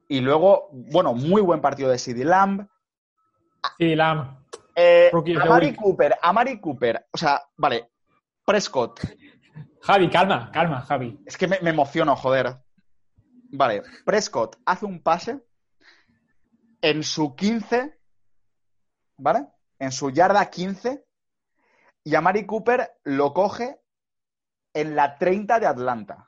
y 0.10 0.20
luego, 0.22 0.70
bueno, 0.72 1.14
muy 1.14 1.42
buen 1.42 1.62
partido 1.62 1.90
de 1.90 1.98
CD 1.98 2.24
Lamb. 2.24 2.68
Sí, 3.78 3.96
Lam. 3.96 4.44
Eh, 4.76 5.10
Amari. 5.42 5.76
Cooper, 5.76 6.16
Amari 6.22 6.60
Cooper. 6.62 7.08
O 7.12 7.18
sea, 7.18 7.42
vale, 7.58 7.90
Prescott. 8.46 9.00
Javi, 9.88 10.10
calma, 10.10 10.52
calma, 10.52 10.82
Javi. 10.82 11.18
Es 11.26 11.38
que 11.38 11.48
me, 11.48 11.62
me 11.62 11.70
emociono, 11.70 12.14
joder. 12.18 12.58
Vale, 13.54 13.84
Prescott 14.04 14.58
hace 14.66 14.86
un 14.86 15.02
pase 15.02 15.42
en 16.82 17.04
su 17.04 17.38
15, 17.38 17.98
¿vale? 19.16 19.48
En 19.80 19.94
su 19.94 20.10
yarda 20.10 20.50
15, 20.50 21.06
y 22.04 22.16
Amari 22.16 22.46
Cooper 22.46 23.00
lo 23.06 23.34
coge 23.34 23.80
en 24.74 24.94
la 24.94 25.18
30 25.18 25.58
de 25.62 25.68
Atlanta, 25.68 26.28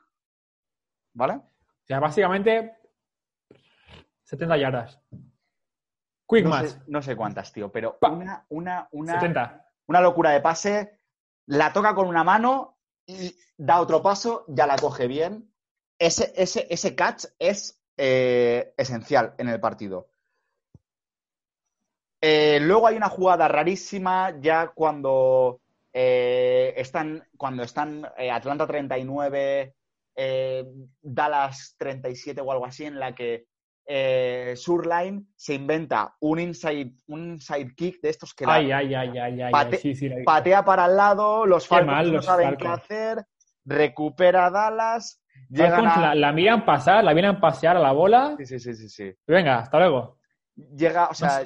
¿vale? 1.12 1.34
O 1.34 1.86
sea, 1.86 2.00
básicamente 2.00 2.78
70 4.22 4.56
yardas. 4.56 5.02
Quick 6.26 6.46
No 6.46 6.66
sé, 6.66 6.80
no 6.86 7.02
sé 7.02 7.14
cuántas, 7.14 7.52
tío, 7.52 7.70
pero 7.70 7.98
una, 8.00 8.46
una, 8.48 8.88
una, 8.92 9.20
70. 9.20 9.66
una 9.86 10.00
locura 10.00 10.30
de 10.30 10.40
pase, 10.40 10.98
la 11.44 11.74
toca 11.74 11.94
con 11.94 12.08
una 12.08 12.24
mano 12.24 12.79
da 13.56 13.80
otro 13.80 14.02
paso, 14.02 14.44
ya 14.48 14.66
la 14.66 14.76
coge 14.76 15.06
bien. 15.06 15.52
Ese, 15.98 16.32
ese, 16.36 16.66
ese 16.70 16.94
catch 16.94 17.26
es 17.38 17.80
eh, 17.96 18.72
esencial 18.76 19.34
en 19.38 19.48
el 19.48 19.60
partido. 19.60 20.08
Eh, 22.20 22.58
luego 22.60 22.86
hay 22.86 22.96
una 22.96 23.08
jugada 23.08 23.48
rarísima 23.48 24.38
ya 24.40 24.68
cuando 24.68 25.60
eh, 25.92 26.74
están, 26.76 27.26
cuando 27.36 27.62
están 27.62 28.06
Atlanta 28.30 28.66
39, 28.66 29.74
eh, 30.16 30.64
Dallas 31.00 31.76
37 31.78 32.40
o 32.40 32.52
algo 32.52 32.66
así, 32.66 32.84
en 32.84 33.00
la 33.00 33.14
que 33.14 33.46
eh, 33.92 34.54
Surline 34.56 35.24
se 35.34 35.54
inventa 35.54 36.14
un 36.20 36.38
inside, 36.38 36.92
un 37.08 37.30
inside 37.32 37.74
kick 37.74 38.00
de 38.00 38.10
estos 38.10 38.32
que 38.32 38.44
Ay, 38.46 38.70
ay, 38.70 38.94
ay. 38.94 39.50
Pate- 39.52 39.78
sí, 39.78 39.96
sí, 39.96 40.08
patea 40.24 40.64
para 40.64 40.86
el 40.86 40.96
lado, 40.96 41.44
los 41.44 41.66
Falcons 41.66 41.90
mal 41.90 42.06
no 42.06 42.12
los 42.14 42.24
saben 42.24 42.56
qué 42.56 42.68
hacer, 42.68 43.24
recupera 43.64 44.46
a 44.46 44.50
Dallas, 44.50 45.20
llegan 45.48 45.70
Falcons 45.72 45.96
a... 45.96 46.00
la, 46.00 46.14
la 46.14 46.32
miran 46.32 46.64
pasar, 46.64 47.02
la 47.02 47.12
miran 47.14 47.40
pasear 47.40 47.76
a 47.76 47.80
la 47.80 47.90
bola. 47.90 48.34
Sí, 48.38 48.46
sí, 48.46 48.60
sí, 48.60 48.74
sí, 48.74 48.88
sí. 48.88 49.12
Venga, 49.26 49.58
hasta 49.58 49.78
luego. 49.80 50.18
Llega, 50.54 51.08
o 51.08 51.14
sea, 51.14 51.42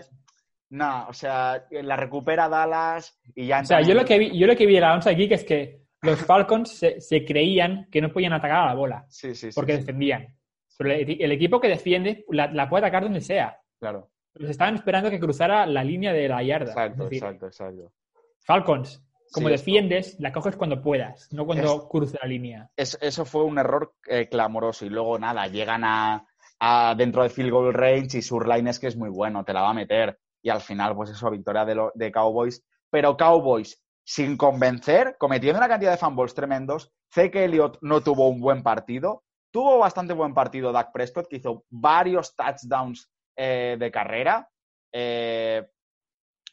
No 0.68 1.04
sé. 1.04 1.10
o 1.10 1.12
sea, 1.14 1.64
la 1.70 1.96
recupera 1.96 2.48
Dallas 2.50 3.18
y 3.34 3.46
ya... 3.46 3.60
O 3.60 3.64
sea, 3.64 3.80
yo 3.80 3.94
lo 3.94 4.04
que 4.04 4.18
vi, 4.18 4.38
yo 4.38 4.46
lo 4.46 4.54
que 4.54 4.66
vi 4.66 4.74
de 4.74 4.80
la 4.82 4.92
onside 4.94 5.16
kick 5.16 5.32
es 5.32 5.44
que 5.44 5.80
los 6.02 6.18
Falcons 6.26 6.76
se, 6.76 7.00
se 7.00 7.24
creían 7.24 7.88
que 7.90 8.02
no 8.02 8.12
podían 8.12 8.34
atacar 8.34 8.58
a 8.58 8.66
la 8.66 8.74
bola 8.74 9.06
Sí, 9.08 9.34
sí, 9.34 9.50
sí. 9.50 9.54
porque 9.54 9.78
defendían. 9.78 10.36
Pero 10.78 10.90
el, 10.92 11.22
el 11.22 11.32
equipo 11.32 11.60
que 11.60 11.68
defiende 11.68 12.24
la, 12.30 12.50
la 12.52 12.68
puede 12.68 12.84
atacar 12.84 13.02
donde 13.04 13.20
sea. 13.20 13.60
Claro, 13.80 14.10
Los 14.34 14.50
estaban 14.50 14.74
esperando 14.74 15.10
que 15.10 15.20
cruzara 15.20 15.66
la 15.66 15.84
línea 15.84 16.12
de 16.12 16.28
la 16.28 16.42
yarda. 16.42 16.70
exacto, 16.70 17.04
decir, 17.04 17.18
exacto, 17.18 17.46
exacto. 17.46 17.92
Falcons, 18.40 19.02
como 19.32 19.48
Sí, 19.48 19.54
esto- 19.54 19.64
defiendes, 19.64 20.20
la 20.20 20.32
coges 20.32 20.56
cuando 20.56 20.80
puedas, 20.82 21.32
no 21.32 21.46
cuando 21.46 21.64
Es- 21.76 21.82
cruce 21.90 22.18
la 22.20 22.28
línea. 22.28 22.70
Es- 22.76 22.98
eso 23.00 23.24
fue 23.24 23.44
un 23.44 23.58
error 23.58 23.94
eh, 24.06 24.28
clamoroso 24.28 24.84
y 24.84 24.90
luego 24.90 25.18
nada, 25.18 25.46
llegan 25.48 25.82
a, 25.84 26.26
a 26.60 26.94
dentro 26.96 27.22
de 27.22 27.30
field 27.30 27.50
goal 27.50 27.72
range 27.74 28.18
y 28.18 28.22
Surline 28.22 28.70
es 28.70 28.78
que 28.78 28.86
es 28.88 28.96
muy 28.96 29.10
bueno, 29.10 29.44
te 29.44 29.52
la 29.52 29.62
va 29.62 29.70
a 29.70 29.74
meter 29.74 30.18
y 30.42 30.50
al 30.50 30.60
final 30.60 30.94
pues 30.94 31.10
eso, 31.10 31.30
victoria 31.30 31.64
de, 31.64 31.74
lo- 31.74 31.92
de 31.94 32.12
Cowboys, 32.12 32.64
pero 32.90 33.16
Cowboys 33.16 33.80
sin 34.06 34.36
convencer, 34.36 35.16
cometiendo 35.18 35.58
una 35.58 35.68
cantidad 35.68 35.92
de 35.92 35.96
fumbles 35.96 36.34
tremendos, 36.34 36.92
sé 37.10 37.30
que 37.30 37.44
Elliott 37.44 37.78
no 37.80 38.02
tuvo 38.02 38.28
un 38.28 38.38
buen 38.40 38.62
partido, 38.62 39.24
tuvo 39.54 39.78
bastante 39.78 40.12
buen 40.14 40.34
partido 40.34 40.72
Dak 40.72 40.90
Prescott 40.90 41.28
que 41.28 41.36
hizo 41.36 41.64
varios 41.70 42.34
touchdowns 42.34 43.08
eh, 43.36 43.76
de 43.78 43.90
carrera, 43.92 44.50
eh, 44.92 45.64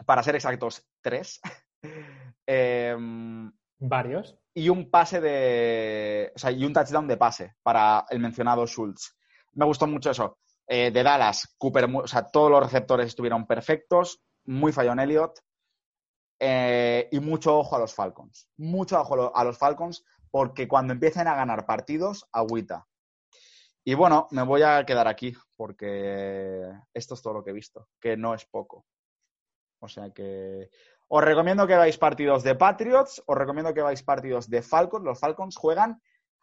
para 0.05 0.21
ser 0.21 0.35
exactos, 0.35 0.87
tres. 1.01 1.41
Em, 2.45 3.51
Varios. 3.79 4.37
y 4.53 4.69
un 4.69 4.91
pase 4.91 5.21
de. 5.21 6.31
O 6.35 6.39
sea, 6.39 6.51
y 6.51 6.63
un 6.65 6.73
touchdown 6.73 7.07
de 7.07 7.17
pase 7.17 7.55
para 7.63 8.05
el 8.09 8.19
mencionado 8.19 8.67
Schultz. 8.67 9.15
Me 9.53 9.65
gustó 9.65 9.87
mucho 9.87 10.11
eso. 10.11 10.37
Eh, 10.67 10.91
de 10.91 11.03
Dallas, 11.03 11.55
Cooper, 11.57 11.85
o 11.85 12.07
sea, 12.07 12.27
todos 12.27 12.51
los 12.51 12.61
receptores 12.61 13.07
estuvieron 13.07 13.47
perfectos, 13.47 14.21
muy 14.45 14.71
fallón 14.71 14.99
Elliott. 14.99 15.39
y 16.39 17.19
mucho 17.19 17.57
ojo 17.57 17.75
a 17.75 17.79
los 17.79 17.95
Falcons. 17.95 18.47
Mucho 18.57 18.99
ojo 18.99 19.35
a 19.35 19.43
los 19.43 19.57
Falcons, 19.57 20.03
porque 20.29 20.67
cuando 20.67 20.93
empiecen 20.93 21.27
a 21.27 21.35
ganar 21.35 21.65
partidos, 21.65 22.27
agüita. 22.31 22.87
Y 23.83 23.93
bueno, 23.95 24.27
me 24.31 24.43
voy 24.43 24.61
a 24.61 24.85
quedar 24.85 25.07
aquí, 25.07 25.33
porque 25.57 26.71
esto 26.93 27.15
es 27.15 27.21
todo 27.21 27.33
lo 27.33 27.43
que 27.43 27.49
he 27.49 27.53
visto, 27.53 27.89
que 27.99 28.15
no 28.15 28.33
es 28.33 28.45
poco. 28.45 28.85
O 29.79 29.87
sea 29.87 30.11
que 30.11 30.69
os 31.07 31.23
recomiendo 31.23 31.67
que 31.67 31.75
veáis 31.75 31.97
partidos 31.97 32.43
de 32.43 32.55
Patriots, 32.55 33.21
os 33.25 33.37
recomiendo 33.37 33.73
que 33.73 33.81
veáis 33.81 34.03
partidos 34.03 34.49
de 34.49 34.61
Falcons. 34.61 35.03
Los 35.03 35.19
Falcons 35.19 35.57
juegan. 35.57 36.01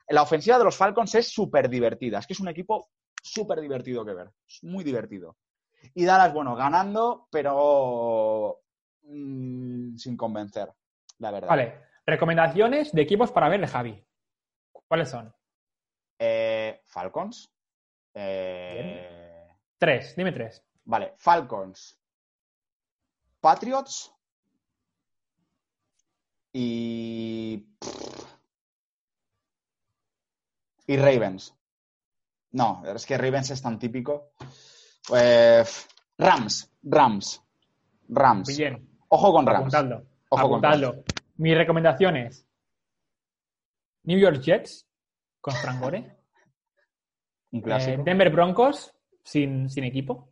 La 0.09 0.23
ofensiva 0.23 0.59
de 0.59 0.65
los 0.65 0.77
Falcons 0.77 1.15
es 1.15 1.29
súper 1.29 1.69
divertida. 1.69 2.19
Es 2.19 2.27
que 2.27 2.33
es 2.33 2.41
un 2.41 2.49
equipo 2.49 2.91
súper 3.23 3.61
divertido 3.61 4.05
que 4.05 4.15
ver. 4.15 4.31
Es 4.47 4.63
muy 4.65 4.83
divertido. 4.83 5.37
Y 5.95 6.05
Dallas, 6.05 6.35
bueno, 6.35 6.57
ganando, 6.57 7.29
pero 7.31 8.61
mm, 9.03 9.97
sin 9.97 10.17
convencer, 10.17 10.73
la 11.19 11.31
verdad. 11.31 11.49
Vale. 11.49 11.81
Recomendaciones 12.05 12.93
de 12.93 13.03
equipos 13.03 13.31
para 13.31 13.49
ver 13.49 13.61
de 13.61 13.69
Javi. 13.69 14.05
¿Cuáles 14.89 15.11
son? 15.11 15.33
Eh, 16.19 16.81
Falcons. 16.87 17.51
Eh, 18.15 19.49
Tres, 19.79 20.17
dime 20.17 20.33
tres. 20.33 20.65
vale, 20.85 21.15
Falcons. 21.17 21.97
Patriots. 23.41 24.13
Y. 26.53 27.65
Y 30.87 30.97
Ravens. 30.97 31.55
No, 32.53 32.83
es 32.85 33.05
que 33.07 33.19
Ravens 33.19 33.51
es 33.51 33.63
tan 33.63 33.79
típico. 33.79 34.33
Eh, 35.15 35.63
Rams. 36.17 36.73
Rams. 36.83 37.43
Rams. 38.09 38.57
Bien, 38.57 38.89
Ojo 39.09 39.33
con 39.33 39.47
Rams. 39.47 39.75
Ojo 39.75 40.03
con 40.31 40.65
apuntadlo. 40.65 41.05
Mi 41.37 41.55
recomendación 41.55 42.17
es 42.17 42.47
New 44.05 44.19
York 44.19 44.41
Jets 44.41 44.88
con 45.49 45.61
Frank 45.61 45.81
Gore. 45.81 46.17
Un 47.53 47.63
Eh. 47.67 47.99
Denver 48.05 48.31
Broncos 48.31 48.95
sin, 49.23 49.71
sin 49.71 49.85
equipo. 49.85 50.31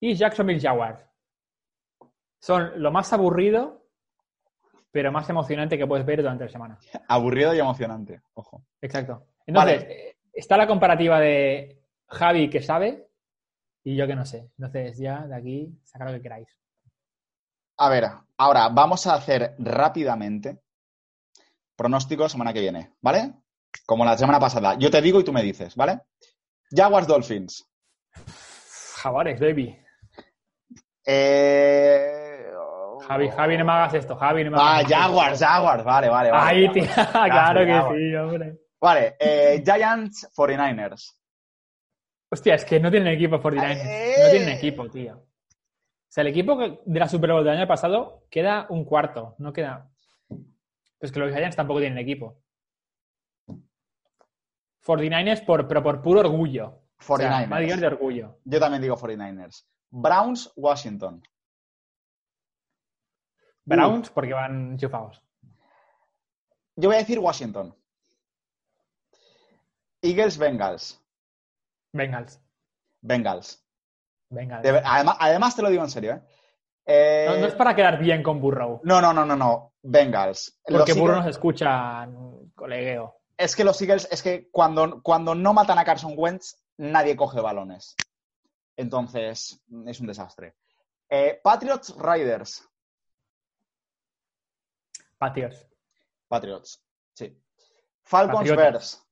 Y 0.00 0.14
Jacksonville 0.14 0.60
Jaguars. 0.60 1.04
Son 2.40 2.72
lo 2.82 2.90
más 2.90 3.12
aburrido, 3.12 3.86
pero 4.90 5.12
más 5.12 5.28
emocionante 5.28 5.78
que 5.78 5.86
puedes 5.86 6.06
ver 6.06 6.22
durante 6.22 6.44
la 6.44 6.50
semana. 6.50 6.78
Aburrido 7.06 7.54
y 7.54 7.60
emocionante. 7.60 8.22
Ojo. 8.34 8.64
Exacto. 8.80 9.26
Entonces, 9.46 9.84
eh, 9.84 10.16
está 10.32 10.56
la 10.56 10.66
comparativa 10.66 11.20
de 11.20 11.82
Javi 12.08 12.50
que 12.50 12.62
sabe 12.62 13.08
Y 13.84 13.96
yo 13.96 14.06
que 14.06 14.16
no 14.16 14.24
sé. 14.24 14.50
Entonces 14.58 14.98
ya 14.98 15.26
de 15.26 15.34
aquí 15.34 15.80
sacar 15.84 16.08
lo 16.08 16.14
que 16.14 16.22
queráis. 16.22 16.48
A 17.78 17.88
ver, 17.88 18.04
ahora 18.36 18.68
vamos 18.68 19.06
a 19.06 19.14
hacer 19.14 19.54
rápidamente 19.58 20.62
pronóstico 21.76 22.28
semana 22.28 22.52
que 22.52 22.60
viene, 22.60 22.94
¿vale? 23.00 23.41
Como 23.86 24.04
la 24.04 24.16
semana 24.16 24.38
pasada. 24.40 24.74
Yo 24.78 24.90
te 24.90 25.00
digo 25.02 25.20
y 25.20 25.24
tú 25.24 25.32
me 25.32 25.42
dices, 25.42 25.74
¿vale? 25.76 26.00
Jaguars 26.70 27.06
Dolphins. 27.06 27.68
Jaguares, 28.96 29.40
baby. 29.40 29.76
Eh... 31.04 32.38
Javi, 33.06 33.28
Javi, 33.30 33.58
no 33.58 33.64
me 33.64 33.72
hagas 33.72 33.94
esto. 33.94 34.16
Javi, 34.16 34.44
no 34.44 34.52
me 34.52 34.56
Ah, 34.60 34.76
hagas 34.78 34.82
esto. 34.84 34.96
Jaguars, 34.96 35.38
Jaguars, 35.40 35.84
vale, 35.84 36.08
vale. 36.08 36.30
vale 36.30 36.48
Ahí, 36.66 36.72
tío. 36.72 36.84
Claro 37.12 37.60
que 37.66 37.72
Jaguars. 37.72 37.98
sí, 37.98 38.14
hombre. 38.14 38.58
Vale, 38.80 39.16
eh, 39.18 39.62
Giants 39.64 40.28
49ers. 40.36 41.16
Hostia, 42.30 42.54
es 42.54 42.64
que 42.64 42.80
no 42.80 42.90
tienen 42.90 43.12
equipo 43.12 43.38
49ers. 43.40 43.84
Eh. 43.84 44.14
No 44.24 44.30
tienen 44.30 44.48
equipo, 44.50 44.88
tío. 44.88 45.16
O 45.18 45.26
sea, 46.14 46.22
el 46.22 46.28
equipo 46.28 46.56
de 46.56 47.00
la 47.00 47.08
Super 47.08 47.32
Bowl 47.32 47.44
del 47.44 47.56
año 47.58 47.66
pasado 47.66 48.24
queda 48.30 48.66
un 48.70 48.84
cuarto. 48.84 49.34
No 49.38 49.52
queda. 49.52 49.90
Pues 50.98 51.10
que 51.10 51.18
los 51.20 51.32
Giants 51.32 51.56
tampoco 51.56 51.80
tienen 51.80 51.98
equipo. 51.98 52.38
49ers, 54.84 55.44
por, 55.44 55.68
pero 55.68 55.82
por 55.82 56.02
puro 56.02 56.20
orgullo. 56.20 56.80
O 57.08 57.16
sea, 57.16 57.42
49ers. 57.42 57.48
más 57.48 57.60
digas 57.60 57.80
de 57.80 57.86
orgullo. 57.86 58.38
Yo 58.44 58.60
también 58.60 58.82
digo 58.82 58.96
49ers. 58.96 59.64
Browns, 59.90 60.52
Washington. 60.56 61.22
Browns, 63.64 64.10
porque 64.10 64.32
van 64.32 64.72
enchufados. 64.72 65.22
Yo 66.76 66.88
voy 66.88 66.96
a 66.96 67.00
decir 67.00 67.18
Washington. 67.18 67.74
Eagles, 70.00 70.36
Bengals. 70.38 71.00
Bengals. 71.92 72.40
Bengals. 73.00 73.64
Bengals. 74.30 74.62
De 74.62 74.82
además, 74.84 75.16
además 75.20 75.54
te 75.54 75.62
lo 75.62 75.70
digo 75.70 75.84
en 75.84 75.90
serio, 75.90 76.14
¿eh? 76.14 76.22
Eh, 76.84 77.26
No, 77.28 77.36
no 77.36 77.46
es 77.46 77.54
para 77.54 77.76
quedar 77.76 77.98
bien 77.98 78.22
con 78.22 78.40
Burrow. 78.40 78.80
no, 78.82 79.00
no, 79.00 79.12
no, 79.12 79.24
no, 79.24 79.36
no. 79.36 79.74
Bengals. 79.82 80.60
Porque 80.64 80.94
Burrow 80.94 81.16
nos 81.18 81.26
escucha 81.26 82.08
colegueo. 82.54 83.21
Es 83.36 83.56
que 83.56 83.64
los 83.64 83.80
Eagles, 83.80 84.08
es 84.10 84.22
que 84.22 84.48
cuando, 84.50 85.02
cuando 85.02 85.34
no 85.34 85.52
matan 85.52 85.78
a 85.78 85.84
Carson 85.84 86.14
Wentz, 86.16 86.62
nadie 86.76 87.16
coge 87.16 87.40
balones. 87.40 87.96
Entonces, 88.76 89.60
es 89.86 90.00
un 90.00 90.06
desastre. 90.06 90.56
Eh, 91.08 91.40
Patriots, 91.42 91.94
Riders. 91.98 92.68
Patios. 95.18 95.66
Patriots, 96.28 96.82
sí. 97.12 97.38
Falcons, 98.02 98.48
Patriotas. 98.48 98.62
Bears. 98.62 99.06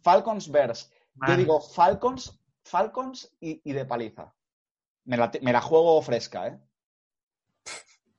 Falcons, 0.00 0.50
Bears. 0.50 0.92
Yo 1.28 1.36
digo 1.36 1.60
Falcons, 1.60 2.40
Falcons 2.64 3.36
y, 3.40 3.60
y 3.62 3.72
de 3.72 3.84
paliza. 3.84 4.34
Me 5.04 5.16
la, 5.16 5.30
me 5.42 5.52
la 5.52 5.60
juego 5.60 6.00
fresca, 6.00 6.48
¿eh? 6.48 6.58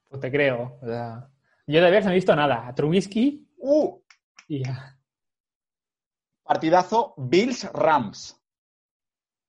Pues 0.09 0.21
te 0.21 0.31
creo. 0.31 0.77
O 0.81 0.85
sea, 0.85 1.29
yo 1.65 1.81
de 1.81 1.89
Bears 1.89 2.05
no 2.05 2.11
he 2.11 2.15
visto 2.15 2.35
nada. 2.35 2.67
A 2.67 2.75
Trubisky 2.75 3.49
¡Uh! 3.57 3.99
y 4.47 4.63
ya. 4.63 4.92
Partidazo 6.53 7.13
Bills, 7.17 7.63
Rams. 7.73 8.39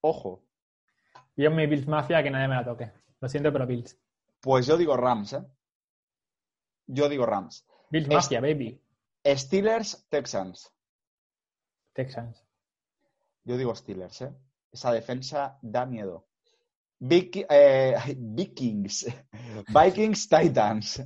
Ojo. 0.00 0.42
Yo 1.36 1.50
mi 1.50 1.66
Bills 1.66 1.86
Mafia 1.86 2.22
que 2.22 2.30
nadie 2.30 2.48
me 2.48 2.54
la 2.54 2.64
toque. 2.64 2.90
Lo 3.20 3.28
siento, 3.28 3.52
pero 3.52 3.66
Bills. 3.66 3.98
Pues 4.40 4.66
yo 4.66 4.76
digo 4.76 4.96
Rams, 4.96 5.32
¿eh? 5.34 5.42
Yo 6.86 7.08
digo 7.08 7.26
Rams. 7.26 7.66
Bills 7.90 8.08
Mafia, 8.08 8.40
baby. 8.40 8.80
Steelers, 9.26 10.06
Texans. 10.08 10.70
Texans. 11.92 12.44
Yo 13.44 13.56
digo 13.56 13.74
Steelers, 13.74 14.20
¿eh? 14.22 14.32
Esa 14.70 14.92
defensa 14.92 15.58
da 15.62 15.86
miedo. 15.86 16.26
Vic- 17.00 17.46
eh, 17.48 17.94
Vikings. 18.16 19.06
Vikings, 19.68 20.28
Titans. 20.28 21.02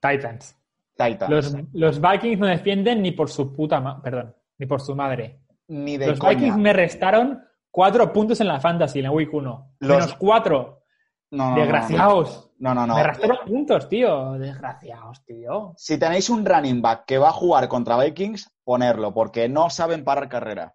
Titans. 0.00 0.56
Titans. 0.96 1.30
Los, 1.30 1.54
los 1.72 2.00
Vikings 2.00 2.38
no 2.38 2.46
defienden 2.46 3.02
ni 3.02 3.12
por 3.12 3.28
su 3.30 3.52
puta 3.54 3.80
ma- 3.80 4.00
perdón, 4.00 4.34
ni 4.58 4.66
por 4.66 4.80
su 4.80 4.94
madre. 4.94 5.40
Ni 5.68 5.96
de 5.96 6.08
Los 6.08 6.18
coña. 6.18 6.32
Vikings 6.38 6.56
me 6.56 6.72
restaron 6.72 7.42
cuatro 7.70 8.12
puntos 8.12 8.40
en 8.40 8.48
la 8.48 8.60
fantasy 8.60 8.98
en 9.00 9.04
la 9.04 9.10
week 9.10 9.32
1. 9.32 9.74
Los- 9.80 9.88
Menos 9.98 10.14
cuatro. 10.16 10.82
No, 11.30 11.50
no. 11.50 11.56
Desgraciados. 11.56 12.52
No, 12.58 12.74
no, 12.74 12.86
no. 12.86 12.94
Me 12.94 13.02
restaron 13.02 13.38
puntos, 13.46 13.88
tío. 13.88 14.32
Desgraciados, 14.34 15.24
tío. 15.24 15.72
Si 15.76 15.98
tenéis 15.98 16.30
un 16.30 16.44
running 16.46 16.80
back 16.80 17.04
que 17.06 17.18
va 17.18 17.30
a 17.30 17.32
jugar 17.32 17.66
contra 17.68 17.98
Vikings, 17.98 18.52
ponerlo, 18.62 19.12
porque 19.12 19.48
no 19.48 19.68
saben 19.70 20.04
parar 20.04 20.28
carrera. 20.28 20.74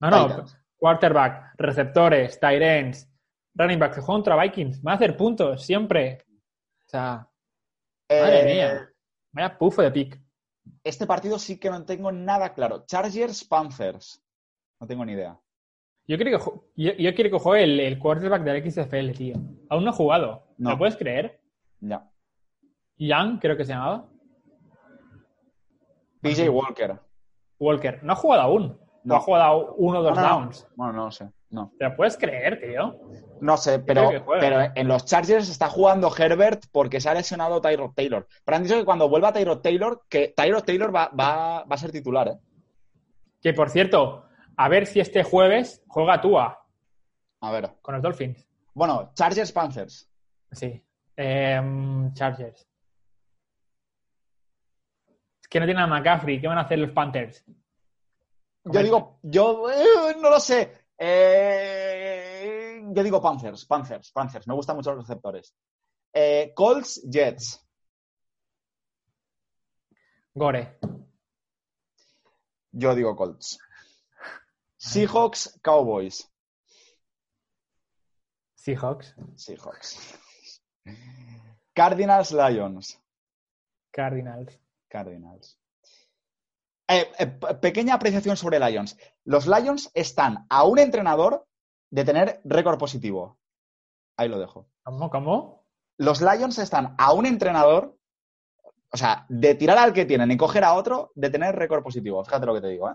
No, 0.00 0.10
no. 0.10 0.26
Titans. 0.28 0.58
Quarterback, 0.76 1.54
receptores, 1.56 2.38
tight 2.38 2.60
ends, 2.60 3.08
running 3.54 3.78
back 3.78 3.94
que 3.94 4.00
juegan 4.02 4.22
contra 4.22 4.42
Vikings. 4.42 4.82
Van 4.82 4.92
a 4.92 4.96
hacer 4.96 5.16
puntos, 5.16 5.64
siempre. 5.64 6.18
O 6.28 6.88
sea, 6.90 7.26
madre 8.10 8.40
Eh, 8.40 8.54
mía. 8.54 8.88
Vaya 9.32 9.56
pufo 9.58 9.80
de 9.80 9.90
pick. 9.90 10.20
Este 10.84 11.06
partido 11.06 11.38
sí 11.38 11.58
que 11.58 11.70
no 11.70 11.84
tengo 11.84 12.12
nada 12.12 12.54
claro. 12.54 12.84
Chargers, 12.86 13.44
Panthers. 13.44 14.22
No 14.80 14.86
tengo 14.86 15.04
ni 15.04 15.12
idea. 15.12 15.38
Yo 16.08 16.16
quiero 16.16 16.38
que, 16.38 16.44
yo, 16.76 16.92
yo 16.92 17.14
quiero 17.14 17.30
que 17.30 17.38
juegue 17.38 17.64
el, 17.64 17.80
el 17.80 17.98
quarterback 17.98 18.42
del 18.42 18.70
XFL, 18.70 19.10
tío. 19.16 19.34
Aún 19.68 19.84
no 19.84 19.90
ha 19.90 19.94
jugado. 19.94 20.46
No. 20.58 20.70
¿Lo 20.70 20.78
puedes 20.78 20.96
creer? 20.96 21.40
Ya. 21.80 22.08
Young, 22.96 23.38
creo 23.40 23.56
que 23.56 23.64
se 23.64 23.72
llamaba. 23.72 24.08
PJ 26.22 26.48
Walker. 26.48 27.00
Walker. 27.58 28.02
No 28.02 28.12
ha 28.12 28.16
jugado 28.16 28.42
aún. 28.42 28.78
No, 29.06 29.14
No. 29.14 29.16
ha 29.16 29.20
jugado 29.20 29.74
uno 29.76 30.00
o 30.00 30.02
dos 30.02 30.16
No, 30.16 30.20
no, 30.22 30.28
no. 30.28 30.34
downs. 30.40 30.66
Bueno, 30.74 30.92
no 30.92 31.04
lo 31.06 31.10
sé. 31.10 31.30
No. 31.50 31.72
¿Te 31.78 31.84
lo 31.84 31.96
puedes 31.96 32.16
creer, 32.16 32.60
tío? 32.60 32.98
No 33.40 33.56
sé, 33.56 33.78
pero, 33.78 34.10
pero 34.40 34.72
en 34.74 34.88
los 34.88 35.04
Chargers 35.04 35.48
está 35.48 35.68
jugando 35.68 36.10
Herbert 36.14 36.64
porque 36.72 37.00
se 37.00 37.08
ha 37.08 37.14
lesionado 37.14 37.60
Tyrod 37.60 37.92
Taylor. 37.94 38.26
Pero 38.44 38.56
han 38.56 38.62
dicho 38.64 38.74
que 38.76 38.84
cuando 38.84 39.08
vuelva 39.08 39.32
Tyrod 39.32 39.60
Taylor, 39.60 40.02
que 40.08 40.34
Tyrod 40.36 40.64
Taylor 40.64 40.94
va, 40.94 41.08
va, 41.08 41.62
va 41.64 41.74
a 41.74 41.78
ser 41.78 41.92
titular, 41.92 42.28
¿eh? 42.28 42.38
Que 43.40 43.52
por 43.54 43.70
cierto, 43.70 44.24
a 44.56 44.68
ver 44.68 44.86
si 44.86 44.98
este 45.00 45.22
jueves 45.22 45.84
juega 45.86 46.20
Tua 46.20 46.66
A 47.40 47.50
ver. 47.52 47.70
con 47.80 47.94
los 47.94 48.02
Dolphins. 48.02 48.48
Bueno, 48.74 49.12
Chargers 49.14 49.52
Panthers. 49.52 50.10
Sí. 50.50 50.82
Em, 51.14 52.12
Chargers. 52.12 52.66
Es 55.40 55.48
que 55.48 55.60
no 55.60 55.66
tienen 55.66 55.84
a 55.84 55.86
McCaffrey. 55.86 56.40
¿Qué 56.40 56.48
van 56.48 56.58
a 56.58 56.62
hacer 56.62 56.78
los 56.80 56.90
Panthers? 56.90 57.44
Yo 58.68 58.82
digo, 58.82 59.20
yo 59.22 59.70
eh, 59.70 60.16
no 60.20 60.28
lo 60.28 60.40
sé. 60.40 60.88
Eh, 60.98 62.82
yo 62.88 63.02
digo 63.02 63.20
Panthers, 63.22 63.64
Panthers, 63.64 64.10
Panthers. 64.10 64.48
Me 64.48 64.54
gustan 64.54 64.76
mucho 64.76 64.92
los 64.92 65.06
receptores. 65.06 65.54
Eh, 66.12 66.52
Colts, 66.54 67.02
Jets. 67.08 67.64
Gore. 70.34 70.78
Yo 72.72 72.94
digo 72.94 73.14
Colts. 73.14 73.58
Seahawks, 74.76 75.60
Cowboys. 75.62 76.28
Seahawks. 78.56 79.14
Seahawks. 79.36 80.18
Cardinals, 81.72 82.32
Lions. 82.32 83.00
Cardinals. 83.92 84.58
Cardinals. 84.90 85.58
Eh, 86.88 87.10
eh, 87.18 87.26
pe- 87.26 87.54
pequeña 87.56 87.94
apreciación 87.94 88.36
sobre 88.36 88.58
Lions. 88.60 88.96
Los 89.24 89.46
Lions 89.46 89.90
están 89.94 90.46
a 90.48 90.64
un 90.64 90.78
entrenador 90.78 91.46
de 91.90 92.04
tener 92.04 92.40
récord 92.44 92.78
positivo. 92.78 93.38
Ahí 94.16 94.28
lo 94.28 94.38
dejo. 94.38 94.68
¿Cómo? 94.84 95.10
¿Cómo? 95.10 95.66
Los 95.98 96.20
Lions 96.20 96.58
están 96.58 96.94
a 96.98 97.12
un 97.12 97.26
entrenador, 97.26 97.98
o 98.92 98.96
sea, 98.96 99.26
de 99.28 99.54
tirar 99.54 99.78
al 99.78 99.92
que 99.92 100.04
tienen 100.04 100.30
y 100.30 100.36
coger 100.36 100.62
a 100.64 100.74
otro, 100.74 101.10
de 101.14 101.30
tener 101.30 101.56
récord 101.56 101.82
positivo. 101.82 102.24
Fíjate 102.24 102.46
lo 102.46 102.54
que 102.54 102.60
te 102.60 102.68
digo, 102.68 102.88
¿eh? 102.90 102.94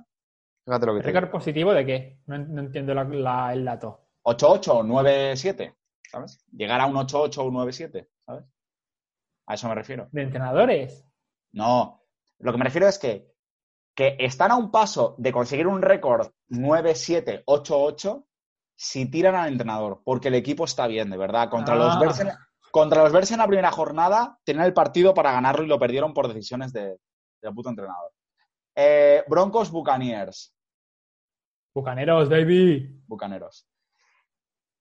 Fíjate 0.66 0.86
lo 0.86 0.94
que 0.94 1.02
te 1.02 1.08
¿Récord 1.08 1.26
digo. 1.26 1.32
positivo 1.40 1.74
de 1.74 1.86
qué? 1.86 2.20
No, 2.28 2.38
no 2.38 2.62
entiendo 2.62 2.94
la- 2.94 3.04
la- 3.04 3.54
el 3.54 3.66
dato. 3.66 4.08
8-8 4.24 4.78
o 4.78 4.84
9-7, 4.84 5.76
¿sabes? 6.10 6.46
Llegar 6.52 6.80
a 6.80 6.86
un 6.86 6.96
8-8 6.96 7.40
o 7.42 7.46
un 7.46 7.56
9-7, 7.56 8.08
¿sabes? 8.26 8.46
A 9.48 9.56
eso 9.56 9.68
me 9.68 9.76
refiero. 9.76 10.08
¿De 10.12 10.22
entrenadores? 10.22 11.06
No, 11.52 12.04
lo 12.40 12.52
que 12.52 12.58
me 12.60 12.66
refiero 12.66 12.88
es 12.88 13.00
que, 13.00 13.31
que 13.96 14.16
están 14.20 14.52
a 14.52 14.56
un 14.56 14.72
paso 14.72 15.16
de 15.18 15.32
conseguir 15.32 15.68
un 15.68 15.82
récord 15.82 16.30
9-7, 16.50 17.44
8-8 17.46 18.26
si 18.76 19.06
tiran 19.12 19.36
al 19.36 19.52
entrenador, 19.52 20.02
porque 20.04 20.30
el 20.30 20.36
equipo 20.36 20.66
está 20.66 20.88
bien, 20.88 21.10
de 21.10 21.18
verdad. 21.18 21.50
Contra, 21.50 21.76
los 21.76 21.96
Ah. 21.96 22.00
Bears 22.00 22.20
en, 22.20 22.30
contra 22.72 23.04
los 23.04 23.12
Bears 23.12 23.32
en 23.32 23.38
la 23.38 23.48
primera 23.48 23.72
jornada 23.72 24.40
tenían 24.44 24.66
el 24.66 24.74
partido 24.74 25.14
para 25.14 25.32
ganarlo 25.34 25.64
y 25.64 25.68
lo 25.68 25.78
perdieron 25.78 26.14
por 26.14 26.28
decisiones 26.28 26.74
de, 26.74 26.98
del 27.42 27.54
puto 27.54 27.70
entrenador. 27.70 28.12
Eh, 28.76 29.24
Broncos 29.28 29.70
Buccaneers, 29.70 30.54
Bucaneros, 31.74 32.28
baby. 32.28 33.02
Bucaneros. 33.08 33.66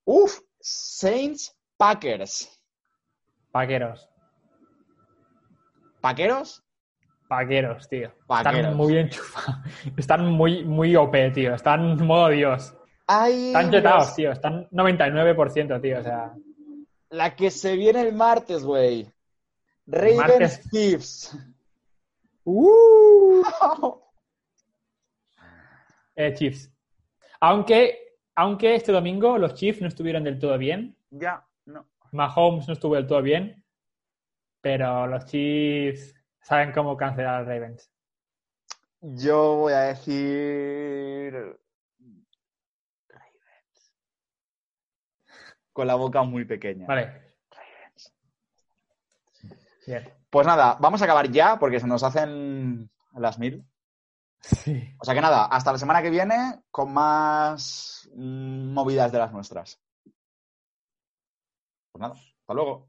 Uf, 0.05 0.41
Saints 0.59 1.57
Packers. 1.77 2.49
Paqueros. 3.53 4.09
¿Paqueros? 6.01 6.65
Paqueros, 7.31 7.89
tío. 7.89 8.13
Paqueros. 8.27 8.57
Están 8.59 8.77
muy 8.77 8.99
enchufados. 8.99 9.61
Están 9.97 10.33
muy, 10.33 10.65
muy 10.65 10.97
OP, 10.97 11.15
tío. 11.33 11.55
Están 11.55 12.05
modo 12.05 12.29
Dios. 12.31 12.75
Ay, 13.07 13.47
Están 13.47 13.71
chetados, 13.71 14.17
tío. 14.17 14.33
Están 14.33 14.69
99%, 14.71 15.81
tío. 15.81 16.01
O 16.01 16.03
sea, 16.03 16.35
La 17.11 17.37
que 17.37 17.53
se 17.53 17.77
viene 17.77 18.01
el 18.01 18.15
martes, 18.15 18.65
güey. 18.65 19.09
Ravens 19.87 20.17
martes. 20.17 20.71
Chiefs. 20.73 21.39
¡Uh! 22.43 23.45
eh, 26.17 26.35
Chiefs. 26.35 26.69
Aunque, 27.39 28.17
aunque 28.35 28.75
este 28.75 28.91
domingo 28.91 29.39
los 29.39 29.55
Chiefs 29.55 29.83
no 29.83 29.87
estuvieron 29.87 30.25
del 30.25 30.41
todo 30.41 30.59
bien. 30.59 30.97
ya, 31.11 31.47
no. 31.65 31.87
Mahomes 32.11 32.67
no 32.67 32.75
estuvo 32.75 32.97
del 32.97 33.07
todo 33.07 33.23
bien. 33.23 33.65
Pero 34.61 35.07
los 35.07 35.27
Chiefs 35.27 36.20
saben 36.43 36.73
cómo 36.73 36.97
cancelar 36.97 37.43
a 37.43 37.45
Ravens. 37.45 37.91
Yo 39.01 39.57
voy 39.57 39.73
a 39.73 39.81
decir. 39.81 41.33
Ravens. 43.09 43.95
Con 45.73 45.87
la 45.87 45.95
boca 45.95 46.23
muy 46.23 46.45
pequeña. 46.45 46.87
Vale. 46.87 47.31
Bien. 49.87 50.13
Pues 50.29 50.47
nada, 50.47 50.77
vamos 50.79 51.03
a 51.03 51.05
acabar 51.05 51.31
ya 51.31 51.59
porque 51.59 51.81
se 51.81 51.87
nos 51.87 52.03
hacen 52.05 52.91
las 53.15 53.39
mil. 53.39 53.67
Sí. 54.41 54.95
O 54.99 55.05
sea 55.05 55.15
que 55.15 55.21
nada, 55.21 55.47
hasta 55.47 55.73
la 55.73 55.79
semana 55.79 56.03
que 56.03 56.11
viene 56.11 56.63
con 56.71 56.93
más 56.93 58.09
movidas 58.15 59.11
de 59.11 59.19
las 59.19 59.33
nuestras. 59.33 59.81
Pues 61.93 62.01
nada, 62.01 62.15
hasta 62.15 62.55
luego. 62.55 62.89